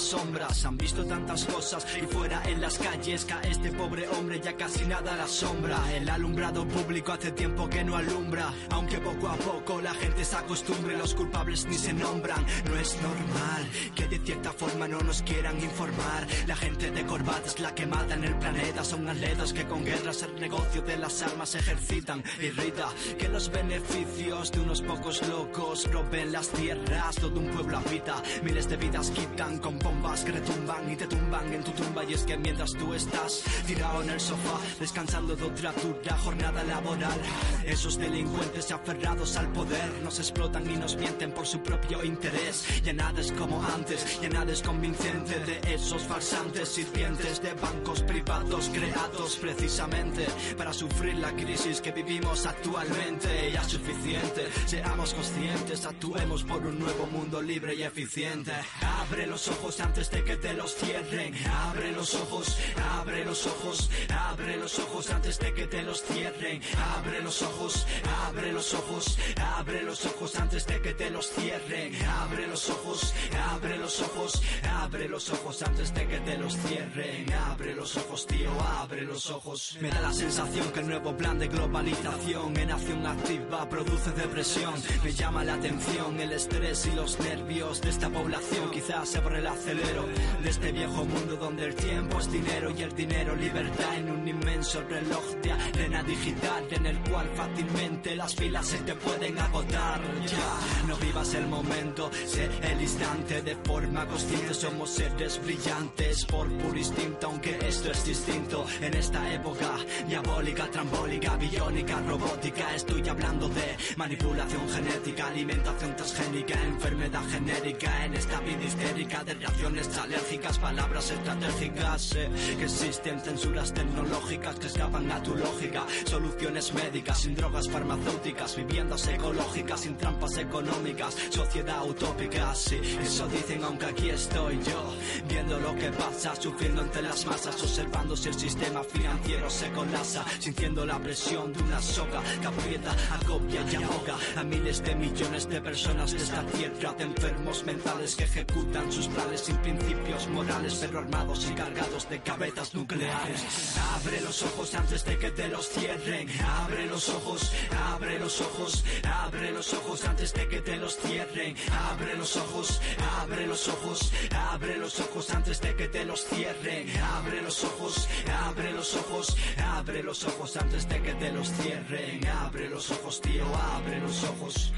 Sombras. 0.09 0.65
Han 0.65 0.79
visto 0.79 1.05
tantas 1.05 1.45
cosas 1.45 1.87
y 1.97 2.07
fuera 2.07 2.43
en 2.47 2.63
las 2.63 2.79
calles 2.79 3.27
cae 3.27 3.51
este 3.51 3.71
pobre 3.73 4.09
hombre 4.09 4.41
ya 4.41 4.57
casi 4.57 4.87
nada 4.87 5.15
la 5.17 5.27
sombra. 5.27 5.79
El 5.95 6.09
alumbrado 6.09 6.67
público 6.67 7.13
hace 7.13 7.31
tiempo 7.33 7.69
que 7.69 7.85
no 7.85 7.95
alumbra, 7.95 8.53
aunque 8.71 8.99
poco 8.99 9.29
a 9.29 9.37
poco 9.37 9.83
la 9.83 9.93
gente 9.93 10.25
se 10.25 10.37
acostumbre, 10.37 10.97
los 10.97 11.15
culpables 11.15 11.67
ni 11.67 11.77
se 11.77 11.93
nombran. 11.93 12.43
No 12.69 12.79
es 12.79 12.97
normal 13.03 13.69
que 13.95 14.09
de 14.09 14.19
cierta 14.21 14.51
forma 14.53 14.89
no 14.89 14.99
nos 15.01 15.21
quieran 15.23 15.61
informar. 15.63 16.27
La 16.47 16.57
gente 16.57 16.91
de 16.91 17.05
corbata 17.05 17.47
es 17.47 17.61
la 17.61 17.75
que 17.75 17.87
mata 17.87 18.15
en 18.15 18.25
el 18.25 18.35
planeta, 18.37 18.85
son 18.85 19.07
atletas 19.09 19.53
que 19.53 19.67
con 19.67 19.85
guerras 19.85 20.23
el 20.23 20.41
negocio 20.41 20.81
de 20.83 20.97
las 20.97 21.21
armas 21.23 21.55
ejercitan. 21.55 22.25
Irrita 22.41 22.89
que 23.19 23.29
los 23.29 23.51
beneficios 23.51 24.53
de 24.53 24.61
unos 24.61 24.81
pocos 24.81 25.27
locos 25.29 25.91
roben 25.93 26.33
las 26.33 26.49
tierras, 26.49 27.17
todo 27.17 27.39
un 27.41 27.49
pueblo 27.49 27.77
habita, 27.77 28.23
miles 28.43 28.69
de 28.71 28.77
vidas 28.79 29.11
quitan 29.11 29.59
con 29.59 29.79
bombas 29.79 29.98
que 30.25 30.33
retumban 30.33 30.91
y 30.91 30.97
te 30.97 31.07
tumban 31.07 31.53
en 31.53 31.63
tu 31.63 31.73
tumba. 31.73 32.05
Y 32.05 32.15
es 32.15 32.23
que 32.23 32.37
mientras 32.37 32.73
tú 32.73 32.95
estás 32.95 33.43
tirado 33.67 34.03
en 34.03 34.11
el 34.11 34.21
sofá, 34.21 34.59
descansando 34.79 35.35
de 35.35 35.45
otra 35.45 35.73
dura 35.73 36.17
jornada 36.19 36.63
laboral, 36.65 37.21
esos 37.65 37.99
delincuentes 37.99 38.71
aferrados 38.71 39.37
al 39.37 39.49
poder 39.53 39.93
nos 40.03 40.19
explotan 40.19 40.71
y 40.71 40.77
nos 40.77 40.97
mienten 40.97 41.33
por 41.33 41.47
su 41.47 41.61
propio 41.63 42.05
interés, 42.05 42.83
ya 42.83 42.93
nada 42.93 43.21
es 43.21 43.33
como 43.33 43.63
antes, 43.63 44.21
ya 44.21 44.29
nada 44.29 44.53
es 44.53 44.63
convincente 44.63 45.41
de 45.41 45.75
esos 45.75 46.03
farsantes 46.03 46.69
sirvientes 46.69 47.43
de 47.43 47.53
bancos 47.55 48.03
privados 48.03 48.71
creados 48.73 49.37
precisamente 49.37 50.27
para 50.57 50.73
sufrir 50.73 51.17
la 51.17 51.33
crisis 51.33 51.81
que 51.81 51.93
vivimos 51.93 52.47
actualmente, 52.47 53.53
ya 53.53 53.61
es 53.61 53.69
suficiente, 53.69 54.49
seamos 54.67 55.13
conscientes, 55.13 55.85
actuemos 55.85 56.45
por 56.45 56.65
un 56.67 56.79
nuevo 56.79 57.07
mundo 57.07 57.43
libre 57.43 57.75
y 57.75 57.83
eficiente. 57.83 58.53
Abre 59.01 59.27
los 59.27 59.49
ojos 59.49 59.81
antes 59.89 60.11
de 60.11 60.23
que 60.23 60.37
te 60.37 60.53
los 60.53 60.75
cierren. 60.75 61.35
Abre 61.47 61.93
los 61.93 62.15
ojos, 62.15 62.59
abre 63.01 63.25
los 63.25 63.47
ojos, 63.47 63.91
abre 64.31 64.57
los 64.59 64.79
ojos 64.79 65.11
antes 65.11 65.39
de 65.39 65.55
que 65.55 65.67
te 65.67 65.83
los 65.83 66.03
cierren. 66.03 66.61
Abre 66.97 67.23
los 67.23 67.41
ojos, 67.43 67.87
abre 68.27 68.53
los 68.53 68.75
ojos, 68.75 69.19
abre 69.59 69.83
los 69.83 70.05
ojos 70.05 70.37
antes 70.37 70.67
de 70.67 70.81
que 70.83 70.93
te 70.93 71.11
los 71.11 71.31
cierren. 71.31 71.95
Abre 72.05 72.47
los 72.47 72.69
ojos, 72.69 73.15
abre 73.51 73.79
los 73.79 74.01
ojos, 74.03 74.43
abre 74.71 75.09
los 75.09 75.31
ojos 75.31 75.63
antes 75.63 75.95
de 75.95 76.07
que 76.07 76.21
te 76.21 76.37
los 76.37 76.57
cierren. 76.59 77.33
Abre 77.33 77.75
los 77.75 77.97
ojos, 77.97 78.27
tío, 78.27 78.51
abre 78.81 79.03
los 79.03 79.31
ojos. 79.31 79.79
Me 79.81 79.89
da 79.89 80.01
la 80.03 80.13
sensación 80.13 80.71
que 80.73 80.81
el 80.81 80.89
nuevo 80.89 81.17
plan 81.17 81.39
de 81.39 81.49
globalización 81.49 82.57
en 82.59 82.71
acción 82.71 83.07
activa 83.07 83.67
produce 83.71 84.11
depresión. 84.13 84.75
Me 85.03 85.13
llama 85.13 85.45
la 85.45 85.55
atención 85.55 86.21
el 86.21 86.33
estrés 86.33 86.87
y 86.87 86.95
los 86.95 87.19
nervios 87.21 87.81
de 87.81 87.89
esta 87.89 88.11
población. 88.11 88.71
Quizás 88.71 89.09
se 89.09 89.19
abre 89.19 89.41
de 89.79 90.51
este 90.51 90.73
viejo 90.73 91.05
mundo 91.05 91.37
donde 91.37 91.67
el 91.67 91.75
tiempo 91.75 92.19
es 92.19 92.31
dinero 92.33 92.73
y 92.77 92.83
el 92.83 92.95
dinero 92.95 93.37
libertad 93.37 93.95
en 93.97 94.11
un 94.11 94.27
inmenso 94.27 94.81
reloj 94.83 95.25
de 95.43 95.53
arena 95.53 96.03
digital 96.03 96.67
en 96.71 96.87
el 96.87 96.99
cual 97.01 97.29
fácilmente 97.35 98.17
las 98.17 98.35
filas 98.35 98.67
se 98.67 98.79
te 98.79 98.95
pueden 98.95 99.39
agotar. 99.39 100.01
Ya, 100.27 100.87
no 100.87 100.97
vivas 100.97 101.35
el 101.35 101.47
momento, 101.47 102.11
sé 102.27 102.49
el 102.63 102.81
instante 102.81 103.43
de 103.43 103.57
forma 103.57 104.07
consciente. 104.07 104.55
Somos 104.55 104.91
seres 104.91 105.41
brillantes 105.45 106.25
por 106.25 106.49
puro 106.49 106.77
instinto, 106.77 107.29
aunque 107.29 107.59
esto 107.67 107.91
es 107.91 108.05
distinto 108.05 108.67
en 108.81 108.95
esta 108.95 109.33
época 109.33 109.77
diabólica, 110.09 110.67
trambólica, 110.71 111.37
biónica, 111.37 112.01
robótica. 112.01 112.75
Estoy 112.75 113.09
hablando 113.09 113.49
de 113.49 113.77
manipulación 113.97 114.69
genética, 114.69 115.29
alimentación 115.29 115.95
transgénica, 115.95 116.61
enfermedad 116.65 117.23
genérica 117.31 118.05
en 118.05 118.15
esta 118.15 118.41
vida 118.41 118.65
histérica 118.65 119.25
de 119.25 119.35
alérgicas, 119.77 120.59
palabras 120.59 121.11
estratégicas. 121.11 122.17
Que 122.59 122.65
existen 122.65 123.21
censuras 123.21 123.73
tecnológicas 123.73 124.59
que 124.59 124.67
escapan 124.67 125.11
a 125.11 125.23
tu 125.23 125.35
lógica, 125.35 125.87
soluciones 126.05 126.73
médicas 126.73 127.21
sin 127.21 127.35
drogas 127.35 127.69
farmacéuticas, 127.69 128.57
viviendas 128.57 129.07
ecológicas 129.09 129.81
sin 129.81 129.97
trampas 129.97 130.39
económicas, 130.39 131.17
sociedad 131.31 131.85
utópica. 131.85 132.55
Sí, 132.55 132.81
eso 133.03 133.29
dicen, 133.29 133.63
aunque 133.65 133.87
aquí 133.87 134.11
estoy 134.11 134.59
yo, 134.65 134.95
viendo 135.29 135.59
lo 135.61 135.75
que 135.77 135.91
pasa, 135.93 136.35
sufriendo 136.37 136.83
entre 136.83 137.03
las 137.03 137.27
masas, 137.27 137.63
observando 137.63 138.17
si 138.17 138.29
el 138.29 138.39
sistema 138.39 138.83
financiero 138.83 139.51
se 139.51 139.71
colapsa, 139.73 140.25
sintiendo 140.39 140.87
la 140.87 140.99
presión 140.99 141.53
de 141.53 141.63
una 141.63 141.81
soga 141.83 142.23
que 142.41 142.47
aprieta, 142.47 142.95
agobia 143.21 143.63
y 143.71 143.77
ahoga 143.77 144.17
a 144.37 144.43
miles 144.43 144.83
de 144.83 144.95
millones 144.95 145.49
de 145.49 145.61
personas 145.61 146.13
de 146.13 146.19
esta 146.19 146.43
tierra, 146.47 146.95
de 146.95 147.05
enfermos 147.05 147.65
mentales 147.65 148.17
que 148.17 148.25
ejecutan 148.25 148.91
sus 148.91 149.09
planes 149.09 149.49
principios 149.63 150.29
morales, 150.29 150.79
pero 150.81 150.99
armados 150.99 151.49
y 151.51 151.55
cargados 151.55 152.09
de 152.09 152.21
cabezas 152.21 152.75
nucleares. 152.75 153.77
Abre 153.95 154.21
los 154.21 154.43
ojos 154.43 154.75
antes 154.75 155.05
de 155.05 155.19
que 155.19 155.31
te 155.31 155.49
los 155.49 155.69
cierren. 155.69 156.29
Abre 156.41 156.87
los 156.87 157.09
ojos, 157.09 157.53
abre 157.93 158.19
los 158.19 158.41
ojos, 158.41 158.85
abre 159.05 159.53
los 159.53 159.73
ojos 159.75 160.05
antes 160.05 160.33
de 160.35 160.49
que 160.49 160.61
te 160.61 160.77
los 160.77 160.97
cierren. 160.97 161.57
Abre 161.91 162.17
los 162.17 162.37
ojos, 162.37 162.81
abre 163.21 163.47
los 163.47 163.69
ojos, 163.69 164.13
abre 164.35 164.77
los 164.77 165.01
ojos 165.01 165.31
antes 165.31 165.61
de 165.61 165.75
que 165.75 165.89
te 165.89 166.05
los 166.05 166.25
cierren. 166.25 166.91
Abre 167.01 167.43
los 167.43 167.65
ojos, 167.65 168.09
abre 168.47 168.73
los 168.73 168.95
ojos, 168.95 169.37
abre 169.63 170.03
los 170.03 170.25
ojos 170.25 170.57
antes 170.57 170.89
de 170.89 171.03
que 171.03 171.15
te 171.15 171.33
los 171.33 171.53
cierren. 171.53 172.27
Abre 172.27 172.69
los 172.69 172.91
ojos, 172.91 173.21
tío, 173.21 173.45
abre 173.75 174.01
los 174.01 174.25
ojos. 174.25 174.73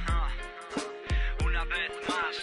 Una 1.45 1.65
vez 1.65 1.91
más, 2.09 2.37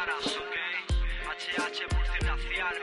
caras, 0.00 0.26
ok? 0.38 0.56
HH 1.28 1.94
multinacional, 1.94 2.74